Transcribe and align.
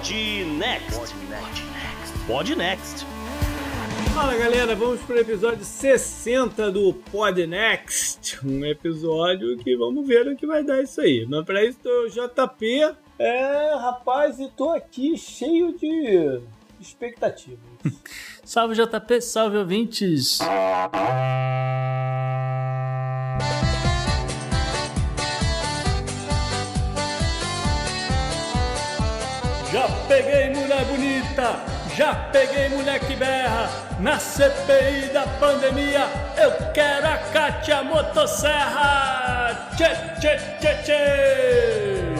Pod 0.00 0.14
Next. 0.58 1.14
Pod 2.26 2.56
Next. 2.56 3.06
Fala 4.14 4.34
galera, 4.34 4.74
vamos 4.74 5.02
pro 5.02 5.18
episódio 5.18 5.62
60 5.62 6.72
do 6.72 6.94
Pod 6.94 7.46
Next. 7.46 8.38
Um 8.42 8.64
episódio 8.64 9.58
que 9.58 9.76
vamos 9.76 10.08
ver 10.08 10.26
o 10.26 10.34
que 10.34 10.46
vai 10.46 10.64
dar 10.64 10.82
isso 10.82 11.02
aí. 11.02 11.26
Mas 11.28 11.44
pra 11.44 11.62
isso 11.62 11.80
tô 11.82 12.08
JP. 12.08 12.96
É, 13.18 13.74
rapaz, 13.74 14.40
e 14.40 14.48
tô 14.48 14.70
aqui 14.70 15.18
cheio 15.18 15.76
de 15.76 16.40
expectativas. 16.80 17.58
Salve 18.42 18.74
JP, 18.76 19.20
salve 19.20 19.58
ouvintes! 19.58 20.38
Já 29.72 29.86
peguei 30.08 30.50
mulher 30.50 30.84
bonita, 30.84 31.64
já 31.94 32.12
peguei 32.32 32.68
mulher 32.70 32.98
que 32.98 33.14
berra. 33.14 33.70
Na 34.00 34.18
CPI 34.18 35.12
da 35.12 35.24
pandemia, 35.38 36.08
eu 36.36 36.72
quero 36.72 37.06
a 37.06 37.16
Cátia 37.32 37.80
Motosserra! 37.84 39.70
Tchê, 39.76 39.90
tchê, 40.18 40.36
tchê, 40.58 40.74
tchê! 40.82 42.10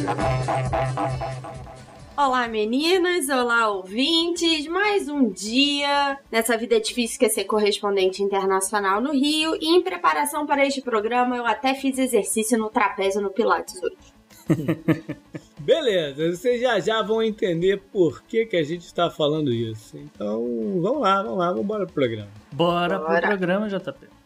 Olá 2.17 2.47
meninas, 2.47 3.29
olá 3.29 3.69
ouvintes, 3.69 4.69
mais 4.69 5.09
um 5.09 5.29
dia 5.29 6.21
nessa 6.31 6.57
vida 6.57 6.79
difícil 6.79 7.19
que 7.19 7.25
é 7.25 7.29
ser 7.29 7.45
correspondente 7.47 8.23
internacional 8.23 9.01
no 9.01 9.11
Rio 9.11 9.57
e 9.61 9.75
em 9.75 9.83
preparação 9.83 10.47
para 10.47 10.65
este 10.65 10.83
programa 10.83 11.37
eu 11.37 11.45
até 11.45 11.75
fiz 11.75 11.99
exercício 11.99 12.57
no 12.57 12.71
trapézio 12.71 13.21
no 13.21 13.31
Pilates 13.31 13.75
hoje. 13.83 14.20
Beleza, 15.61 16.37
vocês 16.37 16.61
já 16.61 16.81
já 16.81 17.03
vão 17.03 17.23
entender 17.23 17.83
por 17.93 18.23
que, 18.23 18.47
que 18.47 18.57
a 18.57 18.63
gente 18.63 18.83
está 18.83 19.11
falando 19.11 19.53
isso. 19.53 19.97
Então, 19.99 20.43
vamos 20.81 21.03
lá, 21.03 21.23
vamos 21.23 21.39
lá, 21.39 21.49
vamos 21.49 21.65
embora 21.65 21.85
pro 21.85 21.95
programa. 21.95 22.31
Bora, 22.53 22.99
Bora. 22.99 23.21
pro 23.21 23.29
programa, 23.29 23.69
JP. 23.69 24.20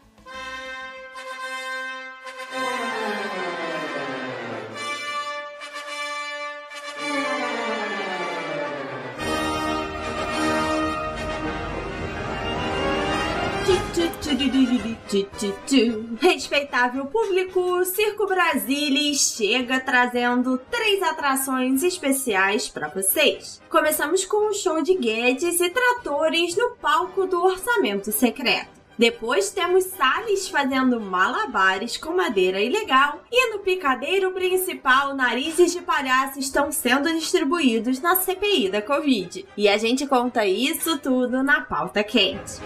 Respeitável 16.19 17.05
público, 17.05 17.85
Circo 17.85 18.25
Brasilis 18.27 19.35
chega 19.37 19.79
trazendo 19.79 20.57
três 20.69 21.01
atrações 21.01 21.83
especiais 21.83 22.67
para 22.67 22.89
vocês. 22.89 23.61
Começamos 23.69 24.25
com 24.25 24.49
um 24.49 24.53
show 24.53 24.81
de 24.81 24.95
Guedes 24.95 25.59
e 25.61 25.69
tratores 25.69 26.55
no 26.57 26.71
palco 26.75 27.25
do 27.25 27.41
Orçamento 27.43 28.11
Secreto. 28.11 28.75
Depois 28.97 29.51
temos 29.51 29.83
Salles 29.85 30.47
fazendo 30.47 31.01
malabares 31.01 31.97
com 31.97 32.15
madeira 32.15 32.61
ilegal. 32.61 33.21
E 33.29 33.51
no 33.51 33.59
picadeiro 33.59 34.31
principal, 34.31 35.13
narizes 35.13 35.73
de 35.73 35.81
palhaço 35.81 36.39
estão 36.39 36.71
sendo 36.71 37.11
distribuídos 37.11 37.99
na 37.99 38.15
CPI 38.15 38.69
da 38.69 38.81
Covid. 38.81 39.45
E 39.57 39.67
a 39.67 39.77
gente 39.77 40.07
conta 40.07 40.45
isso 40.45 40.97
tudo 40.99 41.43
na 41.43 41.61
pauta 41.61 42.03
quente. 42.03 42.61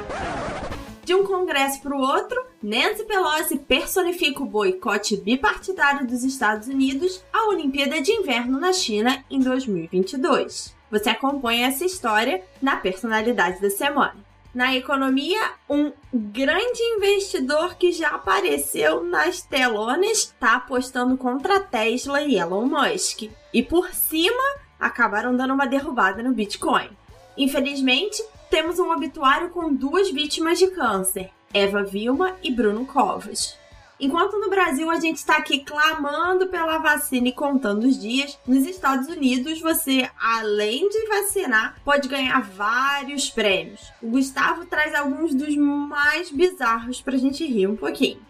De 1.09 1.16
um 1.16 1.25
congresso 1.25 1.81
para 1.81 1.97
o 1.97 2.00
outro, 2.00 2.40
Nancy 2.62 3.03
Pelosi 3.03 3.58
personifica 3.58 4.44
o 4.44 4.46
boicote 4.46 5.18
bipartidário 5.18 6.06
dos 6.06 6.24
Estados 6.24 6.68
Unidos 6.68 7.24
à 7.34 7.47
Olimpíada 7.47 8.00
de 8.00 8.12
Inverno 8.12 8.59
na 8.59 8.72
China 8.72 9.25
em 9.28 9.40
2022. 9.40 10.75
Você 10.92 11.09
acompanha 11.09 11.66
essa 11.66 11.84
história 11.84 12.44
na 12.62 12.75
personalidade 12.75 13.59
da 13.59 13.72
semana. 13.72 14.18
Na 14.53 14.75
economia, 14.75 15.42
um 15.68 15.92
grande 16.14 16.80
investidor 16.80 17.74
que 17.74 17.92
já 17.92 18.09
apareceu 18.09 19.03
nas 19.03 19.42
telonas 19.42 20.12
está 20.12 20.58
apostando 20.58 21.18
contra 21.18 21.59
Tesla 21.59 22.22
e 22.22 22.38
Elon 22.38 22.68
Musk. 22.68 23.31
E 23.52 23.64
por 23.64 23.92
cima, 23.96 24.44
acabaram 24.80 25.36
dando 25.36 25.56
uma 25.56 25.66
derrubada 25.66 26.22
no 26.22 26.34
Bitcoin. 26.34 26.92
Infelizmente, 27.36 28.24
temos 28.50 28.80
um 28.80 28.92
obituário 28.92 29.50
com 29.50 29.74
duas 29.74 30.12
vítimas 30.12 30.58
de 30.58 30.68
câncer, 30.68 31.30
Eva 31.54 31.84
Vilma 31.84 32.36
e 32.44 32.52
Bruno 32.52 32.86
Covas. 32.86 33.58
Enquanto 34.00 34.40
no 34.40 34.50
Brasil 34.50 34.90
a 34.90 34.98
gente 34.98 35.18
está 35.18 35.36
aqui 35.38 35.60
clamando 35.60 36.48
pela 36.48 36.78
vacina 36.78 37.28
e 37.28 37.34
contando 37.34 37.84
os 37.84 38.00
dias, 38.00 38.40
nos 38.48 38.66
Estados 38.66 39.10
Unidos 39.10 39.60
você, 39.60 40.10
além 40.18 40.88
de 40.88 41.08
vacinar, 41.08 41.76
pode 41.84 42.08
ganhar 42.08 42.42
vários 42.42 43.30
prêmios. 43.30 43.92
O 44.02 44.08
Gustavo 44.08 44.66
traz 44.66 44.96
alguns 44.96 45.36
dos 45.36 45.56
mais 45.58 46.31
bizarros 46.31 47.02
pra 47.02 47.18
gente 47.18 47.46
rir 47.46 47.68
um 47.68 47.76
pouquinho. 47.76 48.22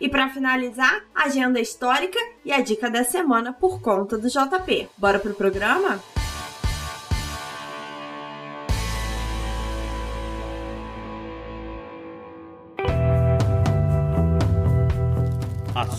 E 0.00 0.08
para 0.08 0.30
finalizar, 0.30 1.04
a 1.14 1.24
agenda 1.24 1.60
histórica 1.60 2.18
e 2.44 2.52
a 2.52 2.60
dica 2.62 2.88
da 2.88 3.04
semana 3.04 3.52
por 3.52 3.82
conta 3.82 4.16
do 4.16 4.28
JP. 4.28 4.88
Bora 4.96 5.18
pro 5.18 5.34
programa? 5.34 6.00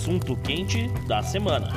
Assunto 0.10 0.36
quente 0.38 0.88
da 1.08 1.22
semana. 1.22 1.68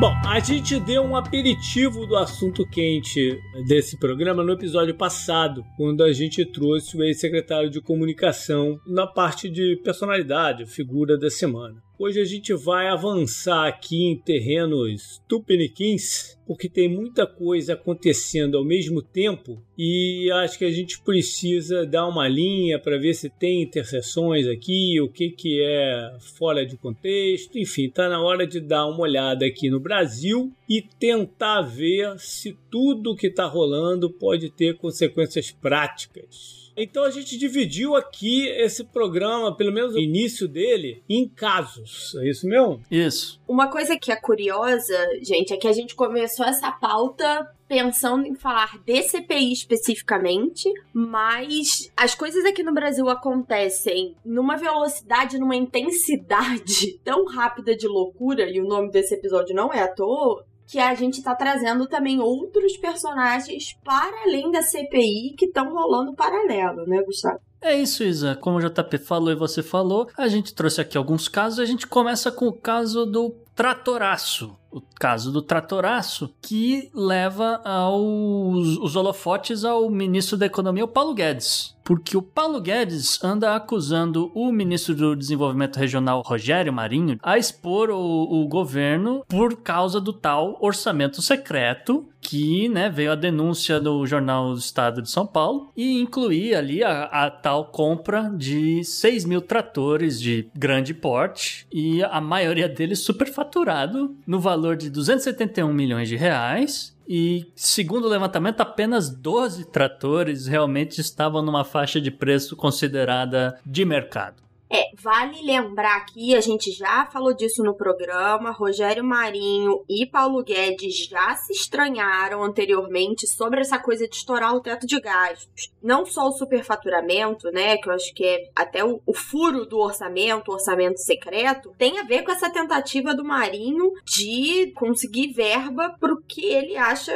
Bom, 0.00 0.10
a 0.26 0.40
gente 0.40 0.80
deu 0.80 1.02
um 1.02 1.14
aperitivo 1.14 2.06
do 2.06 2.16
assunto 2.16 2.66
quente 2.66 3.38
desse 3.68 3.98
programa 3.98 4.42
no 4.42 4.52
episódio 4.52 4.94
passado, 4.94 5.62
quando 5.76 6.02
a 6.02 6.10
gente 6.14 6.46
trouxe 6.46 6.96
o 6.96 7.02
ex-secretário 7.02 7.68
de 7.68 7.82
comunicação 7.82 8.80
na 8.86 9.06
parte 9.06 9.50
de 9.50 9.76
personalidade, 9.84 10.64
figura 10.64 11.18
da 11.18 11.28
semana. 11.28 11.82
Hoje 12.02 12.18
a 12.18 12.24
gente 12.24 12.54
vai 12.54 12.88
avançar 12.88 13.68
aqui 13.68 14.04
em 14.04 14.16
terrenos 14.16 15.20
tupiniquins, 15.28 16.34
porque 16.46 16.66
tem 16.66 16.88
muita 16.88 17.26
coisa 17.26 17.74
acontecendo 17.74 18.56
ao 18.56 18.64
mesmo 18.64 19.02
tempo 19.02 19.62
e 19.76 20.30
acho 20.32 20.58
que 20.58 20.64
a 20.64 20.70
gente 20.70 20.98
precisa 21.02 21.84
dar 21.84 22.08
uma 22.08 22.26
linha 22.26 22.78
para 22.78 22.96
ver 22.96 23.12
se 23.12 23.28
tem 23.28 23.60
interseções 23.60 24.46
aqui, 24.46 24.98
o 24.98 25.10
que, 25.10 25.28
que 25.28 25.60
é 25.62 26.16
fora 26.38 26.64
de 26.64 26.74
contexto, 26.78 27.58
enfim, 27.58 27.84
está 27.84 28.08
na 28.08 28.22
hora 28.22 28.46
de 28.46 28.60
dar 28.60 28.86
uma 28.86 29.02
olhada 29.02 29.44
aqui 29.44 29.68
no 29.68 29.78
Brasil 29.78 30.50
e 30.66 30.80
tentar 30.80 31.60
ver 31.60 32.18
se 32.18 32.56
tudo 32.70 33.14
que 33.14 33.26
está 33.26 33.44
rolando 33.44 34.08
pode 34.08 34.48
ter 34.48 34.74
consequências 34.78 35.50
práticas. 35.50 36.59
Então 36.82 37.04
a 37.04 37.10
gente 37.10 37.36
dividiu 37.36 37.94
aqui 37.94 38.48
esse 38.48 38.84
programa, 38.84 39.54
pelo 39.54 39.72
menos 39.72 39.94
o 39.94 39.98
início 39.98 40.48
dele, 40.48 41.02
em 41.08 41.28
casos. 41.28 42.14
É 42.16 42.28
isso 42.28 42.46
mesmo? 42.46 42.80
Isso. 42.90 43.40
Uma 43.46 43.68
coisa 43.68 43.98
que 43.98 44.10
é 44.10 44.16
curiosa, 44.16 44.96
gente, 45.22 45.52
é 45.52 45.56
que 45.56 45.68
a 45.68 45.72
gente 45.72 45.94
começou 45.94 46.46
essa 46.46 46.72
pauta 46.72 47.50
pensando 47.70 48.26
em 48.26 48.34
falar 48.34 48.80
de 48.84 49.00
CPI 49.00 49.52
especificamente, 49.52 50.68
mas 50.92 51.88
as 51.96 52.16
coisas 52.16 52.44
aqui 52.44 52.64
no 52.64 52.74
Brasil 52.74 53.08
acontecem 53.08 54.16
numa 54.24 54.56
velocidade, 54.56 55.38
numa 55.38 55.54
intensidade 55.54 56.98
tão 57.04 57.26
rápida 57.26 57.76
de 57.76 57.86
loucura, 57.86 58.50
e 58.50 58.60
o 58.60 58.66
nome 58.66 58.90
desse 58.90 59.14
episódio 59.14 59.54
não 59.54 59.72
é 59.72 59.82
à 59.82 59.88
toa, 59.88 60.44
que 60.70 60.78
a 60.78 60.94
gente 60.94 61.20
tá 61.20 61.34
trazendo 61.34 61.88
também 61.88 62.20
outros 62.20 62.76
personagens 62.76 63.76
para 63.84 64.22
além 64.22 64.52
da 64.52 64.62
CPI 64.62 65.34
que 65.36 65.46
estão 65.46 65.72
rolando 65.72 66.14
paralelo, 66.14 66.86
né, 66.86 67.02
Gustavo? 67.02 67.40
É 67.60 67.76
isso, 67.76 68.04
Isa. 68.04 68.36
Como 68.36 68.56
o 68.56 68.60
JP 68.60 68.98
falou 68.98 69.32
e 69.32 69.34
você 69.34 69.64
falou, 69.64 70.08
a 70.16 70.28
gente 70.28 70.54
trouxe 70.54 70.80
aqui 70.80 70.96
alguns 70.96 71.26
casos. 71.26 71.58
A 71.58 71.64
gente 71.64 71.88
começa 71.88 72.30
com 72.30 72.46
o 72.46 72.52
caso 72.52 73.04
do 73.04 73.34
Tratoraço. 73.54 74.56
O 74.70 74.80
caso 74.98 75.32
do 75.32 75.42
tratoraço, 75.42 76.32
que 76.40 76.90
leva 76.94 77.60
aos 77.64 78.78
os 78.78 78.96
holofotes 78.96 79.64
ao 79.64 79.90
ministro 79.90 80.36
da 80.36 80.46
Economia, 80.46 80.84
o 80.84 80.88
Paulo 80.88 81.14
Guedes. 81.14 81.74
Porque 81.82 82.16
o 82.16 82.22
Paulo 82.22 82.60
Guedes 82.60 83.22
anda 83.24 83.56
acusando 83.56 84.30
o 84.34 84.52
ministro 84.52 84.94
do 84.94 85.16
Desenvolvimento 85.16 85.76
Regional, 85.76 86.22
Rogério 86.24 86.72
Marinho, 86.72 87.18
a 87.22 87.36
expor 87.36 87.90
o, 87.90 87.98
o 87.98 88.46
governo 88.46 89.24
por 89.26 89.56
causa 89.56 90.00
do 90.00 90.12
tal 90.12 90.56
orçamento 90.60 91.20
secreto 91.20 92.06
que 92.20 92.68
né, 92.68 92.88
veio 92.90 93.12
a 93.12 93.16
denúncia 93.16 93.80
do 93.80 94.06
jornal 94.06 94.52
do 94.52 94.58
Estado 94.58 95.00
de 95.02 95.10
São 95.10 95.26
Paulo 95.26 95.70
e 95.76 96.00
incluía 96.00 96.58
ali 96.58 96.84
a, 96.84 97.04
a, 97.04 97.30
tal 97.30 97.64
compra 97.64 98.30
de 98.36 98.84
6 98.84 99.24
mil 99.24 99.40
tratores 99.40 100.20
de 100.20 100.48
grande 100.54 100.92
porte 100.92 101.66
e 101.72 102.02
a 102.04 102.20
maioria 102.20 102.68
deles 102.68 103.00
superfaturado 103.00 104.14
no 104.26 104.38
valor 104.38 104.59
de 104.76 104.90
271 104.90 105.72
milhões 105.72 106.08
de 106.08 106.16
reais 106.16 106.96
e, 107.08 107.50
segundo 107.56 108.04
o 108.04 108.08
levantamento, 108.08 108.60
apenas 108.60 109.10
12 109.10 109.66
tratores 109.66 110.46
realmente 110.46 111.00
estavam 111.00 111.42
numa 111.42 111.64
faixa 111.64 112.00
de 112.00 112.10
preço 112.10 112.54
considerada 112.54 113.58
de 113.66 113.84
mercado. 113.84 114.49
É, 114.72 114.92
vale 115.02 115.42
lembrar 115.42 115.96
aqui, 115.96 116.36
a 116.36 116.40
gente 116.40 116.70
já 116.70 117.04
falou 117.06 117.34
disso 117.34 117.60
no 117.64 117.74
programa, 117.74 118.52
Rogério 118.52 119.02
Marinho 119.02 119.84
e 119.88 120.06
Paulo 120.06 120.44
Guedes 120.44 121.08
já 121.08 121.34
se 121.34 121.52
estranharam 121.52 122.44
anteriormente 122.44 123.26
sobre 123.26 123.62
essa 123.62 123.80
coisa 123.80 124.06
de 124.06 124.14
estourar 124.14 124.54
o 124.54 124.60
teto 124.60 124.86
de 124.86 125.00
gastos. 125.00 125.72
Não 125.82 126.06
só 126.06 126.28
o 126.28 126.32
superfaturamento, 126.32 127.50
né, 127.50 127.78
que 127.78 127.88
eu 127.88 127.92
acho 127.92 128.14
que 128.14 128.24
é 128.24 128.48
até 128.54 128.84
o, 128.84 129.00
o 129.04 129.12
furo 129.12 129.66
do 129.66 129.76
orçamento, 129.76 130.52
o 130.52 130.54
orçamento 130.54 131.00
secreto, 131.00 131.74
tem 131.76 131.98
a 131.98 132.04
ver 132.04 132.22
com 132.22 132.30
essa 132.30 132.48
tentativa 132.48 133.12
do 133.12 133.24
Marinho 133.24 133.92
de 134.04 134.72
conseguir 134.76 135.32
verba 135.32 135.96
pro 135.98 136.22
que 136.22 136.44
ele 136.44 136.76
acha 136.76 137.12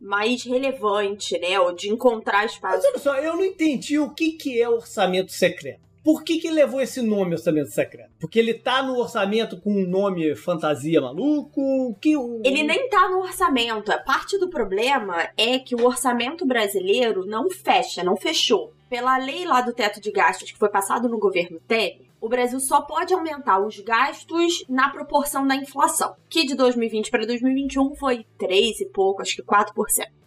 mais 0.00 0.42
relevante, 0.42 1.38
né, 1.38 1.60
ou 1.60 1.74
de 1.74 1.90
encontrar 1.90 2.46
espaço. 2.46 2.78
Mas 2.78 2.84
olha 2.86 2.98
só, 2.98 3.16
eu 3.16 3.36
não 3.36 3.44
entendi 3.44 3.98
o 3.98 4.14
que, 4.14 4.32
que 4.32 4.58
é 4.58 4.66
orçamento 4.66 5.32
secreto. 5.32 5.87
Por 6.08 6.24
que, 6.24 6.38
que 6.38 6.50
levou 6.50 6.80
esse 6.80 7.02
nome 7.02 7.32
orçamento 7.32 7.68
secreto? 7.68 8.12
Porque 8.18 8.38
ele 8.38 8.54
tá 8.54 8.82
no 8.82 8.96
orçamento 8.98 9.60
com 9.60 9.70
um 9.70 9.86
nome 9.86 10.34
fantasia 10.34 11.02
maluco? 11.02 11.94
Que 12.00 12.16
o... 12.16 12.40
Ele 12.42 12.62
nem 12.62 12.88
tá 12.88 13.10
no 13.10 13.18
orçamento. 13.18 13.92
A 13.92 13.98
parte 13.98 14.38
do 14.38 14.48
problema 14.48 15.28
é 15.36 15.58
que 15.58 15.74
o 15.74 15.84
orçamento 15.84 16.46
brasileiro 16.46 17.26
não 17.26 17.50
fecha, 17.50 18.02
não 18.02 18.16
fechou. 18.16 18.72
Pela 18.88 19.18
lei 19.18 19.44
lá 19.44 19.60
do 19.60 19.74
teto 19.74 20.00
de 20.00 20.10
gastos 20.10 20.50
que 20.50 20.56
foi 20.56 20.70
passado 20.70 21.10
no 21.10 21.18
governo 21.18 21.60
Temer, 21.68 22.08
o 22.18 22.26
Brasil 22.26 22.58
só 22.58 22.80
pode 22.80 23.12
aumentar 23.12 23.60
os 23.60 23.78
gastos 23.78 24.64
na 24.66 24.88
proporção 24.88 25.46
da 25.46 25.56
inflação, 25.56 26.16
que 26.30 26.46
de 26.46 26.54
2020 26.54 27.10
para 27.10 27.26
2021 27.26 27.94
foi 27.96 28.24
3 28.38 28.80
e 28.80 28.86
pouco, 28.86 29.20
acho 29.20 29.36
que 29.36 29.42
4% 29.42 29.74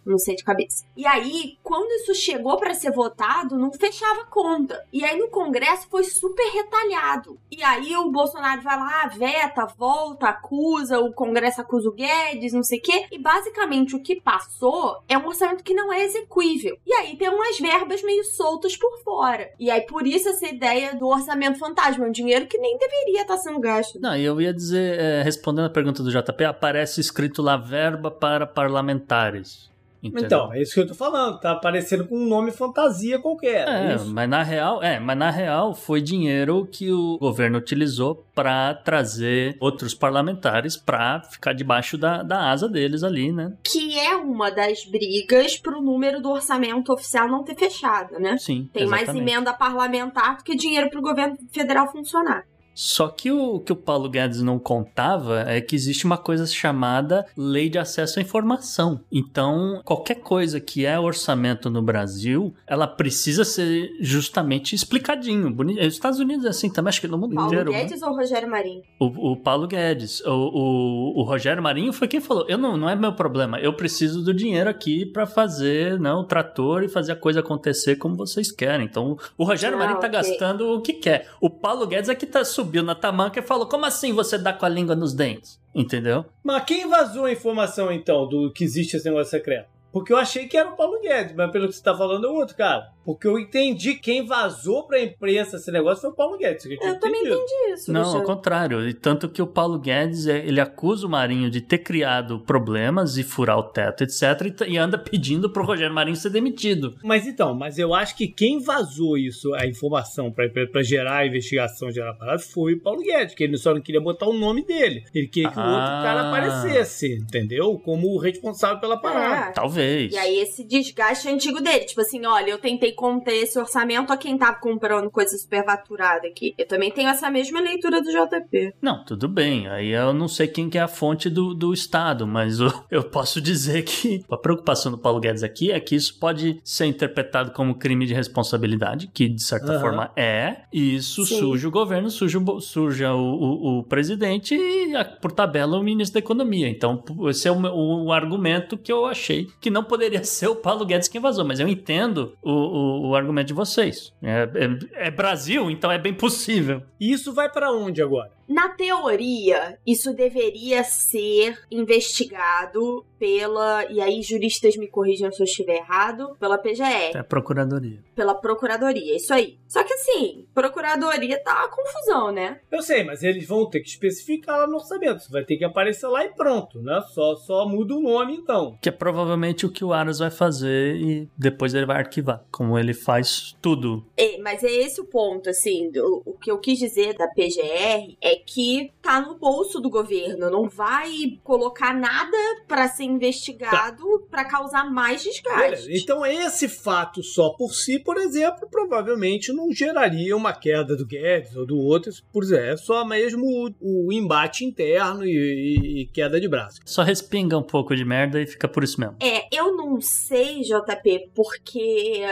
não 0.04 0.18
sei 0.18 0.34
de 0.34 0.44
cabeça. 0.44 0.84
E 0.96 1.06
aí, 1.06 1.58
quando 1.62 1.90
isso 1.92 2.14
chegou 2.14 2.56
para 2.58 2.74
ser 2.74 2.92
votado, 2.92 3.56
não 3.56 3.72
fechava 3.72 4.24
conta. 4.26 4.84
E 4.92 5.04
aí 5.04 5.18
no 5.18 5.28
Congresso 5.28 5.88
foi 5.88 6.04
super 6.04 6.44
retalhado. 6.52 7.38
E 7.50 7.62
aí 7.62 7.96
o 7.96 8.10
Bolsonaro 8.10 8.62
vai 8.62 8.76
lá, 8.76 9.06
veta, 9.06 9.66
volta, 9.76 10.28
acusa, 10.28 11.00
o 11.00 11.12
Congresso 11.12 11.60
acusa 11.60 11.88
o 11.88 11.92
Guedes, 11.92 12.52
não 12.52 12.62
sei 12.62 12.78
o 12.78 12.82
quê. 12.82 13.06
E 13.10 13.18
basicamente 13.18 13.94
o 13.94 14.02
que 14.02 14.20
passou 14.20 15.02
é 15.08 15.16
um 15.16 15.26
orçamento 15.26 15.64
que 15.64 15.74
não 15.74 15.92
é 15.92 16.04
execuível. 16.04 16.78
E 16.86 16.92
aí 16.94 17.16
tem 17.16 17.28
umas 17.28 17.58
verbas 17.58 18.02
meio 18.02 18.24
soltas 18.24 18.76
por 18.76 19.02
fora. 19.02 19.50
E 19.58 19.70
aí 19.70 19.82
por 19.82 20.06
isso 20.06 20.28
essa 20.28 20.46
ideia 20.46 20.94
do 20.94 21.06
orçamento 21.06 21.58
fantasma, 21.58 22.06
um 22.06 22.10
dinheiro 22.10 22.46
que 22.46 22.58
nem 22.58 22.76
deveria 22.76 23.22
estar 23.22 23.38
sendo 23.38 23.60
gasto. 23.60 24.00
Não, 24.00 24.16
eu 24.16 24.40
ia 24.40 24.52
dizer, 24.52 24.98
é, 24.98 25.22
respondendo 25.22 25.66
a 25.66 25.70
pergunta 25.70 26.02
do 26.02 26.10
JP, 26.10 26.44
aparece 26.44 27.00
escrito 27.00 27.42
lá 27.42 27.56
verba 27.56 28.10
para 28.10 28.46
parlamentares. 28.46 29.71
Entendeu? 30.02 30.26
Então, 30.26 30.52
é 30.52 30.60
isso 30.60 30.74
que 30.74 30.80
eu 30.80 30.86
tô 30.86 30.94
falando, 30.94 31.38
tá 31.38 31.54
parecendo 31.54 32.06
com 32.06 32.16
um 32.16 32.26
nome 32.26 32.50
fantasia 32.50 33.20
qualquer. 33.20 33.68
É, 33.68 33.92
é 33.92 33.98
mas 33.98 34.28
na 34.28 34.42
real, 34.42 34.82
é, 34.82 34.98
mas 34.98 35.16
na 35.16 35.30
real 35.30 35.74
foi 35.74 36.02
dinheiro 36.02 36.66
que 36.66 36.90
o 36.90 37.16
governo 37.18 37.58
utilizou 37.58 38.26
para 38.34 38.74
trazer 38.74 39.56
outros 39.60 39.94
parlamentares 39.94 40.76
para 40.76 41.22
ficar 41.22 41.52
debaixo 41.52 41.96
da, 41.96 42.22
da 42.22 42.50
asa 42.50 42.68
deles 42.68 43.04
ali, 43.04 43.30
né? 43.30 43.52
Que 43.62 43.98
é 43.98 44.16
uma 44.16 44.50
das 44.50 44.84
brigas 44.84 45.56
pro 45.56 45.80
número 45.80 46.20
do 46.20 46.30
orçamento 46.30 46.92
oficial 46.92 47.28
não 47.28 47.44
ter 47.44 47.54
fechado, 47.54 48.18
né? 48.18 48.36
Sim. 48.38 48.68
Tem 48.72 48.82
exatamente. 48.84 49.06
mais 49.06 49.16
emenda 49.16 49.52
parlamentar 49.52 50.38
do 50.38 50.44
que 50.44 50.56
dinheiro 50.56 50.90
pro 50.90 51.00
governo 51.00 51.36
federal 51.52 51.90
funcionar. 51.92 52.44
Só 52.74 53.08
que 53.08 53.30
o 53.30 53.60
que 53.60 53.72
o 53.72 53.76
Paulo 53.76 54.08
Guedes 54.08 54.42
não 54.42 54.58
contava 54.58 55.44
é 55.46 55.60
que 55.60 55.76
existe 55.76 56.04
uma 56.04 56.16
coisa 56.16 56.46
chamada 56.46 57.26
Lei 57.36 57.68
de 57.68 57.78
Acesso 57.78 58.18
à 58.18 58.22
Informação. 58.22 59.00
Então, 59.10 59.80
qualquer 59.84 60.16
coisa 60.16 60.60
que 60.60 60.86
é 60.86 60.98
orçamento 60.98 61.68
no 61.68 61.82
Brasil, 61.82 62.54
ela 62.66 62.86
precisa 62.86 63.44
ser 63.44 63.90
justamente 64.00 64.74
explicadinho. 64.74 65.54
Os 65.58 65.94
Estados 65.94 66.18
Unidos 66.18 66.44
é 66.44 66.48
assim 66.48 66.70
também, 66.70 66.88
acho 66.88 67.00
que 67.00 67.08
no 67.08 67.18
mundo 67.18 67.34
Paulo 67.34 67.48
inteiro. 67.48 67.70
Paulo 67.70 67.84
Guedes 67.84 68.00
né? 68.00 68.08
ou 68.08 68.16
Rogério 68.16 68.50
Marinho? 68.50 68.82
O, 68.98 69.32
o 69.32 69.36
Paulo 69.36 69.66
Guedes. 69.66 70.20
O, 70.20 70.30
o, 70.30 71.20
o, 71.20 71.22
Rogério 71.22 71.62
Marinho 71.62 71.92
foi 71.92 72.08
quem 72.08 72.20
falou: 72.20 72.46
eu 72.48 72.58
não, 72.58 72.76
não 72.76 72.88
é 72.88 72.96
meu 72.96 73.12
problema, 73.12 73.58
eu 73.60 73.74
preciso 73.74 74.22
do 74.22 74.32
dinheiro 74.32 74.68
aqui 74.68 75.04
para 75.06 75.26
fazer 75.26 75.98
né, 76.00 76.12
o 76.12 76.24
trator 76.24 76.82
e 76.82 76.88
fazer 76.88 77.12
a 77.12 77.16
coisa 77.16 77.40
acontecer 77.40 77.96
como 77.96 78.16
vocês 78.16 78.50
querem. 78.50 78.86
Então, 78.86 79.18
o 79.36 79.44
Rogério 79.44 79.76
ah, 79.76 79.80
Marinho 79.80 80.00
tá 80.00 80.08
okay. 80.08 80.20
gastando 80.20 80.72
o 80.72 80.80
que 80.80 80.94
quer. 80.94 81.28
O 81.40 81.50
Paulo 81.50 81.86
Guedes 81.86 82.08
é 82.08 82.14
que 82.14 82.26
tá 82.26 82.44
subiu 82.62 82.82
na 82.82 82.94
tamanca 82.94 83.40
e 83.40 83.42
falou: 83.42 83.66
Como 83.66 83.84
assim 83.84 84.12
você 84.12 84.38
dá 84.38 84.52
com 84.52 84.64
a 84.64 84.68
língua 84.68 84.94
nos 84.94 85.12
dentes? 85.12 85.60
Entendeu? 85.74 86.24
Mas 86.42 86.64
quem 86.64 86.88
vazou 86.88 87.24
a 87.24 87.32
informação 87.32 87.90
então 87.90 88.28
do 88.28 88.52
que 88.52 88.62
existe 88.62 88.96
esse 88.96 89.06
negócio 89.06 89.30
secreto? 89.30 89.68
Porque 89.92 90.12
eu 90.12 90.16
achei 90.16 90.46
que 90.46 90.56
era 90.56 90.70
o 90.70 90.76
Paulo 90.76 91.00
Guedes, 91.00 91.34
mas 91.34 91.50
pelo 91.50 91.68
que 91.68 91.74
você 91.74 91.82
tá 91.82 91.94
falando 91.94 92.26
é 92.26 92.30
outro 92.30 92.56
cara. 92.56 92.90
Porque 93.04 93.26
eu 93.26 93.38
entendi 93.38 93.94
quem 93.94 94.24
vazou 94.24 94.86
pra 94.86 95.02
imprensa 95.02 95.56
esse 95.56 95.70
negócio 95.72 96.02
foi 96.02 96.10
o 96.10 96.14
Paulo 96.14 96.38
Guedes. 96.38 96.64
Eu, 96.64 96.72
eu 96.80 97.00
também 97.00 97.20
entendi 97.20 97.72
isso. 97.72 97.92
Não, 97.92 98.16
ao 98.16 98.22
contrário. 98.22 98.88
E 98.88 98.94
tanto 98.94 99.28
que 99.28 99.42
o 99.42 99.46
Paulo 99.46 99.78
Guedes, 99.78 100.26
é, 100.26 100.38
ele 100.46 100.60
acusa 100.60 101.06
o 101.06 101.10
Marinho 101.10 101.50
de 101.50 101.60
ter 101.60 101.78
criado 101.78 102.38
problemas 102.40 103.16
e 103.18 103.24
furar 103.24 103.58
o 103.58 103.64
teto, 103.64 104.04
etc. 104.04 104.22
E 104.68 104.78
anda 104.78 104.96
pedindo 104.96 105.50
pro 105.50 105.64
Rogério 105.64 105.94
Marinho 105.94 106.16
ser 106.16 106.30
demitido. 106.30 106.94
Mas 107.02 107.26
então, 107.26 107.54
mas 107.54 107.78
eu 107.78 107.92
acho 107.92 108.16
que 108.16 108.28
quem 108.28 108.60
vazou 108.60 109.18
isso, 109.18 109.52
a 109.54 109.66
informação 109.66 110.30
pra, 110.30 110.48
pra, 110.48 110.82
gerar 110.82 111.18
a 111.18 111.26
investigação, 111.26 111.90
gerar 111.90 112.12
a 112.12 112.14
parada, 112.14 112.38
foi 112.38 112.74
o 112.74 112.80
Paulo 112.80 113.02
Guedes, 113.02 113.34
que 113.34 113.42
ele 113.42 113.58
só 113.58 113.74
não 113.74 113.80
queria 113.80 114.00
botar 114.00 114.26
o 114.26 114.32
nome 114.32 114.64
dele. 114.64 115.04
Ele 115.12 115.26
queria 115.26 115.50
que 115.50 115.58
ah. 115.58 115.64
o 115.64 115.70
outro 115.70 116.02
cara 116.02 116.28
aparecesse, 116.28 117.14
entendeu? 117.14 117.80
Como 117.84 118.14
o 118.14 118.18
responsável 118.18 118.78
pela 118.78 118.96
parada. 118.96 119.50
É. 119.50 119.52
Talvez. 119.52 119.81
E 120.12 120.16
aí 120.18 120.38
esse 120.38 120.64
desgaste 120.64 121.28
antigo 121.28 121.60
dele. 121.60 121.84
Tipo 121.84 122.00
assim, 122.00 122.24
olha, 122.24 122.50
eu 122.50 122.58
tentei 122.58 122.92
conter 122.92 123.42
esse 123.42 123.58
orçamento 123.58 124.12
a 124.12 124.16
quem 124.16 124.36
tá 124.36 124.54
comprando 124.54 125.10
coisa 125.10 125.36
superfaturada 125.36 126.26
aqui. 126.26 126.54
Eu 126.58 126.66
também 126.66 126.90
tenho 126.90 127.08
essa 127.08 127.30
mesma 127.30 127.60
leitura 127.60 128.00
do 128.00 128.10
JP. 128.10 128.74
Não, 128.80 129.04
tudo 129.04 129.28
bem. 129.28 129.68
Aí 129.68 129.90
eu 129.90 130.12
não 130.12 130.28
sei 130.28 130.46
quem 130.46 130.68
que 130.68 130.78
é 130.78 130.82
a 130.82 130.88
fonte 130.88 131.28
do, 131.28 131.54
do 131.54 131.72
Estado, 131.72 132.26
mas 132.26 132.60
eu, 132.60 132.72
eu 132.90 133.02
posso 133.02 133.40
dizer 133.40 133.82
que 133.82 134.24
a 134.30 134.36
preocupação 134.36 134.92
do 134.92 134.98
Paulo 134.98 135.20
Guedes 135.20 135.42
aqui 135.42 135.70
é 135.70 135.80
que 135.80 135.94
isso 135.94 136.18
pode 136.18 136.60
ser 136.64 136.86
interpretado 136.86 137.52
como 137.52 137.74
crime 137.74 138.06
de 138.06 138.14
responsabilidade, 138.14 139.08
que 139.12 139.28
de 139.28 139.42
certa 139.42 139.74
uhum. 139.74 139.80
forma 139.80 140.12
é, 140.16 140.62
e 140.72 140.96
isso 140.96 141.24
Sim. 141.24 141.38
suja 141.38 141.68
o 141.68 141.70
governo, 141.70 142.10
suja, 142.10 142.38
suja 142.60 143.14
o, 143.14 143.20
o, 143.20 143.78
o 143.78 143.82
presidente 143.82 144.54
e, 144.54 144.92
por 145.20 145.32
tabela, 145.32 145.78
o 145.78 145.82
ministro 145.82 146.14
da 146.14 146.20
Economia. 146.20 146.68
Então, 146.68 147.02
esse 147.28 147.48
é 147.48 147.52
o, 147.52 148.04
o 148.04 148.12
argumento 148.12 148.76
que 148.76 148.92
eu 148.92 149.06
achei 149.06 149.48
que 149.60 149.70
não 149.72 149.82
poderia 149.82 150.22
ser 150.24 150.48
o 150.48 150.56
Paulo 150.56 150.84
Guedes 150.84 151.08
quem 151.08 151.20
vazou, 151.20 151.44
mas 151.44 151.58
eu 151.58 151.66
entendo 151.66 152.36
o, 152.42 152.50
o, 152.50 153.08
o 153.08 153.16
argumento 153.16 153.48
de 153.48 153.54
vocês. 153.54 154.12
É, 154.22 154.48
é, 154.54 155.06
é, 155.06 155.10
Brasil, 155.10 155.70
então 155.70 155.90
é 155.90 155.98
bem 155.98 156.14
possível. 156.14 156.82
E 157.00 157.12
isso 157.12 157.32
vai 157.32 157.50
para 157.50 157.72
onde 157.72 158.02
agora? 158.02 158.30
Na 158.48 158.68
teoria, 158.68 159.78
isso 159.86 160.12
deveria 160.12 160.84
ser 160.84 161.58
investigado 161.70 163.04
pela. 163.18 163.84
E 163.90 164.00
aí, 164.00 164.20
juristas 164.20 164.76
me 164.76 164.88
corrijam 164.88 165.30
se 165.30 165.40
eu 165.40 165.44
estiver 165.44 165.76
errado. 165.76 166.36
Pela 166.40 166.58
PGR. 166.58 167.14
É 167.14 167.18
a 167.18 167.24
Procuradoria. 167.24 168.00
Pela 168.16 168.34
Procuradoria, 168.34 169.16
isso 169.16 169.32
aí. 169.32 169.58
Só 169.68 169.84
que 169.84 169.94
assim, 169.94 170.44
Procuradoria 170.52 171.42
tá 171.42 171.54
uma 171.54 171.68
confusão, 171.68 172.32
né? 172.32 172.60
Eu 172.70 172.82
sei, 172.82 173.04
mas 173.04 173.22
eles 173.22 173.46
vão 173.46 173.68
ter 173.70 173.80
que 173.80 173.88
especificar 173.88 174.58
lá 174.58 174.66
no 174.66 174.74
orçamento. 174.74 175.30
Vai 175.30 175.44
ter 175.44 175.56
que 175.56 175.64
aparecer 175.64 176.08
lá 176.08 176.24
e 176.24 176.30
pronto, 176.30 176.82
né? 176.82 177.00
Só, 177.14 177.36
só 177.36 177.66
muda 177.66 177.94
o 177.94 178.02
nome 178.02 178.34
então. 178.34 178.76
Que 178.82 178.88
é 178.88 178.92
provavelmente 178.92 179.64
o 179.64 179.70
que 179.70 179.84
o 179.84 179.92
Aras 179.92 180.18
vai 180.18 180.30
fazer 180.30 180.96
e 180.96 181.28
depois 181.38 181.74
ele 181.74 181.86
vai 181.86 181.98
arquivar. 181.98 182.44
Como 182.50 182.78
ele 182.78 182.92
faz 182.92 183.56
tudo. 183.62 184.04
É, 184.16 184.38
mas 184.38 184.64
é 184.64 184.70
esse 184.70 185.00
o 185.00 185.04
ponto, 185.04 185.48
assim. 185.48 185.90
Do, 185.90 186.22
o 186.26 186.36
que 186.38 186.50
eu 186.50 186.58
quis 186.58 186.78
dizer 186.78 187.14
da 187.14 187.28
PGR 187.28 188.16
é 188.20 188.41
que 188.46 188.90
tá 189.00 189.20
no 189.20 189.36
bolso 189.38 189.80
do 189.80 189.90
governo, 189.90 190.50
não 190.50 190.68
vai 190.68 191.10
colocar 191.42 191.94
nada 191.94 192.36
para 192.68 192.88
ser 192.88 193.04
investigado 193.04 193.72
Tá. 193.72 194.26
pra 194.30 194.44
causar 194.44 194.90
mais 194.90 195.22
desgaste. 195.22 195.60
Beleza. 195.60 195.88
Então, 195.92 196.24
esse 196.26 196.68
fato 196.68 197.22
só 197.22 197.50
por 197.50 197.72
si, 197.74 197.98
por 197.98 198.16
exemplo, 198.16 198.68
provavelmente 198.70 199.52
não 199.52 199.70
geraria 199.72 200.36
uma 200.36 200.52
queda 200.52 200.96
do 200.96 201.06
Guedes 201.06 201.56
ou 201.56 201.66
do 201.66 201.76
outro, 201.78 202.10
por 202.32 202.42
exemplo, 202.42 202.62
é 202.64 202.76
só 202.76 203.04
mesmo 203.04 203.42
o, 203.80 204.06
o 204.08 204.12
embate 204.12 204.64
interno 204.64 205.24
e, 205.24 205.30
e- 205.30 206.02
e 206.02 206.06
queda 206.06 206.40
de 206.40 206.48
braço. 206.48 206.80
Só 206.84 207.02
respinga 207.02 207.56
um 207.58 207.62
pouco 207.62 207.94
de 207.96 208.04
merda 208.04 208.40
e 208.40 208.46
fica 208.46 208.68
por 208.68 208.82
isso 208.84 209.00
mesmo. 209.00 209.16
É, 209.20 209.46
eu 209.54 209.76
não 209.76 210.00
sei, 210.00 210.60
JP, 210.62 211.30
porque 211.34 212.22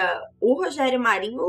o 0.41 0.55
Rogério 0.63 1.01
Marinho 1.01 1.41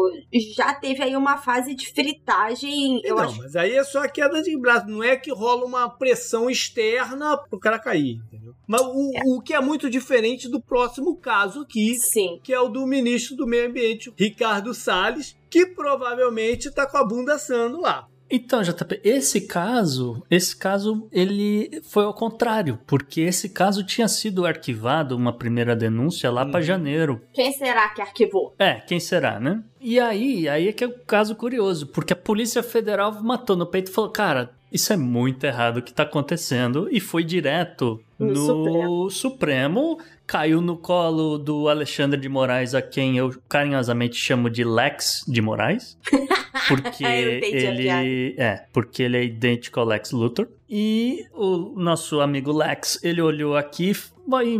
já 0.55 0.73
teve 0.73 1.03
aí 1.03 1.15
uma 1.15 1.37
fase 1.37 1.75
de 1.75 1.87
fritagem. 1.93 3.01
Eu 3.03 3.15
não, 3.15 3.23
acho 3.23 3.37
mas 3.37 3.55
aí 3.55 3.73
é 3.75 3.83
só 3.83 4.03
a 4.03 4.07
queda 4.09 4.40
de 4.43 4.57
braço, 4.57 4.87
não 4.87 5.03
é 5.03 5.15
que 5.15 5.31
rola 5.31 5.65
uma 5.65 5.89
pressão 5.89 6.49
externa 6.49 7.37
pro 7.37 7.59
cara 7.59 7.79
cair, 7.79 8.21
entendeu? 8.27 8.53
Mas 8.67 8.81
o, 8.81 9.37
o 9.37 9.41
que 9.41 9.53
é 9.53 9.59
muito 9.59 9.89
diferente 9.89 10.47
do 10.47 10.61
próximo 10.61 11.15
caso 11.17 11.61
aqui, 11.61 11.95
sim. 11.95 12.39
que 12.43 12.53
é 12.53 12.59
o 12.59 12.69
do 12.69 12.85
ministro 12.87 13.35
do 13.35 13.47
Meio 13.47 13.67
Ambiente, 13.67 14.13
Ricardo 14.17 14.73
Salles, 14.73 15.35
que 15.49 15.65
provavelmente 15.65 16.71
tá 16.71 16.87
com 16.87 16.97
a 16.97 17.05
bunda 17.05 17.35
assando 17.35 17.81
lá. 17.81 18.07
Então, 18.31 18.61
JP, 18.61 19.01
esse 19.03 19.41
caso, 19.41 20.23
esse 20.31 20.55
caso, 20.55 21.07
ele 21.11 21.81
foi 21.83 22.05
ao 22.05 22.13
contrário, 22.13 22.79
porque 22.87 23.21
esse 23.21 23.49
caso 23.49 23.83
tinha 23.83 24.07
sido 24.07 24.45
arquivado, 24.45 25.17
uma 25.17 25.33
primeira 25.33 25.75
denúncia 25.75 26.31
lá 26.31 26.45
pra 26.45 26.61
janeiro. 26.61 27.21
Quem 27.33 27.51
será 27.51 27.89
que 27.89 28.01
arquivou? 28.01 28.55
É, 28.57 28.75
quem 28.75 28.99
será, 28.99 29.39
né? 29.39 29.61
E 29.81 29.99
aí, 29.99 30.47
aí 30.47 30.69
é 30.69 30.71
que 30.71 30.83
é 30.83 30.87
o 30.87 30.99
caso 31.05 31.35
curioso, 31.35 31.87
porque 31.87 32.13
a 32.13 32.15
Polícia 32.15 32.63
Federal 32.63 33.21
matou 33.21 33.57
no 33.57 33.65
peito 33.65 33.91
e 33.91 33.93
falou, 33.93 34.11
cara, 34.11 34.51
isso 34.71 34.93
é 34.93 34.97
muito 34.97 35.43
errado 35.43 35.77
o 35.77 35.81
que 35.81 35.93
tá 35.93 36.03
acontecendo, 36.03 36.87
e 36.89 36.99
foi 37.01 37.23
direto 37.23 38.01
No 38.17 38.27
no, 38.27 38.35
Supremo. 38.35 39.09
Supremo. 39.09 39.99
Caiu 40.31 40.61
no 40.61 40.77
colo 40.77 41.37
do 41.37 41.67
Alexandre 41.67 42.17
de 42.17 42.29
Moraes, 42.29 42.73
a 42.73 42.81
quem 42.81 43.17
eu 43.17 43.35
carinhosamente 43.49 44.15
chamo 44.15 44.49
de 44.49 44.63
Lex 44.63 45.25
de 45.27 45.41
Moraes. 45.41 45.97
Porque 46.69 47.03
Eu 47.03 47.37
entendi 47.37 47.67
a 47.67 47.75
piada. 47.75 48.03
ele 48.05 48.35
é, 48.37 48.65
porque 48.71 49.03
ele 49.03 49.17
é 49.17 49.23
idêntico 49.23 49.79
ao 49.79 49.85
Lex 49.85 50.11
Luthor. 50.11 50.47
E 50.69 51.25
o 51.33 51.73
nosso 51.75 52.21
amigo 52.21 52.51
Lex, 52.51 52.99
ele 53.03 53.21
olhou 53.21 53.57
aqui 53.57 53.93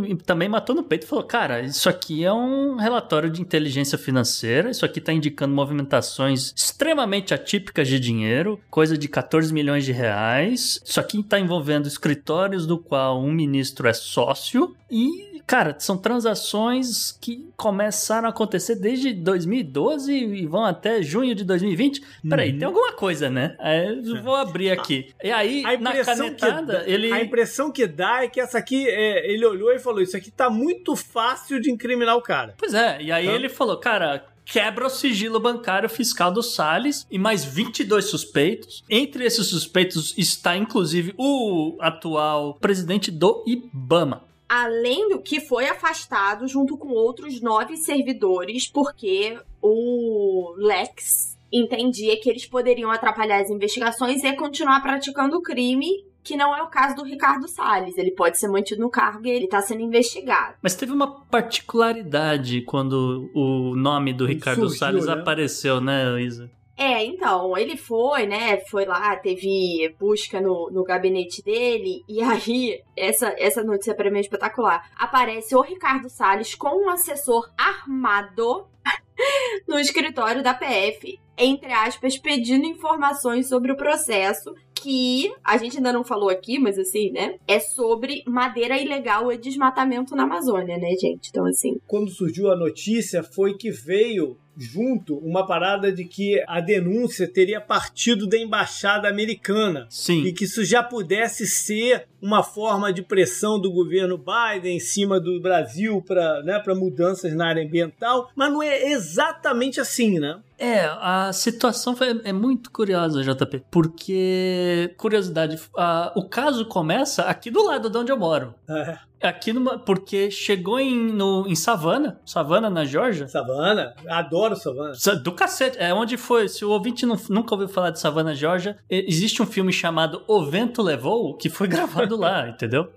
e 0.06 0.14
também 0.16 0.48
matou 0.48 0.74
no 0.74 0.82
peito 0.82 1.04
e 1.04 1.06
falou: 1.06 1.24
Cara, 1.24 1.60
isso 1.60 1.88
aqui 1.88 2.24
é 2.24 2.32
um 2.32 2.76
relatório 2.76 3.30
de 3.30 3.40
inteligência 3.40 3.96
financeira. 3.96 4.70
Isso 4.70 4.84
aqui 4.84 5.00
tá 5.00 5.12
indicando 5.12 5.54
movimentações 5.54 6.52
extremamente 6.54 7.32
atípicas 7.32 7.88
de 7.88 7.98
dinheiro, 7.98 8.60
coisa 8.70 8.98
de 8.98 9.08
14 9.08 9.52
milhões 9.54 9.84
de 9.84 9.92
reais. 9.92 10.80
Isso 10.84 11.00
aqui 11.00 11.22
tá 11.22 11.38
envolvendo 11.38 11.86
escritórios 11.86 12.66
do 12.66 12.76
qual 12.78 13.22
um 13.22 13.32
ministro 13.32 13.88
é 13.88 13.92
sócio. 13.94 14.76
E, 14.90 15.31
cara, 15.52 15.76
são 15.78 15.98
transações 15.98 17.12
que 17.20 17.46
começaram 17.56 18.26
a 18.26 18.30
acontecer 18.30 18.76
desde 18.76 19.12
2012 19.12 20.12
e 20.12 20.46
vão 20.46 20.64
até 20.64 21.02
junho 21.02 21.34
de 21.34 21.44
2020. 21.44 22.02
Peraí, 22.28 22.52
Uhum. 22.52 22.58
tem 22.58 22.66
alguma 22.66 22.92
coisa, 22.92 23.28
né? 23.28 23.54
Aí 23.58 24.02
eu 24.08 24.22
vou 24.22 24.34
abrir 24.36 24.70
aqui. 24.70 25.12
E 25.22 25.30
aí, 25.30 25.62
na 25.78 25.92
canetada, 26.04 26.78
dá, 26.78 26.88
ele. 26.88 27.12
a 27.12 27.22
impressão 27.22 27.70
que 27.70 27.86
dá 27.86 28.22
é 28.24 28.28
que 28.28 28.40
essa 28.40 28.56
aqui, 28.58 28.88
é, 28.88 29.30
ele 29.30 29.44
olhou 29.44 29.70
e 29.72 29.78
falou: 29.78 30.00
Isso 30.00 30.16
aqui 30.16 30.30
tá 30.30 30.48
muito 30.48 30.96
fácil 30.96 31.60
de 31.60 31.70
incriminar 31.70 32.16
o 32.16 32.22
cara. 32.22 32.54
Pois 32.56 32.72
é, 32.74 33.02
e 33.02 33.12
aí 33.12 33.26
Tá. 33.26 33.32
ele 33.32 33.48
falou, 33.48 33.76
cara, 33.76 34.24
quebra 34.44 34.86
o 34.86 34.90
sigilo 34.90 35.38
bancário 35.38 35.88
fiscal 35.88 36.32
do 36.32 36.42
Salles 36.42 37.06
e 37.10 37.18
mais 37.18 37.44
22 37.44 38.06
suspeitos. 38.06 38.82
Entre 38.88 39.24
esses 39.24 39.46
suspeitos 39.46 40.14
está 40.16 40.56
inclusive 40.56 41.14
o 41.18 41.76
atual 41.80 42.54
presidente 42.54 43.10
do 43.10 43.44
IBAMA. 43.46 44.22
Além 44.54 45.08
do 45.08 45.18
que 45.18 45.40
foi 45.40 45.66
afastado 45.66 46.46
junto 46.46 46.76
com 46.76 46.90
outros 46.90 47.40
nove 47.40 47.74
servidores, 47.78 48.68
porque 48.68 49.40
o 49.62 50.54
Lex 50.58 51.38
entendia 51.50 52.20
que 52.20 52.28
eles 52.28 52.44
poderiam 52.44 52.90
atrapalhar 52.90 53.40
as 53.40 53.48
investigações 53.48 54.22
e 54.22 54.30
continuar 54.34 54.82
praticando 54.82 55.38
o 55.38 55.42
crime, 55.42 56.04
que 56.22 56.36
não 56.36 56.54
é 56.54 56.62
o 56.62 56.66
caso 56.68 56.96
do 56.96 57.02
Ricardo 57.02 57.48
Salles. 57.48 57.96
Ele 57.96 58.10
pode 58.10 58.38
ser 58.38 58.48
mantido 58.48 58.82
no 58.82 58.90
cargo 58.90 59.26
e 59.26 59.30
ele 59.30 59.46
está 59.46 59.62
sendo 59.62 59.80
investigado. 59.80 60.56
Mas 60.60 60.74
teve 60.74 60.92
uma 60.92 61.24
particularidade 61.24 62.60
quando 62.60 63.30
o 63.34 63.74
nome 63.74 64.12
do 64.12 64.26
Ricardo 64.26 64.68
Surgiu, 64.68 64.78
Salles 64.78 65.06
né? 65.06 65.14
apareceu, 65.14 65.80
né, 65.80 66.20
Isa? 66.20 66.50
É, 66.82 67.04
então, 67.04 67.56
ele 67.56 67.76
foi, 67.76 68.26
né? 68.26 68.58
Foi 68.68 68.84
lá, 68.84 69.14
teve 69.14 69.94
busca 70.00 70.40
no, 70.40 70.68
no 70.68 70.82
gabinete 70.82 71.40
dele, 71.40 72.02
e 72.08 72.20
aí, 72.26 72.82
essa, 72.96 73.32
essa 73.38 73.62
notícia 73.62 73.94
pra 73.94 74.10
mim 74.10 74.18
é 74.18 74.22
espetacular. 74.22 74.90
Aparece 74.96 75.54
o 75.54 75.60
Ricardo 75.60 76.10
Salles 76.10 76.56
com 76.56 76.84
um 76.84 76.90
assessor 76.90 77.48
armado 77.56 78.66
no 79.68 79.78
escritório 79.78 80.42
da 80.42 80.52
PF, 80.52 81.20
entre 81.38 81.72
aspas, 81.72 82.18
pedindo 82.18 82.66
informações 82.66 83.48
sobre 83.48 83.70
o 83.70 83.76
processo 83.76 84.52
que 84.74 85.32
a 85.44 85.56
gente 85.56 85.76
ainda 85.76 85.92
não 85.92 86.02
falou 86.02 86.28
aqui, 86.28 86.58
mas 86.58 86.76
assim, 86.76 87.12
né? 87.12 87.36
É 87.46 87.60
sobre 87.60 88.24
madeira 88.26 88.76
ilegal 88.76 89.32
e 89.32 89.38
desmatamento 89.38 90.16
na 90.16 90.24
Amazônia, 90.24 90.76
né, 90.76 90.90
gente? 91.00 91.28
Então, 91.28 91.46
assim, 91.46 91.78
Quando 91.86 92.10
surgiu 92.10 92.50
a 92.50 92.56
notícia, 92.56 93.22
foi 93.22 93.56
que 93.56 93.70
veio 93.70 94.36
junto 94.56 95.16
uma 95.18 95.46
parada 95.46 95.90
de 95.92 96.04
que 96.04 96.42
a 96.46 96.60
denúncia 96.60 97.26
teria 97.26 97.60
partido 97.60 98.26
da 98.26 98.36
embaixada 98.36 99.08
americana. 99.08 99.86
Sim. 99.88 100.24
E 100.24 100.32
que 100.32 100.44
isso 100.44 100.64
já 100.64 100.82
pudesse 100.82 101.46
ser 101.46 102.06
uma 102.22 102.42
forma 102.42 102.92
de 102.92 103.02
pressão 103.02 103.58
do 103.60 103.70
governo 103.72 104.16
Biden 104.16 104.76
em 104.76 104.80
cima 104.80 105.18
do 105.18 105.40
Brasil 105.40 106.00
para 106.06 106.42
né, 106.44 106.58
pra 106.60 106.74
mudanças 106.74 107.34
na 107.34 107.48
área 107.48 107.64
ambiental, 107.64 108.30
mas 108.36 108.52
não 108.52 108.62
é 108.62 108.90
exatamente 108.92 109.80
assim, 109.80 110.18
né? 110.20 110.38
É, 110.58 110.84
a 111.00 111.32
situação 111.32 111.96
foi, 111.96 112.20
é 112.22 112.32
muito 112.32 112.70
curiosa, 112.70 113.20
JP, 113.24 113.64
porque, 113.68 114.94
curiosidade, 114.96 115.58
a- 115.76 116.12
o 116.14 116.28
caso 116.28 116.64
começa 116.66 117.22
aqui 117.24 117.50
do 117.50 117.64
lado 117.64 117.90
de 117.90 117.98
onde 117.98 118.12
eu 118.12 118.16
moro. 118.16 118.54
É, 118.68 118.98
Aqui 119.22 119.52
numa, 119.52 119.78
porque 119.78 120.32
chegou 120.32 120.80
em, 120.80 121.12
no, 121.12 121.46
em 121.46 121.54
Savannah, 121.54 122.16
Savannah, 122.26 122.68
na 122.68 122.84
Georgia. 122.84 123.28
Savana, 123.28 123.94
adoro 124.08 124.56
Savana. 124.56 124.94
Sa- 124.94 125.14
Do 125.14 125.30
cacete, 125.30 125.76
é 125.78 125.94
onde 125.94 126.16
foi. 126.16 126.48
Se 126.48 126.64
o 126.64 126.70
ouvinte 126.70 127.06
não- 127.06 127.16
nunca 127.28 127.54
ouviu 127.54 127.68
falar 127.68 127.90
de 127.90 128.00
Savannah, 128.00 128.34
Georgia, 128.34 128.76
existe 128.90 129.40
um 129.40 129.46
filme 129.46 129.72
chamado 129.72 130.24
O 130.26 130.44
Vento 130.44 130.82
Levou, 130.82 131.36
que 131.36 131.48
foi 131.48 131.68
gravado 132.08 132.11
lá, 132.16 132.48
entendeu? 132.48 132.92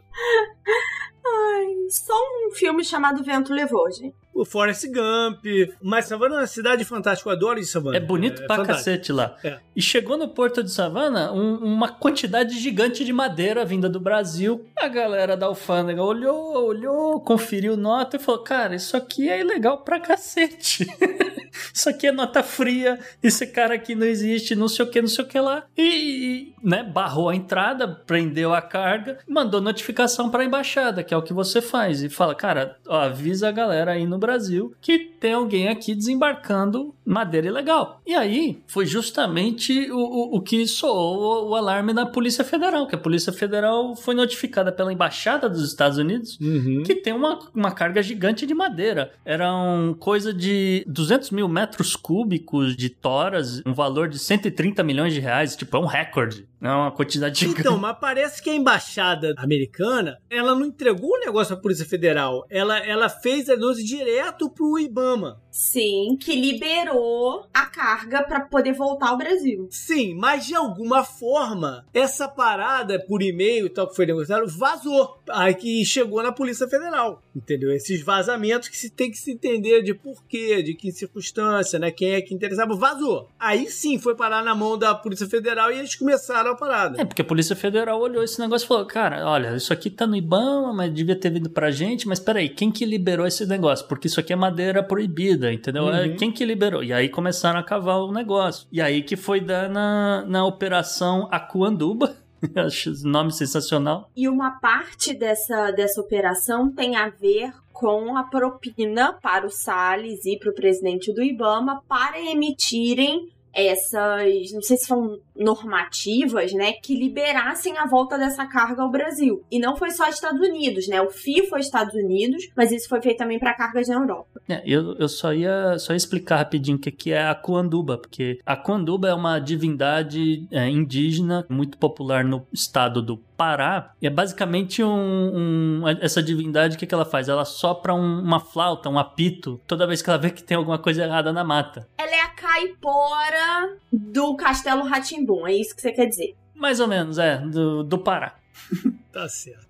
só 1.90 2.14
um 2.14 2.52
filme 2.52 2.84
chamado 2.84 3.24
Vento 3.24 3.54
Levou, 3.54 3.90
gente. 3.92 4.16
O 4.36 4.44
Forrest 4.44 4.86
Gump, 4.88 5.46
mas 5.82 6.06
Savana 6.06 6.36
é 6.36 6.38
uma 6.40 6.48
cidade 6.48 6.84
fantástica, 6.84 7.30
eu 7.30 7.34
adoro 7.34 7.58
de 7.60 7.66
Savana. 7.66 7.96
É 7.96 8.00
bonito 8.02 8.44
pra 8.46 8.58
fantástico. 8.58 8.68
cacete 8.86 9.12
lá. 9.14 9.36
É. 9.44 9.60
E 9.74 9.82
chegou 9.82 10.18
no 10.18 10.28
porto 10.28 10.62
de 10.62 10.70
Savannah 10.72 11.32
um- 11.32 11.56
uma 11.58 11.88
quantidade 11.90 12.60
gigante 12.60 13.06
de 13.06 13.14
madeira 13.14 13.64
vinda 13.64 13.88
do 13.88 14.00
Brasil. 14.00 14.66
A 14.78 14.90
galera 14.90 15.38
da 15.38 15.46
alfândega 15.46 16.04
olhou, 16.04 16.66
olhou, 16.68 17.22
conferiu 17.22 17.78
nota 17.78 18.18
e 18.18 18.20
falou: 18.20 18.42
Cara, 18.44 18.76
isso 18.76 18.98
aqui 18.98 19.30
é 19.30 19.40
ilegal 19.40 19.78
pra 19.80 20.00
cacete. 20.02 20.86
isso 21.74 21.90
aqui 21.90 22.08
é 22.08 22.12
nota 22.12 22.44
fria, 22.44 23.00
esse 23.24 23.48
cara 23.48 23.76
aqui 23.76 23.96
não 23.96 24.06
existe, 24.06 24.54
não 24.56 24.68
sei 24.68 24.86
o 24.86 24.90
que, 24.90 25.02
não 25.02 25.08
sei 25.08 25.24
o 25.24 25.28
que 25.28 25.40
lá. 25.40 25.64
E, 25.78 25.84
e, 25.84 26.54
né, 26.62 26.84
barrou 26.84 27.30
a 27.30 27.36
entrada, 27.36 27.88
prendeu 27.88 28.54
a 28.54 28.62
carga, 28.62 29.20
mandou 29.28 29.62
notificação 29.62 30.30
pra 30.30 30.44
embaixada, 30.44 31.04
que 31.04 31.14
é 31.14 31.18
o 31.18 31.22
que 31.24 31.32
você 31.34 31.62
faz. 31.62 32.04
E 32.04 32.10
fala: 32.10 32.36
Cara, 32.36 32.78
ó, 32.88 32.98
avisa 33.02 33.48
a 33.48 33.52
galera 33.54 33.92
aí 33.94 34.06
no 34.06 34.18
Brasil 34.26 34.74
que 34.82 35.00
tem 35.00 35.34
alguém 35.34 35.68
aqui 35.68 35.94
desembarcando 35.94 36.94
madeira 37.06 37.48
ilegal. 37.48 38.02
E 38.06 38.14
aí 38.14 38.60
foi 38.68 38.86
justamente 38.86 39.92
o, 39.92 39.98
o, 39.98 40.38
o 40.38 40.42
que 40.42 40.66
soou 40.68 41.50
o, 41.50 41.56
alarme 41.56 41.94
da 41.94 42.06
Polícia 42.06 42.44
Federal, 42.44 42.88
que 42.88 42.96
a 42.96 43.00
Polícia 43.00 43.32
Federal 43.32 43.96
foi 43.96 44.16
notificada 44.16 44.72
pela 44.72 44.92
Embaixada 44.92 45.50
dos 45.50 45.64
Estados 45.64 45.98
Unidos 45.98 46.38
Uhum. 46.40 46.84
que 46.84 46.96
tem 46.96 47.14
uma, 47.14 47.40
uma 47.54 47.72
carga 47.72 48.02
gigante 48.02 48.46
de 48.46 48.54
madeira. 48.54 49.12
Eram 49.24 49.96
coisa 50.00 50.34
de 50.34 50.84
200 50.88 51.32
mil 51.32 51.48
metros 51.48 51.96
cúbicos 51.96 52.76
de 52.76 52.90
toras, 52.90 53.62
um 53.66 53.74
valor 53.74 54.08
de 54.08 54.20
130 54.20 54.84
milhões 54.84 55.14
de 55.14 55.20
reais. 55.20 55.56
Tipo, 55.56 55.78
é 55.78 55.80
um 55.80 55.86
recorde. 55.86 56.48
É 56.62 56.70
uma 56.70 56.92
quantidade 56.92 57.40
gigante. 57.40 57.62
Então, 57.62 57.78
mas 57.78 57.98
parece 58.00 58.42
que 58.42 58.50
a 58.50 58.56
embaixada 58.56 59.34
americana, 59.38 60.18
ela 60.30 60.56
não 60.56 60.66
entregou 60.66 61.12
o 61.12 61.20
negócio 61.20 61.54
à 61.54 61.58
Polícia 61.58 61.86
Federal. 61.86 62.46
Ela, 62.50 62.80
ela 62.80 63.10
fez 63.10 63.50
a 63.50 63.56
denúncia 63.56 63.84
direto 63.84 64.15
direto 64.16 64.50
pro 64.50 64.80
Ibama. 64.80 65.42
Sim, 65.52 66.18
que 66.20 66.36
liberou 66.36 67.46
a 67.54 67.66
carga 67.66 68.24
para 68.24 68.42
poder 68.42 68.74
voltar 68.74 69.10
ao 69.10 69.18
Brasil. 69.18 69.68
Sim, 69.72 70.14
mas 70.14 70.46
de 70.46 70.54
alguma 70.54 71.04
forma, 71.04 71.86
essa 71.94 72.28
parada 72.28 73.00
por 73.00 73.22
e-mail 73.22 73.66
e 73.66 73.70
tal 73.70 73.88
que 73.88 73.96
foi 73.96 74.06
negociado 74.06 74.46
vazou. 74.48 75.18
Aí 75.30 75.54
que 75.54 75.86
chegou 75.86 76.22
na 76.22 76.34
Polícia 76.34 76.68
Federal. 76.68 77.24
Entendeu? 77.34 77.72
Esses 77.72 78.02
vazamentos 78.02 78.68
que 78.68 78.78
se 78.78 78.90
tem 78.90 79.10
que 79.10 79.18
se 79.18 79.32
entender 79.32 79.82
de 79.82 79.94
porquê, 79.94 80.62
de 80.62 80.74
que 80.74 80.92
circunstância, 80.92 81.80
né? 81.80 81.90
Quem 81.90 82.12
é 82.12 82.22
que 82.22 82.34
interessava, 82.34 82.76
vazou. 82.76 83.30
Aí 83.40 83.70
sim 83.70 83.98
foi 83.98 84.14
parar 84.14 84.44
na 84.44 84.54
mão 84.54 84.78
da 84.78 84.94
Polícia 84.94 85.28
Federal 85.28 85.72
e 85.72 85.80
eles 85.80 85.96
começaram 85.96 86.52
a 86.52 86.56
parada. 86.56 87.02
É, 87.02 87.06
porque 87.06 87.22
a 87.22 87.26
Polícia 87.26 87.56
Federal 87.56 88.02
olhou 88.02 88.24
esse 88.24 88.40
negócio 88.42 88.66
e 88.66 88.68
falou: 88.68 88.86
cara, 88.86 89.26
olha, 89.26 89.56
isso 89.56 89.72
aqui 89.72 89.90
tá 89.90 90.06
no 90.06 90.18
Ibama, 90.18 90.74
mas 90.74 90.94
devia 90.94 91.18
ter 91.18 91.30
vindo 91.30 91.50
pra 91.50 91.72
gente, 91.72 92.08
mas 92.10 92.20
peraí, 92.20 92.50
quem 92.50 92.70
que 92.70 92.86
liberou 92.86 93.26
esse 93.26 93.46
negócio? 93.46 93.88
Porque 93.88 94.05
isso 94.08 94.20
aqui 94.20 94.34
é 94.34 94.36
madeira 94.36 94.82
proibida, 94.84 95.52
entendeu? 95.52 95.90
É 95.90 96.08
Uhum. 96.08 96.16
quem 96.16 96.32
que 96.32 96.46
liberou? 96.46 96.84
E 96.84 96.92
aí 96.94 97.10
começaram 97.10 97.60
a 97.60 97.64
cavar 97.64 97.98
o 98.00 98.12
negócio. 98.12 98.68
E 98.72 98.82
aí 98.82 99.02
que 99.02 99.16
foi 99.16 99.40
dar 99.42 99.70
na, 99.70 100.24
na 100.28 100.46
Operação 100.46 101.28
Acuanduba. 101.32 102.16
Acho 102.56 102.92
esse 102.92 103.06
nome 103.08 103.32
sensacional. 103.32 104.10
E 104.16 104.28
uma 104.28 104.60
parte 104.60 105.14
dessa, 105.14 105.72
dessa 105.72 106.00
operação 106.02 106.72
tem 106.72 106.96
a 106.96 107.10
ver 107.10 107.52
com 107.74 108.16
a 108.18 108.24
propina 108.24 109.14
para 109.14 109.46
o 109.46 109.50
Salles 109.50 110.26
e 110.26 110.38
para 110.38 110.50
o 110.52 110.56
presidente 110.56 111.14
do 111.14 111.22
Ibama 111.22 111.82
para 111.90 112.20
emitirem 112.22 113.30
essas, 113.56 114.52
não 114.52 114.62
sei 114.62 114.78
se 114.78 114.86
são 114.86 115.18
normativas, 115.36 116.54
né, 116.54 116.74
que 116.74 116.96
liberassem 116.96 117.78
a 117.78 117.86
volta 117.86 118.18
dessa 118.18 118.46
carga 118.46 118.82
ao 118.82 118.92
Brasil. 118.92 119.44
E 119.50 119.60
não 119.60 119.76
foi 119.76 119.92
só 119.92 120.08
Estados 120.08 120.42
Unidos, 120.42 120.88
né? 120.88 121.02
O 121.02 121.10
FII 121.10 121.48
foi 121.48 121.60
Estados 121.60 121.94
Unidos, 121.94 122.50
mas 122.56 122.72
isso 122.72 122.88
foi 122.88 123.02
feito 123.02 123.18
também 123.18 123.40
para 123.40 123.54
cargas 123.54 123.88
na 123.88 123.96
Europa. 123.96 124.42
É, 124.48 124.62
eu, 124.66 124.96
eu 124.96 125.08
só 125.08 125.34
ia 125.34 125.78
só 125.80 125.94
ia 125.94 125.98
explicar 125.98 126.38
rapidinho 126.38 126.78
o 126.78 126.80
que, 126.80 126.92
que 126.92 127.12
é 127.12 127.28
a 127.28 127.36
Cuanduba, 127.36 127.98
porque 127.98 128.40
a 128.46 128.56
Cuanduba 128.56 129.08
é 129.08 129.14
uma 129.14 129.40
divindade 129.40 130.48
é, 130.52 130.70
indígena 130.70 131.46
muito 131.50 131.78
popular 131.78 132.24
no 132.24 132.46
estado 132.54 133.02
do 133.02 133.18
Pará. 133.38 133.94
É 134.02 134.10
basicamente 134.10 134.84
um, 134.84 135.82
um- 135.84 135.88
essa 136.02 136.22
divindade, 136.24 136.76
o 136.76 136.80
que, 136.80 136.86
que 136.88 136.94
ela 136.94 137.06
faz? 137.06 137.28
Ela 137.30 137.46
sopra 137.46 137.94
um- 137.94 138.20
uma 138.22 138.40
flauta, 138.40 138.90
um 138.90 138.98
apito, 138.98 139.60
toda 139.68 139.86
vez 139.88 140.02
que 140.02 140.10
ela 140.10 140.20
vê 140.20 140.30
que 140.30 140.44
tem 140.44 140.56
alguma 140.58 140.78
coisa 140.80 141.04
errada 141.04 141.32
na 141.34 141.44
mata. 141.44 141.88
Ela 141.98 142.16
é 142.16 142.22
a 142.22 142.30
caipora 142.30 143.78
do 143.92 144.36
Castelo 144.36 144.84
Ratimbum, 144.84 145.46
é 145.48 145.54
isso 145.54 145.76
que 145.76 145.82
você 145.82 145.92
quer 145.92 146.06
dizer? 146.08 146.36
Mais 146.56 146.80
ou 146.80 146.88
menos, 146.88 147.18
é, 147.18 147.38
do, 147.38 147.84
do 147.84 147.98
Pará. 148.00 148.36
Tá 149.12 149.30
certo. 149.30 149.66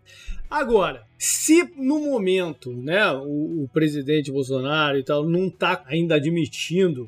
Agora, 0.50 1.03
se 1.19 1.72
no 1.77 2.00
momento, 2.00 2.72
né, 2.74 3.12
o, 3.12 3.63
o 3.63 3.69
presidente 3.72 4.31
Bolsonaro 4.31 4.98
e 4.98 5.03
tal 5.03 5.24
não 5.24 5.50
tá 5.50 5.84
ainda 5.88 6.15
admitindo 6.15 7.07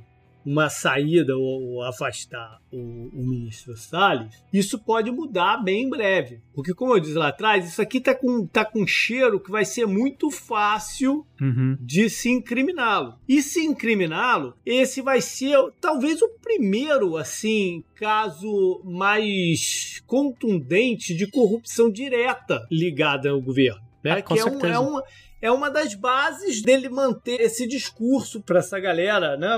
uma 0.50 0.70
saída 0.70 1.36
ou, 1.38 1.62
ou 1.74 1.84
afastar 1.84 2.62
o, 2.72 2.78
o 2.78 3.28
ministro 3.28 3.76
Salles, 3.76 4.34
isso 4.54 4.80
pode 4.80 5.12
mudar 5.12 5.58
bem 5.58 5.84
em 5.84 5.90
breve. 5.90 6.40
Porque, 6.54 6.74
como 6.74 6.96
eu 6.96 7.00
disse 7.02 7.16
lá 7.16 7.28
atrás, 7.28 7.68
isso 7.68 7.82
aqui 7.82 8.00
tá 8.00 8.16
com, 8.16 8.46
tá 8.48 8.64
com 8.64 8.88
cheiro 8.88 9.40
que 9.42 9.52
vai 9.52 9.66
ser 9.66 9.86
muito 9.86 10.32
fácil 10.32 11.26
Uhum. 11.40 11.78
de 11.80 12.10
se 12.10 12.30
incriminá-lo. 12.30 13.14
E 13.28 13.42
se 13.44 13.60
incriminá-lo, 13.64 14.56
esse 14.66 15.02
vai 15.02 15.22
ser 15.22 15.56
talvez 15.80 16.20
o 16.22 16.30
primeiro, 16.42 17.16
assim, 17.18 17.84
caso 17.94 18.82
mais 18.84 20.02
contundente 20.08 21.14
de 21.16 21.28
corrupção 21.28 21.92
direta 21.92 22.66
ligada 22.72 23.30
ao 23.30 23.42
governo. 23.42 23.82
Né? 24.04 24.12
Ah, 24.14 24.22
que 24.22 24.40
é, 24.40 24.46
um- 24.46 24.66
é 24.66 24.80
uma, 24.80 25.04
é 25.42 25.52
uma 25.52 25.70
das 25.70 25.94
bases 25.94 26.62
dele 26.62 26.90
manter 26.90 27.42
esse 27.42 27.68
discurso 27.68 28.42
para 28.42 28.60
essa 28.60 28.80
galera, 28.80 29.38
né? 29.38 29.50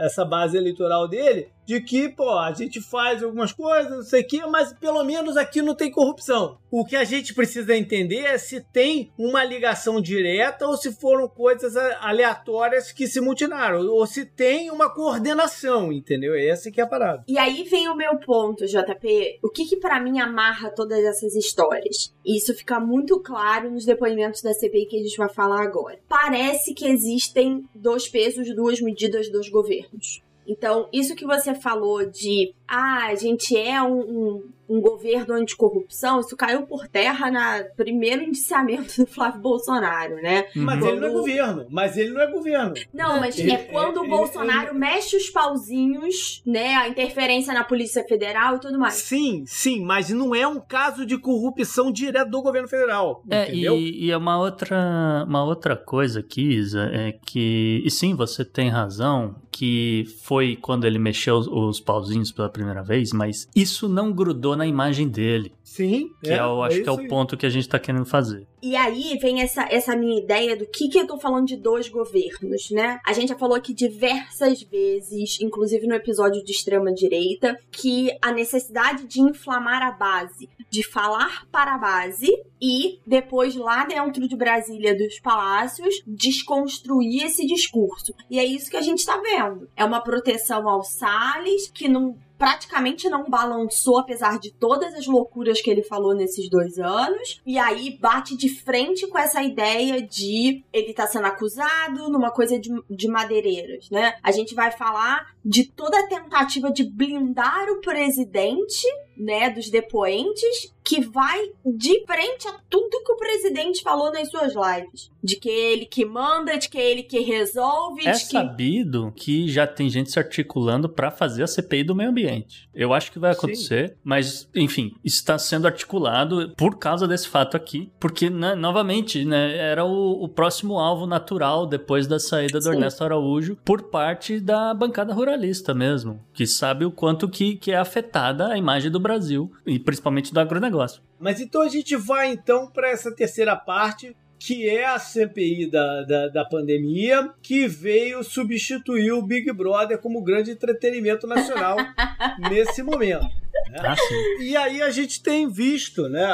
essa 0.00 0.24
base 0.24 0.56
eleitoral 0.56 1.06
dele, 1.06 1.50
de 1.68 1.82
que, 1.82 2.08
pô, 2.08 2.30
a 2.30 2.50
gente 2.50 2.80
faz 2.80 3.22
algumas 3.22 3.52
coisas, 3.52 3.92
não 3.92 4.02
sei 4.02 4.22
o 4.22 4.26
quê, 4.26 4.40
mas 4.46 4.72
pelo 4.72 5.04
menos 5.04 5.36
aqui 5.36 5.60
não 5.60 5.74
tem 5.74 5.90
corrupção. 5.90 6.56
O 6.70 6.82
que 6.82 6.96
a 6.96 7.04
gente 7.04 7.34
precisa 7.34 7.76
entender 7.76 8.24
é 8.24 8.38
se 8.38 8.62
tem 8.72 9.12
uma 9.18 9.44
ligação 9.44 10.00
direta 10.00 10.66
ou 10.66 10.78
se 10.78 10.90
foram 10.90 11.28
coisas 11.28 11.76
aleatórias 12.00 12.90
que 12.90 13.06
se 13.06 13.20
mutinaram, 13.20 13.86
ou 13.86 14.06
se 14.06 14.24
tem 14.24 14.70
uma 14.70 14.88
coordenação, 14.88 15.92
entendeu? 15.92 16.34
Essa 16.34 16.70
que 16.70 16.80
é 16.80 16.84
a 16.84 16.86
parada. 16.86 17.22
E 17.28 17.36
aí 17.36 17.64
vem 17.64 17.86
o 17.90 17.94
meu 17.94 18.16
ponto, 18.18 18.64
JP. 18.64 19.40
O 19.42 19.50
que 19.50 19.66
que 19.66 19.76
para 19.76 20.00
mim 20.00 20.20
amarra 20.20 20.70
todas 20.70 21.04
essas 21.04 21.34
histórias? 21.34 22.14
E 22.24 22.38
Isso 22.38 22.54
fica 22.54 22.80
muito 22.80 23.20
claro 23.20 23.70
nos 23.70 23.84
depoimentos 23.84 24.40
da 24.40 24.54
CPI 24.54 24.86
que 24.86 24.96
a 24.96 25.02
gente 25.02 25.18
vai 25.18 25.28
falar 25.28 25.64
agora. 25.64 25.98
Parece 26.08 26.72
que 26.72 26.86
existem 26.86 27.68
dois 27.74 28.08
pesos, 28.08 28.54
duas 28.54 28.80
medidas 28.80 29.30
dos 29.30 29.50
governos. 29.50 30.26
Então, 30.48 30.88
isso 30.90 31.14
que 31.14 31.26
você 31.26 31.54
falou 31.54 32.06
de 32.10 32.54
ah, 32.66 33.08
a 33.08 33.14
gente 33.14 33.54
é 33.54 33.82
um, 33.82 34.00
um, 34.00 34.50
um 34.68 34.80
governo 34.80 35.34
anticorrupção, 35.34 36.20
isso 36.20 36.36
caiu 36.36 36.62
por 36.62 36.86
terra 36.88 37.30
na 37.30 37.64
primeiro 37.76 38.22
indiciamento 38.22 39.02
do 39.02 39.06
Flávio 39.06 39.40
Bolsonaro, 39.40 40.16
né? 40.16 40.44
Mas 40.54 40.82
Uhum. 40.82 40.88
ele 40.88 41.00
não 41.00 41.06
é 41.08 41.10
governo, 41.10 41.66
mas 41.70 41.96
ele 41.96 42.10
não 42.12 42.20
é 42.20 42.30
governo. 42.30 42.74
Não, 42.92 43.20
mas 43.20 43.38
Ele- 43.38 43.52
é 43.52 43.56
quando 43.58 43.98
o 43.98 44.04
ele- 44.04 44.10
Bolsonaro 44.10 44.74
mexe 44.74 45.16
os 45.16 45.30
pauzinhos, 45.30 46.42
né? 46.46 46.74
A 46.76 46.88
interferência 46.88 47.52
na 47.54 47.64
Polícia 47.64 48.04
Federal 48.04 48.56
e 48.56 48.60
tudo 48.60 48.78
mais. 48.78 48.94
Sim, 48.94 49.44
sim, 49.46 49.84
mas 49.84 50.10
não 50.10 50.34
é 50.34 50.46
um 50.46 50.60
caso 50.60 51.04
de 51.06 51.16
corrupção 51.18 51.90
direta 51.92 52.24
do 52.28 52.42
governo 52.42 52.68
federal, 52.68 53.22
É, 53.30 53.44
entendeu? 53.48 53.76
e, 53.76 54.06
e 54.06 54.10
é 54.10 54.16
uma 54.16 54.38
outra, 54.38 55.24
uma 55.26 55.44
outra 55.44 55.76
coisa 55.76 56.20
aqui, 56.20 56.42
Isa, 56.42 56.90
é 56.92 57.12
que, 57.12 57.82
e 57.84 57.90
sim, 57.90 58.14
você 58.14 58.44
tem 58.44 58.68
razão, 58.68 59.36
que 59.50 60.04
foi 60.22 60.56
quando 60.56 60.84
ele 60.84 60.98
mexeu 60.98 61.36
os, 61.36 61.46
os 61.48 61.80
pauzinhos 61.80 62.30
pela 62.30 62.48
primeira 62.48 62.82
vez, 62.82 63.12
mas 63.12 63.48
isso 63.56 63.88
não 63.88 64.12
grudou 64.12 64.56
na 64.58 64.66
imagem 64.66 65.08
dele, 65.08 65.52
Sim, 65.64 66.10
que 66.22 66.30
é, 66.30 66.38
eu 66.38 66.62
acho 66.62 66.82
que 66.82 66.88
é 66.88 66.92
o 66.92 66.98
aí. 66.98 67.08
ponto 67.08 67.36
que 67.36 67.46
a 67.46 67.50
gente 67.50 67.68
tá 67.68 67.78
querendo 67.78 68.04
fazer. 68.04 68.46
E 68.60 68.74
aí 68.74 69.16
vem 69.20 69.40
essa, 69.40 69.62
essa 69.70 69.96
minha 69.96 70.20
ideia 70.20 70.56
do 70.56 70.66
que, 70.66 70.88
que 70.88 70.98
eu 70.98 71.06
tô 71.06 71.18
falando 71.18 71.46
de 71.46 71.56
dois 71.56 71.88
governos, 71.88 72.70
né? 72.72 72.98
A 73.06 73.12
gente 73.12 73.28
já 73.28 73.38
falou 73.38 73.56
aqui 73.56 73.72
diversas 73.72 74.60
vezes, 74.62 75.40
inclusive 75.40 75.86
no 75.86 75.94
episódio 75.94 76.44
de 76.44 76.50
extrema-direita, 76.50 77.56
que 77.70 78.10
a 78.20 78.32
necessidade 78.32 79.06
de 79.06 79.20
inflamar 79.20 79.82
a 79.82 79.92
base, 79.92 80.48
de 80.68 80.82
falar 80.82 81.46
para 81.52 81.74
a 81.74 81.78
base 81.78 82.28
e 82.60 82.98
depois 83.06 83.54
lá 83.54 83.84
dentro 83.84 84.26
de 84.26 84.36
Brasília, 84.36 84.96
dos 84.96 85.20
palácios, 85.20 86.02
desconstruir 86.06 87.24
esse 87.24 87.46
discurso. 87.46 88.12
E 88.28 88.38
é 88.38 88.44
isso 88.44 88.70
que 88.70 88.76
a 88.76 88.82
gente 88.82 89.06
tá 89.06 89.16
vendo. 89.18 89.68
É 89.76 89.84
uma 89.84 90.02
proteção 90.02 90.68
ao 90.68 90.82
Salles, 90.82 91.70
que 91.70 91.88
não 91.88 92.16
praticamente 92.38 93.08
não 93.08 93.28
balançou, 93.28 93.98
apesar 93.98 94.38
de 94.38 94.52
todas 94.52 94.94
as 94.94 95.06
loucuras 95.06 95.60
que 95.60 95.68
ele 95.68 95.82
falou 95.82 96.14
nesses 96.14 96.48
dois 96.48 96.78
anos. 96.78 97.42
E 97.44 97.58
aí 97.58 97.98
bate 98.00 98.36
de 98.36 98.48
frente 98.48 99.06
com 99.08 99.18
essa 99.18 99.42
ideia 99.42 100.00
de 100.00 100.62
ele 100.72 100.94
tá 100.94 101.06
sendo 101.06 101.26
acusado 101.26 102.08
numa 102.08 102.30
coisa 102.30 102.58
de, 102.58 102.70
de 102.88 103.08
madeireiras, 103.08 103.90
né? 103.90 104.14
A 104.22 104.30
gente 104.30 104.54
vai 104.54 104.70
falar 104.70 105.34
de 105.44 105.64
toda 105.64 105.98
a 105.98 106.06
tentativa 106.06 106.70
de 106.70 106.84
blindar 106.84 107.68
o 107.70 107.80
presidente, 107.80 108.86
né, 109.16 109.50
dos 109.50 109.70
depoentes, 109.70 110.72
que 110.88 111.02
vai 111.02 111.38
de 111.66 112.02
frente 112.06 112.48
a 112.48 112.54
tudo 112.70 113.02
que 113.04 113.12
o 113.12 113.16
presidente 113.16 113.82
falou 113.82 114.10
nas 114.10 114.30
suas 114.30 114.54
lives. 114.54 115.10
De 115.22 115.36
que 115.36 115.50
é 115.50 115.72
ele 115.72 115.84
que 115.84 116.02
manda, 116.02 116.56
de 116.56 116.66
que 116.66 116.78
é 116.78 116.90
ele 116.90 117.02
que 117.02 117.20
resolve, 117.20 118.08
É 118.08 118.12
de 118.12 118.20
que 118.20 118.32
sabido 118.32 119.12
que 119.14 119.50
já 119.50 119.66
tem 119.66 119.90
gente 119.90 120.10
se 120.10 120.18
articulando 120.18 120.88
para 120.88 121.10
fazer 121.10 121.42
a 121.42 121.46
CPI 121.46 121.84
do 121.84 121.94
meio 121.94 122.08
ambiente. 122.08 122.70
Eu 122.74 122.94
acho 122.94 123.12
que 123.12 123.18
vai 123.18 123.34
Sim. 123.34 123.38
acontecer, 123.38 123.96
mas, 124.02 124.48
enfim, 124.54 124.94
está 125.04 125.38
sendo 125.38 125.66
articulado 125.66 126.54
por 126.56 126.78
causa 126.78 127.06
desse 127.06 127.28
fato 127.28 127.54
aqui, 127.54 127.92
porque, 128.00 128.30
né, 128.30 128.54
novamente, 128.54 129.26
né, 129.26 129.58
era 129.58 129.84
o, 129.84 130.24
o 130.24 130.28
próximo 130.28 130.78
alvo 130.78 131.06
natural 131.06 131.66
depois 131.66 132.06
da 132.06 132.18
saída 132.18 132.58
do 132.58 132.64
Sim. 132.64 132.70
Ernesto 132.70 133.04
Araújo 133.04 133.58
por 133.62 133.90
parte 133.90 134.40
da 134.40 134.72
bancada 134.72 135.12
ruralista 135.12 135.74
mesmo, 135.74 136.24
que 136.32 136.46
sabe 136.46 136.86
o 136.86 136.90
quanto 136.90 137.28
que, 137.28 137.56
que 137.56 137.72
é 137.72 137.76
afetada 137.76 138.48
a 138.48 138.56
imagem 138.56 138.90
do 138.90 138.98
Brasil, 138.98 139.52
e 139.66 139.78
principalmente 139.78 140.32
do 140.32 140.40
agronegócio. 140.40 140.77
Mas 141.18 141.40
então 141.40 141.62
a 141.62 141.68
gente 141.68 141.96
vai 141.96 142.30
então 142.30 142.70
para 142.70 142.88
essa 142.88 143.14
terceira 143.14 143.56
parte, 143.56 144.16
que 144.38 144.68
é 144.68 144.86
a 144.86 144.98
CPI 144.98 145.70
da, 145.70 146.02
da, 146.02 146.28
da 146.28 146.44
pandemia, 146.44 147.30
que 147.42 147.66
veio 147.66 148.22
substituir 148.22 149.12
o 149.12 149.22
Big 149.22 149.52
Brother 149.52 149.98
como 149.98 150.22
grande 150.22 150.50
entretenimento 150.50 151.26
nacional 151.26 151.76
nesse 152.50 152.82
momento. 152.82 153.26
Ah, 153.74 153.96
sim. 153.96 154.42
E 154.42 154.56
aí 154.56 154.80
a 154.80 154.90
gente 154.90 155.22
tem 155.22 155.48
visto, 155.48 156.08
né, 156.08 156.26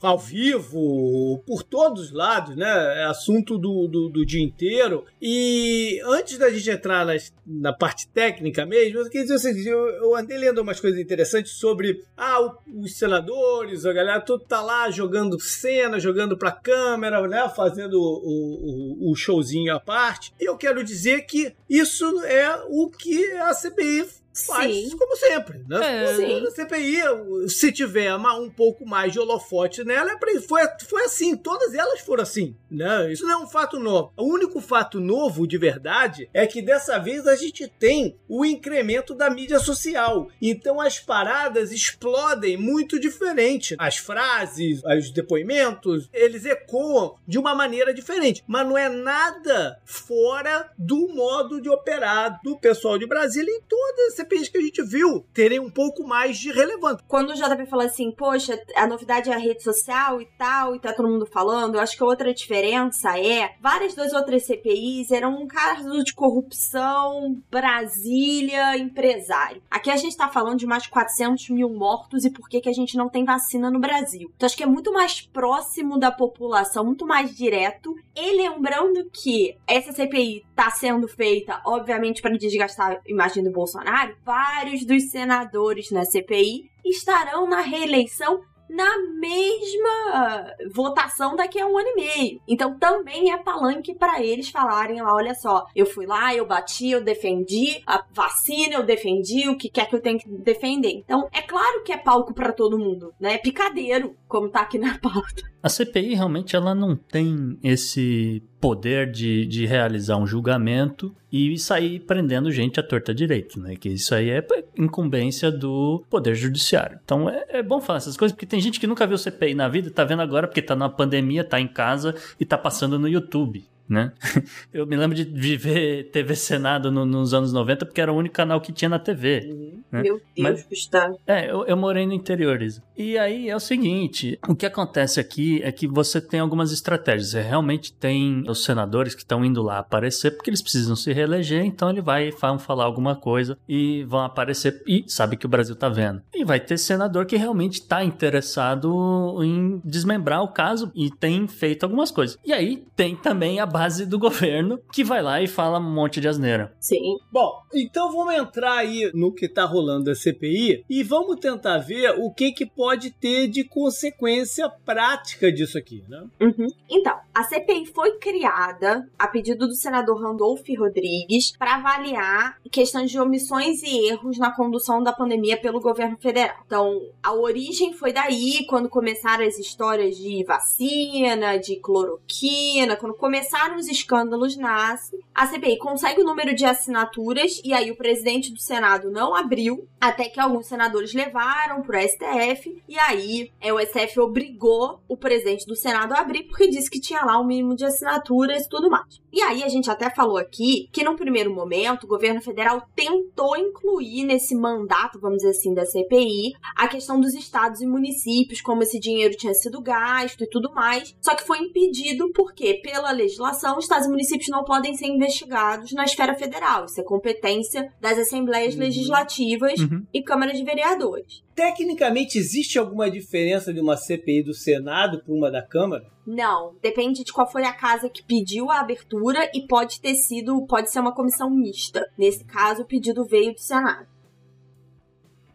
ao 0.00 0.18
vivo, 0.18 1.42
por 1.46 1.62
todos 1.62 2.04
os 2.04 2.12
lados, 2.12 2.56
né? 2.56 3.00
É 3.00 3.04
assunto 3.04 3.58
do, 3.58 3.88
do, 3.88 4.08
do 4.08 4.24
dia 4.24 4.42
inteiro. 4.42 5.04
E 5.20 6.00
antes 6.04 6.38
da 6.38 6.50
gente 6.50 6.70
entrar 6.70 7.04
nas, 7.04 7.32
na 7.46 7.72
parte 7.72 8.08
técnica 8.08 8.64
mesmo, 8.64 8.98
eu 9.00 9.04
queria 9.06 9.22
dizer 9.22 9.34
o 9.34 9.38
seguinte: 9.38 9.68
eu, 9.68 9.88
eu 9.88 10.16
andei 10.16 10.38
lendo 10.38 10.60
umas 10.60 10.80
coisas 10.80 10.98
interessantes 11.00 11.52
sobre 11.52 12.04
ah, 12.16 12.40
o, 12.40 12.82
os 12.82 12.96
senadores, 12.96 13.84
a 13.84 13.92
galera 13.92 14.20
tudo 14.20 14.44
tá 14.44 14.60
lá 14.60 14.90
jogando 14.90 15.40
cena, 15.40 15.98
jogando 15.98 16.36
pra 16.36 16.52
câmera, 16.52 17.26
né? 17.26 17.47
Fazendo 17.48 18.00
o, 18.00 19.08
o, 19.08 19.12
o 19.12 19.16
showzinho 19.16 19.74
à 19.74 19.80
parte. 19.80 20.32
Eu 20.38 20.56
quero 20.56 20.82
dizer 20.84 21.22
que 21.22 21.54
isso 21.68 22.04
é 22.24 22.64
o 22.68 22.88
que 22.90 23.32
a 23.32 23.54
CPI 23.54 24.06
faz 24.46 24.74
Sim. 24.74 24.96
como 24.96 25.16
sempre, 25.16 25.64
né? 25.68 26.04
É. 26.04 26.16
Sim. 26.16 26.46
A 26.46 26.50
CPI, 26.50 27.48
se 27.48 27.72
tiver 27.72 28.14
um 28.14 28.50
pouco 28.50 28.86
mais 28.86 29.12
de 29.12 29.18
holofote 29.18 29.84
nela, 29.84 30.12
é 30.12 30.40
foi, 30.40 30.62
foi 30.86 31.04
assim, 31.04 31.36
todas 31.36 31.74
elas 31.74 32.00
foram 32.00 32.22
assim, 32.22 32.54
né? 32.70 33.12
Isso 33.12 33.26
não 33.26 33.40
é 33.40 33.44
um 33.44 33.46
fato 33.46 33.78
novo. 33.78 34.12
O 34.16 34.24
único 34.24 34.60
fato 34.60 35.00
novo, 35.00 35.46
de 35.46 35.58
verdade, 35.58 36.28
é 36.32 36.46
que 36.46 36.62
dessa 36.62 36.98
vez 36.98 37.26
a 37.26 37.36
gente 37.36 37.66
tem 37.78 38.16
o 38.28 38.44
incremento 38.44 39.14
da 39.14 39.30
mídia 39.30 39.58
social. 39.58 40.28
Então 40.40 40.80
as 40.80 40.98
paradas 40.98 41.72
explodem 41.72 42.56
muito 42.56 42.98
diferente. 42.98 43.76
As 43.78 43.96
frases, 43.96 44.82
os 44.84 45.10
depoimentos, 45.10 46.08
eles 46.12 46.44
ecoam 46.44 47.16
de 47.26 47.38
uma 47.38 47.54
maneira 47.54 47.92
diferente. 47.92 48.44
Mas 48.46 48.66
não 48.66 48.76
é 48.76 48.88
nada 48.88 49.80
fora 49.84 50.70
do 50.76 51.08
modo 51.08 51.60
de 51.60 51.68
operar 51.68 52.40
do 52.42 52.58
pessoal 52.58 52.98
de 52.98 53.06
Brasília 53.06 53.52
em 53.52 53.62
todas 53.62 54.08
as 54.08 54.14
CPIs 54.28 54.48
que 54.48 54.58
a 54.58 54.60
gente 54.60 54.82
viu 54.82 55.24
terem 55.32 55.58
um 55.58 55.70
pouco 55.70 56.06
mais 56.06 56.36
de 56.36 56.52
relevância. 56.52 57.04
Quando 57.08 57.30
o 57.30 57.34
JP 57.34 57.66
fala 57.66 57.84
assim, 57.84 58.12
poxa, 58.12 58.60
a 58.76 58.86
novidade 58.86 59.30
é 59.30 59.34
a 59.34 59.38
rede 59.38 59.62
social 59.62 60.20
e 60.20 60.26
tal, 60.38 60.74
e 60.74 60.80
tá 60.80 60.92
todo 60.92 61.08
mundo 61.08 61.26
falando, 61.26 61.76
eu 61.76 61.80
acho 61.80 61.96
que 61.96 62.04
outra 62.04 62.32
diferença 62.32 63.18
é, 63.18 63.54
várias 63.60 63.94
das 63.94 64.12
outras 64.12 64.44
CPIs 64.44 65.10
eram 65.10 65.42
um 65.42 65.46
caso 65.46 66.04
de 66.04 66.12
corrupção, 66.14 67.40
Brasília, 67.50 68.76
empresário. 68.76 69.62
Aqui 69.70 69.90
a 69.90 69.96
gente 69.96 70.16
tá 70.16 70.28
falando 70.28 70.58
de 70.58 70.66
mais 70.66 70.82
de 70.82 70.90
400 70.90 71.48
mil 71.50 71.70
mortos 71.70 72.24
e 72.24 72.30
por 72.30 72.48
que 72.48 72.60
que 72.60 72.68
a 72.68 72.72
gente 72.72 72.96
não 72.96 73.08
tem 73.08 73.24
vacina 73.24 73.70
no 73.70 73.80
Brasil. 73.80 74.30
Então 74.36 74.46
acho 74.46 74.56
que 74.56 74.62
é 74.62 74.66
muito 74.66 74.92
mais 74.92 75.20
próximo 75.20 75.98
da 75.98 76.10
população, 76.10 76.84
muito 76.84 77.06
mais 77.06 77.34
direto. 77.34 77.94
E 78.14 78.36
lembrando 78.36 79.08
que 79.10 79.56
essa 79.66 79.92
CPI 79.92 80.44
tá 80.54 80.70
sendo 80.70 81.06
feita, 81.06 81.60
obviamente, 81.64 82.20
para 82.20 82.36
desgastar 82.36 82.92
a 82.92 83.00
imagem 83.06 83.44
do 83.44 83.50
Bolsonaro, 83.50 84.16
vários 84.24 84.84
dos 84.84 85.10
senadores 85.10 85.90
na 85.90 86.04
CPI 86.04 86.70
estarão 86.84 87.48
na 87.48 87.60
reeleição 87.60 88.40
na 88.68 88.98
mesma 89.18 90.54
votação 90.72 91.34
daqui 91.34 91.58
a 91.58 91.66
um 91.66 91.78
ano 91.78 91.88
e 91.88 91.94
meio. 91.94 92.40
Então 92.46 92.78
também 92.78 93.32
é 93.32 93.38
palanque 93.38 93.94
para 93.94 94.22
eles 94.22 94.50
falarem 94.50 95.00
lá, 95.00 95.14
olha 95.14 95.34
só, 95.34 95.66
eu 95.74 95.86
fui 95.86 96.06
lá, 96.06 96.34
eu 96.34 96.46
bati, 96.46 96.90
eu 96.90 97.02
defendi 97.02 97.82
a 97.86 98.04
vacina, 98.12 98.74
eu 98.74 98.82
defendi 98.82 99.48
o 99.48 99.56
que 99.56 99.70
quer 99.70 99.88
que 99.88 99.96
eu 99.96 100.02
tenha 100.02 100.18
que 100.18 100.28
defender. 100.28 100.90
Então 100.90 101.26
é 101.32 101.40
claro 101.42 101.82
que 101.82 101.92
é 101.92 101.96
palco 101.96 102.34
para 102.34 102.52
todo 102.52 102.78
mundo, 102.78 103.12
né? 103.18 103.34
É 103.34 103.38
picadeiro, 103.38 104.14
como 104.26 104.50
tá 104.50 104.60
aqui 104.60 104.78
na 104.78 104.98
pauta. 105.00 105.42
A 105.62 105.68
CPI 105.68 106.14
realmente 106.14 106.54
ela 106.54 106.74
não 106.74 106.94
tem 106.94 107.58
esse 107.62 108.42
poder 108.60 109.10
de, 109.10 109.46
de 109.46 109.66
realizar 109.66 110.16
um 110.16 110.26
julgamento 110.26 111.14
e 111.30 111.56
sair 111.58 112.00
prendendo 112.00 112.50
gente 112.50 112.80
à 112.80 112.82
torta 112.82 113.14
direito, 113.14 113.60
né? 113.60 113.76
Que 113.76 113.90
isso 113.90 114.14
aí 114.14 114.30
é 114.30 114.44
incumbência 114.76 115.50
do 115.50 116.04
poder 116.10 116.34
judiciário. 116.34 116.98
Então 117.04 117.28
é, 117.28 117.44
é 117.48 117.62
bom 117.62 117.80
falar 117.80 117.98
essas 117.98 118.16
coisas 118.16 118.34
porque 118.34 118.46
tem 118.46 118.60
gente 118.60 118.80
que 118.80 118.86
nunca 118.86 119.06
viu 119.06 119.18
CPI 119.18 119.54
na 119.54 119.68
vida 119.68 119.90
tá 119.90 120.04
vendo 120.04 120.22
agora 120.22 120.46
porque 120.46 120.62
tá 120.62 120.74
na 120.74 120.88
pandemia, 120.88 121.44
tá 121.44 121.60
em 121.60 121.68
casa 121.68 122.14
e 122.38 122.44
tá 122.44 122.56
passando 122.56 122.98
no 122.98 123.08
YouTube. 123.08 123.64
Né? 123.88 124.12
Eu 124.72 124.86
me 124.86 124.96
lembro 124.96 125.16
de 125.16 125.24
viver 125.24 126.10
TV 126.10 126.34
Senado 126.36 126.90
no- 126.90 127.06
nos 127.06 127.32
anos 127.32 127.52
90 127.52 127.86
porque 127.86 128.00
era 128.00 128.12
o 128.12 128.16
único 128.16 128.34
canal 128.34 128.60
que 128.60 128.72
tinha 128.72 128.88
na 128.88 128.98
TV. 128.98 129.82
né? 129.90 130.02
Meu 130.02 130.20
Deus, 130.36 130.66
Gustavo. 130.68 131.18
É, 131.26 131.50
eu, 131.50 131.64
eu 131.66 131.76
morei 131.76 132.06
no 132.06 132.12
interior, 132.12 132.60
Isa. 132.60 132.82
E 132.96 133.16
aí 133.16 133.48
é 133.48 133.56
o 133.56 133.60
seguinte: 133.60 134.38
o 134.46 134.54
que 134.54 134.66
acontece 134.66 135.18
aqui 135.18 135.62
é 135.62 135.72
que 135.72 135.86
você 135.88 136.20
tem 136.20 136.40
algumas 136.40 136.70
estratégias. 136.72 137.30
Você 137.30 137.40
realmente 137.40 137.92
tem 137.92 138.44
os 138.48 138.62
senadores 138.64 139.14
que 139.14 139.22
estão 139.22 139.42
indo 139.44 139.62
lá 139.62 139.78
aparecer 139.78 140.32
porque 140.32 140.50
eles 140.50 140.60
precisam 140.60 140.94
se 140.94 141.12
reeleger, 141.12 141.64
então 141.64 141.88
ele 141.90 142.02
vai 142.02 142.30
vão 142.30 142.58
falar 142.58 142.84
alguma 142.84 143.16
coisa 143.16 143.56
e 143.68 144.04
vão 144.04 144.20
aparecer 144.20 144.82
e 144.86 145.04
sabe 145.08 145.36
que 145.36 145.46
o 145.46 145.48
Brasil 145.48 145.74
tá 145.74 145.88
vendo. 145.88 146.20
E 146.34 146.44
vai 146.44 146.60
ter 146.60 146.76
senador 146.76 147.24
que 147.24 147.36
realmente 147.36 147.82
tá 147.82 148.04
interessado 148.04 149.42
em 149.42 149.80
desmembrar 149.84 150.42
o 150.42 150.48
caso 150.48 150.90
e 150.94 151.10
tem 151.10 151.46
feito 151.48 151.84
algumas 151.84 152.10
coisas. 152.10 152.38
E 152.44 152.52
aí 152.52 152.84
tem 152.96 153.16
também 153.16 153.60
a 153.60 153.66
base 153.78 154.04
do 154.04 154.18
governo 154.18 154.80
que 154.92 155.04
vai 155.04 155.22
lá 155.22 155.40
e 155.40 155.46
fala 155.46 155.78
um 155.78 155.94
monte 155.94 156.20
de 156.20 156.28
asneira. 156.28 156.74
Sim. 156.80 157.16
Bom, 157.30 157.62
então 157.72 158.10
vamos 158.12 158.34
entrar 158.34 158.78
aí 158.78 159.10
no 159.14 159.32
que 159.32 159.48
tá 159.48 159.64
rolando 159.64 160.04
da 160.04 160.14
CPI 160.14 160.84
e 160.88 161.02
vamos 161.04 161.38
tentar 161.38 161.78
ver 161.78 162.10
o 162.18 162.32
que 162.32 162.50
que 162.50 162.66
pode 162.66 163.10
ter 163.10 163.46
de 163.46 163.62
consequência 163.64 164.68
prática 164.68 165.52
disso 165.52 165.78
aqui, 165.78 166.02
né? 166.08 166.24
Uhum. 166.40 166.66
Então, 166.90 167.16
a 167.34 167.44
CPI 167.44 167.86
foi 167.86 168.18
criada 168.18 169.08
a 169.18 169.28
pedido 169.28 169.68
do 169.68 169.74
senador 169.74 170.20
Randolph 170.20 170.66
Rodrigues 170.76 171.52
para 171.56 171.76
avaliar 171.76 172.56
questões 172.70 173.10
de 173.10 173.20
omissões 173.20 173.82
e 173.82 174.08
erros 174.08 174.38
na 174.38 174.50
condução 174.50 175.02
da 175.02 175.12
pandemia 175.12 175.56
pelo 175.56 175.80
governo 175.80 176.16
federal. 176.16 176.56
Então, 176.66 177.00
a 177.22 177.32
origem 177.32 177.92
foi 177.92 178.12
daí, 178.12 178.66
quando 178.68 178.88
começaram 178.88 179.46
as 179.46 179.58
histórias 179.58 180.16
de 180.16 180.44
vacina, 180.44 181.58
de 181.58 181.76
cloroquina, 181.76 182.96
quando 182.96 183.14
começaram 183.14 183.67
os 183.76 183.88
escândalos 183.88 184.56
nasce. 184.56 185.18
A 185.34 185.46
CPI 185.46 185.78
consegue 185.78 186.20
o 186.20 186.24
número 186.24 186.54
de 186.54 186.64
assinaturas 186.64 187.60
e 187.64 187.72
aí 187.72 187.90
o 187.90 187.96
presidente 187.96 188.52
do 188.52 188.60
Senado 188.60 189.10
não 189.10 189.34
abriu, 189.34 189.86
até 190.00 190.28
que 190.28 190.40
alguns 190.40 190.66
senadores 190.66 191.12
levaram 191.14 191.82
pro 191.82 191.98
STF 192.00 192.82
e 192.88 192.98
aí 192.98 193.50
é, 193.60 193.72
o 193.72 193.80
STF 193.80 194.20
obrigou 194.20 195.00
o 195.08 195.16
presidente 195.16 195.66
do 195.66 195.76
Senado 195.76 196.12
a 196.12 196.20
abrir 196.20 196.44
porque 196.44 196.68
disse 196.68 196.90
que 196.90 197.00
tinha 197.00 197.24
lá 197.24 197.38
o 197.38 197.46
mínimo 197.46 197.76
de 197.76 197.84
assinaturas 197.84 198.64
e 198.64 198.68
tudo 198.68 198.90
mais. 198.90 199.20
E 199.32 199.42
aí 199.42 199.62
a 199.62 199.68
gente 199.68 199.90
até 199.90 200.10
falou 200.10 200.36
aqui 200.36 200.88
que 200.92 201.04
num 201.04 201.16
primeiro 201.16 201.54
momento 201.54 202.04
o 202.04 202.08
governo 202.08 202.40
federal 202.40 202.88
tentou 202.96 203.56
incluir 203.56 204.24
nesse 204.24 204.54
mandato, 204.54 205.20
vamos 205.20 205.38
dizer 205.38 205.50
assim, 205.50 205.74
da 205.74 205.84
CPI, 205.84 206.54
a 206.74 206.88
questão 206.88 207.20
dos 207.20 207.34
estados 207.34 207.80
e 207.80 207.86
municípios, 207.86 208.60
como 208.60 208.82
esse 208.82 208.98
dinheiro 208.98 209.36
tinha 209.36 209.54
sido 209.54 209.80
gasto 209.80 210.42
e 210.42 210.48
tudo 210.48 210.72
mais. 210.72 211.14
Só 211.20 211.34
que 211.34 211.46
foi 211.46 211.58
impedido 211.58 212.30
porque, 212.32 212.80
pela 212.82 213.10
legislação, 213.12 213.57
estados 213.78 214.06
e 214.06 214.10
municípios 214.10 214.48
não 214.48 214.64
podem 214.64 214.94
ser 214.94 215.06
investigados 215.06 215.92
na 215.92 216.04
esfera 216.04 216.34
federal. 216.34 216.84
Isso 216.84 217.00
é 217.00 217.04
competência 217.04 217.92
das 218.00 218.18
assembleias 218.18 218.74
legislativas 218.76 219.80
Uhum. 219.80 220.06
e 220.12 220.22
câmaras 220.22 220.56
de 220.56 220.64
vereadores. 220.64 221.42
Tecnicamente, 221.54 222.38
existe 222.38 222.78
alguma 222.78 223.10
diferença 223.10 223.72
de 223.72 223.80
uma 223.80 223.96
CPI 223.96 224.42
do 224.44 224.54
Senado 224.54 225.22
para 225.24 225.34
uma 225.34 225.50
da 225.50 225.62
Câmara? 225.62 226.06
Não, 226.26 226.74
depende 226.82 227.24
de 227.24 227.32
qual 227.32 227.50
foi 227.50 227.64
a 227.64 227.72
casa 227.72 228.08
que 228.08 228.22
pediu 228.22 228.70
a 228.70 228.80
abertura 228.80 229.50
e 229.54 229.66
pode 229.66 230.00
ter 230.00 230.14
sido, 230.14 230.64
pode 230.66 230.90
ser 230.90 231.00
uma 231.00 231.14
comissão 231.14 231.50
mista. 231.50 232.08
Nesse 232.16 232.44
caso, 232.44 232.82
o 232.82 232.86
pedido 232.86 233.24
veio 233.24 233.52
do 233.52 233.60
Senado. 233.60 234.06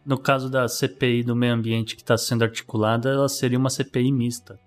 No 0.05 0.17
caso 0.19 0.49
da 0.49 0.67
CPI 0.67 1.23
do 1.23 1.35
meio 1.35 1.53
ambiente 1.53 1.95
que 1.95 2.01
está 2.01 2.17
sendo 2.17 2.43
articulada, 2.43 3.09
ela 3.09 3.29
seria 3.29 3.57
uma 3.57 3.69
CPI 3.69 4.11
mista. 4.11 4.59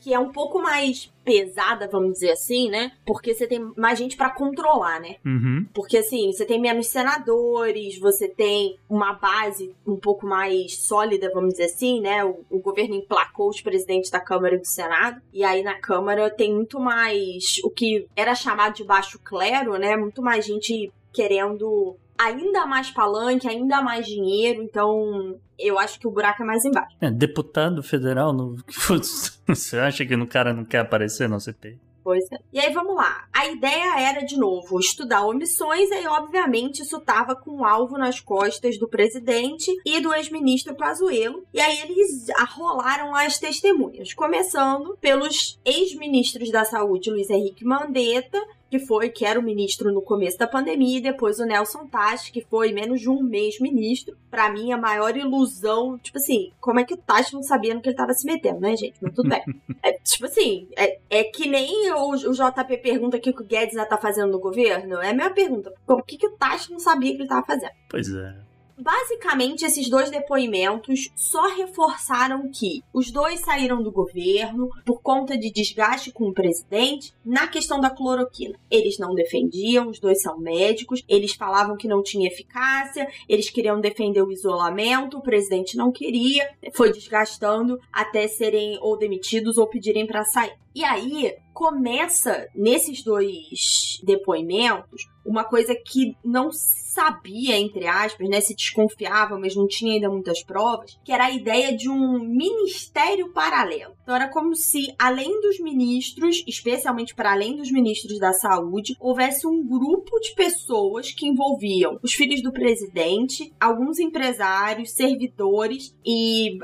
Que 0.00 0.14
é 0.14 0.18
um 0.18 0.32
pouco 0.32 0.60
mais 0.60 1.12
pesada, 1.24 1.86
vamos 1.86 2.14
dizer 2.14 2.32
assim, 2.32 2.68
né? 2.70 2.92
Porque 3.06 3.34
você 3.34 3.46
tem 3.46 3.70
mais 3.76 3.98
gente 3.98 4.16
pra 4.16 4.30
controlar, 4.30 5.00
né? 5.00 5.16
Uhum. 5.24 5.66
Porque 5.72 5.98
assim, 5.98 6.32
você 6.32 6.44
tem 6.44 6.60
menos 6.60 6.88
senadores, 6.88 7.98
você 7.98 8.26
tem 8.26 8.76
uma 8.88 9.12
base 9.12 9.74
um 9.86 9.96
pouco 9.96 10.26
mais 10.26 10.76
sólida, 10.78 11.30
vamos 11.32 11.50
dizer 11.50 11.64
assim, 11.64 12.00
né? 12.00 12.24
O, 12.24 12.40
o 12.50 12.58
governo 12.58 12.94
emplacou 12.94 13.48
os 13.48 13.60
presidentes 13.60 14.10
da 14.10 14.20
Câmara 14.20 14.56
e 14.56 14.58
do 14.58 14.66
Senado, 14.66 15.20
e 15.32 15.44
aí 15.44 15.62
na 15.62 15.74
Câmara 15.74 16.30
tem 16.30 16.52
muito 16.52 16.80
mais 16.80 17.60
o 17.62 17.70
que 17.70 18.06
era 18.16 18.34
chamado 18.34 18.74
de 18.74 18.84
baixo 18.84 19.18
clero, 19.22 19.76
né? 19.76 19.96
Muito 19.96 20.22
mais 20.22 20.44
gente 20.44 20.90
querendo 21.12 21.96
ainda 22.20 22.66
mais 22.66 22.90
palanque, 22.90 23.48
ainda 23.48 23.80
mais 23.80 24.06
dinheiro, 24.06 24.62
então 24.62 25.38
eu 25.58 25.78
acho 25.78 25.98
que 25.98 26.06
o 26.06 26.10
buraco 26.10 26.42
é 26.42 26.46
mais 26.46 26.64
embaixo. 26.64 26.96
É, 27.00 27.10
deputado 27.10 27.82
federal, 27.82 28.32
no... 28.32 28.56
você 29.46 29.78
acha 29.78 30.04
que 30.04 30.14
o 30.14 30.26
cara 30.26 30.52
não 30.52 30.64
quer 30.64 30.80
aparecer 30.80 31.28
na 31.28 31.40
CPI? 31.40 31.78
Pois 32.02 32.24
é. 32.32 32.36
E 32.52 32.58
aí 32.58 32.72
vamos 32.72 32.96
lá. 32.96 33.28
A 33.32 33.46
ideia 33.46 34.00
era, 34.00 34.24
de 34.24 34.36
novo, 34.36 34.80
estudar 34.80 35.24
omissões, 35.26 35.90
e 35.90 35.94
aí, 35.94 36.06
obviamente, 36.06 36.82
isso 36.82 36.98
tava 37.00 37.36
com 37.36 37.58
um 37.58 37.64
alvo 37.64 37.98
nas 37.98 38.20
costas 38.20 38.78
do 38.78 38.88
presidente 38.88 39.70
e 39.84 40.00
do 40.00 40.12
ex-ministro 40.14 40.74
Pazuello. 40.74 41.44
E 41.52 41.60
aí 41.60 41.78
eles 41.82 42.28
arrolaram 42.30 43.14
as 43.14 43.38
testemunhas, 43.38 44.14
começando 44.14 44.96
pelos 45.00 45.60
ex-ministros 45.64 46.50
da 46.50 46.64
Saúde, 46.64 47.10
Luiz 47.10 47.28
Henrique 47.28 47.64
Mandetta, 47.64 48.40
que 48.70 48.78
foi, 48.78 49.08
que 49.08 49.24
era 49.24 49.38
o 49.38 49.42
ministro 49.42 49.92
no 49.92 50.00
começo 50.00 50.38
da 50.38 50.46
pandemia, 50.46 50.98
e 50.98 51.02
depois 51.02 51.40
o 51.40 51.44
Nelson 51.44 51.86
Tati, 51.86 52.30
que 52.30 52.40
foi 52.48 52.72
menos 52.72 53.00
de 53.00 53.10
um 53.10 53.22
mês 53.22 53.58
ministro. 53.58 54.16
Para 54.30 54.52
mim, 54.52 54.72
a 54.72 54.78
maior 54.78 55.16
ilusão, 55.16 55.98
tipo 55.98 56.18
assim, 56.18 56.52
como 56.60 56.78
é 56.78 56.84
que 56.84 56.94
o 56.94 56.96
Tati 56.96 57.34
não 57.34 57.42
sabia 57.42 57.74
no 57.74 57.82
que 57.82 57.88
ele 57.88 57.96
tava 57.96 58.14
se 58.14 58.24
metendo, 58.24 58.60
né, 58.60 58.76
gente? 58.76 58.94
Mas 59.00 59.14
tudo 59.14 59.28
bem. 59.28 59.42
É, 59.82 59.92
tipo 59.94 60.26
assim, 60.26 60.68
é, 60.76 60.98
é 61.08 61.24
que 61.24 61.48
nem 61.48 61.90
o, 61.92 62.10
o 62.10 62.32
JP 62.32 62.76
pergunta 62.82 63.16
o 63.16 63.20
que 63.20 63.30
o 63.30 63.44
Guedes 63.44 63.74
já 63.74 63.86
tá 63.86 63.96
fazendo 63.96 64.30
no 64.30 64.38
governo. 64.38 65.00
É 65.00 65.08
a 65.08 65.14
minha 65.14 65.30
pergunta. 65.30 65.72
O 65.86 66.02
que, 66.02 66.18
que 66.18 66.26
o 66.26 66.32
Tati 66.32 66.70
não 66.70 66.78
sabia 66.78 67.12
que 67.12 67.22
ele 67.22 67.28
tava 67.28 67.46
fazendo? 67.46 67.72
Pois 67.88 68.12
é. 68.12 68.49
Basicamente, 68.80 69.64
esses 69.64 69.90
dois 69.90 70.10
depoimentos 70.10 71.10
só 71.14 71.54
reforçaram 71.54 72.50
que 72.50 72.82
os 72.94 73.10
dois 73.10 73.40
saíram 73.40 73.82
do 73.82 73.92
governo 73.92 74.70
por 74.86 75.02
conta 75.02 75.36
de 75.36 75.50
desgaste 75.50 76.10
com 76.10 76.28
o 76.28 76.32
presidente 76.32 77.12
na 77.24 77.46
questão 77.46 77.78
da 77.78 77.90
cloroquina. 77.90 78.58
Eles 78.70 78.98
não 78.98 79.14
defendiam, 79.14 79.88
os 79.88 79.98
dois 79.98 80.22
são 80.22 80.38
médicos, 80.38 81.04
eles 81.06 81.34
falavam 81.34 81.76
que 81.76 81.86
não 81.86 82.02
tinha 82.02 82.28
eficácia, 82.28 83.06
eles 83.28 83.50
queriam 83.50 83.80
defender 83.80 84.22
o 84.22 84.32
isolamento, 84.32 85.18
o 85.18 85.22
presidente 85.22 85.76
não 85.76 85.92
queria, 85.92 86.48
foi 86.72 86.90
desgastando 86.92 87.78
até 87.92 88.26
serem 88.28 88.78
ou 88.80 88.96
demitidos 88.96 89.58
ou 89.58 89.66
pedirem 89.66 90.06
para 90.06 90.24
sair. 90.24 90.54
E 90.74 90.84
aí 90.84 91.34
começa 91.60 92.48
nesses 92.54 93.04
dois 93.04 94.00
depoimentos 94.02 95.06
uma 95.22 95.44
coisa 95.44 95.74
que 95.74 96.16
não 96.24 96.50
sabia, 96.50 97.56
entre 97.58 97.86
aspas, 97.86 98.28
né? 98.28 98.40
Se 98.40 98.54
desconfiava, 98.54 99.38
mas 99.38 99.54
não 99.54 99.66
tinha 99.68 99.94
ainda 99.94 100.08
muitas 100.08 100.42
provas, 100.42 100.98
que 101.04 101.12
era 101.12 101.26
a 101.26 101.30
ideia 101.30 101.76
de 101.76 101.88
um 101.88 102.18
ministério 102.18 103.30
paralelo. 103.32 103.94
Então 104.02 104.14
era 104.14 104.28
como 104.28 104.56
se, 104.56 104.92
além 104.98 105.40
dos 105.40 105.60
ministros, 105.60 106.42
especialmente 106.46 107.14
para 107.14 107.32
além 107.32 107.56
dos 107.56 107.70
ministros 107.70 108.18
da 108.18 108.32
saúde, 108.32 108.96
houvesse 108.98 109.46
um 109.46 109.62
grupo 109.62 110.18
de 110.20 110.34
pessoas 110.34 111.12
que 111.12 111.28
envolviam 111.28 111.98
os 112.02 112.12
filhos 112.12 112.42
do 112.42 112.52
presidente, 112.52 113.52
alguns 113.60 113.98
empresários, 113.98 114.92
servidores 114.92 115.94
e 116.04 116.58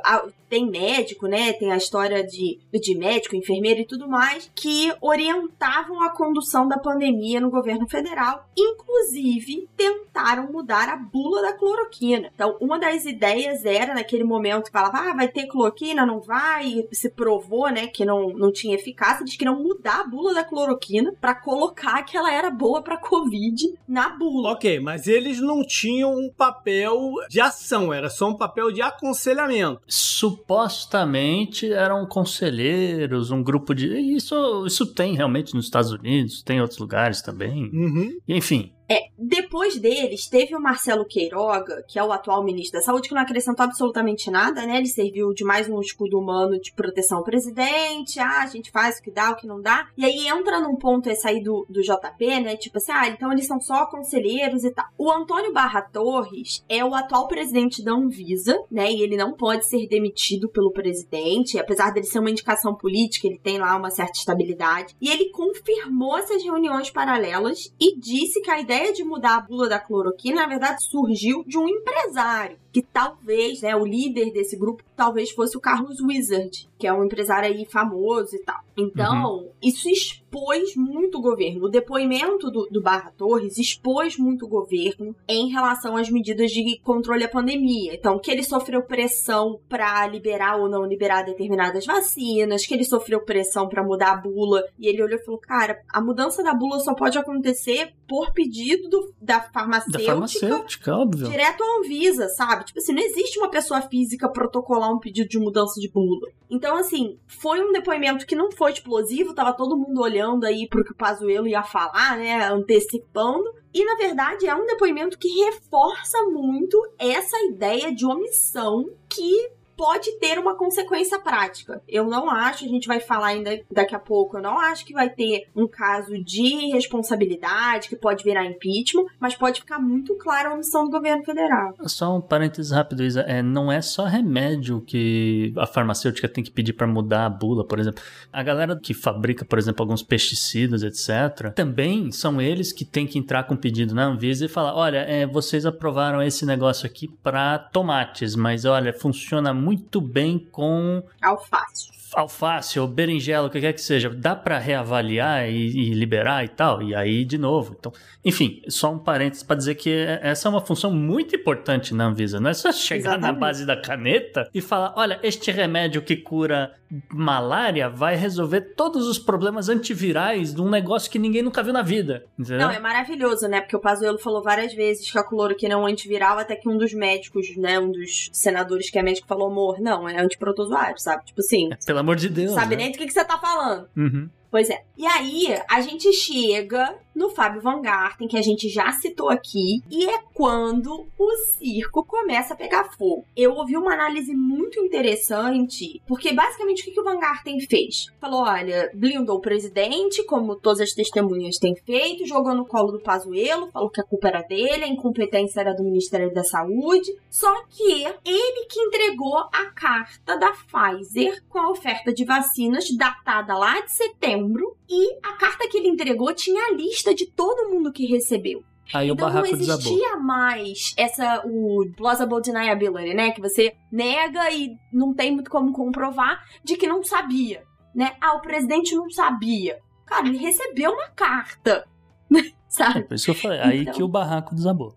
tem 0.48 0.68
médico, 0.68 1.26
né? 1.26 1.52
Tem 1.52 1.72
a 1.72 1.76
história 1.76 2.24
de, 2.24 2.59
de 2.72 2.94
médico, 2.96 3.37
enfermeiro 3.37 3.80
e 3.80 3.87
tudo 3.87 4.09
mais, 4.09 4.50
que 4.54 4.86
orientavam 5.01 6.03
a 6.03 6.11
condução 6.11 6.68
da 6.68 6.79
pandemia 6.79 7.40
no 7.40 7.51
governo 7.51 7.88
federal, 7.88 8.49
inclusive 8.57 9.68
tentaram 9.77 10.51
mudar 10.51 10.88
a 10.88 10.96
bula 10.96 11.42
da 11.42 11.53
cloroquina. 11.53 12.31
Então, 12.35 12.57
uma 12.61 12.79
das 12.79 13.05
ideias 13.05 13.64
era, 13.64 13.94
naquele 13.94 14.25
momento, 14.25 14.70
falava, 14.70 14.99
ah, 14.99 15.14
vai 15.14 15.29
ter 15.29 15.46
cloroquina, 15.46 16.07
não 16.07 16.20
vai, 16.20 16.87
se 16.92 17.11
provou, 17.11 17.68
né, 17.70 17.87
que 17.87 18.05
não, 18.05 18.31
não 18.31 18.53
tinha 18.53 18.75
eficácia, 18.75 19.22
eles 19.22 19.37
queriam 19.37 19.62
mudar 19.62 20.01
a 20.01 20.05
bula 20.05 20.35
da 20.35 20.44
cloroquina 20.44 21.12
para 21.20 21.35
colocar 21.35 22.03
que 22.03 22.16
ela 22.16 22.33
era 22.33 22.51
boa 22.51 22.83
para 22.83 22.96
Covid 22.96 23.75
na 23.87 24.11
bula. 24.11 24.53
Ok, 24.53 24.81
mas 24.81 25.07
eles 25.07 25.40
não 25.40 25.62
tinham 25.64 26.14
um 26.14 26.31
papel 26.31 27.14
de 27.29 27.40
ação, 27.40 27.92
era 27.92 28.09
só 28.09 28.29
um 28.29 28.37
papel 28.37 28.72
de 28.72 28.83
aconselhamento. 28.83 29.81
Supostamente 29.87 31.72
eram 31.72 32.07
conselheiros, 32.07 33.31
um 33.31 33.42
grupo 33.42 33.75
de. 33.75 33.87
Isso, 33.87 34.68
isso 34.76 34.86
tem 34.86 35.14
realmente 35.14 35.54
nos 35.54 35.64
Estados 35.64 35.90
Unidos, 35.90 36.42
tem 36.42 36.58
em 36.58 36.60
outros 36.60 36.78
lugares 36.78 37.22
também. 37.22 37.70
Uhum. 37.72 38.18
Enfim, 38.28 38.72
é, 38.88 39.09
depois 39.18 39.79
deles, 39.79 40.29
teve 40.29 40.55
o 40.55 40.61
Marcelo 40.61 41.05
Queiroga, 41.05 41.85
que 41.88 41.99
é 41.99 42.05
o 42.05 42.12
atual 42.12 42.44
ministro 42.44 42.79
da 42.79 42.85
Saúde, 42.85 43.09
que 43.09 43.14
não 43.14 43.22
acrescentou 43.22 43.64
absolutamente 43.64 44.31
nada, 44.31 44.64
né? 44.64 44.77
Ele 44.77 44.87
serviu 44.87 45.33
de 45.33 45.44
mais 45.44 45.68
um 45.68 45.81
escudo 45.81 46.18
humano 46.18 46.61
de 46.61 46.72
proteção 46.72 47.18
ao 47.18 47.25
presidente. 47.25 48.20
Ah, 48.20 48.42
a 48.42 48.46
gente 48.46 48.70
faz 48.70 48.99
o 48.99 49.03
que 49.03 49.11
dá, 49.11 49.31
o 49.31 49.37
que 49.37 49.46
não 49.46 49.61
dá. 49.61 49.88
E 49.96 50.05
aí 50.05 50.29
entra 50.29 50.61
num 50.61 50.77
ponto 50.77 51.09
esse 51.09 51.27
aí 51.27 51.42
do, 51.42 51.66
do 51.68 51.81
JP, 51.81 52.40
né? 52.40 52.57
Tipo 52.57 52.79
assim, 52.79 52.92
ah, 52.92 53.09
então 53.09 53.33
eles 53.33 53.46
são 53.46 53.61
só 53.61 53.87
conselheiros 53.87 54.64
e 54.64 54.70
tal. 54.70 54.87
O 54.96 55.11
Antônio 55.11 55.53
Barra 55.53 55.83
Torres 55.83 56.64
é 56.68 56.85
o 56.85 56.94
atual 56.94 57.27
presidente 57.27 57.83
da 57.83 57.92
Anvisa, 57.92 58.57
né? 58.70 58.90
E 58.92 59.03
ele 59.03 59.16
não 59.16 59.33
pode 59.33 59.66
ser 59.66 59.88
demitido 59.88 60.49
pelo 60.49 60.70
presidente. 60.70 61.59
Apesar 61.59 61.90
dele 61.90 62.07
ser 62.07 62.20
uma 62.20 62.31
indicação 62.31 62.75
política, 62.75 63.27
ele 63.27 63.38
tem 63.38 63.59
lá 63.59 63.77
uma 63.77 63.90
certa 63.90 64.18
estabilidade. 64.18 64.94
E 65.01 65.11
ele 65.11 65.31
confirmou 65.31 66.16
essas 66.18 66.42
reuniões 66.42 66.90
paralelas 66.90 67.75
e 67.81 67.99
disse 67.99 68.40
que 68.40 68.51
a 68.51 68.61
ideia 68.61 68.75
ideia 68.76 68.92
de 68.92 69.04
mudar 69.04 69.36
a 69.36 69.40
bula 69.40 69.68
da 69.68 69.78
cloroquina, 69.78 70.42
na 70.42 70.46
verdade, 70.46 70.84
surgiu 70.84 71.42
de 71.44 71.58
um 71.58 71.68
empresário 71.68 72.58
que 72.76 72.82
talvez, 72.82 73.62
né, 73.62 73.74
o 73.74 73.86
líder 73.86 74.30
desse 74.32 74.54
grupo 74.54 74.84
talvez 74.94 75.30
fosse 75.30 75.56
o 75.56 75.60
Carlos 75.60 75.98
Wizard, 75.98 76.68
que 76.78 76.86
é 76.86 76.92
um 76.92 77.04
empresário 77.04 77.48
aí 77.48 77.64
famoso 77.64 78.36
e 78.36 78.38
tal. 78.40 78.60
Então, 78.76 79.36
uhum. 79.36 79.50
isso 79.62 79.88
expôs 79.88 80.76
muito 80.76 81.16
o 81.16 81.22
governo. 81.22 81.64
O 81.64 81.70
depoimento 81.70 82.50
do, 82.50 82.68
do, 82.70 82.82
Barra 82.82 83.10
Torres 83.16 83.56
expôs 83.56 84.18
muito 84.18 84.44
o 84.44 84.48
governo 84.48 85.16
em 85.26 85.48
relação 85.48 85.96
às 85.96 86.10
medidas 86.10 86.50
de 86.50 86.78
controle 86.80 87.24
à 87.24 87.28
pandemia. 87.28 87.94
Então, 87.94 88.18
que 88.18 88.30
ele 88.30 88.42
sofreu 88.42 88.82
pressão 88.82 89.58
para 89.70 90.06
liberar 90.06 90.56
ou 90.56 90.68
não 90.68 90.84
liberar 90.84 91.22
determinadas 91.22 91.86
vacinas, 91.86 92.66
que 92.66 92.74
ele 92.74 92.84
sofreu 92.84 93.22
pressão 93.22 93.70
para 93.70 93.82
mudar 93.82 94.12
a 94.12 94.16
bula, 94.16 94.62
e 94.78 94.86
ele 94.86 95.02
olhou 95.02 95.18
e 95.18 95.24
falou: 95.24 95.40
"Cara, 95.40 95.80
a 95.88 96.00
mudança 96.02 96.42
da 96.42 96.52
bula 96.52 96.78
só 96.80 96.94
pode 96.94 97.16
acontecer 97.16 97.94
por 98.06 98.34
pedido 98.34 98.65
do, 98.88 99.14
da 99.20 99.40
farmacêutica, 99.40 99.98
da 99.98 100.05
farmacêutica, 100.05 100.96
óbvio. 100.96 101.29
direto 101.29 101.62
à 101.62 101.79
Anvisa, 101.79 102.29
sabe? 102.29 102.64
Tipo 102.64 102.79
assim, 102.79 102.92
não 102.92 103.02
existe 103.02 103.38
uma 103.38 103.50
pessoa 103.50 103.83
física 103.83 104.29
protocolar 104.29 104.92
um 104.92 104.98
pedido 104.98 105.29
de 105.29 105.38
mudança 105.38 105.81
de 105.81 105.88
bula. 105.88 106.29
Então, 106.50 106.76
assim, 106.76 107.18
foi 107.26 107.61
um 107.61 107.72
depoimento 107.72 108.26
que 108.26 108.35
não 108.35 108.50
foi 108.50 108.72
explosivo, 108.72 109.35
tava 109.35 109.52
todo 109.52 109.76
mundo 109.76 110.00
olhando 110.00 110.44
aí 110.44 110.68
pro 110.68 110.85
que 110.85 110.92
o 110.92 110.96
Pazuello 110.96 111.46
ia 111.46 111.62
falar, 111.62 112.16
né? 112.18 112.44
Antecipando. 112.48 113.44
E, 113.72 113.85
na 113.85 113.94
verdade, 113.96 114.46
é 114.46 114.55
um 114.55 114.64
depoimento 114.64 115.18
que 115.18 115.29
reforça 115.44 116.22
muito 116.24 116.81
essa 116.98 117.37
ideia 117.44 117.94
de 117.94 118.07
omissão 118.07 118.88
que 119.09 119.50
pode 119.76 120.18
ter 120.18 120.38
uma 120.38 120.56
consequência 120.56 121.18
prática. 121.18 121.82
Eu 121.86 122.06
não 122.06 122.30
acho, 122.30 122.64
a 122.64 122.68
gente 122.68 122.88
vai 122.88 123.00
falar 123.00 123.28
ainda 123.28 123.60
daqui 123.70 123.94
a 123.94 123.98
pouco, 123.98 124.38
eu 124.38 124.42
não 124.42 124.58
acho 124.58 124.84
que 124.84 124.92
vai 124.92 125.10
ter 125.10 125.48
um 125.54 125.66
caso 125.68 126.18
de 126.22 126.70
responsabilidade 126.72 127.88
que 127.88 127.96
pode 127.96 128.24
virar 128.24 128.44
impeachment, 128.44 129.06
mas 129.20 129.34
pode 129.34 129.60
ficar 129.60 129.78
muito 129.78 130.14
clara 130.16 130.50
a 130.50 130.54
omissão 130.54 130.84
do 130.84 130.90
governo 130.90 131.24
federal. 131.24 131.74
Só 131.84 132.16
um 132.16 132.20
parênteses 132.20 132.72
rápido, 132.72 133.02
Isa. 133.02 133.20
É, 133.22 133.42
não 133.42 133.70
é 133.70 133.80
só 133.82 134.04
remédio 134.04 134.80
que 134.80 135.52
a 135.56 135.66
farmacêutica 135.66 136.28
tem 136.28 136.42
que 136.42 136.50
pedir 136.50 136.72
para 136.72 136.86
mudar 136.86 137.26
a 137.26 137.30
bula, 137.30 137.66
por 137.66 137.78
exemplo. 137.78 138.02
A 138.32 138.42
galera 138.42 138.76
que 138.76 138.94
fabrica, 138.94 139.44
por 139.44 139.58
exemplo, 139.58 139.82
alguns 139.82 140.02
pesticidas, 140.02 140.82
etc., 140.82 141.52
também 141.54 142.10
são 142.10 142.40
eles 142.40 142.72
que 142.72 142.84
têm 142.84 143.06
que 143.06 143.18
entrar 143.18 143.44
com 143.44 143.56
pedido 143.56 143.94
na 143.94 144.06
Anvisa 144.06 144.44
e 144.46 144.48
falar: 144.48 144.74
olha, 144.74 144.98
é, 144.98 145.26
vocês 145.26 145.66
aprovaram 145.66 146.22
esse 146.22 146.46
negócio 146.46 146.86
aqui 146.86 147.08
para 147.22 147.58
tomates, 147.58 148.34
mas 148.34 148.64
olha, 148.64 148.92
funciona 148.92 149.52
muito 149.52 149.65
muito 149.66 150.00
bem 150.00 150.38
com 150.38 151.02
alface 151.20 151.95
alface 152.16 152.81
ou 152.81 152.88
berinjela, 152.88 153.46
o 153.46 153.50
que 153.50 153.61
quer 153.61 153.74
que 153.74 153.81
seja, 153.81 154.09
dá 154.09 154.35
para 154.35 154.59
reavaliar 154.59 155.48
e, 155.48 155.66
e, 155.66 155.92
liberar 155.92 156.44
e 156.44 156.48
tal, 156.48 156.83
e 156.83 156.94
aí 156.94 157.26
de 157.26 157.37
novo. 157.37 157.76
Então, 157.79 157.92
enfim, 158.24 158.62
só 158.68 158.90
um 158.90 158.98
parênteses 158.98 159.42
para 159.42 159.57
dizer 159.57 159.74
que 159.74 159.90
essa 160.22 160.48
é 160.48 160.50
uma 160.50 160.62
função 160.62 160.90
muito 160.90 161.37
importante 161.37 161.94
na 161.94 162.07
Anvisa. 162.07 162.40
Não 162.40 162.48
é 162.48 162.55
só 162.55 162.72
chegar 162.72 163.11
Exatamente. 163.11 163.33
na 163.35 163.38
base 163.38 163.66
da 163.66 163.76
caneta 163.76 164.48
e 164.55 164.62
falar: 164.62 164.94
olha, 164.96 165.20
este 165.22 165.50
remédio 165.50 166.00
que 166.00 166.16
cura 166.16 166.72
malária 167.12 167.88
vai 167.88 168.14
resolver 168.14 168.61
todos 168.76 169.07
os 169.07 169.18
problemas 169.18 169.68
antivirais 169.68 170.55
de 170.55 170.61
um 170.61 170.70
negócio 170.70 171.11
que 171.11 171.18
ninguém 171.18 171.42
nunca 171.42 171.62
viu 171.62 171.72
na 171.72 171.83
vida. 171.83 172.24
Entendeu? 172.38 172.61
Não, 172.61 172.70
é 172.70 172.79
maravilhoso, 172.79 173.48
né? 173.48 173.61
Porque 173.61 173.76
o 173.76 173.81
Pazuello 173.81 174.18
falou 174.18 174.42
várias 174.42 174.72
vezes 174.72 175.11
que 175.11 175.18
a 175.18 175.24
cloroquina 175.24 175.74
é 175.74 175.76
um 175.76 175.87
antiviral, 175.87 176.38
até 176.38 176.55
que 176.55 176.68
um 176.68 176.79
dos 176.79 176.94
médicos, 176.94 177.57
né, 177.57 177.79
um 177.79 177.90
dos 177.90 178.31
senadores 178.33 178.88
que 178.88 178.98
é 178.98 179.02
médico 179.02 179.26
falou, 179.26 179.50
amor, 179.50 179.81
não, 179.81 180.09
é 180.09 180.20
antiprotozoário, 180.20 180.98
sabe? 180.98 181.24
Tipo 181.26 181.40
assim. 181.40 181.70
É, 181.72 181.76
pelo 181.85 181.98
amor 182.06 182.16
de 182.16 182.28
Deus. 182.28 182.54
Sabe 182.54 182.76
né? 182.76 182.84
nem 182.84 182.92
do 182.92 182.98
que, 182.98 183.06
que 183.06 183.12
você 183.12 183.24
tá 183.24 183.38
falando. 183.38 183.88
Uhum. 183.96 184.30
Pois 184.56 184.70
é. 184.70 184.86
E 184.96 185.04
aí, 185.04 185.54
a 185.68 185.82
gente 185.82 186.10
chega 186.14 186.98
no 187.14 187.30
Fábio 187.30 187.62
Van 187.62 187.80
Garten, 187.80 188.28
que 188.28 188.36
a 188.36 188.42
gente 188.42 188.68
já 188.68 188.92
citou 188.92 189.30
aqui, 189.30 189.82
e 189.90 190.08
é 190.08 190.18
quando 190.34 191.06
o 191.18 191.30
circo 191.58 192.04
começa 192.04 192.52
a 192.52 192.56
pegar 192.56 192.92
fogo. 192.96 193.24
Eu 193.34 193.52
ouvi 193.52 193.76
uma 193.76 193.94
análise 193.94 194.34
muito 194.34 194.78
interessante, 194.80 196.00
porque 196.06 196.32
basicamente 196.32 196.82
o 196.82 196.84
que, 196.84 196.90
que 196.92 197.00
o 197.00 197.04
Van 197.04 197.18
Garten 197.18 197.58
fez? 197.60 198.06
Falou: 198.20 198.42
olha, 198.42 198.90
blindou 198.94 199.36
o 199.36 199.40
presidente, 199.40 200.24
como 200.24 200.56
todas 200.56 200.80
as 200.80 200.92
testemunhas 200.92 201.56
têm 201.56 201.74
feito, 201.74 202.26
jogou 202.26 202.54
no 202.54 202.66
colo 202.66 202.92
do 202.92 203.00
Pazuello, 203.00 203.70
falou 203.70 203.90
que 203.90 204.00
a 204.00 204.04
culpa 204.04 204.28
era 204.28 204.42
dele, 204.42 204.84
a 204.84 204.88
incompetência 204.88 205.60
era 205.60 205.74
do 205.74 205.84
Ministério 205.84 206.32
da 206.32 206.44
Saúde. 206.44 207.14
Só 207.30 207.52
que 207.66 208.04
ele 208.24 208.66
que 208.68 208.80
entregou 208.80 209.36
a 209.36 209.70
carta 209.74 210.36
da 210.36 210.52
Pfizer 210.52 211.42
com 211.48 211.58
a 211.58 211.70
oferta 211.70 212.12
de 212.12 212.24
vacinas 212.24 212.84
datada 212.96 213.56
lá 213.56 213.80
de 213.80 213.92
setembro, 213.92 214.45
e 214.88 215.18
a 215.22 215.32
carta 215.35 215.68
que 215.68 215.78
ele 215.78 215.88
entregou 215.88 216.32
tinha 216.35 216.66
a 216.66 216.72
lista 216.72 216.87
lista 216.96 217.14
de 217.14 217.26
todo 217.26 217.68
mundo 217.70 217.92
que 217.92 218.06
recebeu. 218.06 218.62
Aí 218.94 219.09
então 219.11 219.26
o 219.26 219.30
barraco 219.32 219.48
não 219.48 219.54
existia 219.54 219.92
desabou. 219.96 220.20
mais 220.22 220.94
essa 220.96 221.42
o 221.44 221.85
plausible 221.96 222.40
deniability, 222.40 223.14
né, 223.14 223.32
que 223.32 223.40
você 223.40 223.74
nega 223.90 224.50
e 224.52 224.70
não 224.92 225.12
tem 225.12 225.32
muito 225.32 225.50
como 225.50 225.72
comprovar 225.72 226.42
de 226.64 226.76
que 226.76 226.87
não 226.87 227.02
sabia, 227.02 227.64
né? 227.94 228.12
Ah, 228.20 228.37
o 228.37 228.40
presidente 228.40 228.94
não 228.94 229.11
sabia. 229.11 229.78
Cara, 230.06 230.28
ele 230.28 230.38
recebeu 230.38 230.92
uma 230.92 231.09
carta 231.11 231.85
Sabe? 232.68 233.00
É 233.00 233.02
por 233.02 233.14
isso 233.14 233.24
que 233.24 233.30
eu 233.30 233.35
falei, 233.35 233.59
aí 233.61 233.80
Então- 233.82 233.94
que 233.94 234.02
o 234.02 234.09
barraco 234.09 234.54
desabou. 234.54 234.94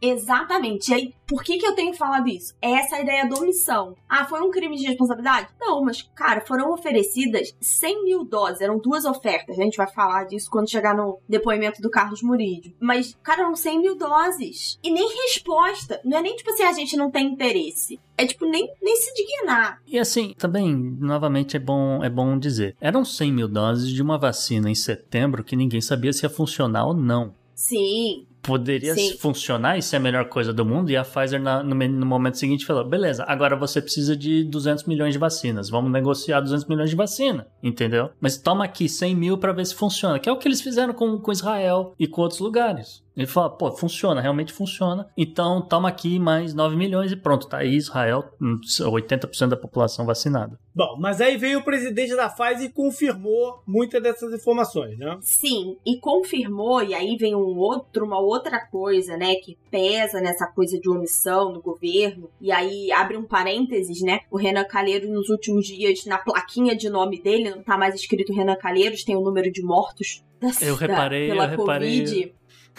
Exatamente. 0.00 0.90
E 0.90 0.94
aí, 0.94 1.14
por 1.26 1.42
que, 1.42 1.58
que 1.58 1.66
eu 1.66 1.74
tenho 1.74 1.94
falado 1.94 2.28
isso? 2.28 2.54
É 2.60 2.70
essa 2.72 3.00
ideia 3.00 3.28
da 3.28 3.36
omissão. 3.36 3.96
Ah, 4.08 4.24
foi 4.24 4.40
um 4.40 4.50
crime 4.50 4.76
de 4.76 4.86
responsabilidade? 4.86 5.48
Não, 5.60 5.82
mas, 5.82 6.02
cara, 6.14 6.40
foram 6.40 6.72
oferecidas 6.72 7.54
100 7.60 8.04
mil 8.04 8.24
doses. 8.24 8.60
Eram 8.60 8.78
duas 8.78 9.04
ofertas. 9.04 9.58
A 9.58 9.62
gente 9.62 9.76
vai 9.76 9.88
falar 9.88 10.24
disso 10.24 10.50
quando 10.50 10.70
chegar 10.70 10.94
no 10.94 11.18
depoimento 11.28 11.80
do 11.80 11.90
Carlos 11.90 12.22
Murídio. 12.22 12.74
Mas, 12.80 13.16
cara, 13.22 13.42
eram 13.42 13.56
100 13.56 13.80
mil 13.80 13.96
doses. 13.96 14.78
E 14.82 14.90
nem 14.90 15.08
resposta. 15.24 16.00
Não 16.04 16.18
é 16.18 16.22
nem 16.22 16.36
tipo 16.36 16.50
assim, 16.50 16.62
a 16.62 16.72
gente 16.72 16.96
não 16.96 17.10
tem 17.10 17.26
interesse. 17.26 17.98
É 18.18 18.26
tipo, 18.26 18.46
nem, 18.46 18.72
nem 18.80 18.96
se 18.96 19.12
dignar. 19.14 19.80
E 19.86 19.98
assim, 19.98 20.34
também, 20.38 20.74
novamente 20.74 21.56
é 21.56 21.60
bom, 21.60 22.02
é 22.02 22.08
bom 22.08 22.38
dizer, 22.38 22.74
eram 22.80 23.04
100 23.04 23.32
mil 23.32 23.48
doses 23.48 23.90
de 23.90 24.00
uma 24.00 24.18
vacina 24.18 24.70
em 24.70 24.74
setembro 24.74 25.44
que 25.44 25.54
ninguém 25.54 25.82
sabia 25.82 26.12
se 26.12 26.24
ia 26.24 26.30
funcionar 26.30 26.86
ou 26.86 26.94
não. 26.94 27.34
Sim, 27.54 28.26
Poderia 28.46 28.94
Sim. 28.94 29.16
funcionar 29.18 29.76
e 29.76 29.82
ser 29.82 29.96
a 29.96 30.00
melhor 30.00 30.26
coisa 30.28 30.52
do 30.52 30.64
mundo, 30.64 30.90
e 30.90 30.96
a 30.96 31.02
Pfizer 31.04 31.40
na- 31.40 31.62
no, 31.62 31.74
no 31.74 32.06
momento 32.06 32.38
seguinte 32.38 32.64
falou: 32.64 32.84
beleza, 32.84 33.24
agora 33.26 33.56
você 33.56 33.82
precisa 33.82 34.16
de 34.16 34.44
200 34.44 34.84
milhões 34.84 35.12
de 35.12 35.18
vacinas, 35.18 35.68
vamos 35.68 35.90
negociar 35.90 36.40
200 36.40 36.66
milhões 36.66 36.90
de 36.90 36.96
vacina, 36.96 37.46
entendeu? 37.62 38.10
Mas 38.20 38.36
toma 38.36 38.64
aqui 38.64 38.88
100 38.88 39.14
mil 39.16 39.38
pra 39.38 39.52
ver 39.52 39.66
se 39.66 39.74
funciona, 39.74 40.18
que 40.18 40.28
é 40.28 40.32
o 40.32 40.38
que 40.38 40.46
eles 40.46 40.60
fizeram 40.60 40.94
com, 40.94 41.18
com 41.18 41.32
Israel 41.32 41.94
e 41.98 42.06
com 42.06 42.22
outros 42.22 42.40
lugares. 42.40 43.04
Ele 43.16 43.26
fala, 43.26 43.48
pô, 43.48 43.72
funciona, 43.72 44.20
realmente 44.20 44.52
funciona. 44.52 45.08
Então 45.16 45.62
toma 45.62 45.88
aqui 45.88 46.18
mais 46.18 46.52
9 46.52 46.76
milhões 46.76 47.10
e 47.10 47.16
pronto, 47.16 47.46
tá 47.48 47.58
aí 47.58 47.74
Israel, 47.74 48.24
hum, 48.40 48.60
80% 48.62 49.48
da 49.48 49.56
população 49.56 50.04
vacinada. 50.04 50.58
Bom, 50.74 50.96
mas 51.00 51.22
aí 51.22 51.38
veio 51.38 51.60
o 51.60 51.64
presidente 51.64 52.14
da 52.14 52.28
Pfizer 52.28 52.66
e 52.68 52.72
confirmou 52.72 53.62
muitas 53.66 54.02
dessas 54.02 54.34
informações, 54.34 54.98
né? 54.98 55.16
Sim, 55.22 55.78
e 55.86 55.98
confirmou, 55.98 56.82
e 56.82 56.92
aí 56.94 57.16
vem 57.16 57.34
um 57.34 57.56
outro, 57.56 58.04
uma 58.04 58.20
outra 58.20 58.60
coisa, 58.66 59.16
né, 59.16 59.36
que 59.36 59.56
pesa 59.70 60.20
nessa 60.20 60.46
coisa 60.46 60.78
de 60.78 60.90
omissão 60.90 61.50
do 61.54 61.62
governo, 61.62 62.28
e 62.38 62.52
aí 62.52 62.92
abre 62.92 63.16
um 63.16 63.24
parênteses, 63.24 64.02
né, 64.02 64.20
o 64.30 64.36
Renan 64.36 64.64
Calheiros 64.64 65.08
nos 65.08 65.30
últimos 65.30 65.66
dias, 65.66 66.04
na 66.04 66.18
plaquinha 66.18 66.76
de 66.76 66.90
nome 66.90 67.22
dele, 67.22 67.48
não 67.48 67.62
tá 67.62 67.78
mais 67.78 67.94
escrito 67.94 68.34
Renan 68.34 68.56
Calheiros, 68.56 69.02
tem 69.04 69.16
o 69.16 69.22
número 69.22 69.50
de 69.50 69.62
mortos 69.62 70.22
da, 70.38 70.48
Eu 70.60 70.74
da- 70.74 70.80
reparei, 70.80 71.28
pela 71.28 71.44
eu 71.44 71.48
reparei. 71.50 72.00
Covid. 72.00 72.34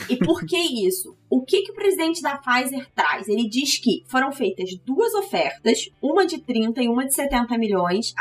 E 0.09 0.17
por 0.17 0.45
que 0.45 0.57
isso? 0.57 1.16
O 1.29 1.43
que, 1.43 1.61
que 1.61 1.71
o 1.71 1.75
presidente 1.75 2.21
da 2.21 2.37
Pfizer 2.37 2.87
traz? 2.95 3.27
Ele 3.27 3.47
diz 3.47 3.77
que 3.79 4.03
foram 4.07 4.31
feitas 4.31 4.69
duas 4.85 5.13
ofertas, 5.13 5.89
uma 6.01 6.25
de 6.25 6.39
30 6.39 6.81
e 6.83 6.87
uma 6.87 7.05
de 7.05 7.13
70 7.13 7.57
milhões 7.57 8.13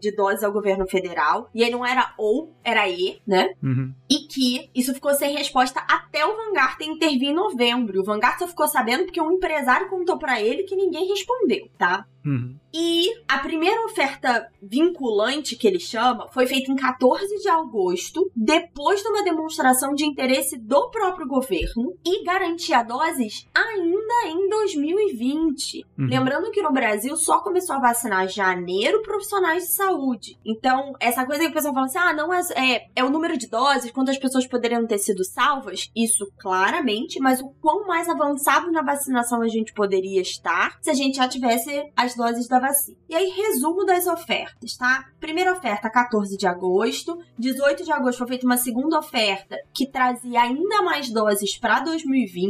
de 0.00 0.14
doses 0.14 0.44
ao 0.44 0.52
governo 0.52 0.86
federal. 0.86 1.50
E 1.54 1.64
aí 1.64 1.70
não 1.70 1.84
era 1.84 2.14
ou, 2.18 2.52
era 2.64 2.88
e, 2.88 3.20
né? 3.26 3.54
Uhum. 3.62 3.92
E 4.08 4.26
que 4.26 4.70
isso 4.74 4.94
ficou 4.94 5.14
sem 5.14 5.36
resposta 5.36 5.80
até 5.88 6.24
o 6.24 6.36
Vanguard 6.36 6.80
intervir 6.82 7.30
em 7.30 7.34
novembro. 7.34 8.00
O 8.00 8.04
Vanguard 8.04 8.38
só 8.38 8.46
ficou 8.46 8.68
sabendo 8.68 9.04
porque 9.04 9.20
um 9.20 9.32
empresário 9.32 9.88
contou 9.88 10.18
pra 10.18 10.40
ele 10.40 10.64
que 10.64 10.76
ninguém 10.76 11.08
respondeu, 11.08 11.68
tá? 11.78 12.06
Uhum. 12.24 12.56
E 12.72 13.08
a 13.28 13.38
primeira 13.38 13.84
oferta 13.84 14.48
vinculante 14.62 15.56
que 15.56 15.66
ele 15.66 15.80
chama 15.80 16.28
foi 16.28 16.46
feita 16.46 16.70
em 16.70 16.76
14 16.76 17.26
de 17.38 17.48
agosto, 17.48 18.30
depois 18.34 19.02
de 19.02 19.08
uma 19.08 19.24
demonstração 19.24 19.92
de 19.94 20.04
interesse 20.04 20.56
do 20.56 20.88
próprio 20.90 21.26
governo 21.26 21.94
e 22.04 22.24
garantia 22.24 22.51
doses 22.86 23.46
ainda 23.54 24.28
em 24.28 24.48
2020. 24.48 25.86
Uhum. 25.98 26.06
Lembrando 26.06 26.50
que 26.50 26.62
no 26.62 26.72
Brasil 26.72 27.16
só 27.16 27.40
começou 27.40 27.76
a 27.76 27.80
vacinar 27.80 28.28
janeiro 28.28 29.02
profissionais 29.02 29.64
de 29.64 29.74
saúde. 29.74 30.38
Então, 30.44 30.94
essa 31.00 31.24
coisa 31.24 31.44
que 31.44 31.50
o 31.50 31.52
pessoal 31.52 31.74
fala 31.74 31.86
assim: 31.86 31.98
ah, 31.98 32.12
não 32.12 32.32
é, 32.32 32.40
é, 32.56 32.86
é 32.96 33.04
o 33.04 33.10
número 33.10 33.36
de 33.36 33.48
doses, 33.48 33.90
quantas 33.90 34.18
pessoas 34.18 34.46
poderiam 34.46 34.86
ter 34.86 34.98
sido 34.98 35.24
salvas, 35.24 35.90
isso 35.94 36.30
claramente, 36.38 37.20
mas 37.20 37.40
o 37.40 37.50
quão 37.60 37.86
mais 37.86 38.08
avançado 38.08 38.70
na 38.70 38.82
vacinação 38.82 39.42
a 39.42 39.48
gente 39.48 39.72
poderia 39.72 40.20
estar 40.20 40.78
se 40.80 40.90
a 40.90 40.94
gente 40.94 41.16
já 41.16 41.28
tivesse 41.28 41.90
as 41.96 42.14
doses 42.14 42.48
da 42.48 42.58
vacina. 42.58 42.96
E 43.08 43.14
aí, 43.14 43.28
resumo 43.28 43.84
das 43.84 44.06
ofertas, 44.06 44.76
tá? 44.76 45.04
Primeira 45.20 45.52
oferta, 45.52 45.90
14 45.90 46.36
de 46.36 46.46
agosto. 46.46 47.18
18 47.38 47.84
de 47.84 47.92
agosto 47.92 48.18
foi 48.18 48.28
feita 48.28 48.46
uma 48.46 48.56
segunda 48.56 48.98
oferta 48.98 49.56
que 49.74 49.86
trazia 49.86 50.42
ainda 50.42 50.82
mais 50.82 51.10
doses 51.10 51.58
para 51.58 51.80
2020. 51.80 52.41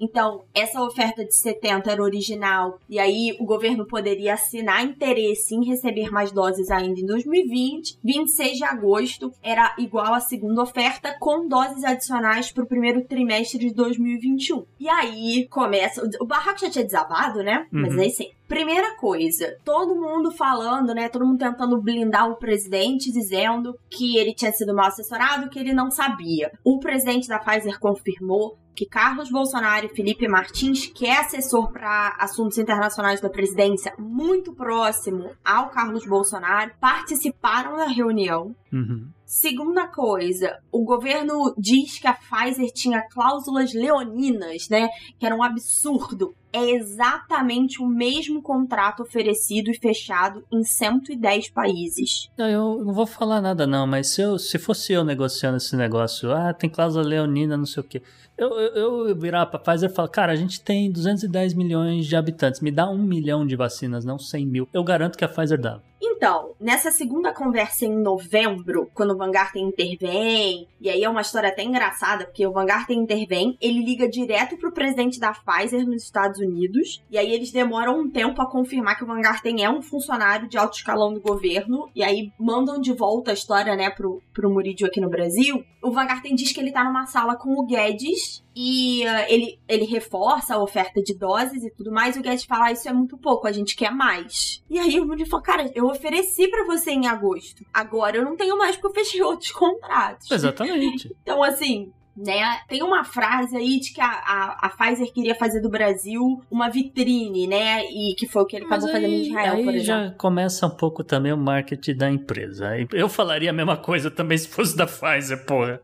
Então, 0.00 0.42
essa 0.52 0.82
oferta 0.82 1.24
de 1.24 1.34
70 1.34 1.90
era 1.90 2.02
original, 2.02 2.78
e 2.90 2.98
aí 2.98 3.34
o 3.38 3.44
governo 3.44 3.86
poderia 3.86 4.34
assinar 4.34 4.84
interesse 4.84 5.54
em 5.54 5.64
receber 5.64 6.10
mais 6.10 6.32
doses 6.32 6.68
ainda 6.70 7.00
em 7.00 7.06
2020. 7.06 7.98
26 8.02 8.58
de 8.58 8.64
agosto 8.64 9.32
era 9.42 9.72
igual 9.78 10.12
à 10.12 10.20
segunda 10.20 10.62
oferta, 10.62 11.16
com 11.20 11.46
doses 11.48 11.84
adicionais 11.84 12.50
para 12.50 12.64
o 12.64 12.66
primeiro 12.66 13.02
trimestre 13.04 13.58
de 13.58 13.72
2021. 13.72 14.64
E 14.80 14.88
aí 14.88 15.46
começa. 15.48 16.02
O 16.20 16.26
barraco 16.26 16.60
já 16.60 16.68
tinha 16.70 16.84
desabado, 16.84 17.42
né? 17.42 17.66
Mas 17.70 17.94
Uhum. 17.94 18.00
aí 18.00 18.10
sim. 18.10 18.30
Primeira 18.54 18.94
coisa, 18.94 19.56
todo 19.64 19.96
mundo 19.96 20.30
falando, 20.30 20.94
né? 20.94 21.08
Todo 21.08 21.26
mundo 21.26 21.40
tentando 21.40 21.82
blindar 21.82 22.30
o 22.30 22.36
presidente, 22.36 23.10
dizendo 23.10 23.76
que 23.90 24.16
ele 24.16 24.32
tinha 24.32 24.52
sido 24.52 24.72
mal 24.72 24.86
assessorado, 24.86 25.50
que 25.50 25.58
ele 25.58 25.72
não 25.72 25.90
sabia. 25.90 26.52
O 26.62 26.78
presidente 26.78 27.26
da 27.26 27.40
Pfizer 27.40 27.80
confirmou 27.80 28.56
que 28.72 28.86
Carlos 28.86 29.28
Bolsonaro 29.28 29.86
e 29.86 29.96
Felipe 29.96 30.28
Martins, 30.28 30.86
que 30.86 31.04
é 31.04 31.18
assessor 31.18 31.72
para 31.72 32.14
assuntos 32.16 32.56
internacionais 32.56 33.20
da 33.20 33.28
presidência, 33.28 33.92
muito 33.98 34.52
próximo 34.54 35.32
ao 35.44 35.70
Carlos 35.70 36.06
Bolsonaro, 36.06 36.70
participaram 36.80 37.76
da 37.76 37.88
reunião. 37.88 38.54
Uhum. 38.72 39.08
Segunda 39.34 39.88
coisa, 39.88 40.58
o 40.70 40.84
governo 40.84 41.52
diz 41.58 41.98
que 41.98 42.06
a 42.06 42.14
Pfizer 42.14 42.70
tinha 42.72 43.02
cláusulas 43.02 43.74
leoninas, 43.74 44.68
né? 44.68 44.88
Que 45.18 45.26
era 45.26 45.34
um 45.34 45.42
absurdo. 45.42 46.36
É 46.52 46.70
exatamente 46.70 47.82
o 47.82 47.86
mesmo 47.88 48.40
contrato 48.40 49.02
oferecido 49.02 49.72
e 49.72 49.76
fechado 49.76 50.44
em 50.52 50.62
110 50.62 51.50
países. 51.50 52.30
Não, 52.38 52.48
eu 52.48 52.84
não 52.84 52.94
vou 52.94 53.08
falar 53.08 53.40
nada 53.40 53.66
não, 53.66 53.88
mas 53.88 54.10
se, 54.10 54.22
eu, 54.22 54.38
se 54.38 54.56
fosse 54.56 54.92
eu 54.92 55.02
negociando 55.02 55.56
esse 55.56 55.74
negócio, 55.74 56.32
ah, 56.32 56.54
tem 56.54 56.70
cláusula 56.70 57.04
leonina, 57.04 57.56
não 57.56 57.66
sei 57.66 57.80
o 57.80 57.84
quê. 57.84 58.02
Eu, 58.38 58.50
eu, 58.50 59.08
eu 59.08 59.16
virar 59.16 59.46
pra 59.46 59.58
Pfizer 59.58 59.90
e 59.90 59.92
falar, 59.92 60.08
cara, 60.10 60.32
a 60.32 60.36
gente 60.36 60.60
tem 60.60 60.92
210 60.92 61.54
milhões 61.54 62.06
de 62.06 62.14
habitantes, 62.14 62.60
me 62.60 62.70
dá 62.70 62.88
um 62.88 63.02
milhão 63.02 63.44
de 63.44 63.56
vacinas, 63.56 64.04
não 64.04 64.16
100 64.16 64.46
mil. 64.46 64.68
Eu 64.72 64.84
garanto 64.84 65.18
que 65.18 65.24
a 65.24 65.28
Pfizer 65.28 65.60
dá. 65.60 65.80
Então, 66.00 66.52
nessa 66.60 66.90
segunda 66.90 67.32
conversa 67.32 67.86
em 67.86 67.96
novembro, 67.96 68.90
quando 68.94 69.12
o 69.12 69.16
Van 69.16 69.30
intervém, 69.56 70.68
e 70.80 70.90
aí 70.90 71.02
é 71.02 71.08
uma 71.08 71.20
história 71.20 71.48
até 71.48 71.62
engraçada, 71.62 72.24
porque 72.24 72.46
o 72.46 72.52
Van 72.52 72.66
Garten 72.66 72.98
intervém, 72.98 73.56
ele 73.60 73.84
liga 73.84 74.08
direto 74.08 74.56
pro 74.56 74.72
presidente 74.72 75.18
da 75.18 75.32
Pfizer 75.32 75.86
nos 75.86 76.02
Estados 76.02 76.38
Unidos, 76.38 77.02
e 77.10 77.16
aí 77.16 77.32
eles 77.32 77.50
demoram 77.50 77.98
um 78.00 78.10
tempo 78.10 78.42
a 78.42 78.50
confirmar 78.50 78.96
que 78.96 79.04
o 79.04 79.06
Van 79.06 79.20
Garten 79.20 79.64
é 79.64 79.70
um 79.70 79.82
funcionário 79.82 80.48
de 80.48 80.58
alto 80.58 80.76
escalão 80.76 81.12
do 81.12 81.20
governo, 81.20 81.88
e 81.94 82.02
aí 82.02 82.30
mandam 82.38 82.80
de 82.80 82.92
volta 82.92 83.30
a 83.30 83.34
história, 83.34 83.74
né, 83.74 83.90
pro, 83.90 84.20
pro 84.32 84.54
aqui 84.86 85.00
no 85.00 85.10
Brasil. 85.10 85.64
O 85.82 85.90
Van 85.90 86.06
Garten 86.06 86.34
diz 86.34 86.52
que 86.52 86.60
ele 86.60 86.72
tá 86.72 86.84
numa 86.84 87.06
sala 87.06 87.36
com 87.36 87.50
o 87.54 87.66
Guedes, 87.66 88.43
e 88.54 89.06
ah, 89.06 89.30
ele, 89.30 89.58
ele 89.68 89.84
reforça 89.84 90.54
a 90.54 90.62
oferta 90.62 91.02
de 91.02 91.14
doses 91.14 91.62
e 91.64 91.70
tudo 91.70 91.90
mais, 91.90 92.16
e 92.16 92.20
o 92.20 92.22
Guedes 92.22 92.44
fala, 92.44 92.66
ah, 92.66 92.72
isso 92.72 92.88
é 92.88 92.92
muito 92.92 93.16
pouco, 93.18 93.46
a 93.46 93.52
gente 93.52 93.74
quer 93.74 93.90
mais. 93.90 94.62
E 94.70 94.78
aí 94.78 95.00
o 95.00 95.06
Muridio 95.06 95.26
fala, 95.26 95.42
cara, 95.42 95.72
eu 95.74 95.86
ofereci 95.86 96.48
pra 96.48 96.64
você 96.64 96.90
em 96.90 97.06
agosto, 97.06 97.64
agora 97.72 98.16
eu 98.16 98.24
não 98.24 98.36
tenho 98.36 98.56
mais 98.56 98.76
porque 98.76 98.88
eu 98.88 99.04
fechei 99.04 99.20
outros 99.24 99.50
contratos. 99.52 100.30
Exatamente. 100.30 101.14
Então, 101.24 101.42
assim, 101.42 101.90
né? 102.16 102.60
Tem 102.68 102.82
uma 102.82 103.02
frase 103.02 103.56
aí 103.56 103.80
de 103.80 103.92
que 103.92 104.00
a, 104.00 104.06
a, 104.06 104.66
a 104.66 104.68
Pfizer 104.68 105.12
queria 105.12 105.34
fazer 105.34 105.60
do 105.60 105.68
Brasil 105.70 106.20
uma 106.50 106.68
vitrine, 106.68 107.46
né? 107.46 107.84
E 107.86 108.14
que 108.14 108.28
foi 108.28 108.42
o 108.42 108.46
que 108.46 108.56
ele 108.56 108.66
Mas 108.66 108.84
acabou 108.84 108.92
fazendo 108.92 109.12
em 109.12 109.16
aí, 109.16 109.28
Israel, 109.28 109.54
aí 109.54 109.64
por 109.64 109.74
exemplo. 109.74 110.04
já 110.04 110.10
começa 110.16 110.66
um 110.66 110.70
pouco 110.70 111.02
também 111.02 111.32
o 111.32 111.36
marketing 111.36 111.96
da 111.96 112.10
empresa. 112.10 112.70
Eu 112.92 113.08
falaria 113.08 113.50
a 113.50 113.52
mesma 113.52 113.76
coisa 113.76 114.10
também 114.10 114.38
se 114.38 114.48
fosse 114.48 114.76
da 114.76 114.86
Pfizer, 114.86 115.44
porra. 115.44 115.80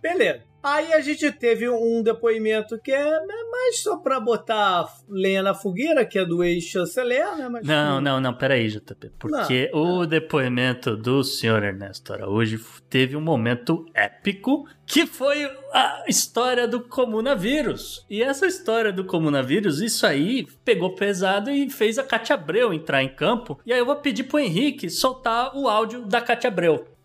Beleza. 0.00 0.45
Aí 0.66 0.92
a 0.92 1.00
gente 1.00 1.30
teve 1.30 1.68
um 1.68 2.02
depoimento 2.02 2.76
que 2.76 2.90
é 2.90 3.20
mais 3.52 3.78
só 3.78 3.98
pra 3.98 4.18
botar 4.18 4.92
lenha 5.08 5.40
na 5.40 5.54
fogueira, 5.54 6.04
que 6.04 6.18
é 6.18 6.24
do 6.24 6.42
ex-chanceler, 6.42 7.36
né? 7.36 7.48
Mas, 7.48 7.64
Não, 7.64 8.00
não, 8.00 8.20
não, 8.20 8.34
peraí, 8.34 8.66
JP. 8.66 9.12
Porque 9.16 9.70
o 9.72 10.04
depoimento 10.04 10.96
do 10.96 11.22
senhor 11.22 11.62
Ernesto 11.62 12.12
Araújo 12.12 12.58
teve 12.90 13.16
um 13.16 13.20
momento 13.20 13.86
épico 13.94 14.66
que 14.84 15.06
foi 15.06 15.44
a 15.72 16.02
história 16.08 16.66
do 16.66 16.80
comunavírus. 16.80 18.04
E 18.10 18.20
essa 18.20 18.46
história 18.46 18.92
do 18.92 19.04
comunavírus, 19.04 19.80
isso 19.80 20.04
aí 20.04 20.48
pegou 20.64 20.96
pesado 20.96 21.48
e 21.48 21.70
fez 21.70 21.96
a 21.96 22.02
Cátia 22.02 22.34
Abreu 22.34 22.74
entrar 22.74 23.04
em 23.04 23.08
campo. 23.08 23.60
E 23.64 23.72
aí 23.72 23.78
eu 23.78 23.86
vou 23.86 23.94
pedir 23.96 24.24
pro 24.24 24.40
Henrique 24.40 24.90
soltar 24.90 25.56
o 25.56 25.68
áudio 25.68 26.04
da 26.06 26.20
Cátia 26.20 26.48
Abreu. 26.48 26.95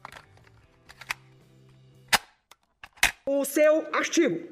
O 3.39 3.45
seu 3.45 3.85
artigo. 3.93 4.49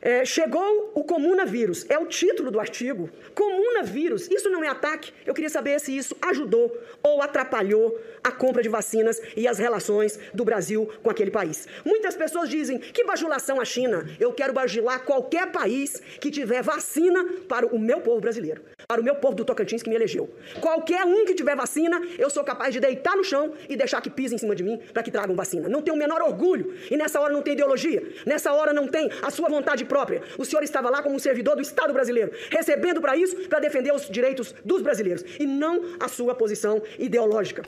É, 0.00 0.22
chegou 0.24 0.92
o 0.94 1.02
comunavírus, 1.02 1.86
é 1.88 1.98
o 1.98 2.04
título 2.04 2.50
do 2.50 2.60
artigo. 2.60 3.08
Comunavírus, 3.34 4.28
isso 4.30 4.50
não 4.50 4.62
é 4.62 4.68
ataque. 4.68 5.12
Eu 5.24 5.32
queria 5.32 5.48
saber 5.48 5.80
se 5.80 5.96
isso 5.96 6.14
ajudou 6.20 6.76
ou 7.02 7.22
atrapalhou 7.22 7.98
a 8.24 8.32
compra 8.32 8.62
de 8.62 8.70
vacinas 8.70 9.20
e 9.36 9.46
as 9.46 9.58
relações 9.58 10.18
do 10.32 10.44
Brasil 10.44 10.90
com 11.02 11.10
aquele 11.10 11.30
país. 11.30 11.68
Muitas 11.84 12.16
pessoas 12.16 12.48
dizem 12.48 12.78
que 12.78 13.04
bajulação 13.04 13.60
a 13.60 13.64
China. 13.66 14.06
Eu 14.18 14.32
quero 14.32 14.54
bajular 14.54 15.04
qualquer 15.04 15.52
país 15.52 16.00
que 16.18 16.30
tiver 16.30 16.62
vacina 16.62 17.22
para 17.46 17.66
o 17.66 17.78
meu 17.78 18.00
povo 18.00 18.22
brasileiro, 18.22 18.62
para 18.88 19.00
o 19.00 19.04
meu 19.04 19.16
povo 19.16 19.34
do 19.34 19.44
Tocantins 19.44 19.82
que 19.82 19.90
me 19.90 19.96
elegeu. 19.96 20.30
Qualquer 20.60 21.04
um 21.04 21.26
que 21.26 21.34
tiver 21.34 21.54
vacina, 21.54 22.00
eu 22.18 22.30
sou 22.30 22.42
capaz 22.42 22.72
de 22.72 22.80
deitar 22.80 23.14
no 23.14 23.22
chão 23.22 23.52
e 23.68 23.76
deixar 23.76 24.00
que 24.00 24.08
pise 24.08 24.34
em 24.34 24.38
cima 24.38 24.54
de 24.54 24.62
mim 24.62 24.80
para 24.92 25.02
que 25.02 25.10
tragam 25.10 25.36
vacina. 25.36 25.68
Não 25.68 25.82
tenho 25.82 25.94
o 25.94 25.98
menor 25.98 26.22
orgulho 26.22 26.74
e 26.90 26.96
nessa 26.96 27.20
hora 27.20 27.32
não 27.32 27.42
tem 27.42 27.52
ideologia, 27.52 28.02
nessa 28.24 28.52
hora 28.52 28.72
não 28.72 28.88
tem 28.88 29.10
a 29.20 29.30
sua 29.30 29.50
vontade 29.50 29.84
própria. 29.84 30.22
O 30.38 30.44
senhor 30.46 30.62
estava 30.62 30.88
lá 30.88 31.02
como 31.02 31.14
um 31.14 31.18
servidor 31.18 31.56
do 31.56 31.62
Estado 31.62 31.92
brasileiro, 31.92 32.32
recebendo 32.50 33.02
para 33.02 33.16
isso, 33.16 33.36
para 33.48 33.60
defender 33.60 33.92
os 33.92 34.08
direitos 34.08 34.54
dos 34.64 34.80
brasileiros 34.80 35.22
e 35.38 35.46
não 35.46 35.96
a 36.00 36.08
sua 36.08 36.34
posição 36.34 36.82
ideológica. 36.98 37.62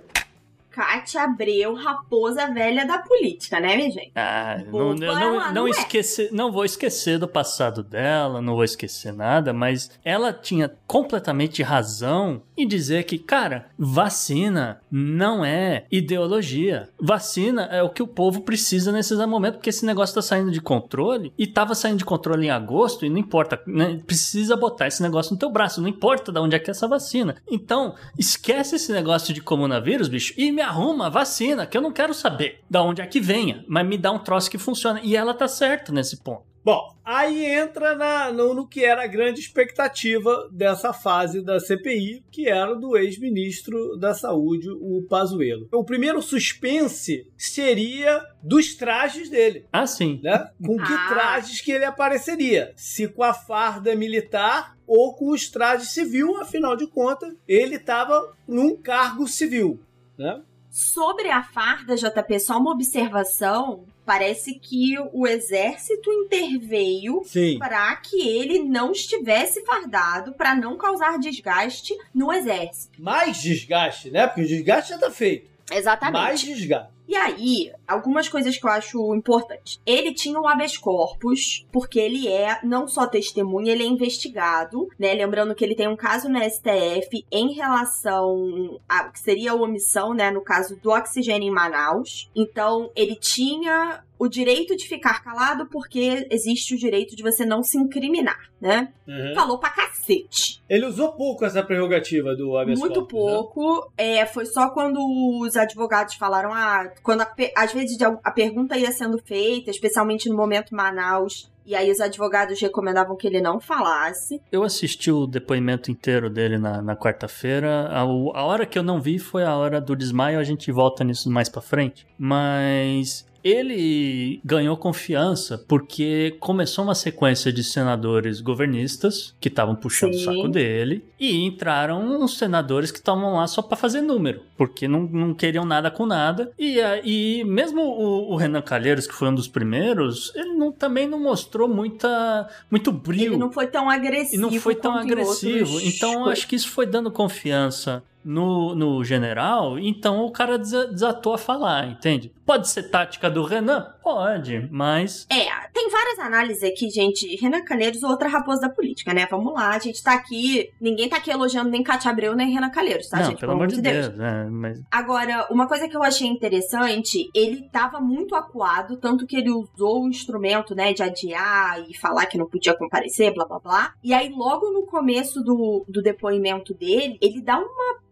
Cátia 0.77 1.23
Abreu, 1.23 1.73
raposa 1.73 2.53
velha 2.53 2.85
da 2.85 2.99
política, 2.99 3.59
né, 3.59 3.77
minha 3.77 3.91
gente? 3.91 4.13
Ah, 4.15 4.63
não, 4.71 4.95
não, 4.95 5.15
não, 5.15 5.55
não, 5.55 5.67
é. 5.67 5.71
esquecer, 5.71 6.29
não 6.31 6.53
vou 6.53 6.67
esquecer 6.67 7.19
do 7.19 7.27
passado 7.27 7.83
dela, 7.83 8.43
não 8.43 8.55
vou 8.55 8.63
esquecer 8.63 9.11
nada, 9.11 9.55
mas 9.55 9.91
ela 10.05 10.35
tinha 10.35 10.71
completamente 10.87 11.63
razão 11.63 12.43
em 12.55 12.69
dizer 12.69 13.05
que, 13.05 13.17
cara, 13.17 13.71
vacina 13.79 14.83
não 14.91 15.43
é 15.43 15.87
ideologia. 15.91 16.91
Vacina 17.01 17.63
é 17.73 17.83
o 17.83 17.89
que 17.89 18.03
o 18.03 18.07
povo 18.07 18.43
precisa 18.43 18.93
nesse 18.93 19.15
momento, 19.25 19.55
porque 19.55 19.71
esse 19.71 19.87
negócio 19.87 20.15
tá 20.15 20.21
saindo 20.21 20.51
de 20.51 20.61
controle 20.61 21.33
e 21.39 21.47
tava 21.47 21.75
saindo 21.75 21.97
de 21.97 22.05
controle 22.05 22.49
em 22.49 22.51
agosto 22.51 23.07
e 23.07 23.09
não 23.09 23.17
importa, 23.17 23.59
né, 23.67 23.99
precisa 24.07 24.55
botar 24.55 24.89
esse 24.89 25.03
negócio 25.03 25.33
no 25.33 25.39
teu 25.39 25.49
braço, 25.51 25.81
não 25.81 25.89
importa 25.89 26.31
de 26.31 26.39
onde 26.39 26.55
é 26.55 26.59
que 26.59 26.69
é 26.69 26.73
essa 26.73 26.87
vacina. 26.87 27.37
Então, 27.51 27.95
esquece 28.19 28.77
esse 28.77 28.93
negócio 28.93 29.33
de 29.33 29.41
coronavírus, 29.41 30.09
bicho, 30.09 30.35
e 30.37 30.53
me 30.53 30.66
arruma 30.67 31.09
vacina, 31.09 31.67
que 31.67 31.77
eu 31.77 31.83
não 31.83 31.93
quero 31.93 32.13
saber 32.13 32.61
da 32.69 32.83
onde 32.83 33.01
é 33.01 33.07
que 33.07 33.21
venha, 33.21 33.65
mas 33.69 33.87
me 33.87 33.97
dá 33.97 34.13
um 34.13 34.19
troço 34.19 34.51
que 34.51 34.59
funciona. 34.59 35.01
E 35.03 35.17
ela 35.17 35.33
tá 35.33 35.49
certa 35.49 35.93
nesse 35.93 36.23
ponto. 36.23 36.45
Bom, 36.67 36.93
aí 37.05 37.47
entra 37.47 37.95
na, 37.95 38.33
no, 38.33 38.53
no, 38.53 38.67
que 38.67 38.85
era 38.85 39.05
a 39.05 39.07
grande 39.07 39.39
expectativa 39.39 40.49
dessa 40.51 40.93
fase 40.93 41.41
da 41.41 41.61
CPI, 41.61 42.25
que 42.29 42.49
era 42.49 42.75
do 42.75 42.97
ex-ministro 42.97 43.97
da 43.97 44.13
Saúde, 44.13 44.69
o 44.69 45.07
Pazuello. 45.09 45.69
O 45.73 45.85
primeiro 45.85 46.21
suspense 46.21 47.31
seria 47.39 48.21
dos 48.43 48.75
trajes 48.75 49.31
dele. 49.31 49.65
Ah, 49.73 49.87
sim. 49.87 50.19
Né? 50.25 50.51
Com 50.61 50.77
que 50.77 50.93
ah. 50.93 51.07
trajes 51.09 51.61
que 51.61 51.71
ele 51.71 51.85
apareceria? 51.85 52.73
Se 52.75 53.07
com 53.07 53.23
a 53.23 53.33
farda 53.33 53.95
militar 53.95 54.77
ou 54.89 55.15
com 55.15 55.31
os 55.31 55.49
trajes 55.49 55.91
civil, 55.91 56.37
afinal 56.41 56.77
de 56.77 56.89
contas, 56.89 57.33
ele 57.47 57.77
estava 57.77 58.35
num 58.49 58.77
cargo 58.77 59.29
civil. 59.29 59.79
Né? 60.19 60.43
Sobre 60.77 61.31
a 61.31 61.43
farda, 61.43 61.97
JP, 61.97 62.39
só 62.39 62.59
uma 62.59 62.71
observação. 62.71 63.87
Parece 64.05 64.59
que 64.59 64.95
o 65.11 65.27
exército 65.27 66.13
interveio 66.13 67.23
para 67.59 67.97
que 67.97 68.21
ele 68.29 68.59
não 68.59 68.93
estivesse 68.93 69.65
fardado, 69.65 70.35
para 70.35 70.55
não 70.55 70.77
causar 70.77 71.19
desgaste 71.19 71.97
no 72.15 72.31
exército. 72.31 73.03
Mais 73.03 73.41
desgaste, 73.41 74.11
né? 74.11 74.27
Porque 74.27 74.43
o 74.43 74.47
desgaste 74.47 74.91
já 74.91 74.99
tá 74.99 75.11
feito. 75.11 75.49
Exatamente. 75.73 76.13
Mais 76.13 76.41
desgaste. 76.43 76.93
E 77.09 77.15
aí, 77.15 77.73
algumas 77.87 78.29
coisas 78.29 78.57
que 78.57 78.67
eu 78.67 78.71
acho 78.71 79.15
importantes. 79.15 79.81
Ele 79.87 80.13
tinha 80.13 80.41
um 80.41 80.49
habeas 80.49 80.77
corpus, 80.77 81.67
porque 81.71 81.99
ele 81.99 82.29
é 82.29 82.59
não 82.65 82.89
só 82.89 83.07
testemunha, 83.07 83.73
ele 83.73 83.85
é 83.85 83.87
investigado, 83.87 84.89
né? 84.99 85.15
Lembrando 85.15 85.55
que 85.55 85.65
ele 85.65 85.75
tem 85.75 85.89
um 85.89 85.97
caso 85.97 86.29
na 86.29 86.49
STF 86.49 87.25
em 87.31 87.53
relação 87.53 88.81
a 88.89 89.05
que 89.05 89.21
seria 89.21 89.53
a 89.53 89.55
omissão, 89.55 90.13
né, 90.15 90.31
no 90.31 90.43
caso 90.43 90.77
do 90.77 90.91
oxigênio 90.91 91.49
em 91.49 91.55
Manaus. 91.55 92.31
Então, 92.35 92.91
ele 92.97 93.15
tinha 93.15 94.03
o 94.19 94.29
direito 94.29 94.77
de 94.77 94.89
ficar 94.89 95.23
calado 95.23 95.67
porque 95.67 96.27
existe 96.31 96.75
o 96.75 96.79
direito 96.79 97.15
de 97.15 97.23
você 97.23 97.45
não 97.45 97.63
se 97.63 97.79
incriminar, 97.79 98.51
né? 98.61 98.93
Uhum. 99.07 99.35
Falou 99.35 99.59
pra 99.59 99.71
cacete. 99.71 100.63
Ele 100.69 100.87
usou 100.87 101.13
pouco 101.13 101.45
essa 101.45 101.63
prerrogativa 101.63 102.35
do 102.35 102.57
habeas 102.57 102.79
Muito 102.79 103.01
corpus, 103.01 103.25
né? 103.25 103.31
pouco. 103.31 103.93
Né? 103.99 104.17
É, 104.19 104.27
foi 104.27 104.47
só 104.47 104.71
quando 104.71 104.99
os 105.41 105.57
advogados 105.57 106.15
falaram, 106.15 106.53
ah, 106.53 106.91
quando 107.03 107.23
a, 107.23 107.35
às 107.57 107.73
vezes 107.73 107.99
a 108.03 108.31
pergunta 108.31 108.77
ia 108.77 108.91
sendo 108.93 109.19
feita, 109.19 109.71
especialmente 109.71 110.29
no 110.29 110.37
momento 110.37 110.75
Manaus, 110.75 111.51
e 111.67 111.75
aí 111.75 111.91
os 111.91 112.01
advogados 112.01 112.61
recomendavam 112.61 113.17
que 113.17 113.27
ele 113.27 113.41
não 113.41 113.59
falasse. 113.59 114.41
Eu 114.53 114.63
assisti 114.63 115.11
o 115.11 115.27
depoimento 115.27 115.91
inteiro 115.91 116.31
dele 116.31 116.59
na, 116.59 116.81
na 116.81 116.97
quarta-feira. 116.97 117.89
A, 117.89 118.03
a, 118.03 118.45
hora 118.45 118.65
que 118.65 118.79
eu 118.79 118.85
não 118.85 119.01
vi 119.01 119.19
foi 119.19 119.43
a 119.43 119.57
hora 119.57 119.81
do 119.81 119.97
desmaio, 119.97 120.39
a 120.39 120.45
gente 120.45 120.71
volta 120.71 121.03
nisso 121.03 121.29
mais 121.29 121.49
pra 121.49 121.61
frente. 121.61 122.07
Mas 122.17 123.26
ele 123.47 124.41
ganhou 124.45 124.77
confiança 124.77 125.57
porque 125.69 126.37
começou 126.41 126.85
uma 126.85 126.95
sequência 126.95 127.53
de 127.53 127.63
senadores 127.63 128.41
governistas 128.41 129.35
que 129.41 129.49
estavam 129.49 129.77
puxando 129.77 130.15
Sim. 130.15 130.21
o 130.21 130.25
saco 130.25 130.49
dele 130.49 131.05
e 131.19 131.45
entraram 131.45 132.03
uns 132.21 132.37
senadores 132.39 132.91
que 132.91 132.99
estavam 132.99 133.35
lá 133.35 133.47
só 133.47 133.63
para 133.63 133.77
fazer 133.77 134.01
número, 134.01 134.43
porque 134.57 134.89
não, 134.89 135.03
não 135.03 135.33
queriam 135.33 135.65
nada 135.65 135.91
com 135.91 136.07
nada. 136.07 136.51
E, 136.59 136.79
e 137.05 137.45
mesmo 137.45 137.83
o, 137.83 138.33
o, 138.33 138.37
Renan 138.37 138.63
Calheiros, 138.63 139.07
que 139.07 139.15
foi 139.15 139.29
um 139.29 139.35
dos 139.35 139.47
primeiros, 139.47 140.33
ele 140.35 140.55
não, 140.55 140.73
também 140.73 141.09
não 141.09 141.21
mostrou 141.21 141.69
muita, 141.69 142.49
muito 142.69 142.91
brilho. 142.91 143.35
Ele 143.35 143.37
não 143.37 143.53
foi 143.53 143.69
tão 143.69 143.89
agressivo. 143.89 144.35
E 144.35 144.39
não 144.39 144.61
foi 144.61 144.75
tão 144.75 144.95
agressivo. 144.95 145.81
Então, 145.81 146.27
acho 146.27 146.49
que 146.49 146.57
isso 146.57 146.69
foi 146.69 146.87
dando 146.87 147.11
confiança 147.13 148.03
no, 148.27 148.75
no 148.75 149.05
general, 149.05 149.79
então 149.79 150.27
o 150.27 150.33
cara 150.33 150.59
desatou 150.59 151.33
a 151.33 151.39
falar, 151.39 151.87
entende? 151.87 152.33
Pode 152.47 152.69
ser 152.69 152.85
tática 152.85 153.29
do 153.29 153.43
Renan? 153.43 153.93
Pode, 154.01 154.69
mas. 154.71 155.27
É, 155.29 155.47
tem 155.75 155.91
várias 155.91 156.21
análises 156.21 156.63
aqui, 156.63 156.89
gente. 156.89 157.35
Renan 157.37 157.65
Calheiros, 157.65 158.05
outra 158.05 158.29
raposa 158.29 158.61
da 158.63 158.69
política, 158.69 159.13
né? 159.13 159.27
Vamos 159.29 159.53
lá, 159.53 159.71
a 159.71 159.79
gente 159.81 160.01
tá 160.01 160.15
aqui. 160.15 160.71
Ninguém 160.81 161.09
tá 161.09 161.17
aqui 161.17 161.29
elogiando 161.29 161.71
nem 161.71 161.83
Cátia 161.83 162.09
Abreu 162.09 162.37
nem 162.37 162.53
Renan 162.53 162.71
Calheiros, 162.71 163.09
tá, 163.09 163.19
Não, 163.19 163.25
gente? 163.27 163.41
Pelo, 163.41 163.53
amor 163.53 163.67
de 163.67 163.83
Deus. 163.83 164.09
Deus. 164.09 164.21
É, 164.21 164.45
mas... 164.45 164.81
Agora, 164.93 165.49
uma 165.51 165.67
coisa 165.67 165.89
que 165.89 165.97
eu 165.97 166.05
achei 166.05 166.29
interessante, 166.29 167.29
ele 167.35 167.69
tava 167.69 167.99
muito 167.99 168.37
acuado, 168.37 168.97
tanto 168.97 169.27
que 169.27 169.37
ele 169.37 169.51
usou 169.51 170.05
o 170.05 170.09
instrumento, 170.09 170.73
né, 170.73 170.93
de 170.93 171.03
adiar 171.03 171.83
e 171.91 171.97
falar 171.97 172.27
que 172.27 172.39
não 172.39 172.47
podia 172.47 172.77
comparecer, 172.77 173.35
blá 173.35 173.45
blá 173.45 173.59
blá. 173.59 173.93
E 174.05 174.15
aí, 174.15 174.31
logo 174.31 174.71
no 174.71 174.87
começo 174.87 175.43
do, 175.43 175.85
do 175.89 176.01
depoimento 176.01 176.73
dele, 176.73 177.19
ele 177.21 177.43
dá 177.43 177.59
uma 177.59 178.07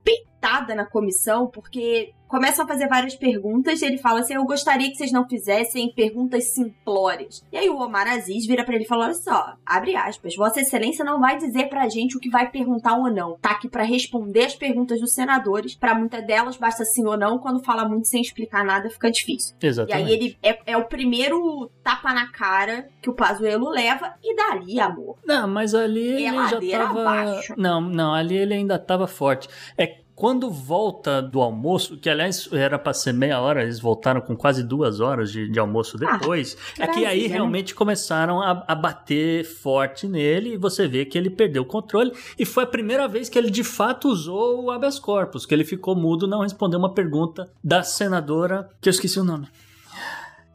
pitada 0.44 0.74
na 0.74 0.84
comissão, 0.84 1.46
porque 1.46 2.12
começam 2.28 2.64
a 2.64 2.68
fazer 2.68 2.88
várias 2.88 3.14
perguntas 3.14 3.80
e 3.80 3.84
ele 3.86 3.96
fala 3.96 4.20
assim: 4.20 4.34
Eu 4.34 4.44
gostaria 4.44 4.90
que 4.90 4.96
vocês 4.96 5.12
não 5.12 5.26
fizessem 5.26 5.92
perguntas 5.94 6.52
simplórias. 6.52 7.42
E 7.50 7.56
aí 7.56 7.68
o 7.70 7.78
Omar 7.78 8.06
Aziz 8.08 8.46
vira 8.46 8.64
para 8.64 8.74
ele 8.74 8.84
e 8.84 8.86
fala: 8.86 9.04
Olha 9.06 9.14
só, 9.14 9.54
abre 9.64 9.96
aspas, 9.96 10.36
Vossa 10.36 10.60
Excelência 10.60 11.04
não 11.04 11.20
vai 11.20 11.38
dizer 11.38 11.68
pra 11.68 11.88
gente 11.88 12.16
o 12.16 12.20
que 12.20 12.28
vai 12.28 12.50
perguntar 12.50 12.96
ou 12.96 13.10
não. 13.10 13.38
Tá 13.40 13.52
aqui 13.52 13.68
para 13.68 13.84
responder 13.84 14.44
as 14.44 14.54
perguntas 14.54 15.00
dos 15.00 15.14
senadores. 15.14 15.74
Para 15.74 15.94
muitas 15.94 16.26
delas, 16.26 16.56
basta 16.56 16.84
sim 16.84 17.06
ou 17.06 17.16
não. 17.16 17.38
Quando 17.38 17.64
fala 17.64 17.88
muito 17.88 18.08
sem 18.08 18.20
explicar 18.20 18.64
nada, 18.64 18.90
fica 18.90 19.10
difícil. 19.10 19.54
Exatamente. 19.62 20.08
E 20.08 20.12
aí 20.12 20.12
ele 20.12 20.38
é, 20.42 20.72
é 20.72 20.76
o 20.76 20.84
primeiro 20.84 21.70
tapa 21.82 22.12
na 22.12 22.30
cara 22.30 22.88
que 23.00 23.08
o 23.08 23.14
Pazuello 23.14 23.70
leva 23.70 24.14
e 24.22 24.34
dali, 24.36 24.80
amor. 24.80 25.16
Não, 25.24 25.48
mas 25.48 25.74
ali 25.74 26.24
é 26.24 26.28
ele 26.28 26.48
já 26.48 26.78
tava. 26.78 27.00
Abaixo. 27.00 27.54
Não, 27.56 27.80
não, 27.80 28.14
ali 28.14 28.36
ele 28.36 28.54
ainda 28.54 28.78
tava 28.78 29.06
forte. 29.06 29.48
É 29.76 30.03
quando 30.14 30.50
volta 30.50 31.20
do 31.20 31.40
almoço, 31.40 31.96
que 31.96 32.08
aliás 32.08 32.48
era 32.52 32.78
para 32.78 32.94
ser 32.94 33.12
meia 33.12 33.40
hora, 33.40 33.62
eles 33.62 33.80
voltaram 33.80 34.20
com 34.20 34.36
quase 34.36 34.62
duas 34.62 35.00
horas 35.00 35.32
de, 35.32 35.48
de 35.48 35.58
almoço 35.58 35.96
ah, 36.04 36.16
depois, 36.16 36.56
ah, 36.78 36.84
é 36.84 36.88
que 36.88 37.04
aí 37.04 37.22
né? 37.22 37.34
realmente 37.34 37.74
começaram 37.74 38.40
a, 38.40 38.64
a, 38.66 38.74
bater 38.74 39.44
forte 39.44 40.06
nele 40.06 40.54
e 40.54 40.56
você 40.56 40.86
vê 40.86 41.04
que 41.04 41.18
ele 41.18 41.30
perdeu 41.30 41.62
o 41.62 41.66
controle. 41.66 42.12
E 42.38 42.44
foi 42.44 42.62
a 42.64 42.66
primeira 42.66 43.08
vez 43.08 43.28
que 43.28 43.38
ele 43.38 43.50
de 43.50 43.64
fato 43.64 44.08
usou 44.08 44.64
o 44.64 44.70
habeas 44.70 44.98
corpus, 44.98 45.44
que 45.44 45.54
ele 45.54 45.64
ficou 45.64 45.96
mudo, 45.96 46.28
não 46.28 46.42
respondeu 46.42 46.78
uma 46.78 46.94
pergunta 46.94 47.50
da 47.62 47.82
senadora, 47.82 48.68
que 48.80 48.88
eu 48.88 48.92
esqueci 48.92 49.18
o 49.18 49.24
nome. 49.24 49.48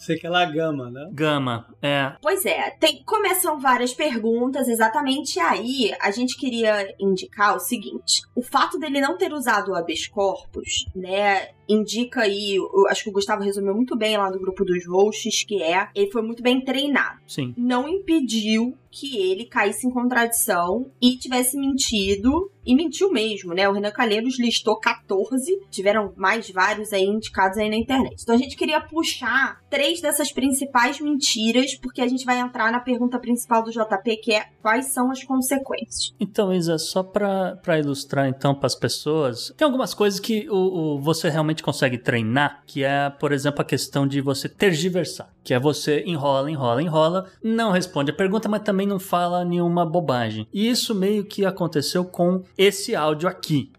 Sei 0.10 0.18
que 0.18 0.26
ela 0.26 0.43
gama, 0.43 0.89
né? 0.89 1.07
Gama, 1.12 1.68
é. 1.84 2.14
Pois 2.20 2.43
é, 2.43 2.72
tem, 2.80 3.03
começam 3.03 3.60
várias 3.60 3.93
perguntas, 3.93 4.68
exatamente 4.68 5.39
aí 5.39 5.93
a 6.01 6.10
gente 6.10 6.36
queria 6.36 6.95
indicar 6.99 7.55
o 7.55 7.60
seguinte: 7.60 8.24
o 8.36 8.41
fato 8.41 8.80
dele 8.80 9.01
não 9.01 9.20
ter 9.20 9.32
usado 9.32 9.70
o 9.70 9.76
habeas 9.76 10.07
corpus, 10.07 10.88
né, 10.95 11.49
indica 11.70 12.22
aí, 12.22 12.57
acho 12.89 13.03
que 13.03 13.09
o 13.09 13.13
Gustavo 13.13 13.43
resumiu 13.43 13.76
muito 13.76 13.95
bem 13.95 14.17
lá 14.17 14.30
no 14.32 14.39
grupo 14.39 14.65
dos 14.65 14.86
hosts, 14.88 15.43
que 15.43 15.61
é, 15.61 15.88
ele 15.93 16.11
foi 16.11 16.24
muito 16.24 16.41
bem 16.41 16.63
treinado. 16.63 17.20
Sim. 17.28 17.53
Não 17.55 17.88
impediu 17.88 18.76
que 18.91 19.17
ele 19.17 19.45
caísse 19.45 19.88
em 19.88 19.91
contradição 19.91 20.89
e 21.01 21.15
tivesse 21.17 21.57
mentido 21.57 22.51
e 22.65 22.76
mentiu 22.76 23.11
mesmo, 23.11 23.53
né? 23.53 23.67
O 23.67 23.72
Renan 23.72 23.91
Calheiros 23.91 24.38
listou 24.39 24.80
14, 24.80 25.59
tiveram 25.72 26.13
mais 26.15 26.49
vários 26.51 26.93
aí 26.93 27.03
indicados 27.03 27.57
aí 27.57 27.70
na 27.70 27.76
internet. 27.76 28.22
Então 28.22 28.36
a 28.36 28.38
gente 28.38 28.55
queria 28.55 28.80
puxar 28.82 29.59
três 29.70 30.01
dessas 30.01 30.32
principais 30.32 30.99
mentiras, 30.99 31.76
porque 31.76 32.01
a 32.01 32.07
gente 32.07 32.26
vai 32.26 32.39
entrar 32.39 32.72
na 32.72 32.80
pergunta 32.80 33.17
principal 33.20 33.63
do 33.63 33.72
JP, 33.72 34.17
que 34.17 34.34
é 34.34 34.45
quais 34.61 34.88
são 34.93 35.09
as 35.11 35.24
consequências. 35.24 36.13
Então, 36.20 36.53
Isa, 36.53 36.78
só 36.78 37.01
para 37.01 37.80
ilustrar 37.80 38.28
então 38.28 38.53
para 38.53 38.67
as 38.67 38.76
pessoas, 38.76 39.53
tem 39.57 39.65
algumas 39.65 39.93
coisas 39.93 40.20
que 40.20 40.47
o, 40.49 40.97
o, 40.97 40.99
você 40.99 41.30
realmente 41.30 41.59
consegue 41.64 41.97
treinar, 41.97 42.64
que 42.66 42.84
é, 42.84 43.10
por 43.10 43.32
exemplo, 43.32 43.62
a 43.62 43.66
questão 43.66 44.07
de 44.07 44.22
você 44.22 44.47
tergiversar, 44.49 45.34
que 45.43 45.53
é 45.53 45.60
você 45.60 46.03
enrola, 46.05 46.49
enrola, 46.49 46.82
enrola, 46.82 47.32
não 47.43 47.72
responde 47.72 48.12
a 48.12 48.16
pergunta, 48.16 48.49
mas 48.49 48.62
também 48.62 48.88
não 48.88 48.99
fala 48.99 49.45
nenhuma 49.45 49.86
bobagem. 49.86 50.47
E 50.53 50.70
isso 50.70 50.95
meio 50.95 51.26
que 51.26 51.45
aconteceu 51.45 52.05
com 52.05 52.43
esse 52.57 52.95
áudio 52.95 53.28
aqui. 53.30 53.72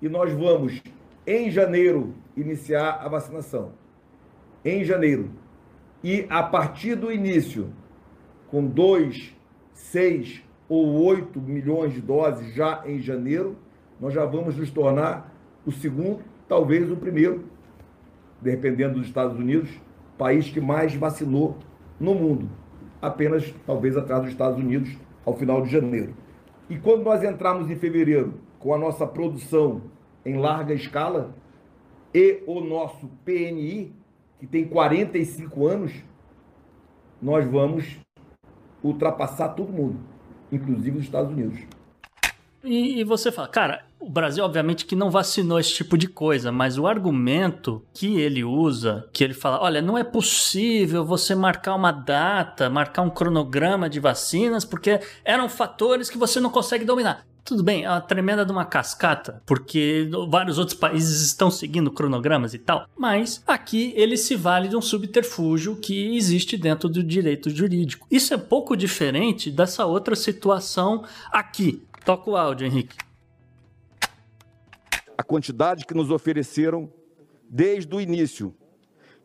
E 0.00 0.08
nós 0.08 0.32
vamos, 0.32 0.82
em 1.26 1.50
janeiro, 1.50 2.14
iniciar 2.36 3.00
a 3.00 3.08
vacinação. 3.08 3.72
Em 4.64 4.84
janeiro. 4.84 5.30
E 6.02 6.26
a 6.28 6.42
partir 6.42 6.96
do 6.96 7.12
início, 7.12 7.72
com 8.48 8.66
2, 8.66 9.32
6 9.72 10.42
ou 10.68 11.04
8 11.04 11.40
milhões 11.40 11.92
de 11.92 12.00
doses 12.00 12.54
já 12.54 12.82
em 12.86 13.00
janeiro, 13.00 13.56
nós 14.02 14.12
já 14.12 14.24
vamos 14.24 14.56
nos 14.56 14.68
tornar 14.68 15.32
o 15.64 15.70
segundo, 15.70 16.24
talvez 16.48 16.90
o 16.90 16.96
primeiro, 16.96 17.44
dependendo 18.40 18.98
dos 18.98 19.06
Estados 19.06 19.38
Unidos, 19.38 19.70
país 20.18 20.50
que 20.50 20.60
mais 20.60 20.92
vacinou 20.92 21.56
no 22.00 22.12
mundo 22.12 22.48
apenas 23.00 23.54
talvez 23.64 23.96
atrás 23.96 24.22
dos 24.22 24.32
Estados 24.32 24.58
Unidos 24.58 24.96
ao 25.24 25.36
final 25.36 25.62
de 25.62 25.70
janeiro. 25.70 26.14
E 26.68 26.76
quando 26.76 27.04
nós 27.04 27.22
entrarmos 27.22 27.70
em 27.70 27.76
fevereiro 27.76 28.34
com 28.58 28.74
a 28.74 28.78
nossa 28.78 29.06
produção 29.06 29.82
em 30.26 30.36
larga 30.36 30.74
escala 30.74 31.32
e 32.12 32.42
o 32.44 32.60
nosso 32.60 33.08
PNI, 33.24 33.92
que 34.40 34.48
tem 34.48 34.64
45 34.64 35.64
anos, 35.64 35.92
nós 37.20 37.48
vamos 37.48 38.00
ultrapassar 38.82 39.50
todo 39.50 39.72
mundo, 39.72 40.00
inclusive 40.50 40.98
os 40.98 41.04
Estados 41.04 41.30
Unidos. 41.30 41.60
E, 42.64 43.00
e, 43.00 43.04
você 43.04 43.32
fala, 43.32 43.48
cara, 43.48 43.84
o 43.98 44.08
Brasil, 44.08 44.44
obviamente, 44.44 44.84
que 44.84 44.96
não 44.96 45.10
vacinou 45.10 45.58
esse 45.58 45.74
tipo 45.74 45.96
de 45.98 46.06
coisa, 46.06 46.52
mas 46.52 46.78
o 46.78 46.86
argumento 46.86 47.82
que 47.94 48.20
ele 48.20 48.44
usa, 48.44 49.06
que 49.12 49.22
ele 49.22 49.34
fala: 49.34 49.60
olha, 49.60 49.82
não 49.82 49.96
é 49.98 50.04
possível 50.04 51.04
você 51.04 51.34
marcar 51.34 51.74
uma 51.74 51.92
data, 51.92 52.70
marcar 52.70 53.02
um 53.02 53.10
cronograma 53.10 53.88
de 53.88 54.00
vacinas, 54.00 54.64
porque 54.64 55.00
eram 55.24 55.48
fatores 55.48 56.08
que 56.08 56.18
você 56.18 56.40
não 56.40 56.50
consegue 56.50 56.84
dominar. 56.84 57.24
Tudo 57.44 57.64
bem, 57.64 57.84
é 57.84 57.90
uma 57.90 58.00
tremenda 58.00 58.46
de 58.46 58.52
uma 58.52 58.64
cascata, 58.64 59.42
porque 59.44 60.08
vários 60.28 60.58
outros 60.58 60.78
países 60.78 61.22
estão 61.22 61.50
seguindo 61.50 61.90
cronogramas 61.90 62.54
e 62.54 62.58
tal, 62.58 62.86
mas 62.96 63.42
aqui 63.44 63.92
ele 63.96 64.16
se 64.16 64.36
vale 64.36 64.68
de 64.68 64.76
um 64.76 64.80
subterfúgio 64.80 65.74
que 65.74 66.16
existe 66.16 66.56
dentro 66.56 66.88
do 66.88 67.02
direito 67.02 67.50
jurídico. 67.50 68.06
Isso 68.08 68.32
é 68.32 68.36
pouco 68.36 68.76
diferente 68.76 69.50
dessa 69.50 69.84
outra 69.84 70.14
situação 70.14 71.04
aqui. 71.32 71.82
Toca 72.04 72.30
o 72.30 72.36
áudio, 72.36 72.66
Henrique. 72.66 72.96
A 75.16 75.22
quantidade 75.22 75.86
que 75.86 75.94
nos 75.94 76.10
ofereceram 76.10 76.92
desde 77.48 77.94
o 77.94 78.00
início: 78.00 78.54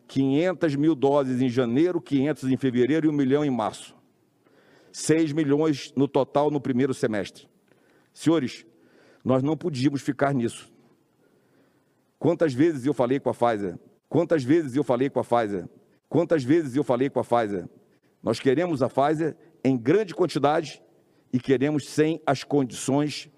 500 0.06 0.76
mil 0.76 0.94
doses 0.94 1.40
em 1.40 1.48
janeiro, 1.48 2.00
500 2.00 2.44
em 2.44 2.56
fevereiro 2.56 3.06
e 3.06 3.10
1 3.10 3.12
milhão 3.12 3.44
em 3.44 3.50
março. 3.50 3.96
6 4.92 5.32
milhões 5.32 5.92
no 5.96 6.06
total 6.06 6.50
no 6.50 6.60
primeiro 6.60 6.94
semestre. 6.94 7.48
Senhores, 8.12 8.64
nós 9.24 9.42
não 9.42 9.56
podíamos 9.56 10.00
ficar 10.00 10.32
nisso. 10.32 10.72
Quantas 12.18 12.54
vezes 12.54 12.86
eu 12.86 12.94
falei 12.94 13.20
com 13.20 13.30
a 13.30 13.34
Pfizer? 13.34 13.78
Quantas 14.08 14.42
vezes 14.42 14.74
eu 14.74 14.84
falei 14.84 15.10
com 15.10 15.20
a 15.20 15.24
Pfizer? 15.24 15.68
Quantas 16.08 16.42
vezes 16.42 16.74
eu 16.74 16.82
falei 16.82 17.10
com 17.10 17.20
a 17.20 17.24
Pfizer? 17.24 17.68
Nós 18.22 18.40
queremos 18.40 18.82
a 18.82 18.88
Pfizer 18.88 19.36
em 19.62 19.76
grande 19.76 20.14
quantidade 20.14 20.82
e 21.32 21.38
queremos 21.38 21.86
sem 21.88 22.20
as 22.26 22.44
condições 22.44 23.28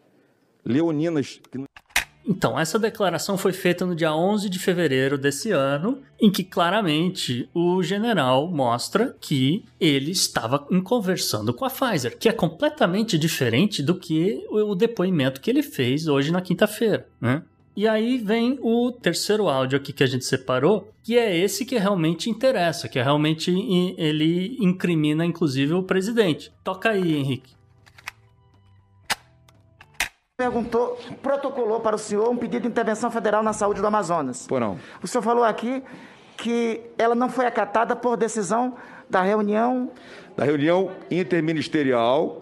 leoninas. 0.65 1.41
Então, 2.27 2.59
essa 2.59 2.79
declaração 2.79 3.39
foi 3.39 3.53
feita 3.53 3.87
no 3.87 3.95
dia 3.95 4.15
11 4.15 4.49
de 4.49 4.59
fevereiro 4.59 5.17
desse 5.17 5.51
ano, 5.51 6.01
em 6.21 6.31
que 6.31 6.45
claramente 6.45 7.49
o 7.55 7.83
general 7.83 8.49
mostra 8.51 9.17
que 9.21 9.65
ele 9.81 10.11
estava 10.11 10.59
conversando 10.59 11.53
com 11.53 11.65
a 11.65 11.71
Pfizer, 11.71 12.19
que 12.19 12.29
é 12.29 12.33
completamente 12.33 13.19
diferente 13.19 13.83
do 13.83 13.95
que 13.95 14.45
o 14.51 14.75
depoimento 14.75 15.41
que 15.41 15.51
ele 15.51 15.63
fez 15.63 16.07
hoje 16.07 16.31
na 16.31 16.41
quinta-feira, 16.41 17.07
né? 17.21 17.43
E 17.77 17.89
aí 17.89 18.19
vem 18.19 18.59
o 18.61 18.93
terceiro 18.93 19.49
áudio 19.49 19.79
aqui 19.79 19.93
que 19.93 20.03
a 20.03 20.07
gente 20.07 20.25
separou, 20.25 20.93
que 21.03 21.17
é 21.17 21.35
esse 21.35 21.65
que 21.65 21.79
realmente 21.79 22.29
interessa, 22.29 22.89
que 22.89 22.99
é 22.99 23.03
realmente 23.03 23.51
ele 23.97 24.59
incrimina 24.61 25.25
inclusive 25.25 25.73
o 25.73 25.83
presidente. 25.83 26.53
Toca 26.63 26.91
aí, 26.91 27.17
Henrique 27.17 27.60
perguntou, 30.41 30.99
protocolou 31.23 31.81
para 31.81 31.97
o 31.97 31.99
senhor 31.99 32.31
um 32.31 32.37
pedido 32.37 32.63
de 32.63 32.69
intervenção 32.69 33.11
federal 33.11 33.43
na 33.43 33.53
saúde 33.53 33.83
do 33.83 33.87
Amazonas. 33.87 34.47
Por 34.47 34.59
não. 34.59 34.79
O 35.03 35.07
senhor 35.07 35.21
falou 35.23 35.45
aqui 35.45 35.83
que 36.39 36.81
ela 36.97 37.15
não 37.15 37.29
foi 37.29 37.45
acatada 37.45 37.95
por 37.95 38.17
decisão 38.17 38.75
da 39.11 39.21
reunião. 39.21 39.91
Da 40.35 40.43
reunião 40.43 40.93
interministerial, 41.11 42.41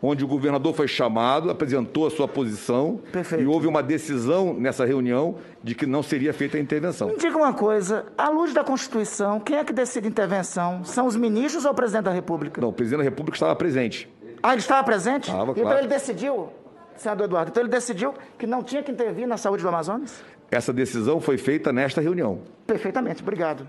onde 0.00 0.24
o 0.24 0.28
governador 0.28 0.72
foi 0.74 0.86
chamado, 0.86 1.50
apresentou 1.50 2.06
a 2.06 2.10
sua 2.10 2.28
posição 2.28 3.00
Perfeito. 3.10 3.42
e 3.42 3.46
houve 3.48 3.66
uma 3.66 3.82
decisão 3.82 4.54
nessa 4.54 4.84
reunião 4.84 5.34
de 5.60 5.74
que 5.74 5.86
não 5.86 6.04
seria 6.04 6.32
feita 6.32 6.56
a 6.56 6.60
intervenção. 6.60 7.08
Me 7.08 7.16
diga 7.16 7.36
uma 7.36 7.52
coisa, 7.52 8.06
à 8.16 8.28
luz 8.28 8.54
da 8.54 8.62
Constituição, 8.62 9.40
quem 9.40 9.56
é 9.56 9.64
que 9.64 9.72
decide 9.72 10.06
intervenção? 10.06 10.84
São 10.84 11.04
os 11.08 11.16
ministros 11.16 11.64
ou 11.64 11.72
o 11.72 11.74
presidente 11.74 12.04
da 12.04 12.12
República? 12.12 12.60
Não, 12.60 12.68
o 12.68 12.72
presidente 12.72 12.98
da 12.98 13.04
República 13.04 13.34
estava 13.34 13.56
presente. 13.56 14.08
Ah, 14.40 14.52
ele 14.52 14.60
estava 14.60 14.84
presente? 14.84 15.28
Estava, 15.28 15.50
então 15.50 15.64
claro. 15.64 15.78
ele 15.80 15.88
decidiu 15.88 16.48
senador 17.00 17.26
Eduardo. 17.26 17.50
Então 17.50 17.62
ele 17.62 17.70
decidiu 17.70 18.14
que 18.38 18.46
não 18.46 18.62
tinha 18.62 18.82
que 18.82 18.90
intervir 18.90 19.26
na 19.26 19.36
saúde 19.36 19.62
do 19.62 19.68
Amazonas? 19.68 20.22
Essa 20.50 20.72
decisão 20.72 21.20
foi 21.20 21.38
feita 21.38 21.72
nesta 21.72 22.00
reunião. 22.00 22.42
Perfeitamente, 22.66 23.22
obrigado. 23.22 23.66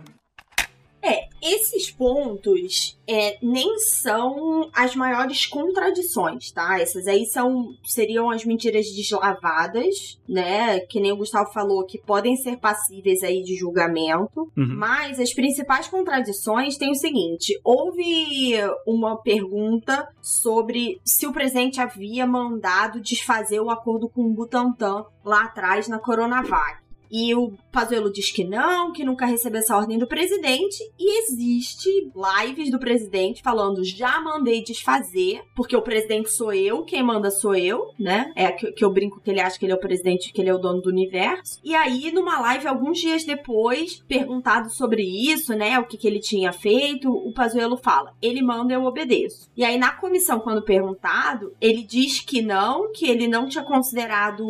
Esses 1.42 1.90
pontos 1.90 2.98
é, 3.08 3.38
nem 3.42 3.80
são 3.80 4.70
as 4.74 4.96
maiores 4.96 5.46
contradições, 5.46 6.52
tá? 6.52 6.80
Essas 6.80 7.08
aí 7.08 7.26
são 7.26 7.76
seriam 7.84 8.30
as 8.30 8.46
mentiras 8.46 8.86
deslavadas, 8.92 10.20
né? 10.28 10.80
Que 10.82 11.00
nem 11.00 11.12
o 11.12 11.18
Gustavo 11.18 11.52
falou, 11.52 11.86
que 11.86 11.98
podem 11.98 12.36
ser 12.38 12.58
passíveis 12.58 13.24
aí 13.24 13.42
de 13.42 13.56
julgamento. 13.56 14.52
Uhum. 14.56 14.76
Mas 14.78 15.20
as 15.20 15.34
principais 15.34 15.88
contradições 15.88 16.78
têm 16.78 16.92
o 16.92 16.96
seguinte: 16.96 17.60
houve 17.64 18.56
uma 18.86 19.18
pergunta 19.22 20.08
sobre 20.22 21.02
se 21.04 21.26
o 21.26 21.34
presidente 21.34 21.82
havia 21.82 22.26
mandado 22.26 23.02
desfazer 23.02 23.60
o 23.60 23.70
acordo 23.70 24.08
com 24.08 24.22
o 24.22 24.34
Butantan 24.34 25.06
lá 25.26 25.46
atrás 25.46 25.88
na 25.88 26.00
Coronavac. 26.00 26.82
E 27.12 27.36
o 27.36 27.52
Pazuello 27.72 28.12
diz 28.12 28.32
que 28.32 28.44
não, 28.44 28.92
que 28.92 29.04
nunca 29.04 29.26
recebeu 29.26 29.60
essa 29.60 29.76
ordem 29.76 29.98
do 29.98 30.08
presidente. 30.08 30.78
E 31.00 31.24
existe 31.24 31.90
lives 32.44 32.70
do 32.70 32.80
presidente 32.80 33.42
falando: 33.42 33.84
já 33.84 34.20
mandei 34.22 34.64
desfazer, 34.64 35.42
porque 35.56 35.76
o 35.76 35.82
presidente 35.82 36.30
sou 36.30 36.54
eu, 36.54 36.84
quem 36.84 37.04
manda 37.04 37.32
sou 37.32 37.56
eu, 37.56 37.88
né? 38.00 38.32
É 38.36 38.52
que, 38.52 38.72
que 38.72 38.84
eu 38.84 38.92
brinco 38.92 39.22
que 39.22 39.30
ele 39.30 39.40
acha 39.40 39.58
que 39.58 39.66
ele 39.66 39.74
é 39.74 39.76
o 39.76 39.80
presidente, 39.80 40.32
que 40.34 40.42
ele 40.42 40.50
é 40.50 40.54
o 40.54 40.60
dono 40.60 40.82
do 40.82 40.90
universo. 40.90 41.60
E 41.64 41.74
aí, 41.74 42.12
numa 42.12 42.40
live, 42.40 42.68
alguns 42.68 43.00
dias 43.00 43.24
depois, 43.24 44.04
perguntado 44.08 44.70
sobre 44.70 45.04
isso, 45.04 45.54
né? 45.54 45.80
O 45.80 45.86
que, 45.86 45.98
que 45.98 46.08
ele 46.08 46.20
tinha 46.20 46.52
feito, 46.52 47.10
o 47.10 47.34
Pazuello 47.34 47.78
fala: 47.78 48.14
ele 48.22 48.42
manda, 48.42 48.74
eu 48.74 48.84
obedeço. 48.84 49.50
E 49.56 49.64
aí, 49.64 49.78
na 49.78 49.92
comissão, 49.92 50.40
quando 50.40 50.64
perguntado, 50.64 51.54
ele 51.62 51.84
diz 51.84 52.20
que 52.20 52.42
não, 52.42 52.92
que 52.92 53.06
ele 53.06 53.28
não 53.28 53.48
tinha 53.48 53.64
considerado, 53.64 54.46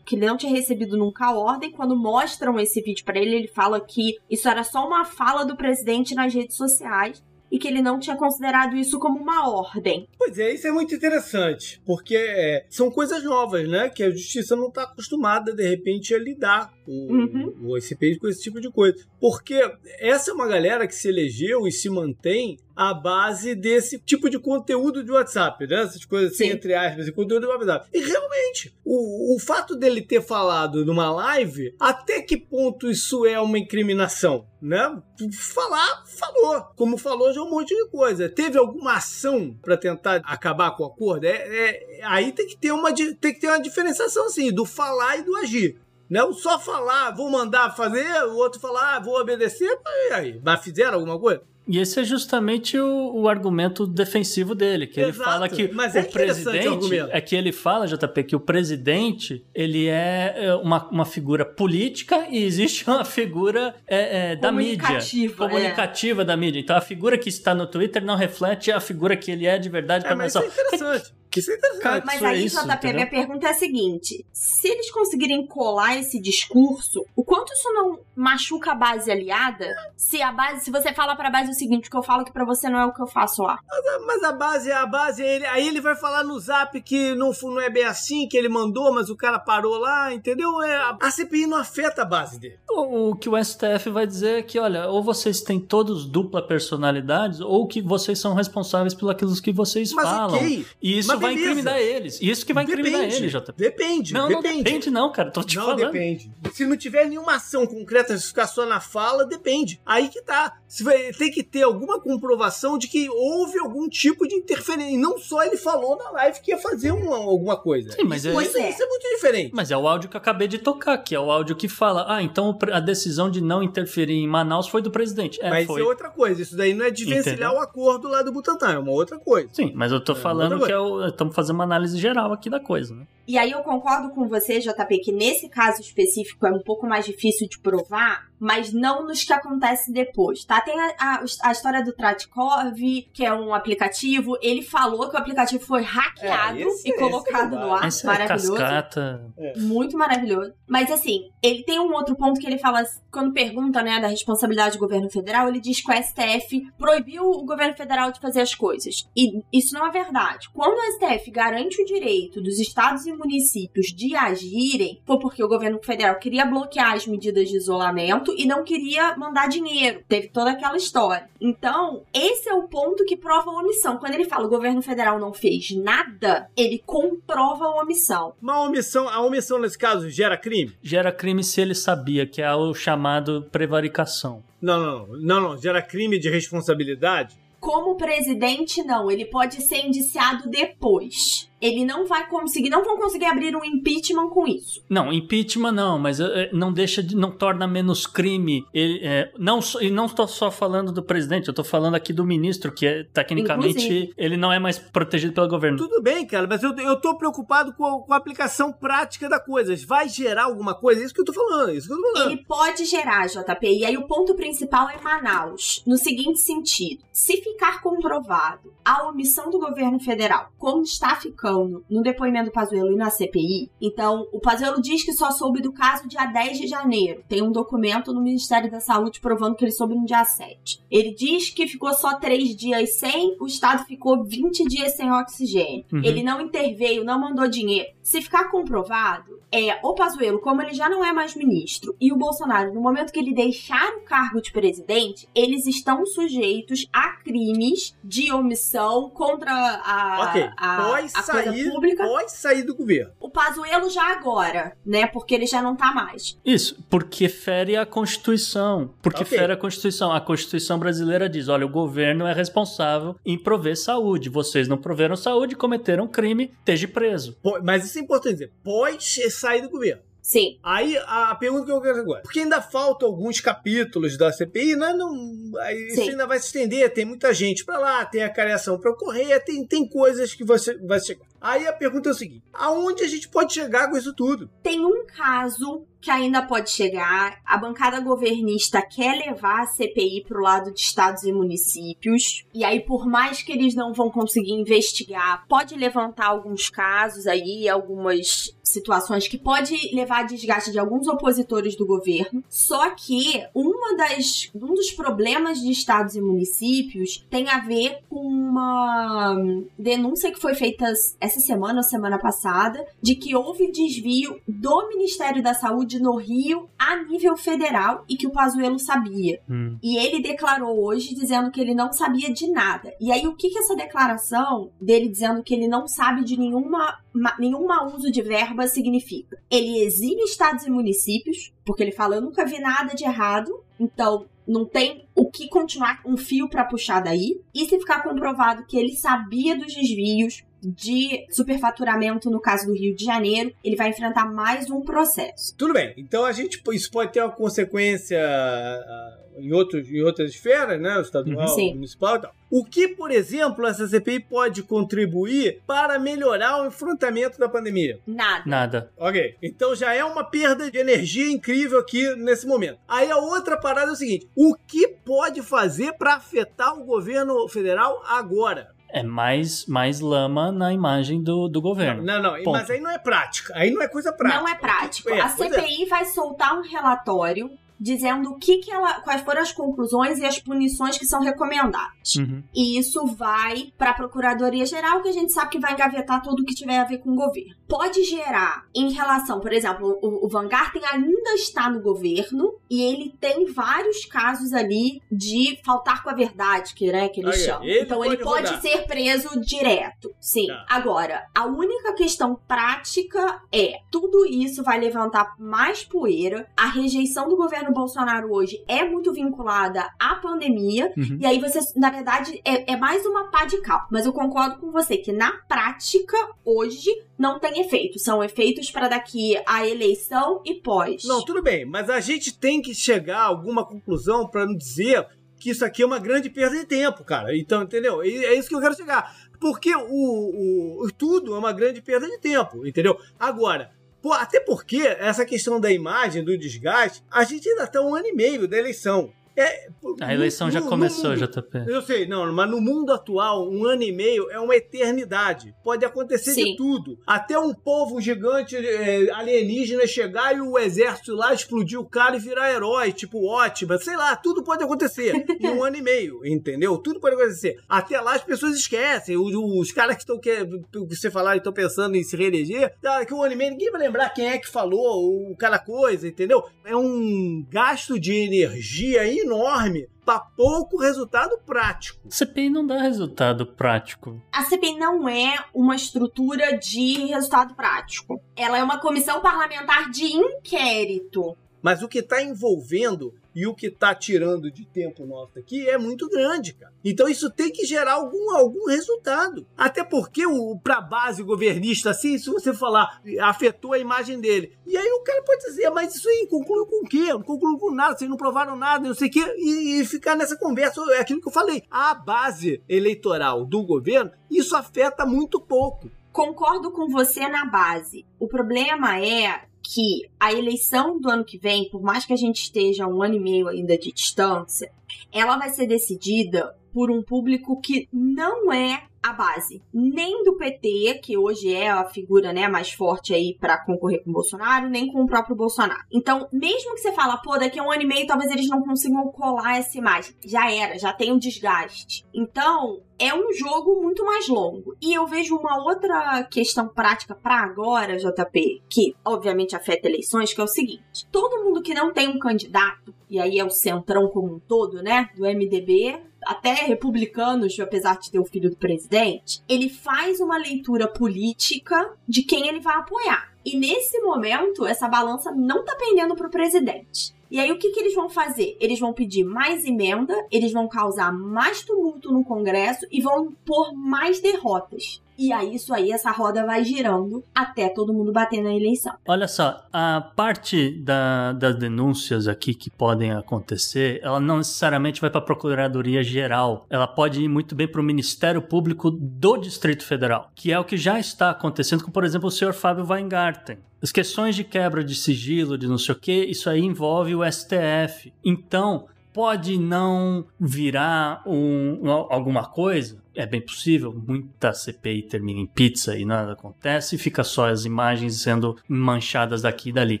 que 0.06 0.14
ele 0.14 0.26
não 0.26 0.36
tinha 0.36 0.52
recebido 0.52 0.96
nunca 0.96 1.26
a 1.26 1.38
ordem. 1.38 1.70
Quando 1.70 1.96
mostram 1.96 2.58
esse 2.58 2.67
vídeo 2.82 3.04
para 3.04 3.18
ele, 3.18 3.34
ele 3.34 3.48
fala 3.48 3.80
que 3.80 4.16
isso 4.30 4.48
era 4.48 4.64
só 4.64 4.86
uma 4.86 5.04
fala 5.04 5.44
do 5.44 5.56
presidente 5.56 6.14
nas 6.14 6.32
redes 6.32 6.56
sociais 6.56 7.22
e 7.50 7.58
que 7.58 7.66
ele 7.66 7.80
não 7.80 7.98
tinha 7.98 8.16
considerado 8.16 8.76
isso 8.76 8.98
como 8.98 9.18
uma 9.18 9.48
ordem. 9.48 10.06
Pois 10.18 10.38
é, 10.38 10.52
isso 10.52 10.66
é 10.66 10.70
muito 10.70 10.94
interessante, 10.94 11.80
porque 11.84 12.14
é, 12.16 12.66
são 12.68 12.90
coisas 12.90 13.22
novas, 13.24 13.66
né? 13.68 13.88
Que 13.88 14.02
a 14.02 14.10
justiça 14.10 14.54
não 14.54 14.68
está 14.68 14.82
acostumada, 14.82 15.54
de 15.54 15.66
repente, 15.66 16.14
a 16.14 16.18
lidar 16.18 16.70
com 16.84 16.92
Uhum. 16.92 17.54
o 17.62 18.18
com 18.18 18.28
esse 18.28 18.42
tipo 18.42 18.60
de 18.60 18.70
coisa. 18.70 19.02
Porque 19.20 19.54
essa 19.98 20.30
é 20.30 20.34
uma 20.34 20.46
galera 20.46 20.86
que 20.86 20.94
se 20.94 21.08
elegeu 21.08 21.66
e 21.66 21.72
se 21.72 21.88
mantém 21.88 22.58
a 22.78 22.94
base 22.94 23.56
desse 23.56 23.98
tipo 23.98 24.30
de 24.30 24.38
conteúdo 24.38 25.02
de 25.02 25.10
WhatsApp, 25.10 25.66
né? 25.66 25.82
Essas 25.82 26.04
coisas 26.04 26.30
assim, 26.32 26.44
Sim. 26.44 26.50
entre 26.50 26.74
aspas, 26.74 27.00
esse 27.00 27.12
conteúdo 27.12 27.44
de 27.44 27.52
WhatsApp. 27.52 27.88
E 27.92 27.98
realmente, 27.98 28.72
o, 28.84 29.34
o 29.34 29.38
fato 29.40 29.74
dele 29.74 30.00
ter 30.00 30.22
falado 30.22 30.86
numa 30.86 31.10
live, 31.10 31.74
até 31.80 32.22
que 32.22 32.36
ponto 32.36 32.88
isso 32.88 33.26
é 33.26 33.40
uma 33.40 33.58
incriminação? 33.58 34.46
Né? 34.62 34.96
Falar, 35.36 36.04
falou. 36.06 36.62
Como 36.76 36.96
falou, 36.96 37.32
já 37.32 37.40
é 37.40 37.42
um 37.42 37.50
monte 37.50 37.74
de 37.74 37.90
coisa. 37.90 38.28
Teve 38.28 38.56
alguma 38.56 38.94
ação 38.94 39.58
para 39.60 39.76
tentar 39.76 40.20
acabar 40.24 40.70
com 40.76 40.84
o 40.84 40.86
acordo? 40.86 41.24
É, 41.24 41.30
é- 41.30 42.00
aí 42.04 42.30
tem 42.30 42.46
que 42.46 42.56
ter 42.56 42.70
uma, 42.70 42.94
tem 42.94 43.34
que 43.34 43.40
ter 43.40 43.48
uma 43.48 43.60
diferenciação 43.60 44.26
assim, 44.26 44.52
do 44.52 44.64
falar 44.64 45.16
e 45.16 45.22
do 45.22 45.34
agir. 45.34 45.80
Não 46.08 46.32
só 46.32 46.60
falar, 46.60 47.10
vou 47.10 47.28
mandar 47.28 47.74
fazer, 47.74 48.24
o 48.24 48.36
outro 48.36 48.60
falar, 48.60 48.96
ah, 48.96 49.00
vou 49.00 49.20
obedecer, 49.20 49.68
e 50.08 50.12
aí? 50.12 50.40
Mas 50.44 50.62
fizeram 50.62 50.94
alguma 50.94 51.18
coisa? 51.18 51.42
E 51.68 51.78
esse 51.78 52.00
é 52.00 52.04
justamente 52.04 52.78
o, 52.78 53.12
o 53.14 53.28
argumento 53.28 53.86
defensivo 53.86 54.54
dele, 54.54 54.86
que 54.86 54.98
ele 55.00 55.10
Exato, 55.10 55.30
fala 55.30 55.48
que 55.48 55.68
mas 55.72 55.94
o 55.94 55.98
é 55.98 56.00
o 56.00 56.04
presidente 56.10 56.66
argumento. 56.68 57.08
é 57.12 57.20
que 57.20 57.36
ele 57.36 57.52
fala, 57.52 57.86
JP, 57.86 58.24
que 58.24 58.34
o 58.34 58.40
presidente 58.40 59.44
ele 59.54 59.86
é 59.86 60.34
é, 60.36 60.54
uma, 60.54 60.88
uma 60.88 61.04
figura 61.04 61.44
política 61.44 62.26
e 62.30 62.42
existe 62.42 62.88
uma 62.88 63.04
figura 63.04 63.74
é, 63.86 64.32
é, 64.32 64.36
da 64.36 64.50
mídia, 64.50 64.78
Comunicativa, 64.78 65.44
é. 65.44 65.48
comunicativa 65.48 66.24
da 66.24 66.36
mídia. 66.36 66.58
Então 66.60 66.76
a 66.76 66.80
figura 66.80 67.18
que 67.18 67.28
está 67.28 67.54
no 67.54 67.66
Twitter 67.66 68.02
não 68.04 68.16
reflete 68.16 68.72
a 68.72 68.80
figura 68.80 69.16
que 69.16 69.30
ele 69.30 69.46
é 69.46 69.58
de 69.58 69.68
verdade 69.68 70.04
É, 70.04 70.08
para 70.08 70.16
mas 70.16 70.34
isso 70.34 70.38
nação. 70.44 70.50
é 70.56 70.66
interessante. 70.76 71.17
Isso 71.36 71.50
é 71.50 71.54
interessante. 71.54 72.06
Mas 72.06 72.22
é 72.22 72.26
aí, 72.26 72.44
isso, 72.44 72.56
JP, 72.60 72.72
entendeu? 72.72 72.94
minha 72.94 73.06
pergunta 73.06 73.46
é 73.46 73.50
a 73.50 73.54
seguinte: 73.54 74.24
se 74.32 74.68
eles 74.68 74.90
conseguirem 74.90 75.46
colar 75.46 75.96
esse 75.96 76.20
discurso, 76.20 77.04
o 77.14 77.24
quanto 77.24 77.52
isso 77.52 77.72
não 77.72 78.00
machuca 78.16 78.72
a 78.72 78.74
base 78.74 79.10
aliada? 79.10 79.66
Se 79.96 80.20
a 80.22 80.32
base, 80.32 80.64
se 80.64 80.70
você 80.70 80.92
fala 80.92 81.14
pra 81.16 81.30
base 81.30 81.50
o 81.50 81.54
seguinte, 81.54 81.88
o 81.88 81.90
que 81.90 81.96
eu 81.96 82.02
falo 82.02 82.24
que 82.24 82.32
pra 82.32 82.44
você 82.44 82.68
não 82.68 82.78
é 82.78 82.86
o 82.86 82.92
que 82.92 83.02
eu 83.02 83.06
faço 83.06 83.42
lá. 83.42 83.58
Mas 84.06 84.22
a 84.22 84.32
base 84.32 84.70
é 84.70 84.74
a 84.74 84.86
base, 84.86 85.22
ele, 85.22 85.46
aí 85.46 85.66
ele 85.66 85.80
vai 85.80 85.94
falar 85.94 86.24
no 86.24 86.38
zap 86.38 86.80
que 86.80 87.14
não, 87.14 87.30
não 87.42 87.60
é 87.60 87.70
bem 87.70 87.84
assim, 87.84 88.26
que 88.26 88.36
ele 88.36 88.48
mandou, 88.48 88.92
mas 88.92 89.10
o 89.10 89.16
cara 89.16 89.38
parou 89.38 89.78
lá, 89.78 90.12
entendeu? 90.12 90.62
É, 90.62 90.76
a, 90.76 90.96
a 91.00 91.10
CPI 91.10 91.46
não 91.46 91.58
afeta 91.58 92.02
a 92.02 92.04
base 92.04 92.38
dele. 92.38 92.58
O, 92.68 93.10
o 93.10 93.16
que 93.16 93.28
o 93.28 93.42
STF 93.42 93.90
vai 93.90 94.06
dizer 94.06 94.38
é 94.38 94.42
que, 94.42 94.58
olha, 94.58 94.88
ou 94.88 95.02
vocês 95.02 95.40
têm 95.40 95.60
todos 95.60 96.06
dupla 96.06 96.42
personalidade, 96.42 97.42
ou 97.42 97.66
que 97.66 97.80
vocês 97.82 98.18
são 98.18 98.34
responsáveis 98.34 98.94
pelo 98.94 99.10
aquilo 99.10 99.34
que 99.40 99.52
vocês 99.52 99.92
Mas 99.92 100.08
falam. 100.08 100.36
ok. 100.36 100.66
E 100.82 100.98
isso 100.98 101.08
Mas 101.08 101.20
vai 101.20 101.27
beleza. 101.34 101.50
incriminar 101.50 101.78
eles. 101.78 102.20
E 102.20 102.30
isso 102.30 102.44
que 102.46 102.52
vai 102.52 102.64
incriminar 102.64 103.00
Depende. 103.02 103.16
eles, 103.16 103.32
JP. 103.32 103.52
Depende. 103.56 104.12
Não, 104.14 104.28
não 104.28 104.40
depende. 104.42 104.62
depende 104.64 104.90
não, 104.90 105.12
cara. 105.12 105.30
Tô 105.30 105.42
te 105.42 105.56
não 105.56 105.64
falando. 105.64 105.84
depende. 105.92 106.30
Se 106.52 106.64
não 106.66 106.76
tiver 106.76 107.06
nenhuma 107.06 107.36
ação 107.36 107.66
concreta, 107.66 108.16
se 108.16 108.26
ficar 108.28 108.46
só 108.46 108.64
na 108.66 108.80
fala, 108.80 109.24
depende. 109.24 109.80
Aí 109.84 110.08
que 110.08 110.22
tá. 110.22 110.56
Se 110.66 110.84
vai, 110.84 111.12
tem 111.12 111.30
que 111.30 111.42
ter 111.42 111.62
alguma 111.62 111.98
comprovação 112.00 112.76
de 112.76 112.88
que 112.88 113.08
houve 113.08 113.58
algum 113.58 113.88
tipo 113.88 114.26
de 114.26 114.34
interferência. 114.34 114.90
E 114.94 114.98
não 114.98 115.16
só 115.18 115.42
ele 115.44 115.56
falou 115.56 115.96
na 115.96 116.10
live 116.10 116.40
que 116.40 116.50
ia 116.50 116.58
fazer 116.58 116.90
uma- 116.90 117.16
alguma 117.16 117.56
coisa. 117.56 117.92
Sim, 117.92 118.04
mas 118.04 118.24
isso, 118.24 118.38
é- 118.38 118.42
isso, 118.42 118.58
isso 118.58 118.82
é 118.82 118.86
muito 118.86 119.02
diferente. 119.14 119.50
Mas 119.54 119.70
é 119.70 119.76
o 119.76 119.86
áudio 119.88 120.08
que 120.10 120.16
eu 120.16 120.20
acabei 120.20 120.46
de 120.48 120.58
tocar, 120.58 120.98
que 120.98 121.14
é 121.14 121.20
o 121.20 121.30
áudio 121.30 121.56
que 121.56 121.68
fala, 121.68 122.04
ah, 122.08 122.22
então 122.22 122.56
a 122.72 122.80
decisão 122.80 123.30
de 123.30 123.40
não 123.40 123.62
interferir 123.62 124.14
em 124.14 124.26
Manaus 124.28 124.68
foi 124.68 124.82
do 124.82 124.90
presidente. 124.90 125.38
É, 125.42 125.48
Mas 125.48 125.66
foi. 125.66 125.80
isso 125.80 125.88
é 125.88 125.90
outra 125.90 126.10
coisa. 126.10 126.42
Isso 126.42 126.56
daí 126.56 126.74
não 126.74 126.84
é 126.84 126.90
desvencilhar 126.90 127.36
Entendeu? 127.50 127.58
o 127.58 127.62
acordo 127.62 128.08
lá 128.08 128.22
do 128.22 128.30
Butantan, 128.32 128.72
é 128.74 128.78
uma 128.78 128.92
outra 128.92 129.18
coisa. 129.18 129.48
Sim, 129.52 129.72
mas 129.74 129.90
eu 129.92 130.00
tô 130.00 130.12
É, 130.12 130.16
falando 130.16 130.64
que 130.64 130.70
é 130.72 130.78
o, 130.78 131.07
estamos 131.10 131.34
fazendo 131.34 131.56
uma 131.56 131.64
análise 131.64 131.98
geral 131.98 132.32
aqui 132.32 132.48
da 132.48 132.60
coisa, 132.60 132.94
né? 132.94 133.06
E 133.26 133.36
aí 133.36 133.50
eu 133.50 133.60
concordo 133.60 134.10
com 134.10 134.26
você, 134.26 134.58
JP, 134.58 134.98
que 135.00 135.12
nesse 135.12 135.48
caso 135.48 135.80
específico 135.80 136.46
é 136.46 136.50
um 136.50 136.62
pouco 136.62 136.86
mais 136.86 137.04
difícil 137.04 137.48
de 137.48 137.58
provar, 137.58 138.28
mas 138.40 138.72
não 138.72 139.06
nos 139.06 139.24
que 139.24 139.32
acontece 139.32 139.92
depois, 139.92 140.44
tá? 140.44 140.60
Tem 140.60 140.78
a, 140.80 140.94
a- 140.98 141.24
a 141.44 141.52
história 141.52 141.84
do 141.84 141.92
Tratkov, 141.92 142.76
que 143.12 143.24
é 143.24 143.32
um 143.32 143.54
aplicativo. 143.54 144.36
Ele 144.40 144.62
falou 144.62 145.08
que 145.08 145.16
o 145.16 145.18
aplicativo 145.18 145.64
foi 145.64 145.82
hackeado 145.82 146.58
É, 146.58 146.62
esse- 146.62 146.88
e 146.88 146.90
esse 146.92 146.98
colocado 147.00 147.56
é 147.56 147.58
no 147.58 147.72
ar. 147.74 147.86
Essa 147.86 148.06
é 148.06 148.06
Maravilhoso. 148.06 148.54
cascata. 148.56 149.32
Muito 149.56 149.96
maravilhoso. 149.96 150.52
Mas 150.68 150.90
assim, 150.90 151.30
ele 151.42 151.62
tem 151.64 151.78
um 151.80 151.92
outro 151.92 152.16
ponto 152.16 152.40
que 152.40 152.46
ele 152.46 152.58
fala, 152.58 152.82
quando 153.10 153.32
pergunta, 153.32 153.82
né, 153.82 154.00
da 154.00 154.08
responsabilidade 154.08 154.76
do 154.76 154.80
governo 154.80 155.10
federal, 155.10 155.48
ele 155.48 155.60
diz 155.60 155.80
que 155.80 155.90
o 155.90 155.94
STF 155.94 156.70
proibiu 156.78 157.24
o 157.24 157.44
governo 157.44 157.74
federal 157.76 158.12
de 158.12 158.20
fazer 158.20 158.40
as 158.40 158.54
coisas. 158.54 159.08
E 159.16 159.42
isso 159.52 159.74
não 159.74 159.86
é 159.86 159.90
verdade. 159.90 160.48
Quando 160.52 160.76
o 160.78 160.92
STF 160.92 161.30
garante 161.30 161.80
o 161.80 161.84
direito 161.84 162.40
dos 162.40 162.58
estados 162.58 163.06
e 163.06 163.12
municípios 163.12 163.86
de 163.86 164.14
agirem, 164.16 165.00
foi 165.06 165.18
porque 165.18 165.42
o 165.42 165.48
governo 165.48 165.78
federal 165.82 166.16
queria 166.18 166.44
bloquear 166.44 166.92
as 166.94 167.06
medidas 167.06 167.48
de 167.48 167.56
isolamento 167.56 168.27
e 168.36 168.46
não 168.46 168.64
queria 168.64 169.16
mandar 169.16 169.48
dinheiro. 169.48 170.02
Teve 170.08 170.28
toda 170.28 170.50
aquela 170.50 170.76
história. 170.76 171.28
Então, 171.40 172.02
esse 172.12 172.48
é 172.48 172.54
o 172.54 172.68
ponto 172.68 173.04
que 173.04 173.16
prova 173.16 173.50
a 173.50 173.54
omissão. 173.54 173.96
Quando 173.98 174.14
ele 174.14 174.24
fala 174.24 174.46
o 174.46 174.50
governo 174.50 174.82
federal 174.82 175.18
não 175.18 175.32
fez 175.32 175.70
nada, 175.70 176.50
ele 176.56 176.82
comprova 176.84 177.66
a 177.66 177.82
omissão. 177.82 178.34
Uma 178.40 178.62
omissão, 178.62 179.08
a 179.08 179.20
omissão 179.20 179.58
nesse 179.58 179.78
caso 179.78 180.10
gera 180.10 180.36
crime? 180.36 180.72
Gera 180.82 181.12
crime 181.12 181.42
se 181.44 181.60
ele 181.60 181.74
sabia, 181.74 182.26
que 182.26 182.42
é 182.42 182.54
o 182.54 182.74
chamado 182.74 183.48
prevaricação. 183.50 184.42
Não, 184.60 184.78
não, 184.78 185.06
não, 185.06 185.18
não, 185.20 185.40
não. 185.40 185.58
Gera 185.58 185.80
crime 185.80 186.18
de 186.18 186.28
responsabilidade? 186.28 187.36
Como 187.60 187.96
presidente, 187.96 188.82
não. 188.82 189.10
Ele 189.10 189.24
pode 189.24 189.62
ser 189.62 189.84
indiciado 189.86 190.48
depois. 190.48 191.47
Ele 191.60 191.84
não 191.84 192.06
vai 192.06 192.28
conseguir, 192.28 192.70
não 192.70 192.84
vão 192.84 192.96
conseguir 192.96 193.26
abrir 193.26 193.54
um 193.56 193.64
impeachment 193.64 194.28
com 194.28 194.46
isso. 194.46 194.82
Não, 194.88 195.12
impeachment 195.12 195.72
não, 195.72 195.98
mas 195.98 196.20
é, 196.20 196.50
não 196.52 196.72
deixa 196.72 197.02
de, 197.02 197.16
não 197.16 197.30
torna 197.30 197.66
menos 197.66 198.06
crime. 198.06 198.64
Ele, 198.72 199.00
é, 199.02 199.32
não, 199.36 199.58
e 199.80 199.90
não 199.90 200.06
estou 200.06 200.28
só 200.28 200.50
falando 200.50 200.92
do 200.92 201.02
presidente, 201.02 201.48
eu 201.48 201.52
estou 201.52 201.64
falando 201.64 201.94
aqui 201.94 202.12
do 202.12 202.24
ministro, 202.24 202.72
que 202.72 202.86
é, 202.86 203.04
tecnicamente 203.04 203.84
Inclusive. 203.84 204.14
ele 204.16 204.36
não 204.36 204.52
é 204.52 204.58
mais 204.58 204.78
protegido 204.78 205.32
pelo 205.32 205.48
governo. 205.48 205.78
Tudo 205.78 206.00
bem, 206.00 206.26
cara, 206.26 206.46
mas 206.46 206.62
eu, 206.62 206.74
eu 206.76 207.00
tô 207.00 207.16
preocupado 207.16 207.72
com 207.72 207.84
a, 207.84 208.00
com 208.02 208.12
a 208.12 208.16
aplicação 208.16 208.72
prática 208.72 209.28
da 209.28 209.40
coisa. 209.40 209.74
Vai 209.86 210.08
gerar 210.08 210.44
alguma 210.44 210.74
coisa? 210.74 211.02
É 211.02 211.04
isso 211.04 211.14
que 211.14 211.20
eu 211.20 211.24
tô 211.24 211.32
falando, 211.32 211.70
é 211.70 211.74
isso 211.74 211.88
que 211.88 211.92
eu 211.92 212.00
tô 212.00 212.12
falando. 212.12 212.30
Ele 212.32 212.44
pode 212.44 212.84
gerar, 212.84 213.26
JP. 213.26 213.66
E 213.66 213.84
aí 213.84 213.96
o 213.96 214.06
ponto 214.06 214.34
principal 214.34 214.88
é 214.88 215.00
Manaus. 215.02 215.82
No 215.86 215.96
seguinte 215.96 216.38
sentido: 216.38 217.02
se 217.12 217.36
ficar 217.38 217.82
comprovado 217.82 218.72
a 218.84 219.08
omissão 219.08 219.50
do 219.50 219.58
governo 219.58 219.98
federal, 219.98 220.52
como 220.58 220.82
está 220.82 221.16
ficando 221.16 221.47
no 221.52 222.02
depoimento 222.02 222.46
do 222.46 222.52
Pazuello 222.52 222.92
e 222.92 222.96
na 222.96 223.10
CPI, 223.10 223.70
então 223.80 224.26
o 224.32 224.40
Pazuello 224.40 224.80
diz 224.80 225.04
que 225.04 225.12
só 225.12 225.30
soube 225.30 225.60
do 225.60 225.72
caso 225.72 226.08
dia 226.08 226.26
10 226.26 226.58
de 226.58 226.66
janeiro. 226.66 227.22
Tem 227.28 227.42
um 227.42 227.52
documento 227.52 228.12
no 228.12 228.22
Ministério 228.22 228.70
da 228.70 228.80
Saúde 228.80 229.20
provando 229.20 229.56
que 229.56 229.64
ele 229.64 229.72
soube 229.72 229.94
no 229.94 230.04
dia 230.04 230.24
7. 230.24 230.80
Ele 230.90 231.14
diz 231.14 231.50
que 231.50 231.66
ficou 231.66 231.92
só 231.94 232.18
três 232.18 232.54
dias 232.56 232.98
sem, 232.98 233.36
o 233.40 233.46
Estado 233.46 233.84
ficou 233.84 234.24
20 234.24 234.64
dias 234.64 234.96
sem 234.96 235.10
oxigênio. 235.10 235.84
Uhum. 235.92 236.02
Ele 236.04 236.22
não 236.22 236.40
interveio, 236.40 237.04
não 237.04 237.20
mandou 237.20 237.48
dinheiro. 237.48 237.88
Se 238.08 238.22
ficar 238.22 238.44
comprovado, 238.50 239.38
é 239.52 239.78
o 239.82 239.92
Pazuello, 239.94 240.38
como 240.40 240.62
ele 240.62 240.72
já 240.72 240.88
não 240.88 241.04
é 241.04 241.12
mais 241.12 241.34
ministro, 241.34 241.94
e 242.00 242.10
o 242.10 242.16
Bolsonaro, 242.16 242.72
no 242.72 242.80
momento 242.80 243.12
que 243.12 243.18
ele 243.18 243.34
deixar 243.34 243.86
o 243.98 244.00
cargo 244.00 244.40
de 244.40 244.50
presidente, 244.50 245.28
eles 245.34 245.66
estão 245.66 246.06
sujeitos 246.06 246.86
a 246.90 247.16
crimes 247.22 247.94
de 248.02 248.32
omissão 248.32 249.10
contra 249.10 249.52
a, 249.52 250.28
ok, 250.30 250.50
a, 250.56 250.76
pode 250.84 251.12
a 251.14 251.22
coisa 251.22 251.52
sair, 251.52 251.70
pública. 251.70 252.02
pode 252.06 252.32
sair 252.32 252.62
do 252.62 252.74
governo. 252.74 253.12
O 253.20 253.28
Pazuello 253.28 253.90
já 253.90 254.10
agora, 254.10 254.74
né? 254.86 255.06
Porque 255.06 255.34
ele 255.34 255.46
já 255.46 255.60
não 255.60 255.76
tá 255.76 255.92
mais. 255.92 256.38
Isso, 256.42 256.82
porque 256.88 257.28
fere 257.28 257.76
a 257.76 257.84
Constituição. 257.84 258.90
Porque 259.02 259.22
Ok. 259.22 259.38
fere 259.38 259.52
a 259.52 259.56
Constituição. 259.56 260.10
A 260.12 260.20
Constituição 260.20 260.78
brasileira 260.78 261.28
diz: 261.28 261.48
olha, 261.48 261.66
o 261.66 261.68
governo 261.68 262.26
é 262.26 262.32
responsável 262.32 263.16
em 263.24 263.38
prover 263.38 263.76
saúde. 263.76 264.30
Vocês 264.30 264.66
não 264.66 264.78
proveram 264.78 265.14
saúde, 265.14 265.54
cometeram 265.54 266.08
crime, 266.08 266.52
esteja 266.60 266.88
preso. 266.88 267.36
Po- 267.42 267.58
Mas 267.62 267.84
isso 267.84 267.97
é 267.98 268.02
importante 268.02 268.34
dizer, 268.34 268.52
pode 268.62 269.30
sair 269.30 269.62
do 269.62 269.70
governo. 269.70 270.02
Sim. 270.28 270.58
Aí 270.62 270.94
a 271.06 271.34
pergunta 271.36 271.64
que 271.64 271.72
eu 271.72 271.80
quero 271.80 272.00
agora, 272.00 272.20
porque 272.20 272.40
ainda 272.40 272.60
faltam 272.60 273.08
alguns 273.08 273.40
capítulos 273.40 274.18
da 274.18 274.30
CPI, 274.30 274.76
né? 274.76 274.92
Não, 274.92 275.10
aí 275.58 275.86
isso 275.86 276.02
Sim. 276.02 276.10
ainda 276.10 276.26
vai 276.26 276.38
se 276.38 276.48
estender, 276.48 276.92
tem 276.92 277.06
muita 277.06 277.32
gente 277.32 277.64
pra 277.64 277.78
lá, 277.78 278.04
tem 278.04 278.22
a 278.22 278.28
cariação 278.28 278.78
pra 278.78 278.90
ocorrer, 278.90 279.42
tem, 279.42 279.66
tem 279.66 279.88
coisas 279.88 280.34
que 280.34 280.44
você 280.44 280.76
vai 280.86 281.00
chegar. 281.00 281.24
Aí 281.40 281.66
a 281.66 281.72
pergunta 281.72 282.10
é 282.10 282.12
o 282.12 282.14
seguinte: 282.14 282.44
aonde 282.52 283.04
a 283.04 283.08
gente 283.08 283.26
pode 283.28 283.54
chegar 283.54 283.88
com 283.88 283.96
isso 283.96 284.12
tudo? 284.14 284.50
Tem 284.62 284.84
um 284.84 285.06
caso 285.06 285.86
que 286.00 286.10
ainda 286.10 286.42
pode 286.42 286.70
chegar. 286.70 287.40
A 287.44 287.56
bancada 287.56 288.00
governista 288.00 288.82
quer 288.82 289.16
levar 289.16 289.62
a 289.62 289.66
CPI 289.66 290.24
pro 290.26 290.42
lado 290.42 290.72
de 290.72 290.80
estados 290.80 291.24
e 291.24 291.32
municípios. 291.32 292.44
E 292.54 292.64
aí, 292.64 292.80
por 292.80 293.06
mais 293.06 293.42
que 293.42 293.52
eles 293.52 293.74
não 293.74 293.92
vão 293.92 294.10
conseguir 294.10 294.52
investigar, 294.52 295.44
pode 295.48 295.74
levantar 295.74 296.26
alguns 296.26 296.70
casos 296.70 297.26
aí, 297.26 297.68
algumas 297.68 298.56
situações 298.68 299.28
que 299.28 299.38
pode 299.38 299.74
levar 299.94 300.20
a 300.20 300.26
desgaste 300.26 300.70
de 300.70 300.78
alguns 300.78 301.06
opositores 301.06 301.76
do 301.76 301.86
governo. 301.86 302.42
Só 302.48 302.90
que 302.90 303.44
uma 303.54 303.96
das, 303.96 304.50
um 304.54 304.74
dos 304.74 304.90
problemas 304.92 305.60
de 305.60 305.70
estados 305.70 306.14
e 306.14 306.20
municípios 306.20 307.24
tem 307.30 307.48
a 307.48 307.58
ver 307.58 307.98
com 308.08 308.20
uma 308.20 309.36
denúncia 309.78 310.32
que 310.32 310.40
foi 310.40 310.54
feita 310.54 310.86
essa 311.20 311.40
semana 311.40 311.78
ou 311.78 311.82
semana 311.82 312.18
passada 312.18 312.84
de 313.00 313.14
que 313.14 313.34
houve 313.34 313.70
desvio 313.70 314.40
do 314.46 314.88
Ministério 314.88 315.42
da 315.42 315.54
Saúde 315.54 316.00
no 316.00 316.16
Rio 316.16 316.68
a 316.78 316.96
nível 317.04 317.36
federal 317.36 318.04
e 318.08 318.16
que 318.16 318.26
o 318.26 318.30
Pazuello 318.30 318.78
sabia. 318.78 319.40
Hum. 319.48 319.76
E 319.82 319.98
ele 319.98 320.22
declarou 320.22 320.84
hoje 320.84 321.14
dizendo 321.14 321.50
que 321.50 321.60
ele 321.60 321.74
não 321.74 321.92
sabia 321.92 322.32
de 322.32 322.50
nada. 322.50 322.92
E 323.00 323.10
aí, 323.12 323.26
o 323.26 323.34
que, 323.34 323.50
que 323.50 323.58
essa 323.58 323.76
declaração 323.76 324.70
dele 324.80 325.08
dizendo 325.08 325.42
que 325.42 325.54
ele 325.54 325.68
não 325.68 325.86
sabe 325.86 326.24
de 326.24 326.38
nenhuma, 326.38 326.68
ma, 326.68 326.98
nenhum 327.38 327.66
mau 327.66 327.86
uso 327.94 328.10
de 328.10 328.22
verba 328.22 328.66
significa? 328.66 329.38
Ele 329.50 329.82
exime 329.82 330.22
estados 330.22 330.64
e 330.64 330.70
municípios, 330.70 331.52
porque 331.64 331.82
ele 331.82 331.92
fala: 331.92 332.16
eu 332.16 332.22
nunca 332.22 332.44
vi 332.44 332.58
nada 332.58 332.94
de 332.94 333.04
errado, 333.04 333.62
então 333.78 334.26
não 334.46 334.64
tem 334.64 335.06
o 335.14 335.30
que 335.30 335.48
continuar 335.48 336.00
um 336.06 336.16
fio 336.16 336.48
para 336.48 336.64
puxar 336.64 337.00
daí. 337.00 337.40
E 337.54 337.66
se 337.66 337.78
ficar 337.78 338.02
comprovado 338.02 338.64
que 338.66 338.78
ele 338.78 338.94
sabia 338.96 339.56
dos 339.56 339.74
desvios, 339.74 340.42
de 340.62 341.24
superfaturamento 341.30 342.30
no 342.30 342.40
caso 342.40 342.66
do 342.66 342.74
Rio 342.74 342.94
de 342.94 343.04
Janeiro, 343.04 343.52
ele 343.62 343.76
vai 343.76 343.90
enfrentar 343.90 344.24
mais 344.26 344.68
um 344.70 344.80
processo. 344.80 345.54
Tudo 345.56 345.72
bem. 345.72 345.94
Então 345.96 346.24
a 346.24 346.32
gente 346.32 346.60
isso 346.72 346.90
pode 346.90 347.12
ter 347.12 347.22
uma 347.22 347.30
consequência 347.30 348.18
uh, 348.18 349.27
em, 349.38 349.52
outros, 349.52 349.88
em 349.88 350.02
outras 350.02 350.30
esferas, 350.30 350.80
né? 350.80 350.96
O 350.96 351.00
estadual, 351.00 351.48
Sim. 351.48 351.72
o 351.72 351.74
municipal 351.74 352.16
e 352.16 352.20
tal. 352.20 352.34
O 352.50 352.64
que, 352.64 352.88
por 352.88 353.10
exemplo, 353.10 353.66
essa 353.66 353.86
CPI 353.86 354.20
pode 354.20 354.62
contribuir 354.62 355.60
para 355.66 355.98
melhorar 355.98 356.62
o 356.62 356.66
enfrentamento 356.66 357.38
da 357.38 357.48
pandemia? 357.48 358.00
Nada. 358.06 358.42
Nada. 358.46 358.92
Ok. 358.96 359.36
Então 359.42 359.74
já 359.74 359.92
é 359.92 360.02
uma 360.04 360.24
perda 360.24 360.70
de 360.70 360.78
energia 360.78 361.30
incrível 361.30 361.78
aqui 361.78 362.14
nesse 362.16 362.46
momento. 362.46 362.78
Aí 362.88 363.10
a 363.10 363.18
outra 363.18 363.56
parada 363.58 363.90
é 363.90 363.92
o 363.92 363.96
seguinte: 363.96 364.28
o 364.34 364.54
que 364.66 364.88
pode 364.88 365.42
fazer 365.42 365.92
para 365.94 366.14
afetar 366.14 366.78
o 366.78 366.84
governo 366.84 367.46
federal 367.48 368.02
agora? 368.06 368.78
É 368.90 369.02
mais, 369.02 369.66
mais 369.66 370.00
lama 370.00 370.50
na 370.50 370.72
imagem 370.72 371.22
do, 371.22 371.46
do 371.46 371.60
governo. 371.60 372.02
Não, 372.02 372.22
não, 372.22 372.34
Ponto. 372.36 372.52
mas 372.52 372.70
aí 372.70 372.80
não 372.80 372.90
é 372.90 372.98
prática. 372.98 373.52
Aí 373.54 373.70
não 373.70 373.82
é 373.82 373.88
coisa 373.88 374.12
prática. 374.12 374.40
Não 374.40 374.48
é 374.48 374.54
prático. 374.54 375.10
É, 375.10 375.20
a 375.20 375.28
CPI 375.28 375.84
vai 375.86 376.06
soltar 376.06 376.58
um 376.58 376.62
relatório 376.62 377.50
dizendo 377.80 378.30
o 378.30 378.38
que, 378.38 378.58
que 378.58 378.70
ela, 378.70 379.00
quais 379.00 379.22
foram 379.22 379.42
as 379.42 379.52
conclusões 379.52 380.18
e 380.18 380.24
as 380.24 380.38
punições 380.38 380.98
que 380.98 381.06
são 381.06 381.20
recomendadas. 381.20 382.16
Uhum. 382.18 382.42
E 382.54 382.78
isso 382.78 383.06
vai 383.06 383.72
para 383.76 383.90
a 383.90 383.94
Procuradoria 383.94 384.66
Geral, 384.66 385.02
que 385.02 385.08
a 385.08 385.12
gente 385.12 385.32
sabe 385.32 385.50
que 385.50 385.58
vai 385.58 385.72
engavetar 385.72 386.22
tudo 386.22 386.44
que 386.44 386.54
tiver 386.54 386.78
a 386.78 386.84
ver 386.84 386.98
com 386.98 387.10
o 387.10 387.16
governo. 387.16 387.54
Pode 387.68 388.02
gerar, 388.04 388.64
em 388.74 388.92
relação, 388.92 389.40
por 389.40 389.52
exemplo, 389.52 389.98
o, 390.02 390.26
o 390.26 390.28
Van 390.28 390.48
Garten 390.48 390.82
ainda 390.84 391.34
está 391.34 391.68
no 391.70 391.80
governo 391.80 392.54
e 392.70 392.82
ele 392.82 393.14
tem 393.20 393.46
vários 393.52 394.04
casos 394.06 394.52
ali 394.52 395.00
de 395.10 395.58
faltar 395.64 396.02
com 396.02 396.10
a 396.10 396.14
verdade, 396.14 396.74
que, 396.74 396.90
né, 396.90 397.08
que 397.08 397.20
eles 397.20 397.34
Ok, 397.34 397.44
chamam. 397.46 397.64
ele 397.64 397.80
então 397.82 398.04
ele 398.04 398.16
pode 398.16 398.28
pode 398.38 398.46
rodar. 398.54 398.60
ser 398.62 398.86
preso 398.86 399.40
direto. 399.40 400.10
Sim. 400.20 400.46
Tá. 400.46 400.64
Agora, 400.68 401.26
a 401.34 401.44
única 401.46 401.92
questão 401.94 402.34
prática 402.46 403.42
é: 403.52 403.80
tudo 403.90 404.24
isso 404.26 404.62
vai 404.62 404.78
levantar 404.78 405.34
mais 405.38 405.84
poeira. 405.84 406.48
A 406.56 406.66
rejeição 406.66 407.28
do 407.28 407.36
governo 407.36 407.67
Bolsonaro 407.72 408.32
hoje 408.32 408.62
é 408.68 408.84
muito 408.84 409.12
vinculada 409.12 409.88
à 409.98 410.14
pandemia. 410.16 410.92
Uhum. 410.96 411.18
E 411.20 411.26
aí 411.26 411.38
você, 411.40 411.58
na 411.76 411.90
verdade, 411.90 412.40
é, 412.44 412.72
é 412.72 412.76
mais 412.76 413.04
uma 413.06 413.30
pá 413.30 413.44
de 413.44 413.60
cal. 413.60 413.86
Mas 413.90 414.06
eu 414.06 414.12
concordo 414.12 414.58
com 414.58 414.70
você 414.70 414.96
que 414.96 415.12
na 415.12 415.32
prática, 415.48 416.16
hoje, 416.44 416.90
não 417.18 417.38
tem 417.38 417.60
efeito. 417.60 417.98
São 417.98 418.22
efeitos 418.22 418.70
para 418.70 418.88
daqui 418.88 419.40
a 419.46 419.66
eleição 419.66 420.40
e 420.44 420.54
pós. 420.54 421.02
Não, 421.04 421.24
tudo 421.24 421.42
bem, 421.42 421.64
mas 421.64 421.88
a 421.90 422.00
gente 422.00 422.36
tem 422.38 422.60
que 422.62 422.74
chegar 422.74 423.18
a 423.18 423.24
alguma 423.26 423.64
conclusão 423.64 424.26
para 424.26 424.46
não 424.46 424.54
dizer 424.56 425.06
que 425.38 425.50
isso 425.50 425.64
aqui 425.64 425.82
é 425.82 425.86
uma 425.86 426.00
grande 426.00 426.28
perda 426.28 426.56
de 426.58 426.64
tempo, 426.64 427.04
cara. 427.04 427.36
Então, 427.36 427.62
entendeu? 427.62 428.02
E 428.04 428.24
É 428.24 428.34
isso 428.34 428.48
que 428.48 428.54
eu 428.54 428.60
quero 428.60 428.74
chegar. 428.76 429.14
Porque 429.40 429.72
o, 429.72 429.82
o, 429.88 430.84
o- 430.84 430.90
tudo 430.90 431.32
é 431.34 431.38
uma 431.38 431.52
grande 431.52 431.80
perda 431.80 432.08
de 432.08 432.18
tempo, 432.18 432.66
entendeu? 432.66 432.98
Agora, 433.20 433.70
pô, 434.02 434.12
até 434.12 434.40
porque 434.40 434.78
essa 434.98 435.24
questão 435.24 435.60
da 435.60 435.70
imagem, 435.70 436.24
do 436.24 436.36
desgaste, 436.36 437.02
a 437.10 437.24
gente 437.24 437.48
ainda 437.48 437.66
tá 437.66 437.80
um 437.80 437.94
ano 437.94 438.06
e 438.06 438.12
meio 438.12 438.46
da 438.48 438.56
eleição. 438.56 439.12
É, 439.40 439.68
A 440.00 440.12
eleição 440.12 440.48
no- 440.48 440.52
já 440.52 440.60
começou, 440.60 441.10
no- 441.10 441.16
JP. 441.16 441.64
Eu 441.66 441.80
sei, 441.82 442.06
não, 442.06 442.30
mas 442.32 442.50
no 442.50 442.60
mundo 442.60 442.92
atual, 442.92 443.48
um 443.48 443.64
ano 443.64 443.82
e 443.84 443.92
meio 443.92 444.28
é 444.30 444.38
uma 444.40 444.56
eternidade. 444.56 445.54
Pode 445.62 445.84
acontecer 445.84 446.34
de 446.34 446.42
Sim. 446.42 446.56
tudo. 446.56 446.98
Até 447.06 447.38
um 447.38 447.54
povo 447.54 448.00
gigante 448.00 448.56
é, 448.56 449.10
alienígena 449.12 449.86
chegar 449.86 450.36
e 450.36 450.40
o 450.40 450.58
exército 450.58 451.14
lá 451.14 451.32
explodir 451.32 451.78
o 451.78 451.88
cara 451.88 452.16
e 452.16 452.20
virar 452.20 452.52
herói, 452.52 452.92
tipo 452.92 453.24
ótima. 453.26 453.78
Sei 453.78 453.96
lá, 453.96 454.16
tudo 454.16 454.42
pode 454.42 454.64
acontecer 454.64 455.12
em 455.40 455.46
um 455.48 455.62
ano 455.62 455.76
e 455.76 455.82
meio, 455.82 456.24
entendeu? 456.26 456.76
Tudo 456.78 456.98
pode 457.00 457.14
acontecer. 457.14 457.56
Até 457.68 458.00
lá 458.00 458.14
as 458.14 458.24
pessoas 458.24 458.56
esquecem. 458.56 459.16
Os, 459.16 459.32
os 459.34 459.72
caras 459.72 459.94
que 459.96 460.02
estão, 460.02 460.18
que, 460.18 460.44
que 460.44 460.96
você 460.96 461.10
falar, 461.10 461.36
estão 461.36 461.52
pensando 461.52 461.96
em 461.96 462.02
se 462.02 462.16
reeleger, 462.16 462.74
daqui 462.82 463.12
a 463.12 463.16
um 463.16 463.22
ano 463.22 463.34
e 463.34 463.36
meio 463.36 463.50
ninguém 463.52 463.70
vai 463.70 463.80
lembrar 463.82 464.10
quem 464.10 464.28
é 464.28 464.38
que 464.38 464.48
falou 464.48 465.30
o 465.30 465.36
cada 465.36 465.58
coisa, 465.58 466.08
entendeu? 466.08 466.42
É 466.64 466.76
um 466.76 467.46
gasto 467.50 467.98
de 468.00 468.12
energia 468.14 469.06
enorme 469.28 469.88
para 470.04 470.20
pouco 470.20 470.78
resultado 470.78 471.38
prático. 471.44 472.00
CPI 472.08 472.48
não 472.48 472.66
dá 472.66 472.80
resultado 472.80 473.46
prático. 473.46 474.20
A 474.32 474.42
CPI 474.44 474.78
não 474.78 475.06
é 475.08 475.44
uma 475.54 475.76
estrutura 475.76 476.56
de 476.56 477.06
resultado 477.06 477.54
prático. 477.54 478.20
Ela 478.34 478.58
é 478.58 478.64
uma 478.64 478.80
comissão 478.80 479.20
parlamentar 479.20 479.90
de 479.90 480.06
inquérito. 480.06 481.36
Mas 481.60 481.82
o 481.82 481.88
que 481.88 481.98
está 481.98 482.22
envolvendo 482.22 483.12
e 483.34 483.46
o 483.46 483.54
que 483.54 483.66
está 483.66 483.94
tirando 483.94 484.50
de 484.50 484.64
tempo 484.64 485.06
nosso 485.06 485.38
aqui 485.38 485.68
é 485.68 485.78
muito 485.78 486.08
grande, 486.08 486.54
cara. 486.54 486.72
Então 486.84 487.08
isso 487.08 487.30
tem 487.30 487.50
que 487.50 487.64
gerar 487.64 487.94
algum, 487.94 488.36
algum 488.36 488.66
resultado. 488.66 489.46
Até 489.56 489.84
porque 489.84 490.26
o 490.26 490.58
para 490.58 490.80
base 490.80 491.22
governista 491.22 491.90
assim, 491.90 492.18
se 492.18 492.30
você 492.30 492.52
falar, 492.52 493.00
afetou 493.20 493.72
a 493.72 493.78
imagem 493.78 494.20
dele. 494.20 494.52
E 494.66 494.76
aí 494.76 494.90
o 494.90 495.02
cara 495.02 495.22
pode 495.22 495.44
dizer, 495.44 495.70
mas 495.70 495.94
isso 495.94 496.08
aí 496.08 496.26
concluiu 496.28 496.66
com 496.66 496.84
o 496.84 496.88
quê? 496.88 497.12
Não 497.12 497.22
concluiu 497.22 497.58
com 497.58 497.70
nada, 497.70 497.96
vocês 497.96 498.10
não 498.10 498.16
provaram 498.16 498.56
nada, 498.56 498.86
não 498.86 498.94
sei 498.94 499.08
o 499.08 499.10
quê. 499.10 499.34
E, 499.38 499.80
e 499.80 499.84
ficar 499.84 500.16
nessa 500.16 500.36
conversa, 500.36 500.80
é 500.92 501.00
aquilo 501.00 501.20
que 501.20 501.28
eu 501.28 501.32
falei. 501.32 501.62
A 501.70 501.94
base 501.94 502.62
eleitoral 502.68 503.44
do 503.44 503.62
governo, 503.62 504.10
isso 504.30 504.56
afeta 504.56 505.06
muito 505.06 505.40
pouco. 505.40 505.90
Concordo 506.12 506.72
com 506.72 506.88
você 506.88 507.28
na 507.28 507.44
base. 507.44 508.04
O 508.18 508.26
problema 508.26 508.98
é 508.98 509.44
que 509.70 510.08
a 510.18 510.32
eleição 510.32 510.98
do 510.98 511.10
ano 511.10 511.24
que 511.24 511.36
vem, 511.36 511.68
por 511.68 511.82
mais 511.82 512.06
que 512.06 512.14
a 512.14 512.16
gente 512.16 512.40
esteja 512.40 512.86
um 512.86 513.02
ano 513.02 513.16
e 513.16 513.20
meio 513.20 513.48
ainda 513.48 513.76
de 513.76 513.92
distância, 513.92 514.72
ela 515.12 515.36
vai 515.36 515.50
ser 515.50 515.66
decidida 515.66 516.56
por 516.78 516.92
um 516.92 517.02
público 517.02 517.60
que 517.60 517.88
não 517.92 518.52
é 518.52 518.84
a 519.02 519.12
base, 519.12 519.60
nem 519.74 520.22
do 520.22 520.36
PT, 520.36 521.00
que 521.02 521.18
hoje 521.18 521.52
é 521.52 521.68
a 521.68 521.84
figura 521.84 522.32
né, 522.32 522.46
mais 522.46 522.72
forte 522.72 523.12
aí 523.12 523.36
para 523.40 523.64
concorrer 523.64 524.04
com 524.04 524.10
o 524.10 524.12
Bolsonaro, 524.12 524.68
nem 524.68 524.86
com 524.86 525.02
o 525.02 525.06
próprio 525.06 525.34
Bolsonaro. 525.34 525.82
Então, 525.92 526.28
mesmo 526.32 526.74
que 526.74 526.80
você 526.80 526.92
fala, 526.92 527.16
pô, 527.16 527.36
daqui 527.36 527.58
a 527.58 527.64
um 527.64 527.70
ano 527.72 527.82
e 527.82 527.86
meio 527.86 528.06
talvez 528.06 528.30
eles 528.30 528.48
não 528.48 528.62
consigam 528.62 529.10
colar 529.10 529.58
essa 529.58 529.76
imagem, 529.76 530.14
já 530.24 530.48
era, 530.52 530.78
já 530.78 530.92
tem 530.92 531.12
um 531.12 531.18
desgaste. 531.18 532.04
Então, 532.14 532.80
é 532.98 533.14
um 533.14 533.32
jogo 533.32 533.80
muito 533.80 534.04
mais 534.04 534.28
longo. 534.28 534.76
E 534.82 534.92
eu 534.92 535.06
vejo 535.06 535.36
uma 535.36 535.62
outra 535.64 536.24
questão 536.24 536.68
prática 536.68 537.14
para 537.14 537.42
agora, 537.42 537.96
JP, 537.96 538.62
que 538.68 538.94
obviamente 539.04 539.54
afeta 539.54 539.88
eleições, 539.88 540.34
que 540.34 540.40
é 540.40 540.44
o 540.44 540.48
seguinte: 540.48 541.06
todo 541.10 541.44
mundo 541.44 541.62
que 541.62 541.74
não 541.74 541.92
tem 541.92 542.08
um 542.08 542.18
candidato, 542.18 542.92
e 543.08 543.20
aí 543.20 543.38
é 543.38 543.44
o 543.44 543.50
centrão 543.50 544.08
como 544.08 544.34
um 544.34 544.40
todo, 544.40 544.82
né, 544.82 545.08
do 545.16 545.22
MDB, 545.22 546.07
até 546.28 546.52
republicanos, 546.52 547.58
apesar 547.58 547.98
de 547.98 548.10
ter 548.10 548.18
o 548.18 548.24
filho 548.26 548.50
do 548.50 548.56
presidente, 548.56 549.42
ele 549.48 549.70
faz 549.70 550.20
uma 550.20 550.36
leitura 550.36 550.86
política 550.86 551.94
de 552.06 552.22
quem 552.22 552.46
ele 552.46 552.60
vai 552.60 552.76
apoiar. 552.76 553.32
E 553.42 553.56
nesse 553.56 553.98
momento, 554.00 554.66
essa 554.66 554.86
balança 554.86 555.32
não 555.32 555.64
tá 555.64 555.74
pendendo 555.76 556.14
pro 556.14 556.28
presidente. 556.28 557.14
E 557.30 557.40
aí, 557.40 557.50
o 557.50 557.58
que, 557.58 557.70
que 557.70 557.80
eles 557.80 557.94
vão 557.94 558.10
fazer? 558.10 558.58
Eles 558.60 558.78
vão 558.78 558.92
pedir 558.92 559.24
mais 559.24 559.64
emenda, 559.64 560.14
eles 560.30 560.52
vão 560.52 560.68
causar 560.68 561.10
mais 561.10 561.62
tumulto 561.62 562.12
no 562.12 562.22
Congresso 562.22 562.86
e 562.90 563.00
vão 563.00 563.24
impor 563.24 563.74
mais 563.74 564.20
derrotas. 564.20 565.00
E 565.18 565.32
aí, 565.32 565.54
isso 565.56 565.74
aí, 565.74 565.90
essa 565.90 566.10
roda 566.12 566.46
vai 566.46 566.64
girando 566.64 567.24
até 567.34 567.68
todo 567.68 567.92
mundo 567.92 568.12
bater 568.12 568.40
na 568.40 568.54
eleição. 568.54 568.94
Olha 569.06 569.26
só, 569.26 569.66
a 569.72 570.00
parte 570.14 570.70
da- 570.82 571.32
das 571.32 571.56
denúncias 571.56 572.28
aqui 572.28 572.54
que 572.54 572.70
podem 572.70 573.10
acontecer, 573.10 574.00
ela 574.02 574.20
não 574.20 574.38
necessariamente 574.38 575.00
vai 575.00 575.10
para 575.10 575.18
a 575.18 575.24
Procuradoria 575.24 576.02
Geral. 576.04 576.66
Ela 576.70 576.86
pode 576.86 577.20
ir 577.22 577.28
muito 577.28 577.54
bem 577.54 577.66
para 577.66 577.80
o 577.80 577.84
Ministério 577.84 578.40
Público 578.40 578.90
do 578.90 579.36
Distrito 579.36 579.84
Federal, 579.84 580.30
que 580.34 580.52
é 580.52 580.58
o 580.58 580.64
que 580.64 580.76
já 580.76 580.98
está 581.00 581.30
acontecendo 581.30 581.82
com, 581.84 581.90
por 581.90 582.04
exemplo, 582.04 582.28
o 582.28 582.32
senhor 582.32 582.54
Fábio 582.54 582.86
Weingarten. 582.88 583.58
As 583.82 583.90
questões 583.92 584.36
de 584.36 584.44
quebra 584.44 584.84
de 584.84 584.94
sigilo, 584.94 585.58
de 585.58 585.66
não 585.66 585.78
sei 585.78 585.94
o 585.94 585.98
que, 585.98 586.12
isso 586.26 586.48
aí 586.48 586.60
envolve 586.60 587.14
o 587.14 587.24
STF. 587.24 588.12
Então, 588.24 588.86
pode 589.12 589.58
não 589.58 590.24
virar 590.38 591.22
um- 591.26 591.80
alguma 592.10 592.44
coisa. 592.44 592.98
É 593.18 593.26
bem 593.26 593.40
possível. 593.40 593.92
Muita 594.06 594.52
CPI 594.52 595.02
termina 595.02 595.40
em 595.40 595.46
pizza 595.46 595.98
e 595.98 596.04
nada 596.04 596.34
acontece, 596.34 596.94
e 596.94 596.98
fica 596.98 597.24
só 597.24 597.48
as 597.48 597.64
imagens 597.64 598.22
sendo 598.22 598.56
manchadas 598.68 599.42
daqui 599.42 599.70
e 599.70 599.72
dali. 599.72 600.00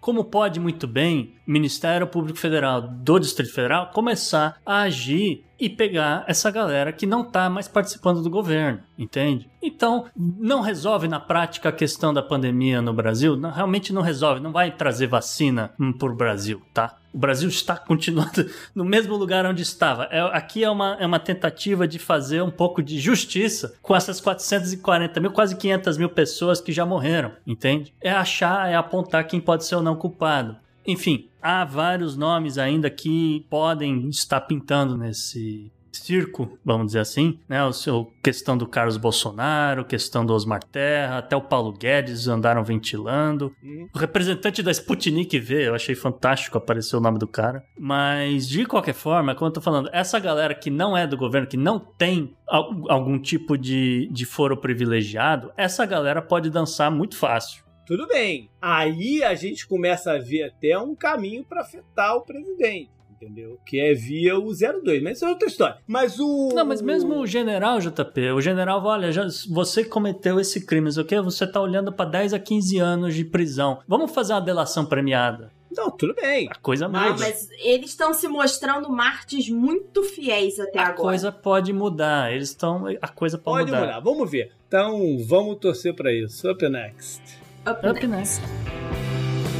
Como 0.00 0.24
pode 0.24 0.58
muito 0.58 0.86
bem 0.86 1.34
o 1.46 1.52
Ministério 1.52 2.06
Público 2.06 2.38
Federal 2.38 2.80
do 2.80 3.18
Distrito 3.18 3.52
Federal 3.52 3.90
começar 3.90 4.58
a 4.64 4.80
agir 4.80 5.44
e 5.62 5.70
pegar 5.70 6.24
essa 6.26 6.50
galera 6.50 6.92
que 6.92 7.06
não 7.06 7.22
tá 7.22 7.48
mais 7.48 7.68
participando 7.68 8.20
do 8.20 8.28
governo, 8.28 8.80
entende? 8.98 9.48
Então, 9.62 10.06
não 10.16 10.60
resolve 10.60 11.06
na 11.06 11.20
prática 11.20 11.68
a 11.68 11.72
questão 11.72 12.12
da 12.12 12.20
pandemia 12.20 12.82
no 12.82 12.92
Brasil, 12.92 13.36
não, 13.36 13.52
realmente 13.52 13.92
não 13.92 14.02
resolve, 14.02 14.40
não 14.40 14.50
vai 14.50 14.72
trazer 14.72 15.06
vacina 15.06 15.72
hum, 15.78 15.92
pro 15.92 16.16
Brasil, 16.16 16.60
tá? 16.74 16.98
O 17.14 17.18
Brasil 17.18 17.48
está 17.48 17.76
continuando 17.86 18.44
no 18.74 18.84
mesmo 18.84 19.14
lugar 19.14 19.46
onde 19.46 19.62
estava. 19.62 20.08
É, 20.10 20.20
aqui 20.36 20.64
é 20.64 20.68
uma, 20.68 20.96
é 20.98 21.06
uma 21.06 21.20
tentativa 21.20 21.86
de 21.86 22.00
fazer 22.00 22.42
um 22.42 22.50
pouco 22.50 22.82
de 22.82 22.98
justiça 22.98 23.72
com 23.80 23.94
essas 23.94 24.20
440 24.20 25.20
mil, 25.20 25.30
quase 25.30 25.54
500 25.54 25.96
mil 25.96 26.08
pessoas 26.08 26.60
que 26.60 26.72
já 26.72 26.84
morreram, 26.84 27.30
entende? 27.46 27.94
É 28.00 28.10
achar, 28.10 28.68
é 28.68 28.74
apontar 28.74 29.28
quem 29.28 29.40
pode 29.40 29.64
ser 29.64 29.76
ou 29.76 29.82
não 29.82 29.94
culpado. 29.94 30.56
Enfim, 30.84 31.28
há 31.42 31.64
vários 31.64 32.16
nomes 32.16 32.56
ainda 32.56 32.88
que 32.88 33.44
podem 33.50 34.08
estar 34.08 34.40
pintando 34.42 34.96
nesse 34.96 35.72
circo, 35.92 36.58
vamos 36.64 36.86
dizer 36.86 37.00
assim, 37.00 37.38
né? 37.48 37.62
O 37.64 37.72
seu 37.72 38.10
questão 38.22 38.56
do 38.56 38.66
Carlos 38.66 38.96
Bolsonaro, 38.96 39.84
questão 39.84 40.24
do 40.24 40.32
Osmar 40.32 40.62
Terra, 40.64 41.18
até 41.18 41.36
o 41.36 41.42
Paulo 41.42 41.72
Guedes 41.72 42.28
andaram 42.28 42.64
ventilando. 42.64 43.52
O 43.94 43.98
representante 43.98 44.62
da 44.62 44.70
Sputnik 44.70 45.38
V, 45.38 45.68
eu 45.68 45.74
achei 45.74 45.94
fantástico 45.94 46.58
aparecer 46.58 46.96
o 46.96 47.00
nome 47.00 47.18
do 47.18 47.26
cara. 47.26 47.62
Mas 47.78 48.48
de 48.48 48.64
qualquer 48.64 48.94
forma, 48.94 49.34
como 49.34 49.48
eu 49.48 49.52
tô 49.52 49.60
falando, 49.60 49.90
essa 49.92 50.18
galera 50.18 50.54
que 50.54 50.70
não 50.70 50.96
é 50.96 51.06
do 51.06 51.16
governo, 51.16 51.46
que 51.46 51.56
não 51.56 51.78
tem 51.78 52.34
algum 52.46 53.18
tipo 53.18 53.56
de, 53.56 54.08
de 54.10 54.26
foro 54.26 54.56
privilegiado, 54.56 55.52
essa 55.56 55.86
galera 55.86 56.20
pode 56.20 56.50
dançar 56.50 56.90
muito 56.90 57.16
fácil. 57.16 57.61
Tudo 57.86 58.06
bem. 58.06 58.50
Aí 58.60 59.22
a 59.22 59.34
gente 59.34 59.66
começa 59.66 60.12
a 60.12 60.18
ver 60.18 60.44
até 60.44 60.78
um 60.78 60.94
caminho 60.94 61.44
para 61.44 61.62
afetar 61.62 62.16
o 62.16 62.22
presidente. 62.22 62.90
Entendeu? 63.10 63.56
Que 63.64 63.80
é 63.80 63.94
via 63.94 64.36
o 64.36 64.52
02, 64.52 65.00
mas 65.00 65.16
isso 65.16 65.24
é 65.24 65.28
outra 65.28 65.46
história. 65.46 65.76
Mas 65.86 66.18
o. 66.18 66.48
Não, 66.52 66.64
mas 66.64 66.82
mesmo 66.82 67.20
o 67.20 67.26
general, 67.26 67.78
JP, 67.78 68.32
o 68.32 68.40
general, 68.40 68.84
olha, 68.84 69.12
já, 69.12 69.24
você 69.48 69.84
cometeu 69.84 70.40
esse 70.40 70.66
crime, 70.66 70.90
o 70.90 71.04
que? 71.04 71.20
Você 71.20 71.46
tá 71.46 71.60
olhando 71.60 71.92
para 71.92 72.10
10 72.10 72.34
a 72.34 72.38
15 72.40 72.78
anos 72.78 73.14
de 73.14 73.24
prisão. 73.24 73.78
Vamos 73.86 74.10
fazer 74.10 74.32
uma 74.32 74.40
delação 74.40 74.84
premiada. 74.84 75.52
Não, 75.76 75.90
tudo 75.90 76.14
bem. 76.14 76.48
A 76.50 76.56
coisa 76.56 76.88
muda. 76.88 77.10
Não, 77.10 77.18
mas 77.18 77.48
eles 77.60 77.90
estão 77.90 78.12
se 78.12 78.26
mostrando 78.26 78.90
martes 78.90 79.48
muito 79.48 80.02
fiéis 80.02 80.58
até 80.58 80.80
a 80.80 80.88
agora. 80.88 80.94
A 80.94 81.02
coisa 81.02 81.32
pode 81.32 81.72
mudar. 81.72 82.32
Eles 82.32 82.48
estão. 82.48 82.86
A 83.00 83.08
coisa 83.08 83.38
pode, 83.38 83.70
pode 83.70 83.70
mudar. 83.70 83.86
mudar. 83.86 84.00
Vamos 84.00 84.30
ver. 84.30 84.52
Então, 84.66 85.18
vamos 85.26 85.58
torcer 85.58 85.94
para 85.94 86.12
isso. 86.12 86.50
Up 86.50 86.68
next. 86.68 87.41
Up, 87.64 87.84
Up 87.84 88.02
next. 88.06 88.40
next. 88.40 89.52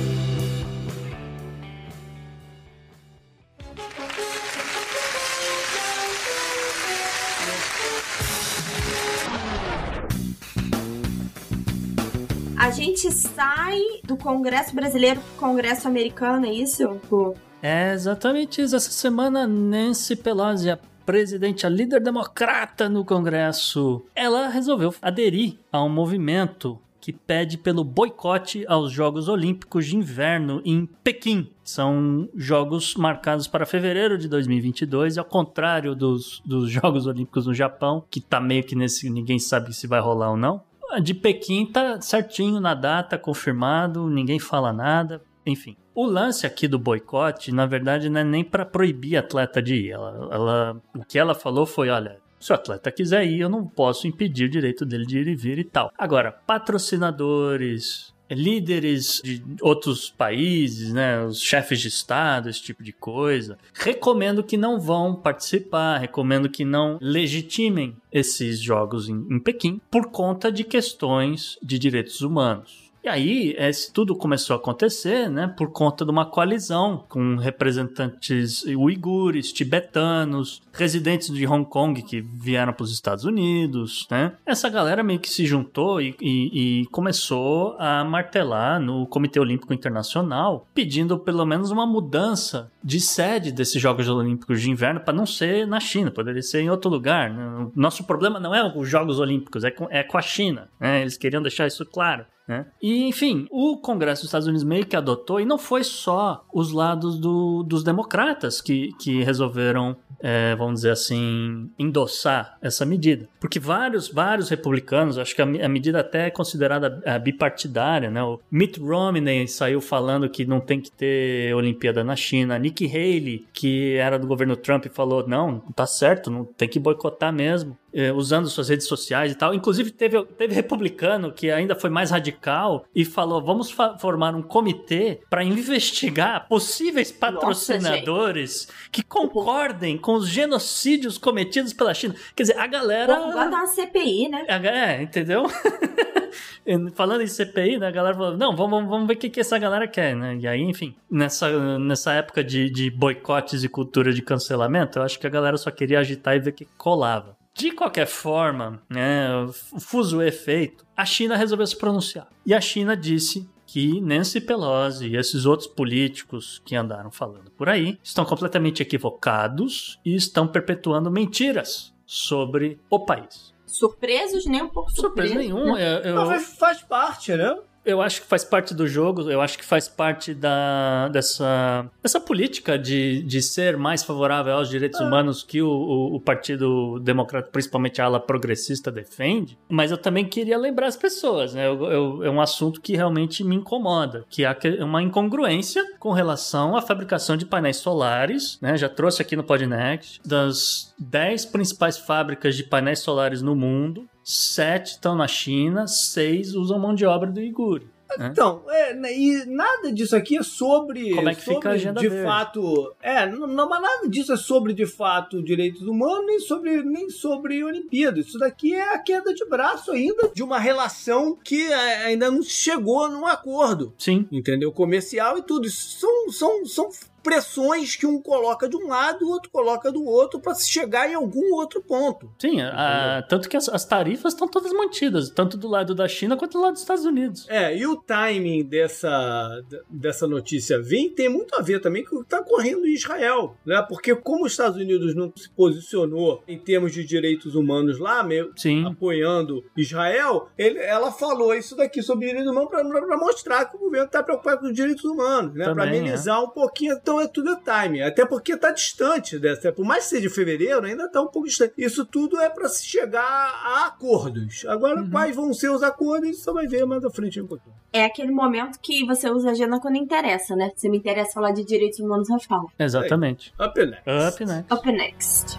A 12.56 12.70
gente 12.70 13.10
sai 13.10 13.80
do 14.04 14.16
Congresso 14.16 14.74
Brasileiro 14.74 15.20
pro 15.20 15.48
Congresso 15.48 15.88
Americano, 15.88 16.46
é 16.46 16.52
isso? 16.52 16.88
Pô. 17.08 17.34
É 17.62 17.92
exatamente 17.92 18.62
isso. 18.62 18.76
Essa 18.76 18.90
semana, 18.90 19.46
Nancy 19.46 20.16
Pelosi, 20.16 20.70
a 20.70 20.78
presidente, 21.04 21.66
a 21.66 21.68
líder 21.68 22.00
democrata 22.00 22.88
no 22.88 23.04
Congresso, 23.04 24.04
ela 24.14 24.48
resolveu 24.48 24.94
aderir 25.02 25.56
a 25.72 25.82
um 25.82 25.88
movimento 25.88 26.78
que 27.02 27.12
pede 27.12 27.58
pelo 27.58 27.82
boicote 27.82 28.64
aos 28.68 28.92
Jogos 28.92 29.28
Olímpicos 29.28 29.86
de 29.86 29.96
Inverno 29.96 30.62
em 30.64 30.86
Pequim. 30.86 31.50
São 31.64 32.28
jogos 32.32 32.94
marcados 32.94 33.48
para 33.48 33.66
fevereiro 33.66 34.16
de 34.16 34.28
2022, 34.28 35.18
ao 35.18 35.24
contrário 35.24 35.96
dos, 35.96 36.40
dos 36.46 36.70
Jogos 36.70 37.08
Olímpicos 37.08 37.48
no 37.48 37.52
Japão, 37.52 38.04
que 38.08 38.20
tá 38.20 38.40
meio 38.40 38.62
que 38.62 38.76
nesse 38.76 39.10
ninguém 39.10 39.40
sabe 39.40 39.74
se 39.74 39.88
vai 39.88 40.00
rolar 40.00 40.30
ou 40.30 40.36
não. 40.36 40.62
A 40.92 41.00
de 41.00 41.12
Pequim 41.12 41.66
tá 41.66 42.00
certinho 42.00 42.60
na 42.60 42.72
data, 42.72 43.18
confirmado, 43.18 44.08
ninguém 44.08 44.38
fala 44.38 44.72
nada, 44.72 45.20
enfim. 45.44 45.76
O 45.92 46.06
lance 46.06 46.46
aqui 46.46 46.68
do 46.68 46.78
boicote, 46.78 47.50
na 47.50 47.66
verdade, 47.66 48.08
não 48.08 48.20
é 48.20 48.24
nem 48.24 48.44
para 48.44 48.64
proibir 48.64 49.16
atleta 49.16 49.60
de 49.60 49.74
ir. 49.74 49.90
Ela, 49.90 50.28
ela, 50.30 50.82
o 50.94 51.04
que 51.04 51.18
ela 51.18 51.34
falou 51.34 51.66
foi: 51.66 51.88
olha, 51.88 52.21
se 52.42 52.52
o 52.52 52.54
atleta 52.54 52.90
quiser 52.90 53.24
ir, 53.24 53.40
eu 53.40 53.48
não 53.48 53.64
posso 53.64 54.06
impedir 54.06 54.46
o 54.46 54.50
direito 54.50 54.84
dele 54.84 55.06
de 55.06 55.18
ir 55.18 55.28
e 55.28 55.36
vir 55.36 55.58
e 55.58 55.64
tal. 55.64 55.92
Agora, 55.96 56.32
patrocinadores, 56.32 58.12
líderes 58.28 59.20
de 59.22 59.42
outros 59.60 60.10
países, 60.10 60.92
né, 60.92 61.24
os 61.24 61.40
chefes 61.40 61.80
de 61.80 61.88
estado, 61.88 62.48
esse 62.48 62.62
tipo 62.62 62.82
de 62.82 62.92
coisa, 62.92 63.58
recomendo 63.72 64.42
que 64.42 64.56
não 64.56 64.80
vão 64.80 65.14
participar, 65.14 65.98
recomendo 65.98 66.48
que 66.48 66.64
não 66.64 66.98
legitimem 67.00 67.96
esses 68.10 68.58
jogos 68.60 69.08
em, 69.08 69.26
em 69.30 69.38
Pequim 69.38 69.80
por 69.90 70.10
conta 70.10 70.50
de 70.50 70.64
questões 70.64 71.58
de 71.62 71.78
direitos 71.78 72.22
humanos. 72.22 72.81
E 73.04 73.08
aí, 73.08 73.54
esse 73.58 73.92
tudo 73.92 74.14
começou 74.14 74.54
a 74.54 74.58
acontecer, 74.58 75.28
né, 75.28 75.52
por 75.56 75.72
conta 75.72 76.04
de 76.04 76.10
uma 76.12 76.24
coalizão 76.24 77.04
com 77.08 77.34
representantes 77.34 78.64
uigures, 78.64 79.52
tibetanos, 79.52 80.62
residentes 80.72 81.34
de 81.34 81.44
Hong 81.44 81.68
Kong 81.68 82.00
que 82.02 82.20
vieram 82.20 82.72
para 82.72 82.84
os 82.84 82.92
Estados 82.92 83.24
Unidos, 83.24 84.06
né? 84.08 84.32
Essa 84.46 84.68
galera 84.68 85.02
meio 85.02 85.18
que 85.18 85.28
se 85.28 85.44
juntou 85.44 86.00
e, 86.00 86.14
e, 86.20 86.82
e, 86.82 86.86
começou 86.86 87.76
a 87.78 88.04
martelar 88.04 88.80
no 88.80 89.04
Comitê 89.06 89.40
Olímpico 89.40 89.74
Internacional, 89.74 90.68
pedindo 90.72 91.18
pelo 91.18 91.44
menos 91.44 91.72
uma 91.72 91.86
mudança 91.86 92.70
de 92.84 93.00
sede 93.00 93.50
desses 93.50 93.82
Jogos 93.82 94.08
Olímpicos 94.08 94.60
de 94.60 94.70
Inverno 94.70 95.00
para 95.00 95.12
não 95.12 95.26
ser 95.26 95.66
na 95.66 95.80
China, 95.80 96.10
poderia 96.10 96.42
ser 96.42 96.60
em 96.60 96.70
outro 96.70 96.88
lugar. 96.88 97.30
Né? 97.30 97.68
Nosso 97.74 98.04
problema 98.04 98.38
não 98.38 98.54
é 98.54 98.72
os 98.76 98.88
Jogos 98.88 99.18
Olímpicos, 99.18 99.64
é 99.64 99.72
com, 99.72 99.88
é 99.90 100.04
com 100.04 100.16
a 100.16 100.22
China. 100.22 100.68
Né? 100.78 101.00
Eles 101.02 101.16
queriam 101.16 101.42
deixar 101.42 101.66
isso 101.66 101.84
claro. 101.84 102.24
Né? 102.46 102.66
E, 102.82 103.08
enfim, 103.08 103.46
o 103.50 103.76
Congresso 103.76 104.22
dos 104.22 104.28
Estados 104.28 104.46
Unidos 104.46 104.64
meio 104.64 104.86
que 104.86 104.96
adotou, 104.96 105.40
e 105.40 105.44
não 105.44 105.58
foi 105.58 105.84
só 105.84 106.44
os 106.52 106.72
lados 106.72 107.18
do, 107.18 107.62
dos 107.62 107.84
democratas 107.84 108.60
que, 108.60 108.90
que 109.00 109.22
resolveram, 109.22 109.96
é, 110.20 110.54
vamos 110.56 110.80
dizer 110.80 110.90
assim, 110.90 111.70
endossar 111.78 112.58
essa 112.60 112.84
medida. 112.84 113.28
Porque 113.40 113.58
vários, 113.58 114.08
vários 114.08 114.48
republicanos, 114.48 115.18
acho 115.18 115.34
que 115.34 115.42
a, 115.42 115.44
a 115.44 115.68
medida 115.68 116.00
até 116.00 116.26
é 116.26 116.30
considerada 116.30 117.02
bipartidária, 117.22 118.10
né? 118.10 118.22
O 118.22 118.40
Mitt 118.50 118.80
Romney 118.80 119.46
saiu 119.46 119.80
falando 119.80 120.28
que 120.28 120.44
não 120.44 120.60
tem 120.60 120.80
que 120.80 120.90
ter 120.90 121.54
Olimpíada 121.54 122.02
na 122.04 122.16
China. 122.16 122.54
A 122.54 122.58
Nikki 122.58 122.86
Haley, 122.86 123.46
que 123.52 123.96
era 123.96 124.18
do 124.18 124.26
governo 124.26 124.56
Trump, 124.56 124.86
falou: 124.86 125.26
não, 125.26 125.60
tá 125.74 125.86
certo, 125.86 126.30
não 126.30 126.44
tem 126.44 126.68
que 126.68 126.78
boicotar 126.78 127.32
mesmo. 127.32 127.76
É, 127.94 128.10
usando 128.12 128.48
suas 128.48 128.68
redes 128.68 128.86
sociais 128.86 129.32
e 129.32 129.34
tal. 129.34 129.52
Inclusive, 129.54 129.90
teve, 129.90 130.22
teve 130.24 130.54
republicano 130.54 131.30
que 131.30 131.50
ainda 131.50 131.74
foi 131.74 131.90
mais 131.90 132.10
radical 132.10 132.86
e 132.94 133.04
falou: 133.04 133.42
vamos 133.42 133.70
formar 134.00 134.34
um 134.34 134.42
comitê 134.42 135.20
para 135.28 135.44
investigar 135.44 136.48
possíveis 136.48 137.12
patrocinadores 137.12 138.66
Nossa, 138.66 138.88
que 138.90 139.02
concordem 139.02 139.98
com 139.98 140.14
os 140.14 140.28
genocídios 140.28 141.18
cometidos 141.18 141.72
pela 141.72 141.92
China. 141.92 142.14
Quer 142.34 142.44
dizer, 142.44 142.58
a 142.58 142.66
galera. 142.66 143.14
Pô, 143.14 143.32
bota 143.32 143.48
uma 143.48 143.66
CPI, 143.66 144.28
né? 144.28 144.46
É, 144.48 145.02
entendeu? 145.02 145.44
Falando 146.94 147.22
em 147.22 147.26
CPI, 147.26 147.78
né, 147.78 147.88
a 147.88 147.90
galera 147.90 148.14
falou, 148.14 148.36
não, 148.36 148.56
vamos, 148.56 148.88
vamos 148.88 149.06
ver 149.06 149.14
o 149.14 149.16
que, 149.16 149.28
que 149.28 149.40
essa 149.40 149.58
galera 149.58 149.86
quer, 149.86 150.14
né? 150.14 150.36
E 150.40 150.46
aí, 150.46 150.60
enfim, 150.60 150.94
nessa, 151.10 151.78
nessa 151.78 152.12
época 152.12 152.42
de, 152.42 152.70
de 152.70 152.90
boicotes 152.90 153.64
e 153.64 153.68
cultura 153.68 154.12
de 154.12 154.22
cancelamento, 154.22 154.98
eu 154.98 155.02
acho 155.02 155.18
que 155.18 155.26
a 155.26 155.30
galera 155.30 155.56
só 155.56 155.70
queria 155.70 155.98
agitar 155.98 156.36
e 156.36 156.40
ver 156.40 156.50
o 156.50 156.54
que 156.54 156.64
colava. 156.76 157.36
De 157.54 157.70
qualquer 157.72 158.06
forma, 158.06 158.82
né, 158.88 159.28
o 159.44 159.80
fuso 159.80 160.22
efeito, 160.22 160.86
a 160.96 161.04
China 161.04 161.36
resolveu 161.36 161.66
se 161.66 161.76
pronunciar. 161.76 162.28
E 162.46 162.54
a 162.54 162.60
China 162.60 162.96
disse 162.96 163.48
que 163.66 164.00
Nancy 164.00 164.40
Pelosi 164.40 165.08
e 165.08 165.16
esses 165.16 165.46
outros 165.46 165.68
políticos 165.68 166.60
que 166.64 166.74
andaram 166.74 167.10
falando 167.10 167.50
por 167.50 167.68
aí 167.68 167.98
estão 168.02 168.24
completamente 168.24 168.82
equivocados 168.82 169.98
e 170.04 170.14
estão 170.14 170.46
perpetuando 170.46 171.10
mentiras 171.10 171.94
sobre 172.06 172.78
o 172.90 173.00
país. 173.04 173.54
Surpresos 173.64 174.44
nem 174.44 174.62
um 174.62 174.68
pouco 174.68 174.90
surpresos. 174.90 175.32
Surpresa 175.32 175.54
nenhuma. 175.54 175.78
Né? 175.78 175.96
Eu, 176.04 176.10
eu... 176.10 176.26
Mas 176.26 176.56
faz 176.58 176.82
parte, 176.82 177.34
né? 177.34 177.56
Eu 177.84 178.00
acho 178.00 178.22
que 178.22 178.26
faz 178.28 178.44
parte 178.44 178.74
do 178.74 178.86
jogo, 178.86 179.28
eu 179.30 179.40
acho 179.40 179.58
que 179.58 179.64
faz 179.64 179.88
parte 179.88 180.32
da, 180.32 181.08
dessa, 181.08 181.84
dessa 182.02 182.20
política 182.20 182.78
de, 182.78 183.22
de 183.22 183.42
ser 183.42 183.76
mais 183.76 184.04
favorável 184.04 184.54
aos 184.54 184.68
direitos 184.68 185.00
Ah. 185.00 185.04
humanos 185.04 185.42
que 185.42 185.60
o, 185.60 185.68
o, 185.68 186.14
o 186.16 186.20
Partido 186.20 187.00
Democrata, 187.00 187.48
principalmente 187.50 188.00
a 188.00 188.04
ala 188.04 188.20
progressista, 188.20 188.90
defende. 188.90 189.58
Mas 189.68 189.90
eu 189.90 189.98
também 189.98 190.24
queria 190.24 190.56
lembrar 190.56 190.86
as 190.86 190.96
pessoas, 190.96 191.54
né? 191.54 191.66
Eu- 191.66 191.84
eu- 191.90 192.24
é 192.24 192.30
um 192.30 192.40
assunto 192.40 192.80
que 192.80 192.94
realmente 192.94 193.42
me 193.42 193.56
incomoda, 193.56 194.24
que 194.30 194.44
há 194.44 194.56
uma 194.80 195.02
incongruência 195.02 195.82
com 195.98 196.12
relação 196.12 196.76
à 196.76 196.82
fabricação 196.82 197.36
de 197.36 197.44
painéis 197.46 197.78
solares, 197.78 198.58
né? 198.60 198.76
Já 198.76 198.88
trouxe 198.88 199.22
aqui 199.22 199.34
no 199.34 199.42
Podnext, 199.42 200.20
das 200.24 200.94
10 200.98 201.46
principais 201.46 201.98
fábricas 201.98 202.54
de 202.54 202.62
painéis 202.62 203.00
solares 203.00 203.42
no 203.42 203.56
mundo, 203.56 204.06
sete 204.24 204.92
estão 204.92 205.14
na 205.14 205.26
China, 205.28 205.86
seis 205.86 206.54
usam 206.54 206.78
mão 206.78 206.94
de 206.94 207.04
obra 207.04 207.30
do 207.30 207.40
Iguri. 207.40 207.86
né? 208.18 208.28
Então, 208.30 208.62
é, 208.68 208.92
né, 208.94 209.16
e 209.16 209.44
nada 209.46 209.90
disso 209.90 210.14
aqui 210.14 210.36
é 210.36 210.42
sobre. 210.42 211.14
Como 211.14 211.28
é 211.28 211.34
que 211.34 211.40
fica 211.40 211.54
sobre, 211.54 211.68
a 211.68 211.72
agenda 211.72 212.00
De 212.00 212.08
verde? 212.08 212.24
fato. 212.26 212.94
É, 213.00 213.26
não, 213.26 213.46
não, 213.46 213.68
mas 213.68 213.80
nada 213.80 214.08
disso 214.08 214.32
é 214.32 214.36
sobre, 214.36 214.72
de 214.74 214.84
fato, 214.86 215.42
direitos 215.42 215.82
humanos, 215.82 216.26
nem 216.26 216.38
sobre, 216.40 216.82
nem 216.82 217.08
sobre 217.08 217.64
Olimpíadas. 217.64 218.26
Isso 218.26 218.38
daqui 218.38 218.74
é 218.74 218.94
a 218.94 218.98
queda 218.98 219.32
de 219.34 219.44
braço 219.46 219.90
ainda 219.92 220.30
de 220.34 220.42
uma 220.42 220.58
relação 220.58 221.38
que 221.42 221.72
é, 221.72 222.04
ainda 222.04 222.30
não 222.30 222.42
chegou 222.42 223.08
num 223.08 223.26
acordo. 223.26 223.94
Sim. 223.98 224.26
Entendeu? 224.30 224.70
Comercial 224.72 225.38
e 225.38 225.42
tudo. 225.42 225.66
Isso 225.66 225.98
são, 225.98 226.30
são, 226.30 226.66
são 226.66 226.90
pressões 227.22 227.96
que 227.96 228.06
um 228.06 228.20
coloca 228.20 228.68
de 228.68 228.76
um 228.76 228.88
lado, 228.88 229.24
o 229.24 229.30
outro 229.30 229.50
coloca 229.50 229.90
do 229.92 230.04
outro 230.04 230.40
para 230.40 230.54
se 230.54 230.68
chegar 230.70 231.10
em 231.10 231.14
algum 231.14 231.54
outro 231.54 231.82
ponto. 231.82 232.30
Sim, 232.38 232.60
a- 232.60 233.24
tanto 233.28 233.48
que 233.48 233.56
as, 233.56 233.68
as 233.68 233.84
tarifas 233.84 234.32
estão 234.32 234.48
todas 234.48 234.72
mantidas, 234.72 235.30
tanto 235.30 235.56
do 235.56 235.68
lado 235.68 235.94
da 235.94 236.08
China 236.08 236.36
quanto 236.36 236.52
do 236.52 236.60
lado 236.60 236.72
dos 236.72 236.82
Estados 236.82 237.04
Unidos. 237.04 237.46
É, 237.48 237.76
e 237.76 237.86
o 237.86 237.96
timing 237.96 238.64
dessa, 238.64 239.62
dessa 239.88 240.26
notícia 240.26 240.80
vir 240.80 241.10
tem 241.10 241.28
muito 241.28 241.54
a 241.56 241.62
ver 241.62 241.80
também 241.80 242.04
com 242.04 242.16
o 242.16 242.18
que 242.20 242.24
está 242.24 242.40
ocorrendo 242.40 242.86
em 242.86 242.94
Israel, 242.94 243.56
né? 243.64 243.84
Porque 243.88 244.14
como 244.14 244.44
os 244.44 244.52
Estados 244.52 244.76
Unidos 244.76 245.14
não 245.14 245.32
se 245.36 245.48
posicionou 245.50 246.42
em 246.46 246.58
termos 246.58 246.92
de 246.92 247.04
direitos 247.04 247.54
humanos 247.54 247.98
lá, 247.98 248.22
meio 248.22 248.52
Sim. 248.56 248.84
apoiando 248.86 249.64
Israel, 249.76 250.48
ele- 250.56 250.78
ela 250.80 251.10
falou 251.12 251.54
isso 251.54 251.76
daqui 251.76 252.02
sobre 252.02 252.26
direitos 252.26 252.50
humanos 252.50 252.70
para 252.70 253.16
mostrar 253.18 253.64
que 253.66 253.76
o 253.76 253.80
governo 253.80 254.06
está 254.06 254.22
preocupado 254.22 254.60
com 254.60 254.66
os 254.66 254.74
direitos 254.74 255.04
humanos, 255.04 255.54
né? 255.54 255.64
Para 255.64 255.84
Também, 255.84 256.00
amenizar 256.00 256.42
um 256.42 256.48
pouquinho. 256.48 256.98
Então 257.12 257.20
é 257.20 257.28
tudo 257.28 257.50
é 257.50 257.56
timing, 257.56 258.00
até 258.00 258.24
porque 258.24 258.54
está 258.54 258.70
distante 258.70 259.38
dessa. 259.38 259.70
Por 259.70 259.84
mais 259.84 260.04
que 260.04 260.10
seja 260.16 260.30
fevereiro, 260.30 260.86
ainda 260.86 261.04
está 261.04 261.20
um 261.20 261.26
pouco 261.26 261.46
distante. 261.46 261.74
Isso 261.76 262.06
tudo 262.06 262.40
é 262.40 262.48
para 262.48 262.66
se 262.70 262.86
chegar 262.86 263.20
a 263.22 263.84
acordos. 263.86 264.64
Agora, 264.66 265.06
quais 265.10 265.36
vão 265.36 265.52
ser 265.52 265.68
os 265.68 265.82
acordos, 265.82 266.42
só 266.42 266.54
vai 266.54 266.66
ver 266.66 266.86
mais 266.86 267.04
à 267.04 267.10
frente 267.10 267.38
um 267.38 267.46
pouquinho. 267.46 267.74
É 267.92 268.06
aquele 268.06 268.32
momento 268.32 268.78
que 268.80 269.04
você 269.04 269.30
usa 269.30 269.50
a 269.50 269.52
agenda 269.52 269.78
quando 269.78 269.96
interessa, 269.96 270.56
né? 270.56 270.70
Se 270.74 270.88
me 270.88 270.96
interessa 270.96 271.32
falar 271.32 271.50
de 271.50 271.62
direitos 271.64 271.98
humanos, 271.98 272.30
eu 272.30 272.40
falo. 272.40 272.72
Exatamente. 272.78 273.52
Up 273.60 273.78
next. 273.84 274.08
Up 274.08 274.44
next. 274.46 274.72
Up 274.72 274.90
next. 274.90 275.58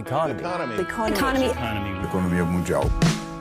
Economy. 0.00 0.40
Economy. 0.40 2.04
Economia 2.04 2.44
mundial. 2.44 2.82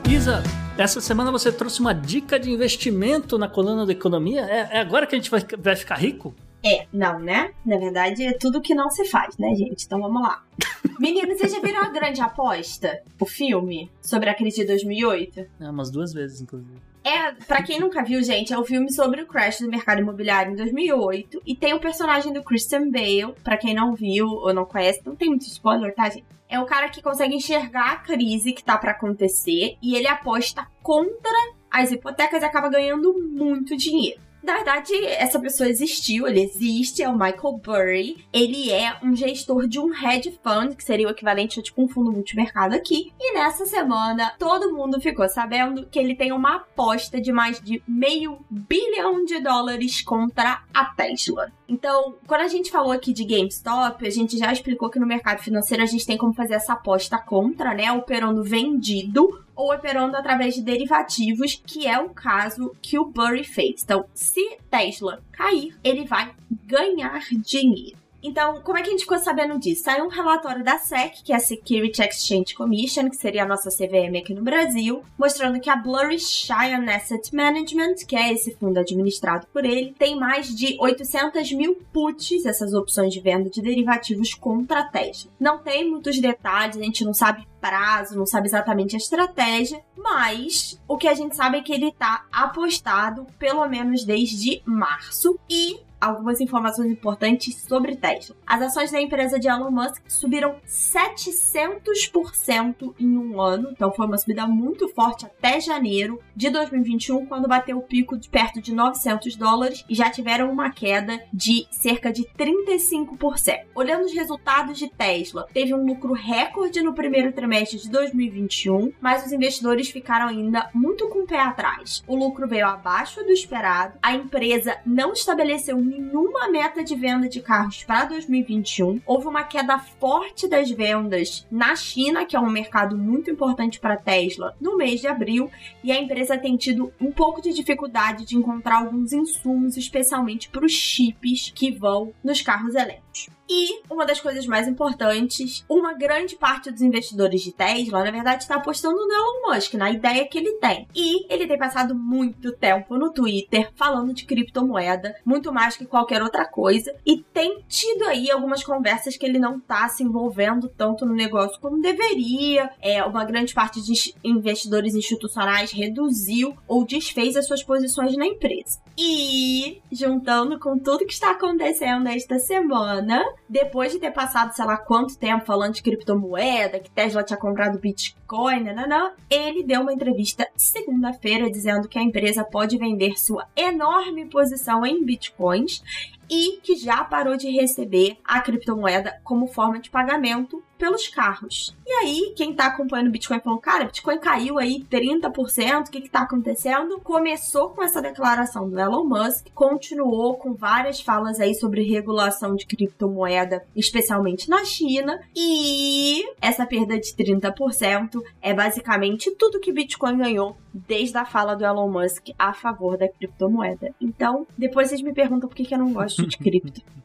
Isa, 0.10 0.41
essa 0.78 1.01
semana 1.01 1.34
você 1.34 1.51
trouxe 1.51 1.82
uma 1.82 1.93
dica 1.93 2.39
de 2.39 2.49
investimento 2.49 3.38
na 3.38 3.49
coluna 3.49 3.86
da 3.86 3.91
economia. 3.91 4.41
É, 4.45 4.78
é 4.78 4.80
agora 4.80 5.05
que 5.05 5.14
a 5.14 5.18
gente 5.18 5.30
vai, 5.30 5.41
vai 5.60 5.76
ficar 5.76 5.95
rico? 5.95 6.34
É, 6.66 6.88
não, 6.93 7.20
né? 7.20 7.51
Na 7.66 7.78
verdade, 7.78 8.24
é 8.24 8.32
tudo 8.32 8.62
que 8.62 8.74
não 8.74 8.89
se 8.89 9.03
faz, 9.03 9.38
né, 9.38 9.53
gente? 9.53 9.86
Então 9.86 9.99
vamos 9.99 10.22
lá. 10.22 10.45
Meninos, 10.97 11.38
vocês 11.38 11.51
já 11.51 11.60
viram 11.60 11.84
a 11.84 11.89
grande 11.89 12.22
aposta? 12.22 13.01
O 13.20 13.26
filme 13.26 13.91
sobre 14.01 14.30
a 14.30 14.34
crise 14.34 14.62
de 14.62 14.68
2008? 14.68 15.45
É, 15.60 15.70
umas 15.70 15.91
duas 15.91 16.14
vezes, 16.14 16.39
inclusive. 16.39 16.80
É, 17.03 17.34
pra 17.45 17.62
quem 17.62 17.80
nunca 17.80 18.01
viu, 18.03 18.24
gente, 18.24 18.53
é 18.53 18.58
o 18.58 18.64
filme 18.66 18.91
sobre 18.91 19.22
o 19.22 19.28
crash 19.28 19.60
do 19.60 19.70
mercado 19.70 20.01
imobiliário 20.01 20.53
em 20.53 20.55
2008 20.55 21.41
e 21.45 21.55
tem 21.55 21.74
o 21.74 21.80
personagem 21.80 22.32
do 22.32 22.43
Christian 22.43 22.89
Bale, 22.89 23.34
pra 23.43 23.58
quem 23.58 23.74
não 23.74 23.93
viu 23.93 24.26
ou 24.26 24.53
não 24.53 24.66
conhece, 24.66 25.01
não 25.05 25.16
tem 25.16 25.30
muito 25.30 25.45
spoiler, 25.47 25.93
tá, 25.93 26.10
gente? 26.10 26.36
É 26.49 26.59
o 26.59 26.65
cara 26.65 26.89
que 26.89 27.01
consegue 27.01 27.35
enxergar 27.35 27.91
a 27.91 27.97
crise 27.97 28.53
que 28.53 28.63
tá 28.63 28.77
pra 28.77 28.91
acontecer 28.91 29.77
e 29.81 29.95
ele 29.95 30.07
aposta 30.07 30.65
contra 30.81 31.31
as 31.69 31.91
hipotecas 31.91 32.41
e 32.41 32.45
acaba 32.45 32.69
ganhando 32.69 33.13
muito 33.13 33.75
dinheiro. 33.75 34.21
Na 34.43 34.55
verdade, 34.55 34.93
essa 35.05 35.39
pessoa 35.39 35.69
existiu, 35.69 36.27
ele 36.27 36.41
existe, 36.41 37.03
é 37.03 37.09
o 37.09 37.13
Michael 37.13 37.59
Burry. 37.63 38.25
Ele 38.31 38.71
é 38.71 38.97
um 39.03 39.15
gestor 39.15 39.67
de 39.67 39.79
um 39.79 39.93
hedge 39.93 40.39
fund, 40.43 40.75
que 40.75 40.83
seria 40.83 41.07
o 41.07 41.11
equivalente 41.11 41.59
a 41.59 41.63
tipo 41.63 41.83
um 41.83 41.88
fundo 41.88 42.11
multimercado 42.11 42.75
aqui. 42.75 43.11
E 43.19 43.33
nessa 43.33 43.65
semana, 43.65 44.33
todo 44.39 44.73
mundo 44.73 45.01
ficou 45.01 45.27
sabendo 45.27 45.85
que 45.88 45.99
ele 45.99 46.15
tem 46.15 46.31
uma 46.31 46.57
aposta 46.57 47.19
de 47.19 47.31
mais 47.31 47.59
de 47.59 47.81
meio 47.88 48.39
bilhão 48.49 49.25
de 49.25 49.39
dólares 49.39 50.01
contra 50.01 50.63
a 50.73 50.85
Tesla. 50.85 51.51
Então, 51.67 52.15
quando 52.25 52.41
a 52.41 52.47
gente 52.47 52.71
falou 52.71 52.91
aqui 52.91 53.11
de 53.11 53.25
GameStop, 53.25 54.07
a 54.07 54.09
gente 54.09 54.38
já 54.38 54.51
explicou 54.53 54.89
que 54.89 54.99
no 54.99 55.05
mercado 55.05 55.39
financeiro 55.39 55.83
a 55.83 55.88
gente 55.88 56.05
tem 56.05 56.17
como 56.17 56.33
fazer 56.33 56.53
essa 56.53 56.73
aposta 56.73 57.17
contra, 57.17 57.73
né? 57.73 57.91
Operando 57.91 58.43
vendido 58.43 59.45
ou 59.58 59.74
operando 59.74 60.16
através 60.16 60.53
de 60.53 60.62
derivativos, 60.62 61.62
que 61.66 61.88
é 61.88 61.99
o 61.99 62.10
caso 62.10 62.74
que 62.82 62.97
o 62.97 63.05
Burry 63.05 63.43
fez. 63.43 63.84
Então, 63.84 64.05
se 64.14 64.58
Tesla 64.70 65.22
cair, 65.32 65.76
ele 65.84 66.05
vai 66.05 66.34
ganhar 66.66 67.20
dinheiro. 67.32 67.97
Então, 68.22 68.61
como 68.61 68.78
é 68.78 68.82
que 68.82 68.89
a 68.89 68.91
gente 68.91 69.01
ficou 69.01 69.20
sabendo 69.20 69.59
disso? 69.59 69.84
Saiu 69.84 70.05
um 70.05 70.09
relatório 70.09 70.63
da 70.63 70.78
SEC, 70.80 71.24
que 71.24 71.32
é 71.32 71.36
a 71.36 71.39
Security 71.39 72.01
Exchange 72.01 72.55
Commission, 72.55 73.09
que 73.09 73.15
seria 73.15 73.43
a 73.43 73.47
nossa 73.47 73.70
CVM 73.70 74.18
aqui 74.20 74.34
no 74.34 74.41
Brasil, 74.41 75.03
mostrando 75.18 75.59
que 75.59 75.70
a 75.70 75.76
Blurry 75.76 76.20
Cheyenne 76.20 76.89
Asset 76.89 77.34
Management, 77.36 77.95
que 78.07 78.15
é 78.15 78.34
esse 78.34 78.55
fundo 78.55 78.80
administrado 78.80 79.47
por 79.53 79.63
ele, 79.63 79.93
tem 79.97 80.18
mais 80.18 80.53
de 80.55 80.76
800 80.80 81.51
mil 81.53 81.76
puts, 81.93 82.45
essas 82.45 82.74
opções 82.74 83.13
de 83.13 83.20
venda 83.20 83.49
de 83.49 83.61
derivativos 83.61 84.34
contra 84.34 84.80
a 84.80 84.88
Tesla. 84.88 85.32
Não 85.39 85.59
tem 85.59 85.89
muitos 85.89 86.20
detalhes, 86.20 86.78
a 86.78 86.84
gente 86.84 87.05
não 87.05 87.13
sabe 87.13 87.47
prazo, 87.61 88.18
não 88.18 88.26
sabe 88.26 88.47
exatamente 88.47 88.95
a 88.95 88.99
estratégia, 88.99 89.82
mas 89.95 90.80
o 90.88 90.97
que 90.97 91.07
a 91.07 91.13
gente 91.13 91.36
sabe 91.36 91.57
é 91.57 91.61
que 91.61 91.74
ele 91.74 91.91
tá 91.91 92.26
apostado 92.32 93.28
pelo 93.38 93.68
menos 93.68 94.03
desde 94.03 94.61
março 94.65 95.39
e 95.49 95.80
algumas 95.99 96.39
informações 96.39 96.91
importantes 96.91 97.55
sobre 97.67 97.95
Tesla. 97.95 98.35
As 98.45 98.61
ações 98.61 98.91
da 98.91 99.01
empresa 99.01 99.39
de 99.39 99.47
Elon 99.47 99.71
Musk 99.71 100.03
subiram 100.07 100.57
700% 100.65 102.93
em 102.99 103.17
um 103.17 103.41
ano, 103.41 103.69
então 103.71 103.91
foi 103.91 104.05
uma 104.05 104.17
subida 104.17 104.45
muito 104.47 104.87
forte 104.89 105.25
até 105.25 105.59
janeiro 105.59 106.19
de 106.35 106.49
2021, 106.49 107.25
quando 107.25 107.47
bateu 107.47 107.77
o 107.77 107.81
pico 107.81 108.17
de 108.17 108.29
perto 108.29 108.61
de 108.61 108.73
900 108.73 109.35
dólares 109.35 109.83
e 109.89 109.95
já 109.95 110.09
tiveram 110.09 110.51
uma 110.51 110.69
queda 110.69 111.21
de 111.33 111.65
cerca 111.71 112.11
de 112.11 112.23
35%. 112.37 113.61
Olhando 113.73 114.05
os 114.05 114.13
resultados 114.13 114.77
de 114.77 114.89
Tesla, 114.89 115.47
teve 115.53 115.73
um 115.73 115.85
lucro 115.85 116.13
recorde 116.13 116.81
no 116.81 116.93
primeiro 116.93 117.31
trimestre 117.31 117.79
de 117.79 117.89
2021, 117.89 118.91
mas 119.01 119.25
os 119.25 119.31
investidores 119.31 119.89
ficaram 119.89 120.27
ainda 120.27 120.69
muito 120.73 121.07
com 121.09 121.23
o 121.23 121.27
pé 121.27 121.39
atrás. 121.39 122.03
O 122.07 122.15
lucro 122.15 122.47
veio 122.47 122.67
abaixo 122.67 123.23
do 123.23 123.31
esperado, 123.31 123.97
a 124.01 124.13
empresa 124.13 124.77
não 124.85 125.13
estabeleceu 125.13 125.77
nenhuma 125.88 126.49
meta 126.49 126.83
de 126.83 126.95
venda 126.95 127.29
de 127.29 127.41
carros 127.41 127.83
para 127.83 128.05
2021. 128.05 129.01
Houve 129.05 129.27
uma 129.27 129.43
queda 129.43 129.79
forte 129.79 130.47
das 130.47 130.69
vendas 130.69 131.47
na 131.49 131.75
China, 131.75 132.25
que 132.25 132.35
é 132.35 132.39
um 132.39 132.49
mercado 132.49 132.97
muito 132.97 133.31
importante 133.31 133.79
para 133.79 133.93
a 133.93 133.97
Tesla, 133.97 134.55
no 134.59 134.75
mês 134.75 134.99
de 134.99 135.07
abril, 135.07 135.49
e 135.83 135.91
a 135.91 135.99
empresa 135.99 136.38
tem 136.38 136.57
tido 136.57 136.91
um 136.99 137.11
pouco 137.11 137.41
de 137.41 137.53
dificuldade 137.53 138.25
de 138.25 138.35
encontrar 138.35 138.79
alguns 138.79 139.13
insumos, 139.13 139.77
especialmente 139.77 140.49
para 140.49 140.65
os 140.65 140.73
chips 140.73 141.51
que 141.55 141.71
vão 141.71 142.13
nos 142.23 142.41
carros 142.41 142.75
elétricos. 142.75 143.07
E 143.49 143.82
uma 143.89 144.05
das 144.05 144.20
coisas 144.20 144.45
mais 144.45 144.68
importantes, 144.68 145.63
uma 145.70 145.93
grande 145.93 146.36
parte 146.36 146.70
dos 146.70 146.82
investidores 146.82 147.41
de 147.41 147.53
Tesla, 147.53 148.03
na 148.03 148.11
verdade, 148.11 148.43
está 148.43 148.55
apostando 148.55 148.95
no 148.95 149.13
Elon 149.13 149.55
Musk, 149.55 149.74
na 149.76 149.89
ideia 149.89 150.28
que 150.28 150.38
ele 150.38 150.53
tem. 150.53 150.88
E 150.93 151.32
ele 151.34 151.47
tem 151.47 151.57
passado 151.57 151.95
muito 151.95 152.51
tempo 152.51 152.97
no 152.97 153.11
Twitter 153.11 153.72
falando 153.76 154.13
de 154.13 154.26
criptomoeda, 154.26 155.15
muito 155.26 155.53
mais 155.53 155.78
que 155.78 155.86
qualquer 155.86 156.22
outra 156.22 156.45
coisa, 156.45 156.93
e 157.05 157.24
tem 157.34 157.63
tido 157.68 158.03
aí 158.03 158.30
algumas 158.30 158.63
conversas 158.63 159.15
que 159.15 159.26
ele 159.26 159.39
não 159.39 159.57
está 159.57 159.88
se 159.88 160.03
envolvendo 160.03 160.68
tanto 160.68 161.05
no 161.05 161.13
negócio 161.13 161.59
como 161.61 161.82
deveria. 161.82 162.70
É, 162.82 163.03
uma 163.03 163.24
grande 163.24 163.53
parte 163.53 163.82
de 163.82 164.13
investidores 164.24 164.93
institucionais 164.93 165.72
reduziu 165.72 166.55
ou 166.68 166.86
desfez 166.86 167.38
as 167.38 167.47
suas 167.47 167.63
posições 167.63 168.15
na 168.18 168.26
empresa. 168.26 168.80
E 168.97 169.79
juntando 169.91 170.59
com 170.59 170.79
tudo 170.79 171.05
que 171.05 171.13
está 171.13 171.29
acontecendo 171.31 172.07
esta 172.07 172.39
semana, 172.39 173.23
depois 173.47 173.91
de 173.91 173.99
ter 173.99 174.09
passado 174.09 174.53
sei 174.53 174.65
lá 174.65 174.75
quanto 174.75 175.17
tempo 175.17 175.45
falando 175.45 175.75
de 175.75 175.83
criptomoeda, 175.83 176.79
que 176.79 176.89
Tesla 176.89 177.23
tinha 177.23 177.37
comprado 177.37 177.77
Bitcoin, 177.77 178.63
nananã, 178.63 179.11
ele 179.29 179.63
deu 179.63 179.81
uma 179.81 179.93
entrevista 179.93 180.47
segunda-feira 180.55 181.51
dizendo 181.51 181.87
que 181.87 181.99
a 181.99 182.01
empresa 182.01 182.43
pode 182.43 182.75
vender 182.77 183.19
sua 183.19 183.47
enorme 183.55 184.25
posição 184.25 184.83
em 184.83 185.05
Bitcoins 185.05 185.83
e 186.27 186.59
que 186.63 186.75
já 186.75 187.03
parou 187.03 187.37
de 187.37 187.51
receber 187.51 188.17
a 188.25 188.41
criptomoeda 188.41 189.19
como 189.23 189.47
forma 189.47 189.79
de 189.79 189.91
pagamento 189.91 190.63
pelos 190.78 191.07
carros. 191.07 191.75
E 191.86 191.91
aí, 191.91 192.34
quem 192.36 192.53
tá 192.53 192.67
acompanhando 192.67 193.07
o 193.07 193.11
Bitcoin 193.11 193.39
falou, 193.39 193.59
cara, 193.59 193.86
Bitcoin 193.86 194.19
caiu 194.19 194.57
aí 194.57 194.86
30%, 194.89 195.88
o 195.88 195.91
que 195.91 196.01
que 196.01 196.09
tá 196.09 196.21
acontecendo? 196.21 196.99
Começou 196.99 197.69
com 197.69 197.84
essa 197.84 198.01
declaração 198.01 198.69
do 198.69 198.80
Elon 198.80 199.03
Musk, 199.03 199.47
continuou 199.53 200.38
com 200.38 200.53
várias 200.53 201.01
falas 201.01 201.39
aí 201.39 201.53
sobre 201.55 201.84
regulação 201.84 202.55
de 202.55 202.65
criptomoeda, 202.65 203.63
especialmente 203.75 204.49
na 204.49 204.63
China, 204.65 205.19
e 205.36 206.23
essa 206.41 206.65
perda 206.65 206.99
de 206.99 207.13
30% 207.13 208.21
é 208.41 208.53
basicamente 208.53 209.32
tudo 209.32 209.59
que 209.59 209.71
Bitcoin 209.71 210.17
ganhou 210.17 210.57
desde 210.73 211.17
a 211.17 211.25
fala 211.25 211.55
do 211.55 211.65
Elon 211.65 211.89
Musk 211.89 212.30
a 212.38 212.53
favor 212.53 212.97
da 212.97 213.07
criptomoeda. 213.07 213.93
Então, 213.99 214.45
depois 214.57 214.89
vocês 214.89 215.01
me 215.01 215.13
perguntam 215.13 215.49
por 215.49 215.55
que, 215.55 215.65
que 215.65 215.73
eu 215.73 215.80
não 215.80 215.93
gosto 215.93 216.25
de 216.25 216.38
cripto. 216.38 216.82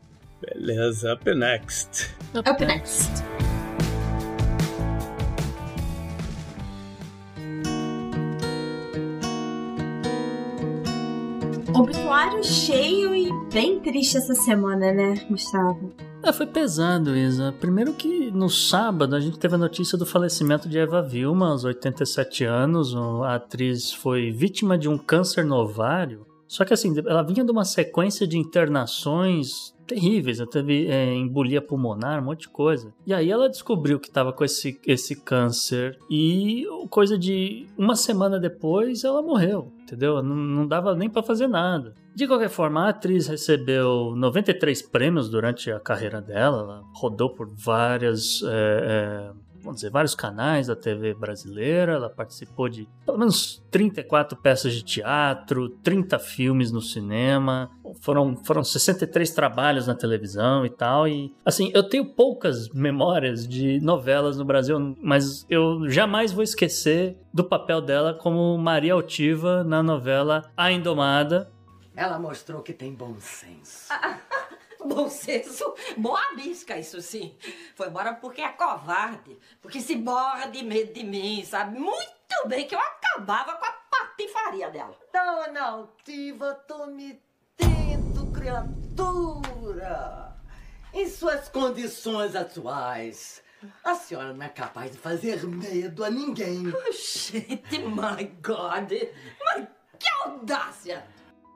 Beleza, 0.43 1.14
up 1.14 1.35
next. 1.35 2.12
Up 2.35 2.64
next. 2.64 3.41
Obituário 11.75 12.45
cheio 12.45 13.14
e 13.14 13.31
bem 13.51 13.81
triste 13.81 14.18
essa 14.18 14.35
semana, 14.35 14.93
né, 14.93 15.14
Gustavo? 15.29 15.91
É, 16.23 16.31
foi 16.31 16.47
pesado, 16.47 17.16
Isa. 17.16 17.55
Primeiro 17.59 17.95
que 17.95 18.31
no 18.31 18.51
sábado 18.51 19.16
a 19.16 19.20
gente 19.20 19.39
teve 19.39 19.55
a 19.55 19.59
notícia 19.59 19.97
do 19.97 20.05
falecimento 20.05 20.68
de 20.68 20.79
Eva 20.79 21.01
Vilma, 21.01 21.51
aos 21.51 21.64
87 21.64 22.45
anos. 22.45 22.95
A 23.25 23.37
atriz 23.37 23.91
foi 23.91 24.31
vítima 24.31 24.77
de 24.77 24.89
um 24.89 24.99
câncer 24.99 25.45
no 25.45 25.57
ovário. 25.57 26.27
Só 26.47 26.64
que 26.64 26.75
assim, 26.75 26.95
ela 27.07 27.23
vinha 27.23 27.43
de 27.43 27.51
uma 27.51 27.64
sequência 27.64 28.27
de 28.27 28.37
internações 28.37 29.75
terríveis, 29.93 30.40
ela 30.40 30.49
teve 30.49 30.86
é, 30.86 31.14
embolia 31.14 31.61
pulmonar, 31.61 32.20
um 32.20 32.24
monte 32.24 32.43
de 32.43 32.49
coisa. 32.49 32.93
E 33.07 33.12
aí 33.12 33.30
ela 33.30 33.49
descobriu 33.49 34.01
que 34.01 34.09
estava 34.09 34.32
com 34.32 34.45
esse, 34.45 34.80
esse 34.86 35.16
câncer 35.16 35.99
e 36.11 36.64
coisa 36.88 37.18
de 37.18 37.66
uma 37.76 37.95
semana 37.95 38.38
depois 38.38 39.05
ela 39.05 39.22
morreu, 39.22 39.72
entendeu? 39.82 40.22
Não, 40.22 40.34
não 40.34 40.66
dava 40.66 40.95
nem 40.95 41.09
para 41.09 41.22
fazer 41.22 41.47
nada. 41.47 41.95
De 42.14 42.26
qualquer 42.26 42.51
forma, 42.51 42.84
a 42.84 42.88
atriz 42.90 43.26
recebeu 43.26 44.14
93 44.16 44.82
prêmios 44.82 45.30
durante 45.30 45.70
a 45.70 45.80
carreira 45.80 46.20
dela, 46.20 46.62
ela 46.62 46.82
rodou 46.95 47.30
por 47.30 47.49
várias 47.55 48.43
é, 48.45 48.51
é, 48.51 49.32
vamos 49.63 49.77
dizer, 49.77 49.91
vários 49.91 50.15
canais 50.15 50.67
da 50.67 50.77
TV 50.77 51.15
brasileira. 51.15 51.93
Ela 51.93 52.11
participou 52.11 52.69
de 52.69 52.89
pelo 53.05 53.19
menos 53.19 53.63
34 53.71 54.37
peças 54.39 54.75
de 54.75 54.83
teatro, 54.83 55.69
30 55.83 56.19
filmes 56.19 56.73
no 56.73 56.81
cinema. 56.81 57.71
Foram, 58.01 58.37
foram 58.45 58.65
63 58.65 59.31
trabalhos 59.31 59.87
na 59.87 59.95
televisão 59.95 60.67
e 60.67 60.71
tal. 60.71 61.07
E, 61.07 61.35
assim, 61.45 61.71
eu 61.75 61.89
tenho 61.89 62.05
poucas 62.05 62.69
memórias 62.71 63.47
de 63.47 63.81
novelas 63.81 64.37
no 64.37 64.45
Brasil, 64.45 64.97
mas 65.01 65.47
eu 65.49 65.89
jamais 65.89 66.33
vou 66.33 66.43
esquecer 66.43 67.17
do 67.33 67.45
papel 67.45 67.81
dela 67.81 68.15
como 68.15 68.57
Maria 68.59 68.95
Altiva 68.95 69.63
na 69.65 69.83
novela 69.83 70.51
A 70.57 70.73
Indomada. 70.73 71.51
Ela 71.95 72.19
mostrou 72.19 72.63
que 72.63 72.73
tem 72.73 72.95
bom 72.95 73.15
senso. 73.19 73.89
Bom 74.85 75.09
senso, 75.09 75.74
boa 75.97 76.35
bisca, 76.35 76.78
isso 76.78 77.01
sim. 77.01 77.37
Foi 77.74 77.89
embora 77.89 78.14
porque 78.14 78.41
é 78.41 78.49
covarde, 78.49 79.39
porque 79.61 79.80
se 79.80 79.97
borra 79.97 80.47
de 80.47 80.64
medo 80.64 80.93
de 80.93 81.05
mim, 81.05 81.45
sabe? 81.45 81.78
Muito 81.78 82.12
bem 82.47 82.66
que 82.66 82.74
eu 82.74 82.80
acabava 82.80 83.55
com 83.55 83.64
a 83.64 83.72
patifaria 83.91 84.70
dela. 84.70 84.97
Dona 85.12 85.62
Altiva, 85.62 86.55
tô 86.66 86.87
me 86.87 87.20
tendo, 87.57 88.33
criatura. 88.33 90.37
Em 90.93 91.09
suas 91.09 91.49
condições 91.49 92.35
atuais, 92.35 93.43
a 93.85 93.95
senhora 93.95 94.33
não 94.33 94.45
é 94.45 94.49
capaz 94.49 94.91
de 94.91 94.99
fazer 94.99 95.47
medo 95.47 96.05
a 96.05 96.11
ninguém. 96.11 96.64
Oh, 96.68 96.93
gente, 96.93 97.78
my 97.78 98.24
God! 98.43 98.93
Mas 99.45 99.68
que 99.99 100.09
audácia! 100.24 101.05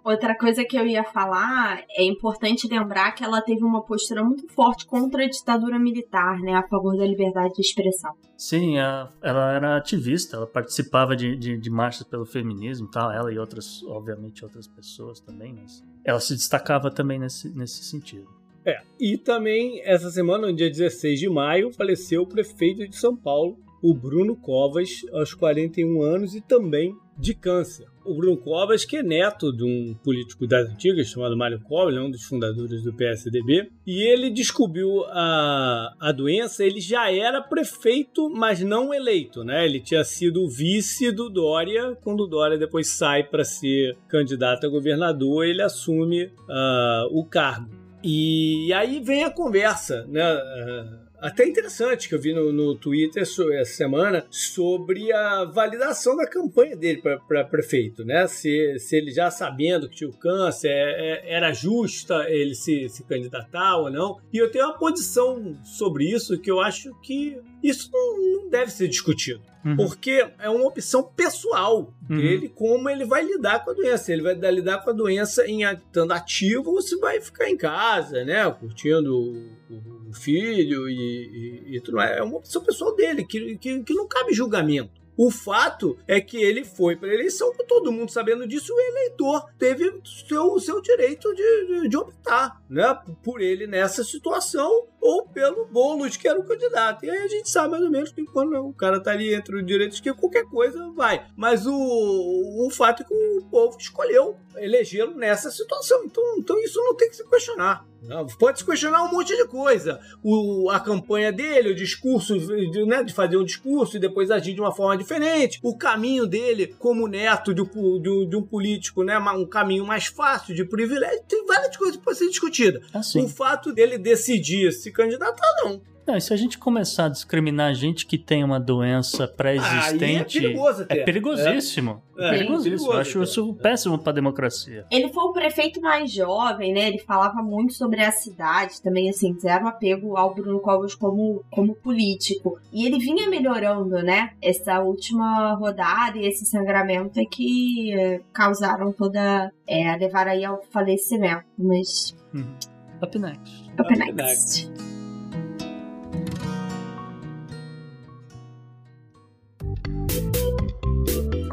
Outra 0.07 0.39
coisa 0.39 0.65
que 0.65 0.79
eu 0.79 0.87
ia 0.87 1.03
falar 1.03 1.85
é 1.91 2.05
importante 2.05 2.69
lembrar 2.69 3.11
que 3.11 3.25
ela 3.25 3.43
teve 3.43 3.65
uma 3.65 3.83
postura 3.83 4.23
muito 4.23 4.47
forte 4.53 4.87
contra 4.87 5.25
a 5.25 5.29
ditadura 5.29 5.81
militar, 5.81 6.39
né, 6.39 6.55
a 6.55 6.63
favor 6.63 6.97
da 6.97 7.05
liberdade 7.05 7.55
de 7.55 7.63
expressão. 7.63 8.15
Sim, 8.39 8.79
a, 8.79 9.11
ela 9.21 9.53
era 9.53 9.77
ativista, 9.77 10.37
ela 10.37 10.47
participava 10.47 11.17
de, 11.17 11.35
de, 11.35 11.59
de, 11.59 11.71
marchas 11.71 12.07
pelo 12.07 12.25
feminismo, 12.25 12.89
tal, 12.89 13.11
ela 13.11 13.33
e 13.33 13.39
outras, 13.39 13.83
obviamente, 13.83 14.45
outras 14.45 14.69
pessoas 14.69 15.19
também, 15.19 15.53
mas 15.61 15.83
ela 16.05 16.21
se 16.21 16.35
destacava 16.35 16.89
também 16.89 17.19
nesse, 17.19 17.49
nesse 17.49 17.83
sentido. 17.83 18.29
É, 18.65 18.83
e 19.01 19.19
também 19.19 19.83
essa 19.83 20.09
semana, 20.09 20.47
no 20.47 20.55
dia 20.55 20.71
16 20.71 21.19
de 21.19 21.29
maio, 21.29 21.73
faleceu 21.73 22.23
o 22.23 22.29
prefeito 22.29 22.87
de 22.87 22.95
São 22.95 23.17
Paulo, 23.17 23.59
o 23.83 23.93
Bruno 23.93 24.37
Covas, 24.37 24.89
aos 25.13 25.35
41 25.35 26.01
anos 26.01 26.37
e 26.37 26.41
também 26.41 26.97
de 27.19 27.35
câncer. 27.35 27.96
O 28.07 28.15
Bruno 28.15 28.37
Covas, 28.37 28.85
que 28.85 28.97
é 28.97 29.03
neto 29.03 29.53
de 29.53 29.65
um 29.65 29.95
político 29.95 30.47
das 30.47 30.69
antigas 30.69 31.09
chamado 31.09 31.37
Mário 31.37 31.61
Covas, 31.61 31.97
um 31.97 32.11
dos 32.11 32.25
fundadores 32.25 32.83
do 32.83 32.93
PSDB, 32.93 33.71
e 33.87 34.03
ele 34.03 34.31
descobriu 34.31 35.05
a, 35.09 35.95
a 36.01 36.13
doença. 36.13 36.65
Ele 36.65 36.81
já 36.81 37.11
era 37.11 37.41
prefeito, 37.41 38.31
mas 38.31 38.61
não 38.61 38.93
eleito, 38.93 39.45
né? 39.45 39.65
Ele 39.65 39.81
tinha 39.81 40.05
sido 40.05 40.49
vice 40.49 41.11
do 41.11 41.29
Dória. 41.29 41.97
Quando 42.03 42.21
o 42.21 42.27
Dória 42.27 42.59
depois 42.59 42.89
sai 42.89 43.25
para 43.25 43.45
ser 43.45 43.97
candidato 44.09 44.67
a 44.67 44.71
governador, 44.71 45.45
ele 45.45 45.63
assume 45.63 46.25
uh, 46.25 47.09
o 47.11 47.25
cargo. 47.25 47.71
E 48.03 48.73
aí 48.73 49.01
vem 49.01 49.25
a 49.25 49.31
conversa, 49.31 50.07
né? 50.09 50.35
Uh, 50.35 51.07
até 51.21 51.47
interessante 51.47 52.09
que 52.09 52.15
eu 52.15 52.21
vi 52.21 52.35
no, 52.35 52.53
no 52.53 52.75
Twitter 52.75 53.23
essa 53.23 53.65
semana 53.65 54.27
sobre 54.31 55.13
a 55.13 55.45
validação 55.45 56.17
da 56.17 56.27
campanha 56.27 56.77
dele 56.77 57.01
para 57.01 57.45
prefeito, 57.45 58.05
né? 58.05 58.27
Se, 58.27 58.79
se 58.79 58.97
ele 58.97 59.11
já 59.11 59.31
sabendo 59.31 59.89
que 59.89 59.97
tinha 59.97 60.11
o 60.11 60.17
câncer, 60.17 60.69
é, 60.69 60.73
é, 60.73 61.35
era 61.35 61.53
justa 61.53 62.29
ele 62.29 62.55
se, 62.55 62.89
se 62.89 63.05
candidatar 63.05 63.77
ou 63.77 63.91
não. 63.91 64.19
E 64.33 64.39
eu 64.39 64.51
tenho 64.51 64.67
uma 64.67 64.79
posição 64.79 65.57
sobre 65.65 66.05
isso 66.05 66.39
que 66.39 66.51
eu 66.51 66.61
acho 66.61 66.95
que 67.01 67.39
isso 67.63 67.91
não, 67.93 68.43
não 68.43 68.49
deve 68.49 68.71
ser 68.71 68.89
discutido. 68.89 69.43
Uhum. 69.65 69.77
Porque 69.77 70.25
é 70.39 70.49
uma 70.49 70.67
opção 70.67 71.03
pessoal 71.03 71.93
uhum. 72.09 72.17
dele 72.17 72.49
como 72.49 72.89
ele 72.89 73.05
vai 73.05 73.25
lidar 73.25 73.65
com 73.65 73.73
a 73.73 73.75
doença. 73.75 74.13
Ele 74.13 74.23
vai 74.23 74.35
lidar 74.53 74.85
com 74.85 74.91
a 74.91 74.93
doença 74.93 75.45
em 75.47 75.65
estando 75.65 76.13
ativo 76.13 76.71
ou 76.71 76.81
se 76.81 76.97
vai 76.99 77.21
ficar 77.21 77.51
em 77.51 77.57
casa, 77.57 78.25
né? 78.25 78.49
Curtindo 78.49 79.13
o, 79.13 79.75
o 79.75 79.96
filho 80.17 80.89
e, 80.89 80.95
e, 80.95 81.77
e, 81.77 81.81
tudo 81.81 81.97
mais. 81.97 82.17
É 82.17 82.23
uma 82.23 82.39
opção 82.39 82.63
pessoal 82.63 82.95
dele, 82.95 83.25
que, 83.25 83.57
que, 83.59 83.83
que 83.83 83.95
não 83.95 84.09
cabe 84.09 84.33
julgamento. 84.33 85.07
O 85.17 85.31
fato 85.31 85.97
é 86.07 86.21
que 86.21 86.37
ele 86.37 86.63
foi 86.63 86.95
para 86.95 87.13
eleição, 87.13 87.51
com 87.55 87.65
todo 87.65 87.91
mundo 87.91 88.13
sabendo 88.13 88.47
disso, 88.47 88.75
o 88.75 88.79
eleitor 88.79 89.47
teve 89.59 89.89
o 89.89 90.03
seu, 90.05 90.61
seu 90.61 90.83
direito 90.83 91.33
de, 91.35 91.67
de, 91.67 91.89
de, 91.89 91.97
optar 91.97 92.63
né, 92.69 92.99
por 93.23 93.41
ele 93.41 93.67
nessa 93.67 94.05
situação 94.05 94.87
ou 95.01 95.27
pelo 95.27 95.65
Boulos, 95.67 96.19
que 96.19 96.29
era 96.29 96.39
o 96.39 96.45
candidato. 96.45 97.07
E 97.07 97.11
aí 97.11 97.19
a 97.19 97.29
gente 97.29 97.49
sabe 97.49 97.71
mais 97.71 97.85
ou 97.85 97.91
menos 97.91 98.13
que 98.13 98.25
quando 98.27 98.55
o 98.57 98.75
cara 98.75 99.01
tá 99.01 99.13
ali 99.13 99.33
entre 99.33 99.57
os 99.57 99.65
direitos 99.65 100.01
que 100.01 100.13
qualquer 100.13 100.45
coisa 100.45 100.93
vai. 100.95 101.27
Mas 101.35 101.65
o, 101.67 101.73
o 101.73 102.69
fato 102.71 103.03
é 103.03 103.07
que 103.07 103.15
o 103.15 103.47
povo 103.51 103.79
escolheu 103.79 104.37
elegê-lo 104.57 105.15
nessa 105.15 105.51
situação. 105.51 106.05
Então, 106.05 106.23
então 106.37 106.59
isso 106.61 106.79
não 106.83 106.95
tem 106.95 107.09
que 107.09 107.17
se 107.17 107.27
questionar. 107.27 107.87
Não, 108.07 108.27
pode 108.27 108.59
se 108.59 108.65
questionar 108.65 109.03
um 109.03 109.11
monte 109.11 109.37
de 109.37 109.47
coisa. 109.47 110.01
O, 110.23 110.71
a 110.71 110.81
campanha 110.81 111.33
dele, 111.33 111.71
o 111.71 111.75
discurso, 111.75 112.39
de, 112.39 112.87
né, 112.87 113.03
de 113.03 113.13
fazer 113.13 113.37
um 113.37 113.45
discurso 113.45 113.97
e 113.97 114.01
depois 114.01 114.31
agir 114.31 114.55
de 114.55 114.61
uma 114.61 114.73
forma 114.73 114.97
diferente. 114.97 115.59
O 115.63 115.77
caminho 115.77 116.27
dele 116.27 116.75
como 116.79 117.09
neto 117.09 117.53
de, 117.53 117.63
de, 117.63 118.27
de 118.27 118.37
um 118.37 118.43
político, 118.43 119.03
né, 119.03 119.19
um 119.19 119.47
caminho 119.47 119.85
mais 119.85 120.07
fácil 120.07 120.55
de 120.55 120.65
privilégio. 120.65 121.23
Tem 121.29 121.45
várias 121.47 121.77
coisas 121.77 121.97
para 121.97 122.15
ser 122.15 122.29
discutida. 122.29 122.81
Assim. 122.93 123.25
O 123.25 123.29
fato 123.29 123.73
dele 123.73 123.99
decidir 123.99 124.73
se 124.73 124.91
candidatar, 124.93 125.55
não. 125.65 125.81
Não, 126.07 126.17
e 126.17 126.21
se 126.21 126.33
a 126.33 126.37
gente 126.37 126.57
começar 126.57 127.07
a 127.07 127.09
discriminar 127.09 127.75
gente 127.75 128.07
que 128.07 128.17
tem 128.17 128.45
uma 128.45 128.61
doença 128.61 129.27
pré-existente. 129.27 130.39
é 130.39 130.41
perigoso 130.41 130.83
até. 130.85 130.99
É 130.99 131.05
perigosíssimo. 131.05 132.03
É, 132.17 132.29
é 132.29 132.31
perigosíssimo. 132.31 132.93
Eu 132.93 132.99
acho 132.99 133.23
isso 133.23 133.55
péssimo 133.55 133.99
pra 133.99 134.13
democracia. 134.13 134.87
Ele 134.89 135.09
foi 135.09 135.25
o 135.25 135.33
prefeito 135.33 135.81
mais 135.81 136.13
jovem, 136.13 136.73
né? 136.73 136.87
Ele 136.87 136.99
falava 136.99 137.43
muito 137.43 137.73
sobre 137.73 138.03
a 138.03 138.13
cidade, 138.13 138.81
também, 138.81 139.11
assim, 139.11 139.37
zero 139.37 139.67
apego 139.67 140.17
ao 140.17 140.33
Bruno 140.33 140.61
Covas 140.61 140.95
como, 140.95 141.45
como 141.51 141.75
político. 141.75 142.57
E 142.73 142.87
ele 142.87 143.01
vinha 143.01 143.29
melhorando, 143.29 144.01
né? 144.03 144.31
Essa 144.41 144.81
última 144.81 145.55
rodada 145.55 146.17
e 146.19 146.27
esse 146.27 146.47
sangramento 146.47 147.19
é 147.19 147.25
que 147.25 147.93
é, 147.93 148.21
causaram 148.33 148.93
toda. 148.93 149.53
É, 149.67 149.97
levar 149.97 150.29
aí 150.29 150.45
ao 150.45 150.63
falecimento. 150.71 151.45
Mas. 151.59 152.17
Uhum. 152.33 152.55
Up 153.03 153.19
next. 153.19 153.71
Up, 153.79 153.93
Up 153.93 154.13
next. 154.13 154.96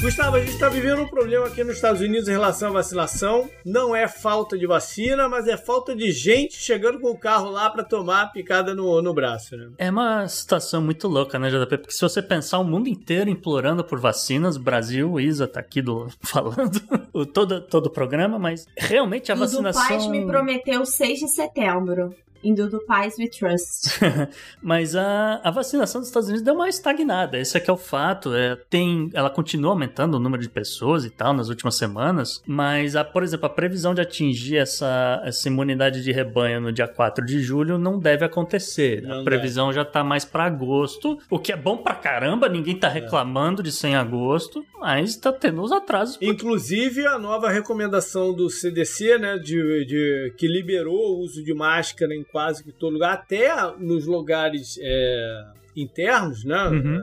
Gustavo, 0.00 0.36
a 0.36 0.40
gente 0.40 0.52
está 0.52 0.68
vivendo 0.68 1.02
um 1.02 1.06
problema 1.06 1.46
aqui 1.46 1.62
nos 1.62 1.76
Estados 1.76 2.00
Unidos 2.00 2.26
em 2.26 2.32
relação 2.32 2.70
à 2.70 2.72
vacinação. 2.72 3.50
Não 3.66 3.94
é 3.94 4.08
falta 4.08 4.56
de 4.56 4.66
vacina, 4.66 5.28
mas 5.28 5.46
é 5.46 5.58
falta 5.58 5.94
de 5.94 6.10
gente 6.10 6.54
chegando 6.54 6.98
com 6.98 7.10
o 7.10 7.18
carro 7.18 7.50
lá 7.50 7.68
para 7.68 7.84
tomar 7.84 8.22
a 8.22 8.26
picada 8.26 8.74
no, 8.74 9.02
no 9.02 9.12
braço, 9.12 9.56
né? 9.58 9.68
É 9.76 9.90
uma 9.90 10.26
situação 10.26 10.80
muito 10.80 11.06
louca, 11.06 11.38
né, 11.38 11.50
JP? 11.50 11.78
Porque 11.78 11.92
se 11.92 12.00
você 12.00 12.22
pensar 12.22 12.58
o 12.60 12.64
mundo 12.64 12.88
inteiro 12.88 13.28
implorando 13.28 13.84
por 13.84 14.00
vacinas, 14.00 14.56
Brasil, 14.56 15.12
o 15.12 15.20
Isa 15.20 15.46
tá 15.46 15.60
aqui 15.60 15.82
do, 15.82 16.08
falando 16.22 16.80
o, 17.12 17.26
todo, 17.26 17.60
todo 17.60 17.86
o 17.86 17.90
programa, 17.90 18.38
mas 18.38 18.66
realmente 18.78 19.30
a 19.30 19.34
vacinação... 19.34 19.86
Paz 19.86 20.06
me 20.06 20.26
prometeu 20.26 20.86
6 20.86 21.18
de 21.18 21.28
setembro. 21.28 22.14
Em 22.42 22.54
Dudu 22.54 22.80
Paz 22.86 23.16
We 23.18 23.28
Trust. 23.28 24.00
Mas 24.62 24.96
a, 24.96 25.40
a 25.44 25.50
vacinação 25.50 26.00
dos 26.00 26.08
Estados 26.08 26.28
Unidos 26.28 26.44
deu 26.44 26.54
uma 26.54 26.68
estagnada. 26.68 27.38
Esse 27.38 27.56
aqui 27.56 27.70
é 27.70 27.72
o 27.72 27.76
fato. 27.76 28.34
É, 28.34 28.56
tem, 28.68 29.10
ela 29.12 29.28
continua 29.28 29.72
aumentando 29.72 30.14
o 30.14 30.20
número 30.20 30.42
de 30.42 30.48
pessoas 30.48 31.04
e 31.04 31.10
tal 31.10 31.32
nas 31.32 31.48
últimas 31.48 31.76
semanas. 31.76 32.42
Mas, 32.46 32.96
a, 32.96 33.04
por 33.04 33.22
exemplo, 33.22 33.46
a 33.46 33.50
previsão 33.50 33.94
de 33.94 34.00
atingir 34.00 34.56
essa, 34.56 35.22
essa 35.24 35.48
imunidade 35.48 36.02
de 36.02 36.12
rebanho 36.12 36.60
no 36.60 36.72
dia 36.72 36.88
4 36.88 37.24
de 37.24 37.40
julho 37.40 37.78
não 37.78 37.98
deve 37.98 38.24
acontecer. 38.24 39.02
Não 39.02 39.20
a 39.20 39.24
previsão 39.24 39.72
já 39.72 39.84
tá 39.84 40.02
mais 40.02 40.24
para 40.24 40.44
agosto, 40.44 41.18
o 41.28 41.38
que 41.38 41.52
é 41.52 41.56
bom 41.56 41.76
pra 41.76 41.94
caramba. 41.94 42.48
Ninguém 42.48 42.76
tá 42.76 42.88
reclamando 42.88 43.62
de 43.62 43.72
sem 43.72 43.94
agosto, 43.94 44.64
mas 44.80 45.14
tá 45.16 45.32
tendo 45.32 45.62
os 45.62 45.70
atrasos. 45.70 46.18
Inclusive, 46.20 47.06
a 47.06 47.18
nova 47.18 47.48
recomendação 47.50 48.32
do 48.34 48.48
CDC, 48.50 49.18
né, 49.18 49.38
de, 49.38 49.84
de- 49.84 50.34
que 50.36 50.48
liberou 50.48 51.16
o 51.16 51.20
uso 51.20 51.44
de 51.44 51.52
máscara 51.54 52.14
em 52.14 52.24
quase 52.24 52.64
que 52.64 52.72
todo 52.72 52.94
lugar, 52.94 53.12
até 53.12 53.50
nos 53.78 54.06
lugares 54.06 54.78
é, 54.80 55.44
internos, 55.76 56.44
né, 56.44 56.62
Uhum. 56.68 57.02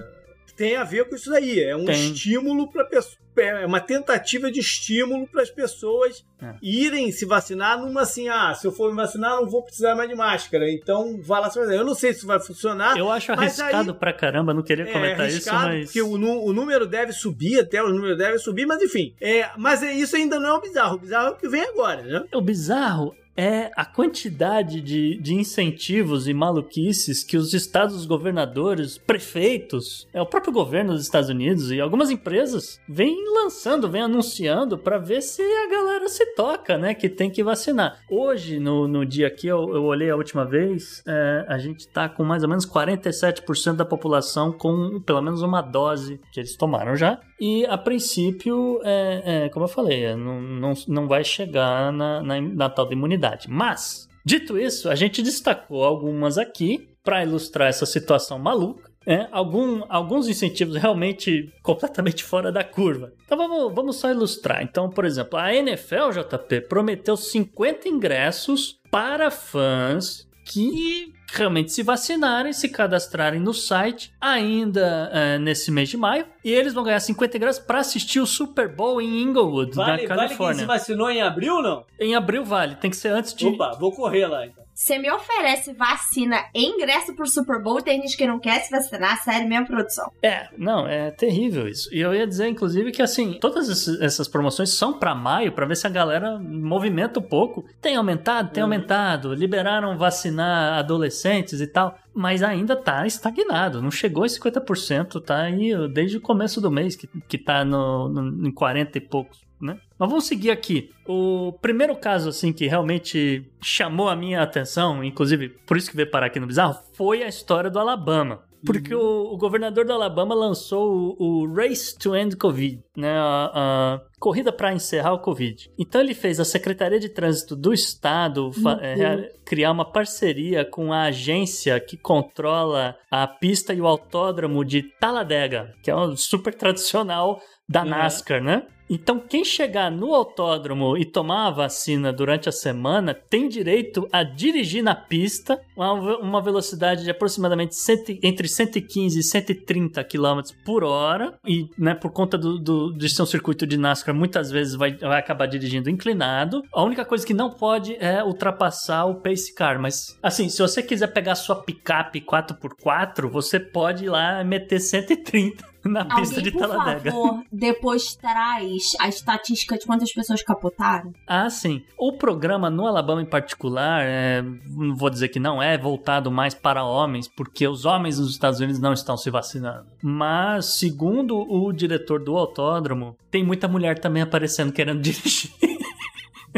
tem 0.55 0.75
a 0.75 0.83
ver 0.83 1.07
com 1.07 1.15
isso 1.15 1.29
daí. 1.29 1.59
É 1.59 1.75
um 1.75 1.85
Tem. 1.85 2.11
estímulo 2.11 2.69
para 2.71 2.83
pessoa. 2.85 3.15
É 3.39 3.65
uma 3.65 3.79
tentativa 3.79 4.51
de 4.51 4.59
estímulo 4.59 5.27
para 5.27 5.41
as 5.41 5.49
pessoas 5.49 6.25
É. 6.41 6.55
irem 6.61 7.11
se 7.11 7.25
vacinar 7.25 7.79
numa 7.79 8.01
assim, 8.01 8.27
ah, 8.29 8.53
se 8.53 8.65
eu 8.67 8.71
for 8.71 8.89
me 8.91 8.95
vacinar, 8.97 9.35
não 9.37 9.47
vou 9.49 9.63
precisar 9.63 9.95
mais 9.95 10.09
de 10.09 10.15
máscara. 10.15 10.69
Então, 10.71 11.19
vai 11.21 11.41
lá 11.41 11.49
se 11.49 11.57
vacinar. 11.59 11.77
Eu 11.79 11.85
não 11.85 11.95
sei 11.95 12.11
se 12.13 12.19
isso 12.19 12.27
vai 12.27 12.39
funcionar. 12.39 12.97
Eu 12.97 13.09
acho 13.11 13.31
arriscado 13.31 13.91
aí- 13.91 13.97
pra 13.97 14.13
caramba, 14.13 14.53
não 14.53 14.61
queria 14.63 14.85
é 14.85 14.91
comentar 14.91 15.27
isso, 15.27 15.49
arriscado, 15.49 15.67
mas. 15.67 15.85
porque 15.85 16.01
o, 16.01 16.11
o 16.13 16.53
número 16.53 16.85
deve 16.87 17.11
subir, 17.13 17.59
até 17.59 17.81
o 17.81 17.89
número 17.89 18.15
deve 18.17 18.37
subir, 18.39 18.65
mas 18.65 18.81
enfim. 18.81 19.13
É, 19.21 19.49
mas 19.57 19.81
é, 19.83 19.93
isso 19.93 20.15
ainda 20.15 20.39
não 20.39 20.49
é 20.49 20.53
o 20.53 20.61
bizarro. 20.61 20.95
O 20.95 20.99
bizarro 20.99 21.27
é 21.27 21.31
o 21.31 21.35
que 21.35 21.47
vem 21.47 21.61
agora, 21.63 22.01
né? 22.03 22.23
O 22.33 22.41
bizarro 22.41 23.15
é 23.37 23.69
a 23.75 23.85
quantidade 23.85 24.81
de, 24.81 25.15
de 25.19 25.35
incentivos 25.35 26.27
e 26.27 26.33
maluquices 26.33 27.23
que 27.23 27.37
os 27.37 27.53
estados 27.53 28.05
governadores, 28.07 28.97
prefeitos, 28.97 30.07
é 30.11 30.19
o 30.19 30.25
próprio 30.25 30.51
governo 30.51 30.93
dos 30.93 31.03
Estados 31.03 31.29
Unidos 31.29 31.71
e 31.71 31.79
algumas 31.79 32.09
empresas 32.09 32.79
vêm 32.89 33.15
lançando, 33.31 33.89
vêm 33.89 34.01
anunciando 34.01 34.77
para 34.77 34.97
ver 34.97 35.21
se 35.21 35.43
a 35.43 35.69
galera 35.69 36.09
se 36.09 36.25
toca, 36.33 36.77
né? 36.77 36.95
Que 36.95 37.07
tem 37.07 37.29
que 37.29 37.43
vacinar. 37.43 37.99
Hoje, 38.09 38.59
no, 38.59 38.87
no 38.87 39.05
dia 39.05 39.29
que 39.29 39.47
eu, 39.47 39.75
eu 39.75 39.83
olhei 39.83 40.09
a 40.09 40.15
última 40.15 40.43
vez, 40.43 41.03
é, 41.07 41.45
a 41.47 41.59
gente 41.59 41.87
tá 41.87 42.09
com 42.09 42.23
mais 42.23 42.41
ou 42.41 42.49
menos 42.49 42.65
47% 42.65 43.75
da 43.75 43.85
população 43.85 44.51
com 44.51 44.99
pelo 45.01 45.21
menos 45.21 45.43
uma 45.43 45.61
dose 45.61 46.19
que 46.31 46.39
eles 46.39 46.55
tomaram 46.55 46.95
já. 46.95 47.19
E 47.39 47.65
a 47.67 47.77
princípio, 47.77 48.79
é, 48.83 49.45
é, 49.45 49.49
como 49.49 49.65
eu 49.65 49.69
falei, 49.69 50.05
é, 50.05 50.15
não, 50.15 50.41
não, 50.41 50.73
não 50.87 51.07
vai 51.07 51.23
chegar 51.23 51.93
na, 51.93 52.21
na, 52.23 52.41
na 52.41 52.69
tal 52.69 52.87
da 52.87 52.93
imunidade. 52.93 53.26
Mas, 53.49 54.07
dito 54.25 54.57
isso, 54.57 54.89
a 54.89 54.95
gente 54.95 55.21
destacou 55.21 55.83
algumas 55.83 56.37
aqui 56.37 56.89
para 57.03 57.23
ilustrar 57.23 57.69
essa 57.69 57.85
situação 57.85 58.37
maluca. 58.37 58.91
É, 59.05 59.25
algum, 59.31 59.83
alguns 59.87 60.27
incentivos 60.27 60.75
realmente 60.75 61.49
completamente 61.63 62.25
fora 62.25 62.51
da 62.51 62.61
curva. 62.61 63.13
Então 63.23 63.37
vamos, 63.37 63.73
vamos 63.73 63.95
só 63.95 64.11
ilustrar. 64.11 64.61
Então, 64.61 64.89
por 64.89 65.05
exemplo, 65.05 65.39
a 65.39 65.55
NFL 65.55 66.11
JP 66.11 66.61
prometeu 66.67 67.15
50 67.15 67.87
ingressos 67.87 68.77
para 68.91 69.31
fãs 69.31 70.27
que 70.43 71.13
realmente 71.31 71.71
se 71.71 71.83
vacinarem, 71.83 72.51
se 72.51 72.67
cadastrarem 72.67 73.39
no 73.39 73.53
site 73.53 74.11
ainda 74.31 75.09
é, 75.13 75.37
nesse 75.39 75.71
mês 75.71 75.89
de 75.89 75.97
maio. 75.97 76.25
E 76.43 76.51
eles 76.51 76.73
vão 76.73 76.83
ganhar 76.83 76.99
50 76.99 77.37
ingressos 77.37 77.63
para 77.63 77.79
assistir 77.79 78.19
o 78.19 78.25
Super 78.25 78.67
Bowl 78.73 79.01
em 79.01 79.21
Inglewood, 79.21 79.75
Vale, 79.75 79.89
na 79.89 79.95
vale 79.97 80.07
quem 80.07 80.07
Califórnia. 80.07 80.59
se 80.61 80.65
vacinou 80.65 81.09
em 81.09 81.21
abril, 81.21 81.61
não? 81.61 81.83
Em 81.99 82.15
abril 82.15 82.43
vale, 82.45 82.75
tem 82.75 82.89
que 82.89 82.97
ser 82.97 83.09
antes 83.09 83.33
de. 83.33 83.47
Opa, 83.47 83.75
vou 83.79 83.91
correr 83.91 84.27
lá 84.27 84.45
então. 84.45 84.67
Você 84.73 84.99
me 84.99 85.09
oferece 85.11 85.73
vacina 85.73 86.37
e 86.53 86.63
ingresso 86.63 87.15
pro 87.15 87.25
Super 87.25 87.59
Bowl 87.59 87.79
e 87.79 87.83
tem 87.83 87.99
gente 87.99 88.15
que 88.15 88.27
não 88.27 88.39
quer 88.39 88.59
se 88.59 88.69
vacinar? 88.69 89.23
Sério 89.23 89.49
mesmo, 89.49 89.65
produção? 89.65 90.11
É, 90.21 90.49
não, 90.55 90.87
é 90.87 91.09
terrível 91.09 91.67
isso. 91.67 91.91
E 91.91 91.99
eu 91.99 92.13
ia 92.13 92.27
dizer, 92.27 92.47
inclusive, 92.47 92.91
que 92.91 93.01
assim, 93.01 93.39
todas 93.41 93.87
essas 93.99 94.27
promoções 94.27 94.69
são 94.69 94.93
pra 94.93 95.15
maio, 95.15 95.51
pra 95.51 95.65
ver 95.65 95.75
se 95.75 95.87
a 95.87 95.89
galera 95.89 96.37
movimenta 96.37 97.19
um 97.19 97.23
pouco. 97.23 97.65
Tem 97.81 97.95
aumentado? 97.95 98.51
Tem 98.51 98.61
aumentado. 98.61 99.33
Liberaram 99.33 99.97
vacinar 99.97 100.77
adolescentes 100.77 101.59
e 101.59 101.65
tal. 101.65 101.97
Mas 102.17 102.41
ainda 102.41 102.75
tá 102.75 103.05
estagnado, 103.05 103.79
não 103.79 103.91
chegou 103.91 104.25
em 104.25 104.27
50%, 104.27 105.21
tá 105.21 105.43
aí 105.43 105.71
desde 105.87 106.17
o 106.17 106.21
começo 106.21 106.59
do 106.59 106.71
mês, 106.71 106.95
que, 106.95 107.07
que 107.27 107.37
tá 107.37 107.63
no, 107.63 108.09
no, 108.09 108.47
em 108.47 108.51
40 108.51 108.97
e 108.97 109.01
poucos, 109.01 109.45
né? 109.61 109.77
Mas 109.99 110.09
vamos 110.09 110.25
seguir 110.25 110.49
aqui. 110.49 110.89
O 111.07 111.53
primeiro 111.61 111.95
caso, 111.95 112.29
assim, 112.29 112.51
que 112.51 112.65
realmente 112.65 113.47
chamou 113.61 114.09
a 114.09 114.15
minha 114.15 114.41
atenção, 114.41 115.03
inclusive 115.03 115.49
por 115.67 115.77
isso 115.77 115.91
que 115.91 115.95
veio 115.95 116.09
parar 116.09 116.25
aqui 116.25 116.39
no 116.39 116.47
Bizarro, 116.47 116.79
foi 116.93 117.21
a 117.21 117.27
história 117.27 117.69
do 117.69 117.77
Alabama. 117.77 118.46
Porque 118.65 118.93
o, 118.93 119.33
o 119.33 119.37
governador 119.37 119.85
do 119.85 119.93
Alabama 119.93 120.33
lançou 120.33 121.15
o, 121.19 121.43
o 121.43 121.53
Race 121.53 121.97
to 121.97 122.15
End 122.15 122.35
Covid, 122.35 122.81
né? 122.95 123.17
A, 123.17 123.51
a 123.53 124.01
corrida 124.19 124.51
para 124.51 124.73
encerrar 124.73 125.13
o 125.13 125.19
Covid. 125.19 125.71
Então 125.77 126.01
ele 126.01 126.13
fez 126.13 126.39
a 126.39 126.45
Secretaria 126.45 126.99
de 126.99 127.09
Trânsito 127.09 127.55
do 127.55 127.73
Estado 127.73 128.47
Uhum. 128.57 128.69
é, 128.81 129.31
criar 129.45 129.71
uma 129.71 129.85
parceria 129.85 130.65
com 130.65 130.91
a 130.91 131.03
agência 131.03 131.79
que 131.79 131.97
controla 131.97 132.95
a 133.09 133.27
pista 133.27 133.73
e 133.73 133.81
o 133.81 133.87
autódromo 133.87 134.63
de 134.63 134.83
Talladega, 134.99 135.73
que 135.83 135.91
é 135.91 135.95
um 135.95 136.15
super 136.15 136.53
tradicional 136.53 137.39
da 137.69 137.83
Uhum. 137.83 137.89
NASCAR, 137.89 138.41
né? 138.43 138.63
Então, 138.89 139.19
quem 139.19 139.43
chegar 139.43 139.91
no 139.91 140.13
autódromo 140.15 140.97
e 140.97 141.03
tomar 141.03 141.47
a 141.47 141.51
vacina 141.51 142.13
durante 142.13 142.47
a 142.47 142.53
semana 142.53 143.13
tem 143.13 143.49
direito 143.49 144.07
a 144.13 144.23
dirigir 144.23 144.81
na 144.81 144.95
pista 144.95 145.59
a 145.77 145.91
uma 145.91 146.41
velocidade 146.41 147.03
de 147.03 147.11
aproximadamente 147.11 147.75
entre 148.23 148.47
115 148.47 149.19
e 149.19 149.23
130 149.23 150.01
km 150.05 150.39
por 150.63 150.85
hora. 150.85 151.33
E, 151.45 151.67
né, 151.77 151.95
por 151.95 152.11
conta 152.11 152.37
do, 152.37 152.57
do- 152.57 152.93
de 152.93 153.09
ser 153.09 153.23
um 153.23 153.25
circuito 153.25 153.67
de 153.67 153.75
NASCAR, 153.75 154.15
muitas 154.15 154.49
vezes 154.49 154.75
vai, 154.75 154.95
vai 154.95 155.19
acabar 155.19 155.47
dirigindo 155.47 155.89
inclinado. 155.89 156.63
A 156.73 156.81
única 156.81 157.03
coisa 157.03 157.27
que 157.27 157.33
não 157.33 157.49
pode 157.49 157.97
é 157.99 158.23
ultrapassar 158.23 159.03
o 159.03 159.15
pace 159.15 159.53
car. 159.53 159.81
Mas, 159.81 160.17
assim, 160.23 160.47
se 160.47 160.61
você 160.61 160.81
quiser 160.81 161.07
pegar 161.07 161.35
sua 161.35 161.57
picape 161.57 162.21
4x4, 162.21 163.27
você 163.29 163.59
pode 163.59 164.05
ir 164.05 164.09
lá 164.09 164.41
meter 164.45 164.79
130 164.79 165.75
na 165.91 166.05
pista 166.05 166.37
Alguém, 166.37 166.43
de 166.43 166.51
por 166.51 166.67
Talladega. 166.67 167.11
favor, 167.11 167.43
depois 167.51 168.15
traz 168.15 168.93
a 168.99 169.07
estatística 169.07 169.77
de 169.77 169.85
quantas 169.85 170.11
pessoas 170.13 170.41
capotaram? 170.41 171.13
Ah, 171.25 171.49
sim. 171.49 171.83
O 171.97 172.13
programa 172.13 172.69
no 172.69 172.85
Alabama 172.85 173.21
em 173.21 173.25
particular, 173.25 174.03
é, 174.03 174.41
não 174.41 174.95
vou 174.95 175.09
dizer 175.09 175.29
que 175.29 175.39
não 175.39 175.61
é 175.61 175.77
voltado 175.77 176.31
mais 176.31 176.53
para 176.53 176.83
homens, 176.83 177.27
porque 177.27 177.67
os 177.67 177.85
homens 177.85 178.19
nos 178.19 178.31
Estados 178.31 178.59
Unidos 178.59 178.79
não 178.79 178.93
estão 178.93 179.17
se 179.17 179.29
vacinando. 179.29 179.85
Mas, 180.01 180.77
segundo 180.77 181.37
o 181.37 181.71
diretor 181.71 182.23
do 182.23 182.37
autódromo, 182.37 183.15
tem 183.29 183.43
muita 183.43 183.67
mulher 183.67 183.99
também 183.99 184.21
aparecendo 184.23 184.71
querendo 184.71 185.01
dirigir. 185.01 185.51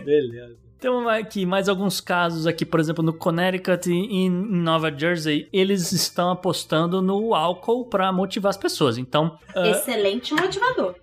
Beleza. 0.04 0.69
Temos 0.80 1.06
aqui 1.08 1.46
mais 1.46 1.68
alguns 1.68 2.00
casos 2.00 2.48
aqui, 2.48 2.66
por 2.66 2.80
exemplo, 2.80 3.04
no 3.04 3.12
Connecticut 3.12 3.92
e 3.92 3.94
em 3.94 4.30
Nova 4.30 4.90
Jersey, 4.96 5.50
eles 5.52 5.92
estão 5.92 6.32
apostando 6.32 7.02
no 7.02 7.36
álcool 7.36 7.86
para 7.86 8.12
motivar 8.14 8.50
as 8.50 8.58
pessoas. 8.58 8.98
Então, 8.98 9.38
ah, 9.54 9.68
Excelente 9.68 10.34
motivador. 10.34 10.96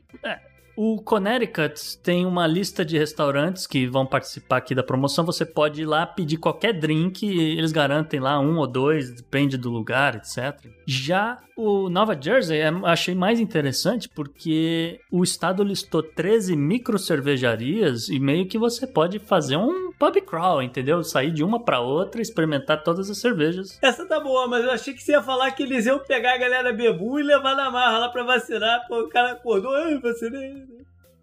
O 0.76 1.00
Connecticut 1.02 1.98
tem 2.02 2.26
uma 2.26 2.46
lista 2.46 2.84
de 2.84 2.98
restaurantes 2.98 3.66
que 3.66 3.86
vão 3.86 4.04
participar 4.06 4.58
aqui 4.58 4.74
da 4.74 4.82
promoção. 4.82 5.24
Você 5.24 5.44
pode 5.44 5.82
ir 5.82 5.86
lá 5.86 6.06
pedir 6.06 6.36
qualquer 6.36 6.72
drink, 6.72 7.26
eles 7.26 7.72
garantem 7.72 8.20
lá 8.20 8.38
um 8.38 8.58
ou 8.58 8.66
dois, 8.66 9.10
depende 9.14 9.56
do 9.56 9.70
lugar, 9.70 10.16
etc. 10.16 10.54
Já 10.86 11.38
o 11.56 11.88
Nova 11.88 12.16
Jersey 12.20 12.58
é- 12.60 12.68
achei 12.84 13.14
mais 13.14 13.40
interessante 13.40 14.08
porque 14.08 15.00
o 15.10 15.24
estado 15.24 15.64
listou 15.64 16.02
13 16.02 16.54
micro 16.54 16.98
cervejarias 16.98 18.08
e 18.10 18.20
meio 18.20 18.46
que 18.46 18.58
você 18.58 18.86
pode 18.86 19.18
fazer 19.18 19.56
um 19.56 19.90
pub 19.98 20.16
crawl, 20.20 20.62
entendeu? 20.62 21.02
Sair 21.02 21.30
de 21.30 21.42
uma 21.42 21.58
para 21.64 21.80
outra, 21.80 22.20
experimentar 22.20 22.82
todas 22.84 23.08
as 23.08 23.16
cervejas. 23.18 23.78
Essa 23.82 24.06
tá 24.06 24.20
boa, 24.20 24.46
mas 24.46 24.62
eu 24.64 24.70
achei 24.70 24.92
que 24.92 25.02
você 25.02 25.12
ia 25.12 25.22
falar 25.22 25.50
que 25.52 25.62
eles 25.62 25.86
iam 25.86 25.98
pegar 26.00 26.34
a 26.34 26.38
galera 26.38 26.72
bebu 26.72 27.18
e 27.18 27.22
levar 27.22 27.54
na 27.56 27.70
marra 27.70 27.98
lá 28.00 28.08
pra 28.10 28.22
vacinar. 28.22 28.86
Pô, 28.86 29.00
o 29.00 29.08
cara 29.08 29.32
acordou, 29.32 29.72
ai, 29.74 29.98
vacinei. 29.98 30.65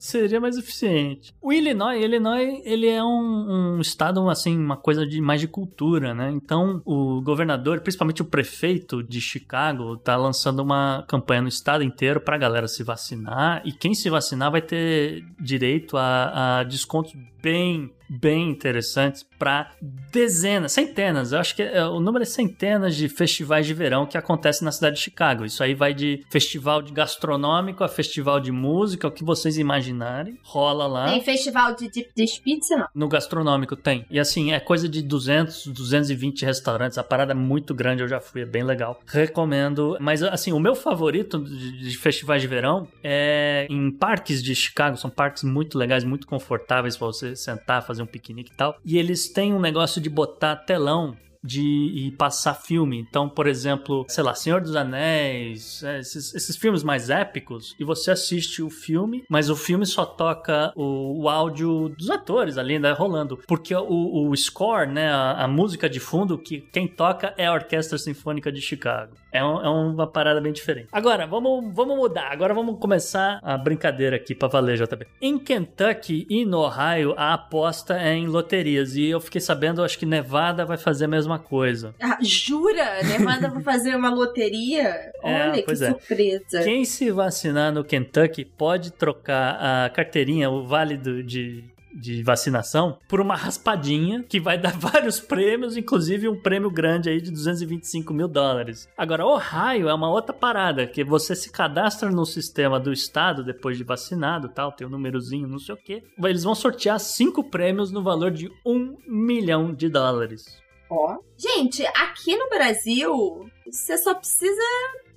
Seria 0.04 0.38
mais 0.38 0.58
eficiente. 0.58 1.34
O 1.42 1.54
Illinois, 1.54 2.04
Illinois, 2.04 2.62
ele 2.66 2.90
é 2.90 3.02
um, 3.02 3.78
um, 3.78 3.80
estado, 3.80 4.30
assim, 4.30 4.58
uma 4.58 4.76
coisa 4.76 5.08
de 5.08 5.22
mais 5.22 5.40
de 5.40 5.48
cultura, 5.48 6.14
né? 6.14 6.30
Então, 6.30 6.82
o 6.84 7.22
governador, 7.22 7.80
principalmente 7.80 8.22
o 8.22 8.26
prefeito 8.26 9.02
de 9.02 9.22
Chicago, 9.22 9.96
tá 9.96 10.18
lançando 10.18 10.60
uma 10.62 11.06
campanha 11.08 11.44
no 11.44 11.48
estado 11.48 11.86
inteiro 11.86 12.20
pra 12.20 12.38
galera 12.38 12.68
se 12.68 12.84
vacinar. 12.84 13.62
E 13.64 13.72
quem 13.72 13.94
se 13.94 14.10
vacinar 14.10 14.52
vai 14.52 14.62
ter 14.62 15.24
direito 15.40 15.96
a, 15.96 16.60
a 16.60 16.64
descontos 16.64 17.14
bem 17.42 17.90
bem 18.20 18.50
interessantes 18.50 19.26
para 19.38 19.72
dezenas, 20.12 20.72
centenas, 20.72 21.32
eu 21.32 21.40
acho 21.40 21.56
que 21.56 21.62
é, 21.62 21.86
o 21.86 22.00
número 22.00 22.24
é 22.24 22.26
centenas 22.26 22.96
de 22.96 23.10
festivais 23.10 23.66
de 23.66 23.74
verão 23.74 24.06
que 24.06 24.18
acontecem 24.18 24.64
na 24.66 24.72
cidade 24.72 24.96
de 24.96 25.02
Chicago. 25.02 25.46
Isso 25.46 25.64
aí 25.64 25.74
vai 25.74 25.94
de 25.94 26.24
festival 26.30 26.82
de 26.82 26.92
gastronômico 26.92 27.84
a 27.84 27.88
festival 27.88 28.40
de 28.40 28.52
música, 28.52 29.08
o 29.08 29.12
que 29.12 29.24
vocês 29.24 29.58
imaginarem, 29.58 30.38
rola 30.44 30.88
lá. 30.88 31.10
Tem 31.10 31.22
festival 31.22 31.76
de 31.76 31.90
de, 31.90 32.08
de 32.16 32.42
pizza, 32.42 32.76
não? 32.76 32.88
No 32.94 33.08
gastronômico 33.08 33.76
tem. 33.76 34.06
E 34.10 34.20
assim, 34.20 34.52
é 34.52 34.60
coisa 34.60 34.88
de 34.88 35.02
200, 35.02 35.68
220 35.68 36.46
restaurantes. 36.46 36.98
A 36.98 37.04
parada 37.04 37.32
é 37.32 37.36
muito 37.36 37.74
grande, 37.74 38.02
eu 38.02 38.08
já 38.08 38.20
fui, 38.20 38.42
é 38.42 38.46
bem 38.46 38.64
legal. 38.64 39.00
Recomendo. 39.06 39.98
Mas 40.00 40.22
assim, 40.24 40.52
o 40.52 40.60
meu 40.60 40.76
favorito 40.76 41.40
de, 41.40 41.90
de 41.90 41.98
festivais 41.98 42.42
de 42.42 42.48
verão 42.48 42.88
é 43.04 43.68
em 43.70 43.92
parques 43.92 44.44
de 44.44 44.56
Chicago. 44.56 44.98
São 44.98 45.10
parques 45.10 45.44
muito 45.44 45.78
legais, 45.78 46.04
muito 46.04 46.28
confortáveis 46.28 46.96
para 46.96 47.08
você 47.08 47.36
sentar, 47.36 47.86
fazer 47.86 48.03
um 48.04 48.08
piquenique 48.08 48.52
e 48.52 48.56
tal. 48.56 48.78
E 48.86 48.98
eles 48.98 49.30
têm 49.30 49.54
um 49.54 49.60
negócio 49.60 50.02
de 50.02 50.10
botar 50.10 50.56
telão 50.58 51.16
de 51.44 51.62
e 51.62 52.12
passar 52.12 52.54
filme. 52.54 52.98
Então, 52.98 53.28
por 53.28 53.48
exemplo, 53.48 54.06
sei 54.08 54.24
lá, 54.24 54.34
Senhor 54.34 54.62
dos 54.62 54.76
Anéis, 54.76 55.84
é, 55.84 56.00
esses, 56.00 56.34
esses, 56.34 56.56
filmes 56.56 56.84
mais 56.84 57.10
épicos, 57.10 57.76
e 57.78 57.84
você 57.84 58.12
assiste 58.12 58.62
o 58.62 58.70
filme, 58.70 59.26
mas 59.30 59.50
o 59.50 59.56
filme 59.56 59.86
só 59.86 60.06
toca 60.06 60.72
o, 60.76 61.24
o 61.24 61.30
áudio 61.30 61.90
dos 61.90 62.10
atores 62.10 62.58
ali, 62.58 62.80
né, 62.80 62.94
rolando. 62.94 63.38
Porque 63.46 63.76
o, 63.76 64.30
o 64.30 64.36
score, 64.38 64.88
né, 64.88 65.10
a, 65.10 65.44
a, 65.44 65.48
música 65.48 65.90
de 65.90 66.00
fundo, 66.00 66.38
que 66.38 66.62
quem 66.62 66.88
toca 66.88 67.34
é 67.38 67.48
a 67.48 67.54
Orquestra 67.54 67.98
Sinfônica 67.98 68.52
de 68.52 68.62
Chicago. 68.62 69.14
É, 69.34 69.44
um, 69.44 69.62
é 69.62 69.68
uma 69.68 70.06
parada 70.06 70.40
bem 70.40 70.54
diferente. 70.54 70.90
Agora, 70.92 71.26
vamos, 71.26 71.74
vamos 71.74 71.98
mudar. 71.98 72.32
Agora 72.32 72.54
vamos 72.54 72.78
começar 72.80 73.40
a 73.42 73.58
brincadeira 73.58 74.16
aqui 74.16 74.36
pra 74.36 74.48
valer, 74.48 74.78
JB. 74.78 75.08
Em 75.20 75.40
Kentucky 75.40 76.28
e 76.30 76.46
no 76.46 76.60
Ohio, 76.60 77.16
a 77.18 77.34
aposta 77.34 78.00
é 78.00 78.14
em 78.14 78.28
loterias. 78.28 78.96
E 78.96 79.08
eu 79.08 79.20
fiquei 79.20 79.42
sabendo, 79.42 79.84
acho 79.84 79.98
que 79.98 80.06
Nevada 80.06 80.64
vai 80.66 80.78
fazer 80.78 81.06
a 81.06 81.08
mesma 81.08 81.40
coisa. 81.40 81.96
Ah, 82.00 82.20
jura? 82.22 83.02
Nevada 83.04 83.50
vai 83.50 83.64
fazer 83.64 83.96
uma 83.96 84.14
loteria? 84.14 85.12
É, 85.24 85.50
Olha 85.50 85.64
que 85.64 85.72
é. 85.72 85.76
surpresa. 85.76 86.64
Quem 86.64 86.84
se 86.84 87.10
vacinar 87.10 87.72
no 87.72 87.82
Kentucky 87.82 88.44
pode 88.44 88.92
trocar 88.92 89.58
a 89.86 89.90
carteirinha, 89.90 90.50
o 90.50 90.66
válido 90.68 91.24
de 91.24 91.64
de 91.94 92.24
vacinação 92.24 92.98
por 93.08 93.22
uma 93.22 93.36
raspadinha 93.36 94.24
que 94.24 94.40
vai 94.40 94.58
dar 94.58 94.76
vários 94.80 95.20
prêmios, 95.20 95.78
inclusive 95.78 96.28
um 96.28 96.40
prêmio 96.40 96.70
grande 96.70 97.10
aí 97.10 97.22
de 97.22 97.32
225 97.32 98.14
mil 98.14 98.28
dólares. 98.28 98.90
Agora, 98.98 99.26
Ohio 99.26 99.90
é 99.90 99.94
uma 99.94 100.10
outra 100.10 100.34
parada, 100.34 100.88
que 100.88 101.04
você 101.04 101.36
se 101.36 101.52
cadastra 101.52 102.10
no 102.10 102.26
sistema 102.26 102.80
do 102.80 102.92
estado 102.92 103.44
depois 103.44 103.78
de 103.78 103.84
vacinado 103.84 104.50
tal, 104.50 104.72
tem 104.72 104.88
um 104.88 104.90
númerozinho, 104.90 105.48
não 105.48 105.60
sei 105.60 105.76
o 105.76 105.78
que. 105.78 106.04
Eles 106.24 106.44
vão 106.44 106.56
sortear 106.56 107.00
cinco 107.00 107.44
prêmios 107.44 107.92
no 107.92 108.04
valor 108.04 108.32
de 108.32 108.50
um 108.66 108.98
milhão 109.08 109.74
de 109.74 109.90
dólares. 109.90 110.62
Ó. 110.90 111.18
Gente, 111.38 111.86
aqui 111.88 112.36
no 112.36 112.50
Brasil, 112.50 113.50
você 113.70 113.98
só 113.98 114.14
precisa 114.14 114.62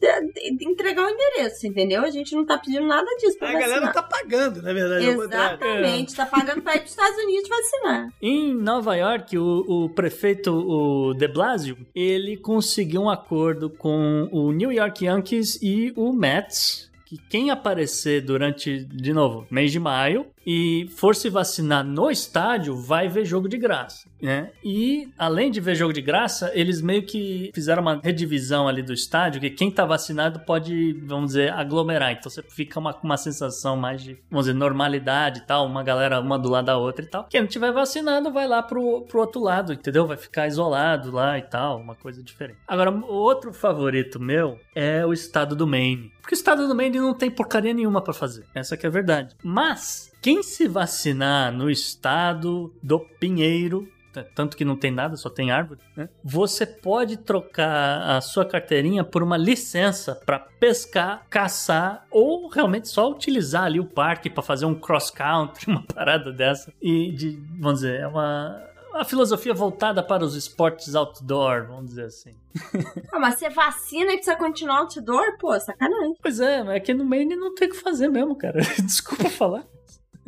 de, 0.01 0.57
de 0.57 0.69
entregar 0.69 1.07
o 1.07 1.11
endereço, 1.11 1.67
entendeu? 1.67 2.03
A 2.03 2.11
gente 2.11 2.35
não 2.35 2.45
tá 2.45 2.59
pedindo 2.59 2.87
nada 2.87 3.07
disso 3.19 3.39
pra 3.39 3.49
a 3.49 3.53
vacinar. 3.53 3.71
galera 3.71 3.93
tá 3.93 4.03
pagando, 4.03 4.63
na 4.63 4.73
verdade. 4.73 5.07
Exatamente, 5.07 6.15
tá 6.15 6.27
pagando 6.27 6.63
pra 6.63 6.77
ir 6.77 6.81
pros 6.81 6.91
Estados 6.91 7.19
Unidos 7.25 7.49
vacinar. 7.49 8.09
Em 8.21 8.55
Nova 8.55 8.95
York, 8.97 9.39
o, 9.39 9.65
o 9.67 9.89
prefeito 9.91 10.53
o 10.53 11.15
de 11.15 11.29
Blasio, 11.29 11.77
ele 11.95 12.37
conseguiu 12.37 13.03
um 13.03 13.11
acordo 13.11 13.71
com 13.71 14.29
o 14.33 14.53
New 14.53 14.73
York 14.73 15.05
Yankees 15.05 15.59
e 15.63 15.93
o 15.97 16.13
Mets 16.13 16.91
que 17.07 17.17
quem 17.17 17.51
aparecer 17.51 18.21
durante, 18.21 18.85
de 18.85 19.13
novo, 19.13 19.47
mês 19.49 19.71
de 19.71 19.79
maio 19.79 20.27
e 20.47 20.89
for 20.97 21.17
se 21.17 21.29
vacinar 21.29 21.85
no 21.85 22.11
estádio, 22.11 22.77
vai 22.77 23.09
ver 23.09 23.25
jogo 23.25 23.49
de 23.49 23.59
graça, 23.59 24.09
né? 24.23 24.53
E 24.65 25.09
além 25.19 25.51
de 25.51 25.61
ver 25.61 25.75
jogo 25.75 25.93
de 25.93 26.01
graça, 26.01 26.53
eles 26.55 26.81
meio 26.81 27.03
que 27.03 27.51
fizeram 27.53 27.83
uma 27.83 28.01
redivisão 28.03 28.69
ali 28.69 28.83
do 28.83 28.93
estádio, 28.93 29.41
que 29.41 29.51
quem 29.51 29.71
tá 29.71 29.85
vacinado 29.85 30.41
pode, 30.41 30.93
vamos 31.05 31.29
dizer, 31.29 31.53
aglomerar. 31.53 32.13
Então 32.13 32.31
você 32.31 32.43
fica 32.43 32.79
uma, 32.79 32.97
uma 33.03 33.17
sensação 33.17 33.77
mais 33.77 34.03
de, 34.03 34.17
vamos 34.31 34.47
dizer, 34.47 34.57
normalidade 34.57 35.41
e 35.41 35.43
tal, 35.43 35.67
uma 35.67 35.83
galera 35.83 36.21
uma 36.21 36.39
do 36.39 36.49
lado 36.49 36.67
da 36.67 36.79
outra 36.79 37.05
e 37.05 37.09
tal. 37.09 37.25
Quem 37.25 37.41
não 37.41 37.49
tiver 37.49 37.73
vacinado 37.73 38.33
vai 38.33 38.47
lá 38.47 38.63
pro, 38.63 39.03
pro 39.03 39.21
outro 39.21 39.41
lado, 39.41 39.73
entendeu? 39.73 40.07
Vai 40.07 40.17
ficar 40.17 40.47
isolado 40.47 41.11
lá 41.11 41.39
e 41.39 41.43
tal, 41.43 41.81
uma 41.81 41.95
coisa 41.97 42.23
diferente. 42.23 42.59
Agora, 42.69 42.91
o 42.91 43.15
outro 43.15 43.53
favorito 43.53 44.21
meu 44.21 44.59
é 44.75 45.05
o 45.05 45.13
estado 45.13 45.57
do 45.57 45.67
Maine. 45.67 46.13
Porque 46.21 46.35
o 46.35 46.39
estado 46.39 46.67
do 46.67 46.75
Maine 46.75 46.99
não 46.99 47.15
tem 47.15 47.31
porcaria 47.31 47.73
nenhuma 47.73 48.03
para 48.03 48.13
fazer. 48.13 48.45
Essa 48.55 48.77
que 48.77 48.85
é 48.85 48.89
a 48.89 48.93
verdade. 48.93 49.37
Mas 49.45 50.11
quem 50.27 50.43
se 50.43 50.67
vacinar 50.67 51.53
no 51.53 51.71
estado 51.71 52.75
do 52.83 52.99
Pinheiro, 52.99 53.89
tanto 54.35 54.57
que 54.57 54.65
não 54.65 54.75
tem 54.75 54.91
nada, 54.91 55.15
só 55.15 55.31
tem 55.31 55.53
árvore, 55.53 55.79
né? 55.97 56.09
Você 56.25 56.67
pode 56.67 57.17
trocar 57.19 58.17
a 58.17 58.21
sua 58.21 58.45
carteirinha 58.45 59.05
por 59.05 59.23
uma 59.23 59.37
licença 59.37 60.17
para 60.27 60.41
pescar, 60.41 61.25
caçar 61.31 62.05
ou 62.11 62.49
realmente 62.49 62.89
só 62.89 63.09
utilizar 63.09 63.67
ali 63.67 63.79
o 63.79 63.87
parque 63.87 64.29
para 64.29 64.43
fazer 64.43 64.67
um 64.67 64.75
cross 64.75 65.13
country, 65.13 65.67
uma 65.71 65.85
parada 65.85 66.33
dessa. 66.33 66.73
E 66.83 67.13
de, 67.13 67.41
vamos 67.61 67.83
dizer, 67.83 68.01
é 68.01 68.09
uma 68.09 68.67
uma 68.93 69.05
filosofia 69.05 69.53
voltada 69.53 70.03
para 70.03 70.25
os 70.25 70.35
esportes 70.35 70.95
outdoor, 70.95 71.67
vamos 71.69 71.91
dizer 71.91 72.07
assim. 72.07 72.35
Ah, 73.13 73.21
mas 73.21 73.39
você 73.39 73.49
vacina 73.51 74.13
e 74.13 74.17
precisa 74.17 74.35
continuar 74.35 74.81
outdoor? 74.81 75.37
Pô, 75.39 75.59
sacanagem. 75.61 76.17
Pois 76.21 76.41
é, 76.41 76.65
mas 76.65 76.77
aqui 76.77 76.93
no 76.93 77.05
Maine 77.05 77.37
não 77.37 77.55
tem 77.55 77.69
o 77.69 77.71
que 77.71 77.77
fazer 77.77 78.09
mesmo, 78.09 78.35
cara. 78.35 78.61
Desculpa 78.83 79.29
falar. 79.29 79.65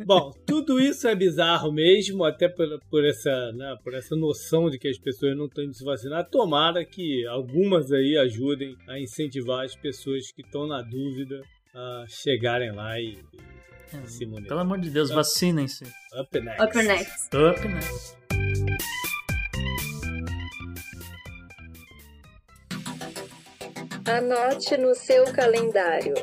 Bom, 0.05 0.31
tudo 0.45 0.79
isso 0.79 1.07
é 1.07 1.15
bizarro 1.15 1.71
mesmo, 1.71 2.23
até 2.23 2.47
por, 2.47 2.67
por, 2.89 3.05
essa, 3.05 3.51
né, 3.51 3.75
por 3.83 3.93
essa 3.93 4.15
noção 4.15 4.69
de 4.69 4.79
que 4.79 4.87
as 4.87 4.97
pessoas 4.97 5.35
não 5.35 5.45
estão 5.45 5.63
indo 5.63 5.73
se 5.73 5.83
vacinar. 5.83 6.29
Tomara 6.29 6.85
que 6.85 7.25
algumas 7.27 7.91
aí 7.91 8.17
ajudem 8.17 8.75
a 8.87 8.99
incentivar 8.99 9.65
as 9.65 9.75
pessoas 9.75 10.31
que 10.31 10.41
estão 10.41 10.67
na 10.67 10.81
dúvida 10.81 11.41
a 11.73 12.05
chegarem 12.07 12.71
lá 12.71 12.99
e, 12.99 13.17
e 13.33 13.97
é, 13.97 14.05
se 14.05 14.23
imunizar. 14.23 14.49
Pelo 14.49 14.59
amor 14.61 14.79
de 14.79 14.89
Deus, 14.89 15.09
vacinem-se. 15.09 15.83
Up 16.19 16.39
next. 16.39 16.63
Up 16.63 16.77
next. 16.77 17.35
Up 17.35 17.67
next. 17.67 18.19
Anote 24.05 24.77
no 24.77 24.95
seu 24.95 25.25
calendário. 25.25 26.15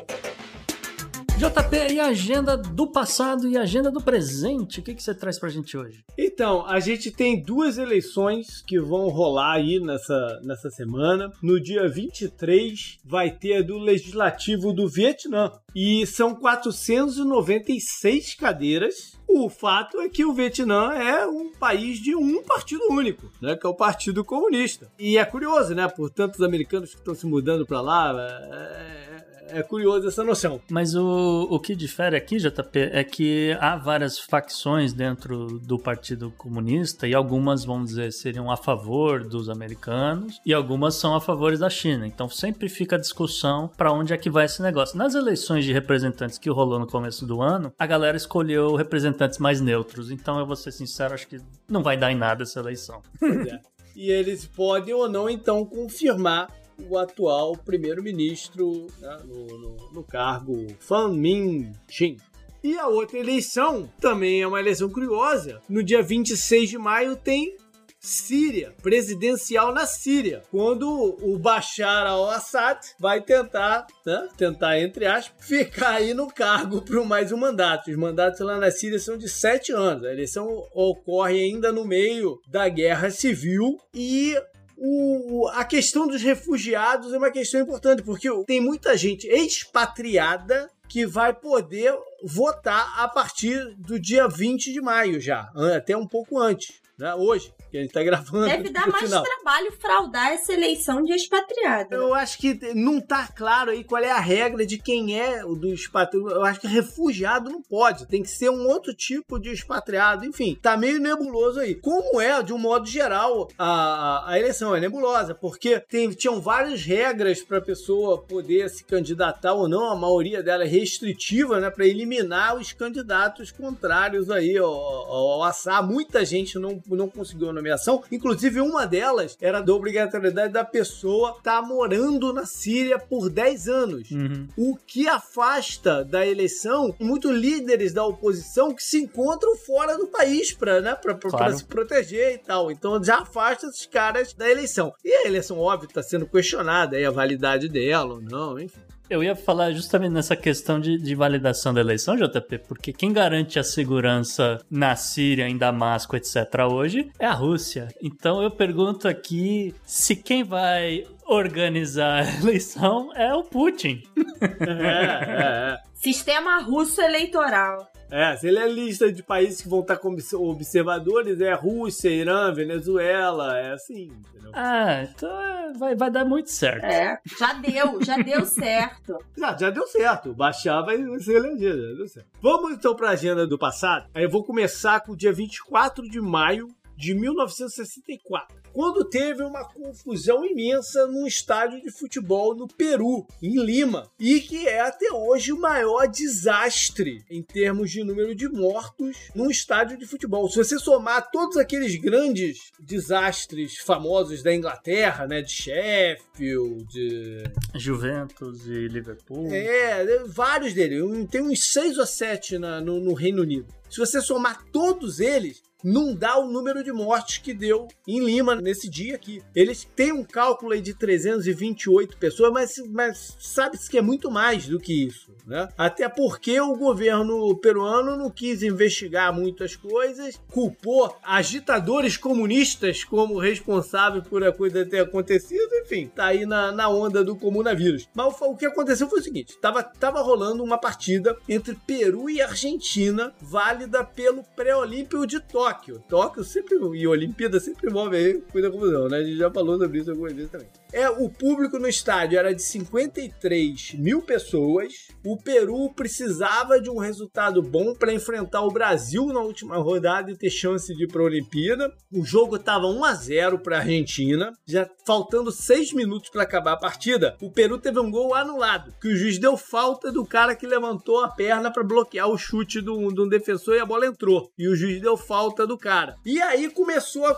JP, 1.37 1.93
e 1.93 1.99
a 1.99 2.07
agenda 2.07 2.57
do 2.57 2.87
passado 2.87 3.47
e 3.47 3.55
a 3.55 3.61
agenda 3.61 3.91
do 3.91 4.01
presente? 4.01 4.79
O 4.79 4.83
que, 4.83 4.95
que 4.95 5.03
você 5.03 5.13
traz 5.13 5.37
pra 5.37 5.49
gente 5.49 5.77
hoje? 5.77 6.03
Então, 6.17 6.65
a 6.65 6.79
gente 6.79 7.11
tem 7.11 7.39
duas 7.39 7.77
eleições 7.77 8.63
que 8.63 8.79
vão 8.79 9.07
rolar 9.09 9.53
aí 9.53 9.79
nessa, 9.79 10.41
nessa 10.43 10.71
semana. 10.71 11.31
No 11.39 11.61
dia 11.61 11.87
23 11.87 12.97
vai 13.05 13.29
ter 13.29 13.57
a 13.57 13.61
do 13.61 13.77
Legislativo 13.77 14.73
do 14.73 14.89
Vietnã. 14.89 15.51
E 15.75 16.07
são 16.07 16.33
496 16.33 18.33
cadeiras. 18.33 19.15
O 19.27 19.47
fato 19.47 20.01
é 20.01 20.09
que 20.09 20.25
o 20.25 20.33
Vietnã 20.33 20.91
é 20.93 21.27
um 21.27 21.51
país 21.51 21.99
de 21.99 22.15
um 22.15 22.41
partido 22.41 22.81
único, 22.89 23.31
né? 23.39 23.55
Que 23.55 23.67
é 23.67 23.69
o 23.69 23.75
Partido 23.75 24.25
Comunista. 24.25 24.91
E 24.97 25.19
é 25.19 25.25
curioso, 25.25 25.75
né? 25.75 25.87
Por 25.87 26.09
tantos 26.09 26.41
americanos 26.41 26.89
que 26.91 26.97
estão 26.97 27.13
se 27.13 27.27
mudando 27.27 27.63
para 27.63 27.79
lá, 27.79 28.15
é, 28.49 29.16
é 29.49 29.63
curioso 29.63 30.07
essa 30.07 30.23
noção. 30.23 30.61
Mas 30.69 30.95
o, 30.95 31.47
o 31.49 31.59
que 31.59 31.75
difere 31.75 32.15
aqui, 32.15 32.37
JP, 32.37 32.79
é 32.91 33.03
que 33.03 33.55
há 33.59 33.75
várias 33.75 34.19
facções 34.19 34.93
dentro 34.93 35.59
do 35.59 35.77
Partido 35.77 36.31
Comunista 36.37 37.07
e 37.07 37.13
algumas, 37.13 37.65
vamos 37.65 37.89
dizer, 37.89 38.11
seriam 38.11 38.51
a 38.51 38.57
favor 38.57 39.23
dos 39.23 39.49
americanos 39.49 40.39
e 40.45 40.53
algumas 40.53 40.95
são 40.95 41.15
a 41.15 41.21
favor 41.21 41.57
da 41.57 41.69
China. 41.69 42.05
Então 42.07 42.29
sempre 42.29 42.69
fica 42.69 42.95
a 42.95 42.99
discussão 42.99 43.69
para 43.75 43.91
onde 43.91 44.13
é 44.13 44.17
que 44.17 44.29
vai 44.29 44.45
esse 44.45 44.61
negócio. 44.61 44.97
Nas 44.97 45.15
eleições 45.15 45.65
de 45.65 45.73
representantes 45.73 46.37
que 46.37 46.49
rolou 46.49 46.79
no 46.79 46.87
começo 46.87 47.25
do 47.25 47.41
ano, 47.41 47.73
a 47.77 47.85
galera 47.85 48.17
escolheu 48.17 48.75
representantes 48.75 49.39
mais 49.39 49.61
neutros. 49.61 50.11
Então 50.11 50.39
eu 50.39 50.45
vou 50.45 50.55
ser 50.55 50.71
sincero, 50.71 51.13
acho 51.13 51.27
que 51.27 51.39
não 51.67 51.83
vai 51.83 51.97
dar 51.97 52.11
em 52.11 52.15
nada 52.15 52.43
essa 52.43 52.59
eleição. 52.59 53.01
Pois 53.19 53.47
é. 53.47 53.59
E 53.97 54.11
eles 54.11 54.45
podem 54.45 54.93
ou 54.93 55.09
não, 55.09 55.27
então, 55.27 55.65
confirmar 55.65 56.53
o 56.89 56.97
atual 56.97 57.55
primeiro-ministro 57.57 58.87
né, 58.99 59.17
no, 59.25 59.47
no, 59.47 59.91
no, 59.93 60.03
cargo 60.03 60.67
Fan 60.79 61.09
Min 61.09 61.71
Shin. 61.89 62.17
E 62.63 62.77
a 62.77 62.87
outra 62.87 63.17
eleição 63.17 63.89
também 63.99 64.41
é 64.41 64.47
uma 64.47 64.59
eleição 64.59 64.89
curiosa. 64.89 65.61
No 65.69 65.83
dia 65.83 66.01
26 66.01 66.69
de 66.69 66.77
maio 66.77 67.15
tem 67.15 67.55
Síria, 67.99 68.73
presidencial 68.81 69.73
na 69.73 69.85
Síria, 69.85 70.43
quando 70.51 71.17
o 71.21 71.37
Bashar 71.37 72.05
al-Assad 72.05 72.79
vai 72.99 73.21
tentar, 73.21 73.87
né, 74.05 74.29
tentar 74.37 74.79
entre 74.79 75.05
aspas, 75.05 75.45
ficar 75.45 75.95
aí 75.95 76.13
no 76.13 76.27
cargo 76.27 76.81
por 76.81 77.03
mais 77.05 77.31
um 77.31 77.37
mandato. 77.37 77.89
Os 77.89 77.97
mandatos 77.97 78.39
lá 78.39 78.57
na 78.57 78.69
Síria 78.69 78.99
são 78.99 79.17
de 79.17 79.27
sete 79.27 79.71
anos. 79.71 80.05
A 80.05 80.13
eleição 80.13 80.47
ocorre 80.73 81.41
ainda 81.41 81.71
no 81.71 81.83
meio 81.83 82.39
da 82.47 82.69
guerra 82.69 83.09
civil 83.09 83.77
e 83.93 84.39
o, 84.77 85.47
a 85.53 85.65
questão 85.65 86.07
dos 86.07 86.21
refugiados 86.21 87.11
é 87.11 87.17
uma 87.17 87.31
questão 87.31 87.59
importante, 87.59 88.03
porque 88.03 88.29
tem 88.45 88.61
muita 88.61 88.95
gente 88.95 89.27
expatriada 89.27 90.69
que 90.87 91.05
vai 91.05 91.33
poder 91.33 91.93
votar 92.23 92.99
a 92.99 93.07
partir 93.07 93.75
do 93.75 93.99
dia 93.99 94.27
20 94.27 94.71
de 94.71 94.81
maio 94.81 95.19
já, 95.19 95.51
até 95.75 95.97
um 95.97 96.07
pouco 96.07 96.39
antes, 96.39 96.81
né? 96.97 97.13
Hoje 97.15 97.53
que 97.69 97.77
a 97.77 97.81
gente 97.81 97.91
tá 97.91 98.03
gravando. 98.03 98.45
Deve 98.45 98.69
dar 98.69 98.87
mais 98.87 99.05
final. 99.05 99.23
trabalho 99.23 99.71
fraudar 99.73 100.31
essa 100.31 100.53
eleição 100.53 101.03
de 101.03 101.13
expatriado. 101.13 101.93
Eu 101.95 102.13
acho 102.13 102.37
que 102.37 102.73
não 102.73 102.99
tá 102.99 103.27
claro 103.27 103.71
aí 103.71 103.83
qual 103.83 104.01
é 104.01 104.11
a 104.11 104.19
regra 104.19 104.65
de 104.65 104.77
quem 104.77 105.19
é 105.19 105.43
o 105.45 105.55
do 105.55 105.73
expatriado. 105.73 106.29
Eu 106.29 106.43
acho 106.43 106.59
que 106.59 106.67
refugiado 106.67 107.49
não 107.49 107.61
pode. 107.61 108.07
Tem 108.07 108.23
que 108.23 108.29
ser 108.29 108.49
um 108.49 108.67
outro 108.67 108.93
tipo 108.93 109.39
de 109.39 109.51
expatriado. 109.51 110.25
Enfim, 110.25 110.57
tá 110.61 110.77
meio 110.77 110.99
nebuloso 110.99 111.59
aí. 111.59 111.75
Como 111.75 112.19
é, 112.21 112.41
de 112.41 112.53
um 112.53 112.57
modo 112.57 112.87
geral, 112.87 113.47
a, 113.57 114.31
a 114.31 114.39
eleição 114.39 114.75
é 114.75 114.79
nebulosa, 114.79 115.35
porque 115.35 115.79
tem, 115.81 116.09
tinham 116.09 116.39
várias 116.39 116.83
regras 116.83 117.41
para 117.41 117.61
pessoa 117.61 118.21
poder 118.21 118.69
se 118.69 118.83
candidatar 118.83 119.53
ou 119.53 119.67
não. 119.67 119.91
A 119.91 119.95
maioria 119.95 120.41
dela 120.41 120.63
é 120.63 120.67
restritiva, 120.67 121.59
né, 121.59 121.69
para 121.69 121.85
eliminar 121.85 122.55
os 122.55 122.71
candidatos 122.71 123.51
contrários 123.51 124.29
aí 124.29 124.57
ao, 124.57 124.69
ao 124.69 125.43
Assad. 125.43 125.85
Muita 125.87 126.23
gente 126.25 126.57
não, 126.57 126.81
não 126.95 127.09
conseguiu 127.09 127.51
nomeação. 127.51 128.03
Inclusive, 128.11 128.61
uma 128.61 128.85
delas 128.85 129.37
era 129.41 129.61
da 129.61 129.73
obrigatoriedade 129.73 130.53
da 130.53 130.63
pessoa 130.63 131.31
estar 131.31 131.61
tá 131.61 131.67
morando 131.67 132.31
na 132.33 132.45
Síria 132.45 132.99
por 132.99 133.29
10 133.29 133.67
anos. 133.67 134.11
Uhum. 134.11 134.47
O 134.55 134.77
que 134.77 135.07
afasta 135.07 136.03
da 136.03 136.25
eleição 136.25 136.95
muitos 136.99 137.31
líderes 137.31 137.93
da 137.93 138.05
oposição 138.05 138.73
que 138.73 138.83
se 138.83 138.97
encontram 138.97 139.55
fora 139.55 139.97
do 139.97 140.07
país 140.07 140.51
para 140.53 140.81
né, 140.81 140.95
pra, 140.95 141.15
pra, 141.15 141.29
Claro. 141.29 141.45
pra 141.45 141.57
se 141.57 141.65
proteger 141.65 142.35
e 142.35 142.37
tal. 142.37 142.71
Então 142.71 143.03
já 143.03 143.19
afasta 143.19 143.67
esses 143.67 143.85
caras 143.85 144.33
da 144.33 144.49
eleição. 144.49 144.93
E 145.03 145.11
a 145.11 145.27
eleição, 145.27 145.59
óbvio, 145.59 145.87
está 145.87 146.03
sendo 146.03 146.25
questionada 146.27 146.95
aí 146.95 147.05
a 147.05 147.11
validade 147.11 147.67
dela 147.67 148.15
ou 148.15 148.21
não, 148.21 148.59
enfim. 148.59 148.79
Eu 149.09 149.23
ia 149.23 149.35
falar 149.35 149.71
justamente 149.71 150.11
nessa 150.11 150.35
questão 150.35 150.79
de, 150.79 150.97
de 150.97 151.15
validação 151.15 151.73
da 151.73 151.79
eleição, 151.79 152.15
JP, 152.15 152.59
porque 152.67 152.91
quem 152.91 153.13
garante 153.13 153.57
a 153.57 153.63
segurança 153.63 154.59
na 154.69 154.95
Síria, 154.95 155.47
em 155.47 155.57
Damasco, 155.57 156.15
etc., 156.15 156.35
hoje 156.69 157.09
é 157.17 157.25
a 157.25 157.33
Rússia. 157.33 157.87
Então 158.01 158.41
eu 158.41 158.51
pergunto 158.51 159.07
aqui 159.07 159.73
se 159.85 160.15
quem 160.15 160.43
vai 160.43 161.05
organizar 161.25 162.23
a 162.23 162.35
eleição 162.41 163.11
é 163.15 163.33
o 163.33 163.43
Putin. 163.43 164.03
É, 164.41 165.75
é, 165.75 165.77
Sistema 165.93 166.59
russo 166.59 167.01
eleitoral. 167.01 167.89
É. 168.09 168.35
Se 168.37 168.47
ele 168.47 168.59
é 168.59 168.67
lista 168.67 169.11
de 169.11 169.21
países 169.21 169.61
que 169.61 169.69
vão 169.69 169.81
estar 169.81 169.97
como 169.97 170.17
observadores, 170.33 171.41
é 171.41 171.53
Rússia, 171.53 172.09
Irã, 172.09 172.53
Venezuela, 172.53 173.57
é 173.57 173.73
assim, 173.73 174.05
entendeu? 174.05 174.51
Ah, 174.53 175.03
então 175.03 175.41
é, 175.41 175.73
vai, 175.73 175.95
vai 175.95 176.09
dar 176.09 176.25
muito 176.25 176.49
certo. 176.49 176.85
É, 176.85 177.19
já 177.37 177.53
deu, 177.53 178.03
já 178.03 178.17
deu 178.17 178.45
certo. 178.45 179.17
Já, 179.37 179.55
já 179.57 179.69
deu 179.69 179.87
certo. 179.87 180.33
Baixar 180.33 180.81
vai 180.83 180.97
se 181.19 181.33
eleger, 181.33 181.75
já 181.75 181.97
deu 181.97 182.07
certo. 182.07 182.29
Vamos 182.41 182.73
então 182.73 182.95
para 182.95 183.09
a 183.09 183.13
agenda 183.13 183.45
do 183.45 183.57
passado. 183.57 184.09
Aí 184.13 184.23
eu 184.23 184.29
vou 184.29 184.43
começar 184.43 185.01
com 185.01 185.11
o 185.11 185.17
dia 185.17 185.33
24 185.33 186.09
de 186.09 186.21
maio 186.21 186.67
de 186.97 187.13
1964, 187.13 188.57
quando 188.73 189.03
teve 189.05 189.43
uma 189.43 189.63
confusão 189.63 190.45
imensa 190.45 191.07
num 191.07 191.25
estádio 191.27 191.81
de 191.81 191.91
futebol 191.91 192.55
no 192.55 192.67
Peru, 192.67 193.25
em 193.41 193.63
Lima, 193.63 194.09
e 194.19 194.39
que 194.39 194.67
é 194.67 194.81
até 194.81 195.11
hoje 195.13 195.51
o 195.51 195.59
maior 195.59 196.07
desastre 196.07 197.23
em 197.29 197.41
termos 197.43 197.91
de 197.91 198.03
número 198.03 198.33
de 198.35 198.47
mortos 198.49 199.15
num 199.35 199.49
estádio 199.49 199.97
de 199.97 200.05
futebol. 200.05 200.49
Se 200.49 200.57
você 200.57 200.77
somar 200.79 201.29
todos 201.31 201.57
aqueles 201.57 201.95
grandes 201.99 202.71
desastres 202.79 203.77
famosos 203.77 204.41
da 204.43 204.53
Inglaterra, 204.53 205.27
né, 205.27 205.41
de 205.41 205.51
Sheffield, 205.51 206.85
de 206.87 207.43
Juventus 207.75 208.65
e 208.67 208.87
Liverpool. 208.87 209.47
é, 209.51 210.23
vários 210.25 210.73
deles. 210.73 210.97
Tem 211.29 211.41
uns 211.41 211.71
seis 211.71 211.97
ou 211.97 212.05
sete 212.05 212.57
na- 212.57 212.81
no, 212.81 212.99
no 212.99 213.13
Reino 213.13 213.41
Unido. 213.41 213.67
Se 213.89 213.99
você 213.99 214.21
somar 214.21 214.63
todos 214.71 215.19
eles, 215.19 215.61
não 215.83 216.13
dá 216.13 216.37
o 216.37 216.47
número 216.47 216.83
de 216.83 216.91
mortes 216.91 217.37
que 217.37 217.53
deu 217.53 217.87
em 218.07 218.23
Lima 218.23 218.55
nesse 218.55 218.89
dia 218.89 219.15
aqui. 219.15 219.41
Eles 219.55 219.87
têm 219.95 220.11
um 220.11 220.23
cálculo 220.23 220.73
aí 220.73 220.81
de 220.81 220.93
328 220.93 222.17
pessoas, 222.17 222.51
mas, 222.51 222.75
mas 222.89 223.37
sabe-se 223.39 223.89
que 223.89 223.97
é 223.97 224.01
muito 224.01 224.31
mais 224.31 224.67
do 224.67 224.79
que 224.79 225.05
isso, 225.05 225.31
né? 225.45 225.69
Até 225.77 226.09
porque 226.09 226.59
o 226.59 226.75
governo 226.75 227.55
peruano 227.57 228.17
não 228.17 228.29
quis 228.29 228.63
investigar 228.63 229.33
muitas 229.33 229.75
coisas, 229.75 230.41
culpou 230.51 231.15
agitadores 231.23 232.17
comunistas 232.17 233.03
como 233.03 233.39
responsável 233.39 234.21
por 234.23 234.43
a 234.43 234.51
coisa 234.51 234.85
ter 234.85 235.01
acontecido, 235.01 235.73
enfim, 235.75 236.07
tá 236.13 236.25
aí 236.25 236.45
na, 236.45 236.71
na 236.71 236.89
onda 236.89 237.23
do 237.23 237.35
comunavírus. 237.35 238.07
Mas 238.15 238.41
o, 238.41 238.45
o 238.45 238.57
que 238.57 238.65
aconteceu 238.65 239.07
foi 239.07 239.19
o 239.19 239.23
seguinte: 239.23 239.57
tava, 239.61 239.83
tava 239.83 240.21
rolando 240.21 240.63
uma 240.63 240.77
partida 240.77 241.37
entre 241.47 241.75
Peru 241.85 242.29
e 242.29 242.41
Argentina, 242.41 243.33
válida 243.77 244.03
pelo 244.03 244.43
pré-olímpico 244.55 245.27
de 245.27 245.39
Tóquio. 245.39 246.03
Tóquio 246.09 246.43
sempre, 246.43 246.77
e 246.95 247.07
Olimpíada 247.07 247.59
sempre 247.59 247.89
envolve 247.89 248.17
aí 248.17 248.43
muita 248.51 248.71
confusão, 248.71 249.07
né? 249.07 249.17
A 249.17 249.23
gente 249.23 249.37
já 249.37 249.51
falou 249.51 249.77
sobre 249.77 249.99
isso 249.99 250.09
algumas 250.09 250.33
vezes 250.33 250.49
também. 250.49 250.67
É, 250.97 251.07
o 251.11 251.29
público 251.29 251.77
no 251.77 251.87
estádio 251.87 252.39
era 252.39 252.55
de 252.55 252.63
53 252.63 253.93
mil 253.99 254.19
pessoas. 254.23 255.09
O 255.23 255.37
Peru 255.37 255.93
precisava 255.93 256.81
de 256.81 256.89
um 256.89 256.97
resultado 256.97 257.61
bom 257.61 257.93
para 257.93 258.11
enfrentar 258.11 258.63
o 258.63 258.71
Brasil 258.71 259.27
na 259.27 259.39
última 259.41 259.77
rodada 259.77 260.31
e 260.31 260.35
ter 260.35 260.49
chance 260.49 260.91
de 260.95 261.03
ir 261.03 261.07
para 261.07 261.21
a 261.21 261.25
Olimpíada. 261.25 261.93
O 262.11 262.25
jogo 262.25 262.55
estava 262.55 262.87
1 262.87 263.03
a 263.03 263.13
0 263.13 263.59
para 263.59 263.75
a 263.75 263.79
Argentina, 263.81 264.51
já 264.65 264.89
faltando 265.05 265.51
6 265.51 265.93
minutos 265.93 266.31
para 266.31 266.41
acabar 266.41 266.71
a 266.71 266.79
partida. 266.79 267.37
O 267.43 267.51
Peru 267.51 267.77
teve 267.77 267.99
um 267.99 268.09
gol 268.09 268.33
anulado, 268.33 268.91
que 268.99 269.09
o 269.09 269.15
juiz 269.15 269.37
deu 269.37 269.55
falta 269.55 270.11
do 270.11 270.25
cara 270.25 270.55
que 270.55 270.65
levantou 270.65 271.23
a 271.23 271.29
perna 271.29 271.71
para 271.71 271.83
bloquear 271.83 272.27
o 272.27 272.39
chute 272.39 272.81
de 272.81 272.89
um 272.89 273.29
defensor 273.29 273.75
e 273.75 273.79
a 273.79 273.85
bola 273.85 274.07
entrou. 274.07 274.51
E 274.57 274.67
o 274.67 274.75
juiz 274.75 274.99
deu 274.99 275.15
falta 275.15 275.67
do 275.67 275.77
cara. 275.77 276.15
E 276.25 276.41
aí 276.41 276.71
começou 276.71 277.27
a, 277.27 277.37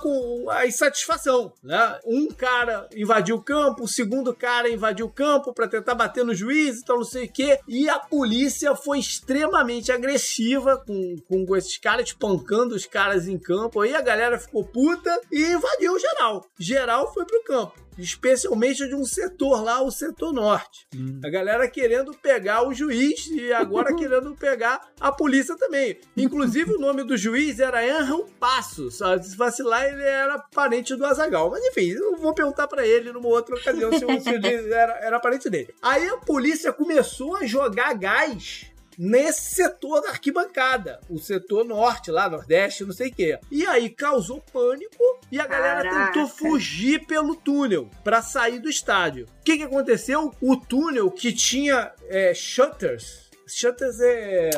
a 0.59 0.65
insatisfação, 0.65 1.51
né? 1.61 1.99
Um 2.05 2.29
cara 2.29 2.87
invadiu 2.95 3.35
o 3.35 3.48
campo, 3.49 3.85
o 3.85 3.87
segundo 3.87 4.31
cara 4.31 4.69
invadiu 4.69 5.07
o 5.07 5.11
campo 5.11 5.51
para 5.51 5.67
tentar 5.67 5.95
bater 5.95 6.23
no 6.23 6.35
juiz, 6.35 6.77
então 6.77 6.97
não 6.97 7.03
sei 7.03 7.25
o 7.25 7.31
quê. 7.31 7.57
E 7.67 7.89
a 7.89 7.97
polícia 7.97 8.75
foi 8.75 8.99
extremamente 8.99 9.91
agressiva 9.91 10.77
com, 10.77 11.15
com 11.27 11.57
esses 11.57 11.79
caras, 11.79 12.09
espancando 12.09 12.75
os 12.75 12.85
caras 12.85 13.27
em 13.27 13.39
campo. 13.39 13.81
Aí 13.81 13.95
a 13.95 14.01
galera 14.01 14.37
ficou 14.37 14.63
puta 14.63 15.19
e 15.31 15.41
invadiu 15.41 15.97
geral. 15.99 16.45
Geral 16.59 17.11
foi 17.11 17.25
pro 17.25 17.43
campo. 17.43 17.88
Especialmente 17.99 18.87
de 18.87 18.95
um 18.95 19.05
setor 19.05 19.63
lá, 19.63 19.81
o 19.81 19.91
setor 19.91 20.33
norte. 20.33 20.87
A 21.23 21.29
galera 21.29 21.67
querendo 21.67 22.11
pegar 22.13 22.67
o 22.67 22.73
juiz 22.73 23.27
e 23.27 23.51
agora 23.53 23.93
querendo 23.95 24.35
pegar 24.35 24.81
a 24.99 25.11
polícia 25.11 25.55
também. 25.57 25.99
Inclusive, 26.17 26.71
o 26.73 26.79
nome 26.79 27.03
do 27.03 27.17
juiz 27.17 27.59
era 27.59 27.79
Angel 27.81 28.25
Passos. 28.39 29.01
Ah, 29.01 29.21
Se 29.21 29.35
vacilar, 29.35 29.85
ele 29.85 30.03
era 30.03 30.39
parente 30.39 30.95
do 30.95 31.05
Azagal. 31.05 31.49
Mas 31.49 31.63
enfim, 31.65 31.89
eu 31.89 32.15
vou 32.17 32.33
perguntar 32.33 32.67
pra 32.67 32.85
ele 32.85 33.11
numa 33.11 33.27
outra 33.27 33.55
ocasião 33.55 33.91
se, 33.97 34.05
o- 34.05 34.21
se 34.21 34.31
juiz 34.41 34.65
era, 34.71 34.93
era 35.01 35.19
parente 35.19 35.49
dele. 35.49 35.73
Aí 35.81 36.07
a 36.09 36.17
polícia 36.17 36.71
começou 36.73 37.35
a 37.35 37.45
jogar 37.45 37.93
gás 37.93 38.65
nesse 39.01 39.55
setor 39.55 40.01
da 40.01 40.09
arquibancada, 40.09 40.99
o 41.09 41.17
setor 41.17 41.63
norte, 41.63 42.11
lá, 42.11 42.29
nordeste, 42.29 42.83
não 42.83 42.91
sei 42.91 43.07
o 43.07 43.13
quê. 43.15 43.39
E 43.49 43.65
aí 43.65 43.89
causou 43.89 44.43
pânico 44.51 45.01
e 45.31 45.39
a 45.39 45.47
galera 45.47 45.83
Caraca. 45.89 46.11
tentou 46.11 46.27
fugir 46.27 47.05
pelo 47.07 47.33
túnel 47.33 47.89
pra 48.03 48.21
sair 48.21 48.59
do 48.59 48.69
estádio. 48.69 49.25
O 49.39 49.43
que, 49.45 49.55
que 49.57 49.63
aconteceu? 49.63 50.33
O 50.41 50.57
túnel 50.57 51.09
que 51.09 51.31
tinha 51.31 51.93
é, 52.09 52.33
shutters. 52.33 53.29
Shutters 53.47 53.99
é. 54.01 54.49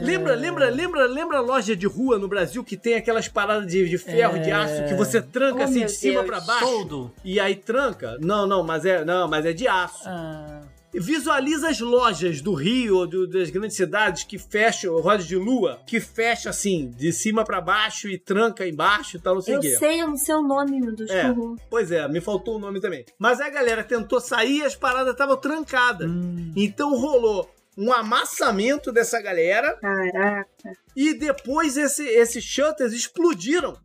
Lembra, 0.00 0.34
lembra, 0.34 0.68
lembra, 0.68 1.06
lembra 1.06 1.38
a 1.38 1.40
loja 1.40 1.76
de 1.76 1.86
rua 1.86 2.18
no 2.18 2.26
Brasil 2.26 2.64
que 2.64 2.76
tem 2.76 2.96
aquelas 2.96 3.28
paradas 3.28 3.68
de, 3.68 3.88
de 3.88 3.96
ferro, 3.98 4.36
de 4.40 4.50
É. 4.50 4.52
aço 4.52 4.84
que 4.88 4.94
você 4.94 5.22
tranca 5.22 5.60
Oh, 5.60 5.62
assim 5.62 5.86
de 5.86 5.92
cima 5.92 6.24
pra 6.24 6.40
baixo? 6.40 6.66
Soldo. 6.66 7.14
E 7.24 7.38
aí 7.38 7.54
tranca? 7.54 8.18
Não, 8.20 8.48
não, 8.48 8.64
mas 8.64 8.84
é, 8.84 9.04
não, 9.04 9.28
mas 9.28 9.46
é 9.46 9.52
de 9.52 9.68
aço. 9.68 10.02
Ah, 10.06 10.62
Visualiza 10.94 11.68
as 11.68 11.80
lojas 11.80 12.40
do 12.40 12.54
Rio 12.54 12.96
ou 12.98 13.06
do- 13.06 13.26
das 13.26 13.50
grandes 13.50 13.76
cidades 13.76 14.24
que 14.24 14.38
fecham, 14.38 14.96
rodas 15.00 15.26
de 15.26 15.36
lua, 15.36 15.80
que 15.86 16.00
fecha 16.00 16.50
assim, 16.50 16.90
de 16.90 17.12
cima 17.12 17.44
pra 17.44 17.60
baixo 17.60 18.08
e 18.08 18.18
tranca 18.18 18.66
embaixo 18.66 19.16
e 19.16 19.20
tal, 19.20 19.34
não 19.34 19.42
sei 19.42 19.54
o 19.54 19.56
Eu 19.56 19.60
quê. 19.60 19.76
sei, 19.76 20.02
eu 20.02 20.08
não 20.08 20.16
sei 20.16 20.34
o 20.34 20.42
nome, 20.42 20.80
que 20.96 21.12
É, 21.12 21.34
pois 21.68 21.90
é, 21.90 22.06
me 22.08 22.20
faltou 22.20 22.56
o 22.56 22.58
nome 22.58 22.80
também. 22.80 23.04
Mas 23.18 23.40
a 23.40 23.48
galera 23.48 23.82
tentou 23.84 24.20
sair 24.20 24.58
e 24.58 24.62
as 24.64 24.74
paradas 24.76 25.12
estavam 25.12 25.36
trancadas. 25.36 26.10
Então 26.56 26.90
rolou 26.96 27.50
um 27.76 27.92
amassamento 27.92 28.92
dessa 28.92 29.20
galera. 29.20 29.76
Caraca. 29.80 30.46
E 30.94 31.12
depois 31.12 31.76
esse, 31.76 32.04
esses 32.06 32.44
shutters 32.44 32.92
explodiram 32.92 33.76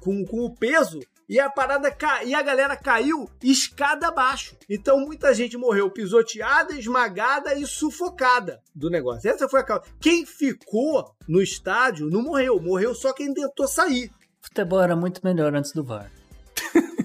com, 0.00 0.24
com 0.24 0.40
o 0.46 0.54
peso 0.56 1.00
e 1.28 1.40
a 1.40 1.50
parada 1.50 1.90
ca... 1.90 2.24
e 2.24 2.34
a 2.34 2.42
galera 2.42 2.76
caiu 2.76 3.28
escada 3.42 4.08
abaixo. 4.08 4.56
Então 4.68 5.00
muita 5.00 5.34
gente 5.34 5.56
morreu 5.56 5.90
pisoteada, 5.90 6.74
esmagada 6.74 7.54
e 7.54 7.66
sufocada 7.66 8.60
do 8.74 8.88
negócio. 8.88 9.28
Essa 9.28 9.48
foi 9.48 9.60
a 9.60 9.64
causa. 9.64 9.84
Quem 10.00 10.24
ficou 10.24 11.14
no 11.28 11.42
estádio 11.42 12.08
não 12.08 12.22
morreu, 12.22 12.60
morreu 12.60 12.94
só 12.94 13.12
quem 13.12 13.32
tentou 13.34 13.66
sair. 13.66 14.10
Futebol 14.40 14.80
era 14.80 14.94
muito 14.94 15.20
melhor 15.24 15.54
antes 15.54 15.72
do 15.72 15.82
VAR. 15.82 16.10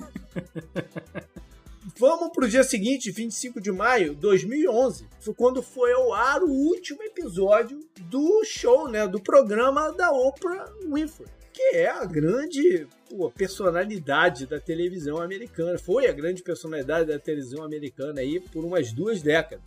Vamos 1.98 2.30
pro 2.32 2.48
dia 2.48 2.64
seguinte, 2.64 3.12
25 3.12 3.62
de 3.62 3.72
maio 3.72 4.16
de 4.16 4.22
2011. 4.22 5.08
Foi 5.20 5.34
quando 5.36 5.62
foi 5.62 5.92
ao 5.94 6.14
ar 6.14 6.42
o 6.42 6.50
último 6.50 7.04
episódio 7.04 7.80
do 8.10 8.44
show, 8.44 8.88
né, 8.88 9.08
do 9.08 9.22
programa 9.22 9.92
da 9.92 10.12
Oprah 10.12 10.66
Winfrey, 10.92 11.28
que 11.54 11.76
é 11.76 11.90
a 11.90 12.06
grande 12.06 12.88
pô, 13.12 13.30
personalidade 13.30 14.46
da 14.46 14.60
televisão 14.60 15.18
americana. 15.22 15.78
Foi 15.78 16.08
a 16.08 16.14
grande 16.14 16.42
personalidade 16.42 17.08
da 17.08 17.20
televisão 17.20 17.64
americana 17.64 18.22
aí 18.22 18.40
por 18.40 18.64
umas 18.64 18.92
duas 18.92 19.22
décadas. 19.22 19.64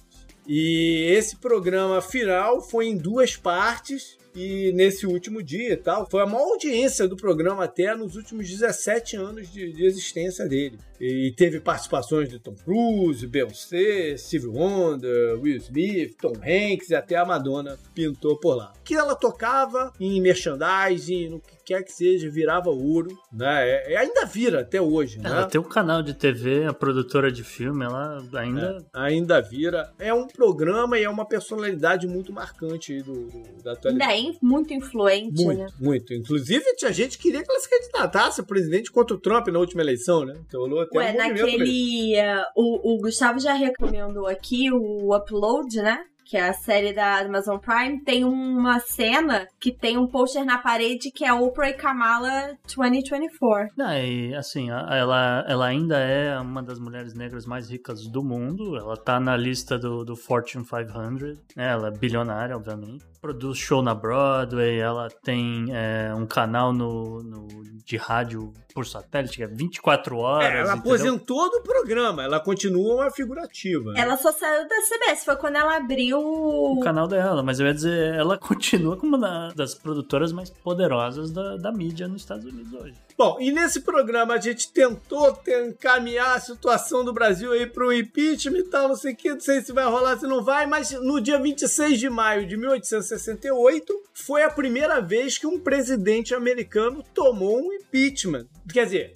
E 0.46 1.06
esse 1.10 1.36
programa 1.36 2.00
final 2.02 2.60
foi 2.60 2.86
em 2.86 2.96
duas 2.96 3.36
partes 3.36 4.18
e 4.34 4.72
nesse 4.72 5.06
último 5.06 5.42
dia 5.42 5.74
e 5.74 5.76
tal, 5.76 6.10
foi 6.10 6.20
a 6.20 6.26
maior 6.26 6.50
audiência 6.50 7.06
do 7.06 7.16
programa 7.16 7.64
até 7.64 7.94
nos 7.94 8.16
últimos 8.16 8.48
17 8.48 9.16
anos 9.16 9.52
de, 9.52 9.72
de 9.72 9.84
existência 9.84 10.46
dele. 10.46 10.76
E 11.06 11.32
teve 11.32 11.60
participações 11.60 12.30
de 12.30 12.38
Tom 12.38 12.54
Cruise, 12.54 13.26
Beyoncé, 13.26 14.16
Steve 14.16 14.46
Wonder, 14.46 15.38
Will 15.38 15.58
Smith, 15.58 16.16
Tom 16.18 16.32
Hanks 16.36 16.88
e 16.88 16.94
até 16.94 17.16
a 17.16 17.26
Madonna 17.26 17.78
pintou 17.94 18.38
por 18.38 18.54
lá. 18.56 18.72
Que 18.82 18.94
ela 18.94 19.14
tocava 19.14 19.92
em 20.00 20.18
merchandising, 20.22 21.28
no 21.28 21.40
que 21.40 21.54
quer 21.62 21.82
que 21.82 21.92
seja, 21.92 22.30
virava 22.30 22.70
ouro, 22.70 23.18
né? 23.30 23.68
É, 23.68 23.94
é, 23.94 23.96
ainda 23.96 24.24
vira 24.24 24.60
até 24.60 24.80
hoje, 24.80 25.18
né? 25.18 25.28
Ela 25.28 25.46
tem 25.46 25.60
um 25.60 25.64
canal 25.64 26.02
de 26.02 26.14
TV, 26.14 26.64
a 26.64 26.72
produtora 26.72 27.30
de 27.30 27.44
filme, 27.44 27.84
ela 27.84 28.22
ainda... 28.34 28.84
É, 28.94 28.98
ainda 28.98 29.40
vira. 29.42 29.92
É 29.98 30.12
um 30.12 30.26
programa 30.26 30.98
e 30.98 31.04
é 31.04 31.10
uma 31.10 31.26
personalidade 31.26 32.06
muito 32.06 32.32
marcante 32.32 33.02
do, 33.02 33.12
do 33.12 33.62
da 33.62 33.72
atualidade. 33.72 34.10
Ainda 34.10 34.30
é 34.30 34.38
muito 34.42 34.72
influente, 34.72 35.44
muito, 35.44 35.58
né? 35.58 35.66
Muito, 35.80 36.14
Inclusive, 36.14 36.64
tinha 36.76 36.92
gente 36.92 37.16
que 37.16 37.24
queria 37.24 37.42
que 37.42 37.50
ela 37.50 37.60
se 37.60 37.68
candidatasse 37.68 38.40
a 38.40 38.44
presidente 38.44 38.92
contra 38.92 39.16
o 39.16 39.18
Trump 39.18 39.48
na 39.48 39.58
última 39.58 39.82
eleição, 39.82 40.24
né? 40.24 40.34
Então, 40.46 40.66
Ué, 40.94 41.12
um 41.12 41.16
naquele... 41.16 42.14
Uh, 42.20 42.44
o, 42.56 42.94
o 42.94 42.98
Gustavo 42.98 43.38
já 43.38 43.52
recomendou 43.52 44.26
aqui 44.26 44.70
o 44.70 45.14
Upload, 45.14 45.82
né? 45.82 46.04
que 46.24 46.36
é 46.36 46.48
a 46.48 46.54
série 46.54 46.92
da 46.92 47.18
Amazon 47.18 47.58
Prime, 47.58 48.02
tem 48.02 48.24
uma 48.24 48.80
cena 48.80 49.46
que 49.60 49.70
tem 49.70 49.98
um 49.98 50.06
pôster 50.06 50.44
na 50.44 50.58
parede 50.58 51.10
que 51.10 51.24
é 51.24 51.32
Oprah 51.32 51.70
e 51.70 51.74
Kamala 51.74 52.56
2024. 52.74 53.74
Não, 53.76 53.92
e 53.92 54.34
assim, 54.34 54.70
ela, 54.70 55.44
ela 55.46 55.66
ainda 55.66 55.98
é 55.98 56.38
uma 56.40 56.62
das 56.62 56.78
mulheres 56.78 57.14
negras 57.14 57.46
mais 57.46 57.70
ricas 57.70 58.06
do 58.06 58.24
mundo. 58.24 58.76
Ela 58.76 58.96
tá 58.96 59.20
na 59.20 59.36
lista 59.36 59.78
do, 59.78 60.04
do 60.04 60.16
Fortune 60.16 60.64
500. 60.64 61.38
Né? 61.54 61.70
Ela 61.70 61.88
é 61.88 61.90
bilionária, 61.90 62.56
obviamente. 62.56 63.04
Produz 63.24 63.56
show 63.56 63.80
na 63.80 63.94
Broadway. 63.94 64.78
Ela 64.78 65.08
tem 65.08 65.68
é, 65.72 66.12
um 66.14 66.26
canal 66.26 66.74
no, 66.74 67.22
no, 67.22 67.48
de 67.82 67.96
rádio 67.96 68.52
por 68.74 68.84
satélite, 68.84 69.38
que 69.38 69.42
é 69.42 69.46
24 69.46 70.18
horas. 70.18 70.46
É, 70.46 70.58
ela 70.58 70.74
entendeu? 70.74 70.92
aposentou 70.92 71.50
do 71.50 71.62
programa. 71.62 72.22
Ela 72.22 72.38
continua 72.38 72.96
uma 72.96 73.10
figurativa. 73.10 73.94
Né? 73.94 74.00
Ela 74.02 74.18
só 74.18 74.30
saiu 74.30 74.68
da 74.68 74.74
CBS. 74.82 75.24
Foi 75.24 75.36
quando 75.36 75.56
ela 75.56 75.74
abriu 75.74 76.18
o 76.18 76.78
canal 76.80 77.08
dela, 77.08 77.42
mas 77.42 77.58
eu 77.58 77.66
ia 77.66 77.72
dizer, 77.72 78.14
ela 78.14 78.36
continua 78.36 78.94
como 78.94 79.16
uma 79.16 79.50
das 79.56 79.74
produtoras 79.74 80.30
mais 80.30 80.50
poderosas 80.50 81.30
da, 81.30 81.56
da 81.56 81.72
mídia 81.72 82.06
nos 82.06 82.20
Estados 82.20 82.44
Unidos 82.44 82.74
hoje. 82.74 82.94
Bom, 83.16 83.38
e 83.40 83.52
nesse 83.52 83.80
programa 83.80 84.34
a 84.34 84.40
gente 84.40 84.72
tentou 84.72 85.40
encaminhar 85.68 86.36
a 86.36 86.40
situação 86.40 87.04
do 87.04 87.12
Brasil 87.12 87.52
aí 87.52 87.64
para 87.64 87.86
o 87.86 87.92
impeachment 87.92 88.58
e 88.58 88.64
tal, 88.64 88.88
não 88.88 88.96
sei 88.96 89.12
o 89.12 89.16
que, 89.16 89.30
não 89.30 89.40
sei 89.40 89.62
se 89.62 89.72
vai 89.72 89.84
rolar, 89.84 90.18
se 90.18 90.26
não 90.26 90.42
vai, 90.42 90.66
mas 90.66 90.90
no 90.90 91.20
dia 91.20 91.38
26 91.38 92.00
de 92.00 92.10
maio 92.10 92.44
de 92.44 92.56
1868 92.56 94.02
foi 94.12 94.42
a 94.42 94.50
primeira 94.50 95.00
vez 95.00 95.38
que 95.38 95.46
um 95.46 95.58
presidente 95.58 96.34
americano 96.34 97.04
tomou 97.14 97.60
um 97.60 97.72
impeachment. 97.72 98.46
Quer 98.72 98.84
dizer, 98.84 99.12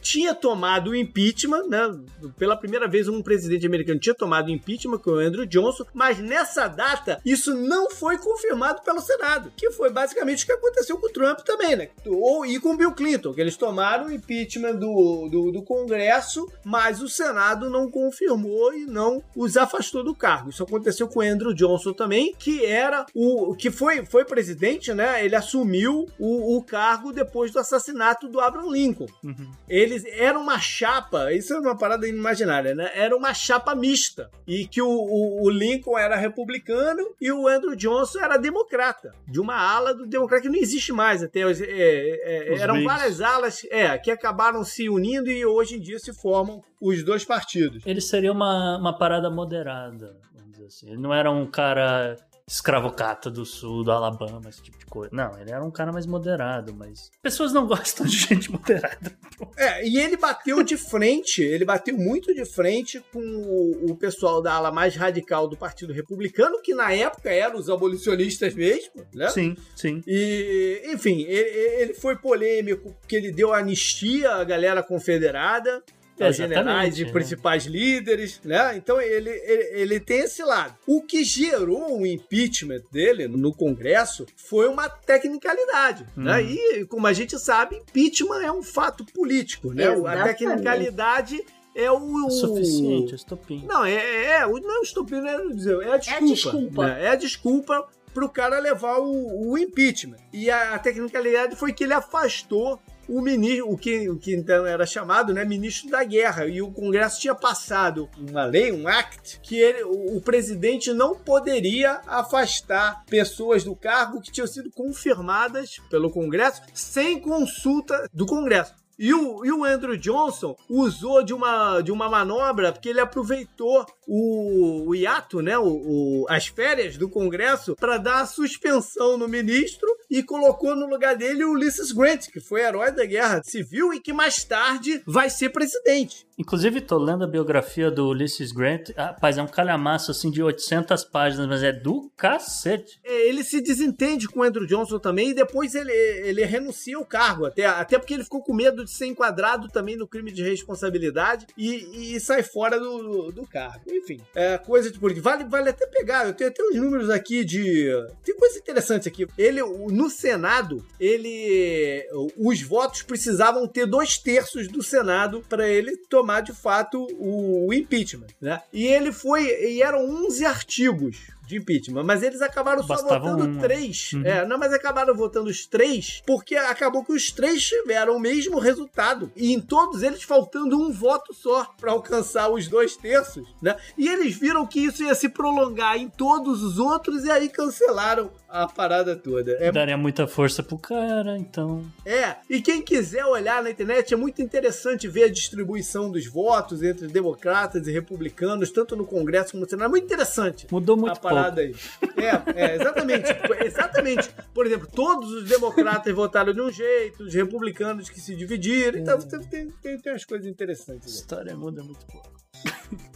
tinha 0.00 0.34
tomado 0.34 0.90
o 0.90 0.96
impeachment, 0.96 1.66
né? 1.66 1.98
Pela 2.38 2.56
primeira 2.56 2.86
vez 2.86 3.08
um 3.08 3.20
presidente 3.20 3.66
americano 3.66 3.98
tinha 3.98 4.14
tomado 4.14 4.46
o 4.46 4.50
impeachment, 4.50 5.00
é 5.04 5.10
o 5.10 5.18
Andrew 5.18 5.46
Johnson, 5.46 5.84
mas 5.92 6.18
nessa 6.18 6.68
data 6.68 7.20
isso 7.24 7.54
não 7.54 7.90
foi 7.90 8.16
confirmado 8.16 8.82
pelo 8.82 9.00
Senado, 9.00 9.52
que 9.56 9.70
foi 9.72 9.90
basicamente 9.90 10.44
o 10.44 10.46
que 10.46 10.52
aconteceu 10.52 10.96
com 10.96 11.06
o 11.06 11.12
Trump 11.12 11.40
também, 11.40 11.74
né? 11.74 11.88
Ou 12.06 12.46
e 12.46 12.60
com 12.60 12.74
o 12.74 12.76
Bill 12.76 12.92
Clinton, 12.92 13.32
eles 13.42 13.56
tomaram 13.56 14.06
o 14.06 14.12
impeachment 14.12 14.76
do, 14.76 15.28
do, 15.28 15.52
do 15.52 15.62
Congresso, 15.62 16.50
mas 16.64 17.02
o 17.02 17.08
Senado 17.08 17.68
não 17.68 17.90
confirmou 17.90 18.72
e 18.74 18.86
não 18.86 19.22
os 19.36 19.56
afastou 19.56 20.02
do 20.02 20.14
cargo. 20.14 20.50
Isso 20.50 20.62
aconteceu 20.62 21.08
com 21.08 21.20
o 21.20 21.22
Andrew 21.22 21.54
Johnson 21.54 21.92
também, 21.92 22.34
que 22.38 22.64
era 22.64 23.06
o 23.14 23.54
que 23.54 23.70
foi, 23.70 24.04
foi 24.04 24.24
presidente, 24.24 24.92
né? 24.94 25.24
Ele 25.24 25.36
assumiu 25.36 26.06
o, 26.18 26.56
o 26.56 26.62
cargo 26.62 27.12
depois 27.12 27.50
do 27.50 27.58
assassinato 27.58 28.28
do 28.28 28.40
Abraham 28.40 28.70
Lincoln. 28.70 29.06
Uhum. 29.22 29.50
Eles 29.68 30.04
eram 30.06 30.42
uma 30.42 30.58
chapa, 30.58 31.32
isso 31.32 31.52
é 31.52 31.58
uma 31.58 31.76
parada 31.76 32.08
inimaginária, 32.08 32.74
né? 32.74 32.90
Era 32.94 33.16
uma 33.16 33.34
chapa 33.34 33.74
mista. 33.74 34.30
E 34.46 34.66
que 34.66 34.80
o, 34.80 34.88
o, 34.88 35.44
o 35.44 35.50
Lincoln 35.50 35.98
era 35.98 36.16
republicano 36.16 37.14
e 37.20 37.30
o 37.32 37.48
Andrew 37.48 37.76
Johnson 37.76 38.20
era 38.20 38.36
democrata. 38.36 39.14
De 39.26 39.40
uma 39.40 39.56
ala 39.56 39.94
do 39.94 40.06
democrata 40.06 40.42
que 40.42 40.48
não 40.48 40.58
existe 40.58 40.92
mais 40.92 41.22
até. 41.22 41.40
É, 41.40 42.54
é, 42.54 42.58
eram 42.58 42.82
várias 42.84 43.20
alas 43.20 43.31
é, 43.70 43.98
que 43.98 44.10
acabaram 44.10 44.64
se 44.64 44.88
unindo 44.88 45.30
e 45.30 45.44
hoje 45.44 45.76
em 45.76 45.80
dia 45.80 45.98
se 45.98 46.12
formam 46.12 46.60
os 46.80 47.04
dois 47.04 47.24
partidos. 47.24 47.82
Ele 47.86 48.00
seria 48.00 48.32
uma, 48.32 48.78
uma 48.78 48.96
parada 48.96 49.30
moderada, 49.30 50.18
vamos 50.34 50.52
dizer 50.52 50.66
assim. 50.66 50.88
Ele 50.88 51.00
não 51.00 51.12
era 51.12 51.30
um 51.30 51.46
cara 51.46 52.16
escravocata 52.46 53.30
do 53.30 53.44
sul, 53.44 53.84
do 53.84 53.92
Alabama, 53.92 54.48
esse 54.48 54.62
tipo 54.62 54.78
de 54.78 54.86
coisa. 54.86 55.14
Não, 55.14 55.38
ele 55.38 55.50
era 55.50 55.64
um 55.64 55.70
cara 55.70 55.92
mais 55.92 56.06
moderado, 56.06 56.74
mas 56.74 57.10
pessoas 57.22 57.52
não 57.52 57.66
gostam 57.68 58.06
de 58.06 58.16
gente 58.16 58.50
moderada. 58.50 59.16
É, 59.56 59.86
e 59.86 59.98
ele 59.98 60.16
bateu 60.16 60.62
de 60.62 60.76
frente, 60.76 61.42
ele 61.42 61.64
bateu 61.64 61.96
muito 61.96 62.34
de 62.34 62.44
frente 62.44 63.02
com 63.12 63.20
o, 63.20 63.92
o, 63.92 63.96
pessoal 63.96 64.42
da 64.42 64.54
ala 64.54 64.70
mais 64.70 64.96
radical 64.96 65.48
do 65.48 65.56
Partido 65.56 65.92
Republicano, 65.92 66.60
que 66.62 66.74
na 66.74 66.92
época 66.92 67.30
eram 67.30 67.58
os 67.58 67.68
abolicionistas 67.68 68.54
mesmo, 68.54 69.06
né? 69.14 69.28
Sim, 69.28 69.56
sim. 69.76 70.02
E, 70.06 70.82
enfim, 70.86 71.22
ele, 71.22 71.82
ele 71.82 71.94
foi 71.94 72.16
polêmico 72.16 72.94
porque 73.00 73.16
ele 73.16 73.32
deu 73.32 73.52
anistia 73.52 74.32
à 74.32 74.44
galera 74.44 74.82
confederada 74.82 75.82
aos 76.26 76.36
generais 76.36 76.98
e 76.98 77.04
principais 77.06 77.64
líderes, 77.64 78.40
né? 78.44 78.76
Então 78.76 79.00
ele, 79.00 79.30
ele, 79.30 79.80
ele, 79.80 80.00
tem 80.00 80.20
esse 80.20 80.42
lado. 80.42 80.74
O 80.86 81.02
que 81.02 81.24
gerou 81.24 82.00
o 82.00 82.06
impeachment 82.06 82.82
dele 82.90 83.28
no 83.28 83.54
Congresso 83.54 84.26
foi 84.36 84.68
uma 84.68 84.88
tecnicalidade, 84.88 86.04
hum. 86.16 86.22
né? 86.22 86.40
Uhum. 86.40 86.48
E 86.48 86.84
como 86.86 87.06
a 87.06 87.12
gente 87.12 87.38
sabe, 87.38 87.76
impeachment 87.76 88.42
é 88.42 88.52
um 88.52 88.62
fato 88.62 89.04
político, 89.04 89.72
né? 89.72 89.84
Exatamente. 89.84 90.18
A 90.18 90.24
tecnicalidade 90.24 91.44
é 91.74 91.90
o, 91.90 92.26
o... 92.26 92.30
suficiente, 92.30 93.12
o 93.12 93.16
estopim. 93.16 93.64
Não, 93.66 93.84
é, 93.84 93.94
é, 93.94 94.26
é 94.40 94.46
não 94.46 94.76
é 94.76 94.78
o 94.78 94.82
estopim, 94.82 95.16
não 95.16 95.28
é, 95.28 95.46
dizer, 95.48 95.82
é 95.82 95.92
a 95.92 95.96
desculpa. 95.96 96.12
É 96.12 96.16
a 96.16 96.20
desculpa. 96.20 96.86
Né? 96.86 97.04
É 97.04 97.08
a 97.08 97.14
desculpa 97.16 97.88
para 98.12 98.24
o 98.24 98.28
cara 98.28 98.58
levar 98.58 98.98
o, 98.98 99.50
o 99.50 99.58
impeachment. 99.58 100.18
E 100.32 100.50
a, 100.50 100.74
a, 100.74 100.78
tecnicalidade 100.78 101.56
foi 101.56 101.72
que 101.72 101.84
ele 101.84 101.94
afastou 101.94 102.78
o 103.08 103.20
ministro, 103.20 103.70
o 103.70 103.76
que, 103.76 104.08
o 104.08 104.16
que 104.16 104.34
então 104.34 104.66
era 104.66 104.86
chamado, 104.86 105.32
né, 105.32 105.44
ministro 105.44 105.90
da 105.90 106.04
guerra, 106.04 106.46
e 106.46 106.62
o 106.62 106.70
Congresso 106.70 107.20
tinha 107.20 107.34
passado 107.34 108.08
uma 108.16 108.44
lei, 108.44 108.72
um 108.72 108.88
act, 108.88 109.40
que 109.42 109.56
ele, 109.56 109.82
o, 109.84 110.16
o 110.16 110.20
presidente 110.20 110.92
não 110.92 111.14
poderia 111.14 112.00
afastar 112.06 113.04
pessoas 113.06 113.64
do 113.64 113.74
cargo 113.74 114.20
que 114.20 114.32
tinham 114.32 114.46
sido 114.46 114.70
confirmadas 114.70 115.78
pelo 115.90 116.10
Congresso 116.10 116.62
sem 116.72 117.20
consulta 117.20 118.08
do 118.12 118.26
Congresso. 118.26 118.81
E 118.98 119.12
o, 119.12 119.44
e 119.44 119.50
o 119.52 119.64
Andrew 119.64 119.96
Johnson 119.96 120.56
usou 120.68 121.22
de 121.22 121.32
uma, 121.32 121.80
de 121.80 121.90
uma 121.90 122.08
manobra 122.08 122.72
porque 122.72 122.88
ele 122.88 123.00
aproveitou 123.00 123.86
o, 124.06 124.88
o 124.88 124.94
hiato, 124.94 125.40
né, 125.40 125.58
o, 125.58 125.64
o 125.64 126.26
as 126.28 126.46
férias 126.46 126.96
do 126.96 127.08
Congresso, 127.08 127.74
para 127.76 127.96
dar 127.96 128.20
a 128.20 128.26
suspensão 128.26 129.16
no 129.16 129.26
ministro 129.28 129.88
e 130.10 130.22
colocou 130.22 130.76
no 130.76 130.86
lugar 130.86 131.16
dele 131.16 131.44
o 131.44 131.52
Ulysses 131.52 131.92
Grant, 131.92 132.28
que 132.28 132.40
foi 132.40 132.62
herói 132.62 132.92
da 132.92 133.04
guerra 133.04 133.42
civil 133.42 133.92
e 133.92 134.00
que 134.00 134.12
mais 134.12 134.44
tarde 134.44 135.02
vai 135.06 135.30
ser 135.30 135.50
presidente. 135.50 136.26
Inclusive, 136.38 136.80
tô 136.80 136.98
lendo 136.98 137.24
a 137.24 137.26
biografia 137.26 137.90
do 137.90 138.08
Ulysses 138.08 138.52
Grant. 138.52 138.90
Rapaz, 138.96 139.38
é 139.38 139.42
um 139.42 139.46
calhamaço 139.46 140.10
assim 140.10 140.30
de 140.30 140.42
800 140.42 141.04
páginas, 141.04 141.46
mas 141.46 141.62
é 141.62 141.72
do 141.72 142.10
cacete. 142.16 142.98
É, 143.04 143.28
ele 143.28 143.44
se 143.44 143.60
desentende 143.60 144.26
com 144.26 144.40
o 144.40 144.42
Andrew 144.42 144.66
Johnson 144.66 144.98
também 144.98 145.30
e 145.30 145.34
depois 145.34 145.74
ele, 145.74 145.92
ele 145.92 146.44
renuncia 146.44 146.96
ao 146.96 147.04
cargo. 147.04 147.46
Até, 147.46 147.66
até 147.66 147.98
porque 147.98 148.14
ele 148.14 148.24
ficou 148.24 148.42
com 148.42 148.54
medo 148.54 148.84
de 148.84 148.90
ser 148.90 149.06
enquadrado 149.06 149.68
também 149.68 149.96
no 149.96 150.08
crime 150.08 150.32
de 150.32 150.42
responsabilidade 150.42 151.46
e, 151.56 152.14
e 152.14 152.20
sai 152.20 152.42
fora 152.42 152.80
do, 152.80 153.30
do 153.30 153.46
cargo. 153.46 153.84
Enfim, 153.88 154.20
é 154.34 154.56
coisa 154.58 154.90
de 154.90 154.98
política. 154.98 155.30
Vale, 155.30 155.44
vale 155.44 155.68
até 155.68 155.86
pegar. 155.86 156.26
Eu 156.26 156.34
tenho 156.34 156.50
até 156.50 156.62
uns 156.62 156.76
números 156.76 157.10
aqui 157.10 157.44
de. 157.44 157.88
Tem 158.24 158.34
coisa 158.36 158.58
interessante 158.58 159.06
aqui. 159.06 159.26
Ele, 159.36 159.62
no 159.62 160.08
Senado, 160.08 160.84
ele. 160.98 162.04
Os 162.36 162.62
votos 162.62 163.02
precisavam 163.02 163.66
ter 163.66 163.86
dois 163.86 164.16
terços 164.18 164.66
do 164.68 164.82
Senado 164.82 165.42
para 165.48 165.68
ele 165.68 165.96
tomar 165.96 166.21
de 166.42 166.52
fato 166.52 167.06
o, 167.18 167.68
o 167.68 167.74
impeachment, 167.74 168.28
né? 168.40 168.62
E 168.72 168.86
ele 168.86 169.12
foi. 169.12 169.44
E 169.46 169.82
eram 169.82 170.00
11 170.26 170.44
artigos 170.44 171.31
de 171.46 171.56
impeachment, 171.56 172.04
mas 172.04 172.22
eles 172.22 172.40
acabaram 172.40 172.84
Bastava 172.84 173.08
só 173.08 173.18
votando 173.18 173.44
um, 173.44 173.54
né? 173.54 173.60
três. 173.60 174.12
Uhum. 174.12 174.24
É, 174.24 174.46
não, 174.46 174.58
mas 174.58 174.72
acabaram 174.72 175.14
votando 175.14 175.50
os 175.50 175.66
três 175.66 176.22
porque 176.26 176.56
acabou 176.56 177.04
que 177.04 177.12
os 177.12 177.30
três 177.30 177.62
tiveram 177.62 178.16
o 178.16 178.20
mesmo 178.20 178.58
resultado 178.58 179.30
e 179.36 179.52
em 179.52 179.60
todos 179.60 180.02
eles 180.02 180.22
faltando 180.22 180.80
um 180.80 180.92
voto 180.92 181.34
só 181.34 181.64
para 181.78 181.92
alcançar 181.92 182.50
os 182.50 182.68
dois 182.68 182.96
terços, 182.96 183.46
né? 183.60 183.76
E 183.96 184.08
eles 184.08 184.36
viram 184.36 184.66
que 184.66 184.80
isso 184.80 185.02
ia 185.02 185.14
se 185.14 185.28
prolongar 185.28 185.96
em 185.96 186.08
todos 186.08 186.62
os 186.62 186.78
outros 186.78 187.24
e 187.24 187.30
aí 187.30 187.48
cancelaram 187.48 188.30
a 188.48 188.66
parada 188.66 189.16
toda. 189.16 189.56
É 189.58 189.72
Daria 189.72 189.96
muita 189.96 190.26
força 190.26 190.62
pro 190.62 190.76
cara, 190.76 191.38
então. 191.38 191.82
é, 192.04 192.36
e 192.50 192.60
quem 192.60 192.82
quiser 192.82 193.24
olhar 193.24 193.62
na 193.62 193.70
internet, 193.70 194.12
é 194.12 194.16
muito 194.16 194.42
interessante 194.42 195.08
ver 195.08 195.24
a 195.24 195.28
distribuição 195.30 196.10
dos 196.10 196.26
votos 196.26 196.82
entre 196.82 197.08
democratas 197.08 197.86
e 197.86 197.92
republicanos, 197.92 198.70
tanto 198.70 198.94
no 198.94 199.06
Congresso 199.06 199.52
como 199.52 199.64
no 199.64 199.70
Senado. 199.70 199.86
É 199.86 199.88
muito 199.88 200.04
interessante. 200.04 200.66
Mudou 200.70 200.96
muito 200.96 201.12
a 201.12 201.20
aí. 201.42 201.74
É, 202.16 202.64
é, 202.64 202.74
exatamente. 202.76 203.30
exatamente. 203.64 204.30
Por 204.54 204.66
exemplo, 204.66 204.88
todos 204.88 205.30
os 205.32 205.48
democratas 205.48 206.14
votaram 206.14 206.52
de 206.52 206.60
um 206.60 206.70
jeito, 206.70 207.24
os 207.24 207.34
republicanos 207.34 208.08
que 208.08 208.20
se 208.20 208.34
dividiram. 208.36 208.98
Então 208.98 209.18
tem, 209.18 209.68
tem, 209.70 209.98
tem 209.98 210.12
umas 210.12 210.24
coisas 210.24 210.46
interessantes. 210.46 211.12
A 211.12 211.16
história 211.16 211.56
muda 211.56 211.82
muito 211.82 212.04
pouco. 212.06 212.32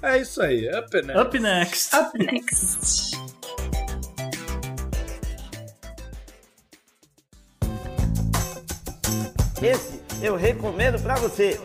É 0.03 0.19
isso 0.19 0.43
aí. 0.43 0.69
Up 0.69 1.03
next. 1.03 1.21
Up 1.21 1.39
next. 1.39 1.97
Up 1.97 2.19
next. 2.19 3.17
Esse 9.63 10.01
eu 10.23 10.37
recomendo 10.37 11.01
pra 11.03 11.15
você. 11.17 11.59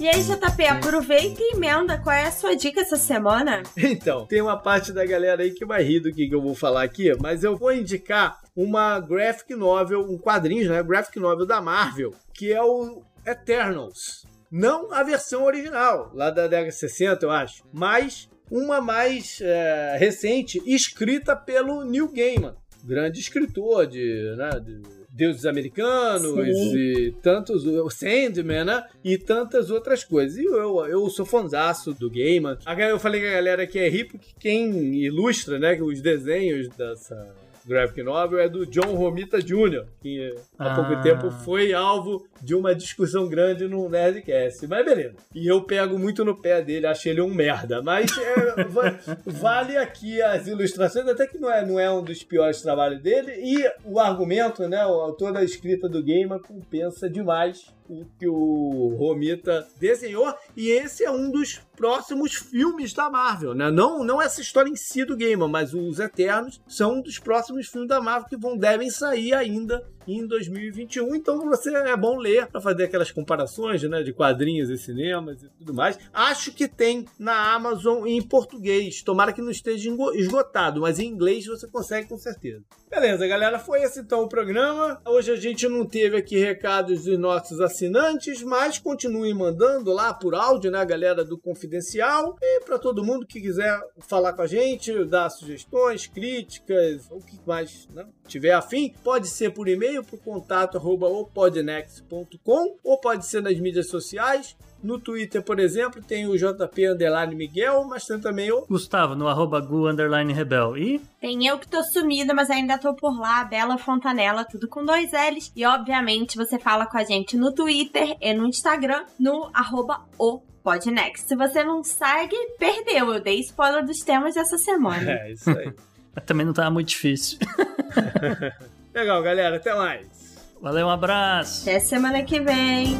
E 0.00 0.08
aí, 0.08 0.22
JP, 0.22 0.64
aproveita 0.64 1.42
e 1.42 1.54
emenda. 1.54 1.98
Qual 1.98 2.16
é 2.16 2.24
a 2.24 2.30
sua 2.30 2.56
dica 2.56 2.80
essa 2.80 2.96
semana? 2.96 3.62
Então, 3.76 4.26
tem 4.26 4.40
uma 4.40 4.56
parte 4.56 4.94
da 4.94 5.04
galera 5.04 5.42
aí 5.42 5.50
que 5.50 5.66
vai 5.66 5.82
rir 5.82 6.00
do 6.00 6.10
que 6.10 6.26
que 6.26 6.34
eu 6.34 6.40
vou 6.40 6.54
falar 6.54 6.84
aqui, 6.84 7.14
mas 7.20 7.44
eu 7.44 7.54
vou 7.54 7.70
indicar 7.70 8.40
uma 8.56 8.98
graphic 8.98 9.54
novel, 9.54 10.00
um 10.00 10.16
quadrinho, 10.16 10.70
né? 10.70 10.82
Graphic 10.82 11.20
novel 11.20 11.44
da 11.44 11.60
Marvel, 11.60 12.14
que 12.32 12.50
é 12.50 12.62
o 12.62 13.02
Eternals. 13.26 14.24
Não 14.50 14.90
a 14.90 15.02
versão 15.02 15.44
original, 15.44 16.10
lá 16.14 16.30
da 16.30 16.48
década 16.48 16.70
de 16.70 16.76
60, 16.76 17.26
eu 17.26 17.30
acho, 17.30 17.62
mas 17.70 18.26
uma 18.50 18.80
mais 18.80 19.38
é, 19.42 19.98
recente, 19.98 20.62
escrita 20.64 21.36
pelo 21.36 21.84
Neil 21.84 22.10
Gaiman, 22.10 22.54
grande 22.82 23.20
escritor 23.20 23.86
de, 23.86 24.34
né, 24.36 24.50
de 24.60 24.99
deuses 25.20 25.44
americanos 25.44 26.46
Sim. 26.46 26.76
e 26.78 27.14
tantos, 27.22 27.66
o 27.66 27.90
Sandman, 27.90 28.64
né? 28.64 28.84
E 29.04 29.18
tantas 29.18 29.70
outras 29.70 30.02
coisas. 30.02 30.38
E 30.38 30.44
eu, 30.46 30.86
eu 30.86 31.10
sou 31.10 31.26
fanzaço 31.26 31.92
do 31.92 32.10
Gaiman. 32.10 32.56
Eu 32.88 32.98
falei 32.98 33.20
que 33.20 33.26
a 33.26 33.32
galera 33.32 33.64
aqui 33.64 33.78
é 33.78 33.86
ri 33.86 34.04
porque 34.04 34.28
quem 34.40 34.94
ilustra, 34.94 35.58
né, 35.58 35.78
os 35.80 36.00
desenhos 36.00 36.68
dessa 36.70 37.34
graphic 37.66 38.02
novel 38.02 38.38
é 38.38 38.48
do 38.48 38.64
John 38.66 38.94
Romita 38.94 39.40
Jr., 39.42 39.84
que 40.00 40.34
há 40.58 40.72
Ah. 40.72 40.74
pouco 40.74 41.02
tempo 41.02 41.30
foi 41.30 41.72
alvo 41.72 42.26
de 42.40 42.54
uma 42.54 42.74
discussão 42.74 43.28
grande 43.28 43.66
no 43.68 43.88
Nerdcast. 43.88 44.66
Mas 44.66 44.84
beleza. 44.84 45.16
E 45.34 45.46
eu 45.46 45.62
pego 45.62 45.98
muito 45.98 46.24
no 46.24 46.36
pé 46.40 46.62
dele, 46.62 46.86
acho 46.86 47.08
ele 47.08 47.20
um 47.20 47.32
merda. 47.32 47.82
Mas 47.82 48.10
é, 48.18 48.64
va- 48.64 48.98
vale 49.26 49.76
aqui 49.76 50.20
as 50.22 50.46
ilustrações, 50.46 51.06
até 51.06 51.26
que 51.26 51.38
não 51.38 51.50
é, 51.50 51.64
não 51.64 51.78
é 51.78 51.90
um 51.90 52.02
dos 52.02 52.22
piores 52.22 52.60
trabalhos 52.62 53.00
dele. 53.02 53.32
E 53.36 53.70
o 53.84 53.98
argumento, 54.00 54.66
né? 54.68 54.84
o- 54.86 55.12
Toda 55.12 55.38
a 55.40 55.44
escrita 55.44 55.88
do 55.88 56.02
Gaiman 56.02 56.38
compensa 56.40 57.08
demais 57.08 57.72
o 57.90 58.06
que 58.16 58.28
o 58.28 58.94
Romita 58.96 59.66
desenhou. 59.78 60.32
E 60.56 60.70
esse 60.70 61.04
é 61.04 61.10
um 61.10 61.28
dos 61.30 61.60
próximos 61.76 62.34
filmes 62.34 62.92
da 62.92 63.10
Marvel, 63.10 63.52
né? 63.52 63.68
Não, 63.70 64.04
não 64.04 64.22
essa 64.22 64.40
história 64.40 64.70
em 64.70 64.76
si 64.76 65.04
do 65.04 65.16
Gaiman, 65.16 65.48
mas 65.48 65.74
os 65.74 65.98
Eternos 65.98 66.62
são 66.68 66.94
um 66.94 67.02
dos 67.02 67.18
próximos 67.18 67.66
filmes 67.66 67.88
da 67.88 68.00
Marvel 68.00 68.28
que 68.28 68.36
vão 68.36 68.56
devem 68.56 68.90
sair 68.90 69.34
ainda 69.34 69.84
em 70.16 70.26
2021. 70.26 71.14
Então 71.14 71.40
você 71.46 71.74
é 71.74 71.96
bom 71.96 72.18
ler 72.18 72.46
para 72.46 72.60
fazer 72.60 72.84
aquelas 72.84 73.10
comparações, 73.10 73.82
né, 73.82 74.02
de 74.02 74.12
quadrinhos 74.12 74.70
e 74.70 74.78
cinemas 74.78 75.42
e 75.42 75.48
tudo 75.58 75.74
mais. 75.74 75.98
Acho 76.12 76.52
que 76.52 76.66
tem 76.68 77.06
na 77.18 77.54
Amazon 77.54 78.06
em 78.06 78.20
português. 78.22 79.02
Tomara 79.02 79.32
que 79.32 79.42
não 79.42 79.50
esteja 79.50 79.90
esgotado, 80.14 80.80
mas 80.80 80.98
em 80.98 81.06
inglês 81.06 81.46
você 81.46 81.66
consegue 81.66 82.08
com 82.08 82.18
certeza. 82.18 82.64
Beleza, 82.90 83.24
galera, 83.28 83.58
foi 83.58 83.82
esse 83.82 84.00
então 84.00 84.24
o 84.24 84.28
programa. 84.28 85.00
Hoje 85.06 85.30
a 85.30 85.36
gente 85.36 85.68
não 85.68 85.86
teve 85.86 86.16
aqui 86.16 86.36
recados 86.36 87.04
dos 87.04 87.16
nossos 87.16 87.60
assinantes, 87.60 88.42
mas 88.42 88.80
continuem 88.80 89.32
mandando 89.32 89.92
lá 89.92 90.12
por 90.12 90.34
áudio, 90.34 90.72
né, 90.72 90.84
galera 90.84 91.24
do 91.24 91.38
Confidencial. 91.38 92.36
E 92.42 92.60
para 92.64 92.80
todo 92.80 93.04
mundo 93.04 93.24
que 93.24 93.40
quiser 93.40 93.80
falar 94.00 94.32
com 94.32 94.42
a 94.42 94.46
gente, 94.46 95.04
dar 95.04 95.30
sugestões, 95.30 96.08
críticas, 96.08 97.06
o 97.12 97.20
que 97.20 97.38
mais 97.46 97.88
né, 97.94 98.04
tiver 98.26 98.52
afim, 98.52 98.92
pode 99.04 99.28
ser 99.28 99.50
por 99.50 99.68
e-mail 99.68 99.99
pro 100.02 100.18
contato 100.18 100.76
arroba 100.76 101.06
opodnext.com 101.08 102.76
ou 102.82 102.98
pode 102.98 103.26
ser 103.26 103.42
nas 103.42 103.58
mídias 103.58 103.88
sociais. 103.88 104.56
No 104.82 104.98
Twitter, 104.98 105.42
por 105.42 105.60
exemplo, 105.60 106.02
tem 106.02 106.26
o 106.26 106.36
JP 106.38 106.88
Underline 106.88 107.34
Miguel, 107.34 107.84
mas 107.84 108.06
tem 108.06 108.18
também 108.18 108.50
o 108.50 108.64
Gustavo, 108.66 109.14
no 109.14 109.28
arroba 109.28 109.60
gu 109.60 109.86
underline 109.86 110.32
rebel. 110.32 110.74
E 110.74 110.98
Tem 111.20 111.46
eu 111.46 111.58
que 111.58 111.68
tô 111.68 111.82
sumida, 111.84 112.32
mas 112.32 112.48
ainda 112.48 112.78
tô 112.78 112.94
por 112.94 113.20
lá, 113.20 113.44
Bela 113.44 113.76
Fontanella, 113.76 114.42
tudo 114.42 114.66
com 114.66 114.82
dois 114.82 115.10
L's. 115.12 115.52
E 115.54 115.66
obviamente 115.66 116.36
você 116.36 116.58
fala 116.58 116.86
com 116.86 116.96
a 116.96 117.04
gente 117.04 117.36
no 117.36 117.52
Twitter 117.52 118.16
e 118.22 118.32
no 118.32 118.46
Instagram, 118.46 119.04
no 119.18 119.50
arroba 119.52 120.00
o 120.18 120.40
Podnext. 120.62 121.28
Se 121.28 121.36
você 121.36 121.62
não 121.62 121.82
segue, 121.84 122.36
perdeu. 122.58 123.12
Eu 123.12 123.20
dei 123.20 123.40
spoiler 123.40 123.84
dos 123.84 123.98
temas 124.00 124.34
dessa 124.34 124.56
semana. 124.56 125.10
É, 125.12 125.32
isso 125.32 125.50
aí. 125.50 125.74
mas 126.14 126.24
também 126.24 126.46
não 126.46 126.54
tava 126.54 126.70
muito 126.70 126.88
difícil. 126.88 127.38
Legal, 128.94 129.22
galera. 129.22 129.56
Até 129.56 129.74
mais. 129.74 130.36
Valeu, 130.60 130.86
um 130.86 130.90
abraço. 130.90 131.62
Até 131.62 131.80
semana 131.80 132.22
que 132.22 132.40
vem. 132.40 132.98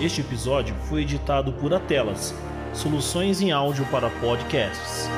Este 0.00 0.20
episódio 0.20 0.76
foi 0.88 1.02
editado 1.02 1.52
por 1.54 1.74
Atelas, 1.74 2.32
soluções 2.72 3.40
em 3.40 3.50
áudio 3.50 3.84
para 3.90 4.08
podcasts. 4.08 5.08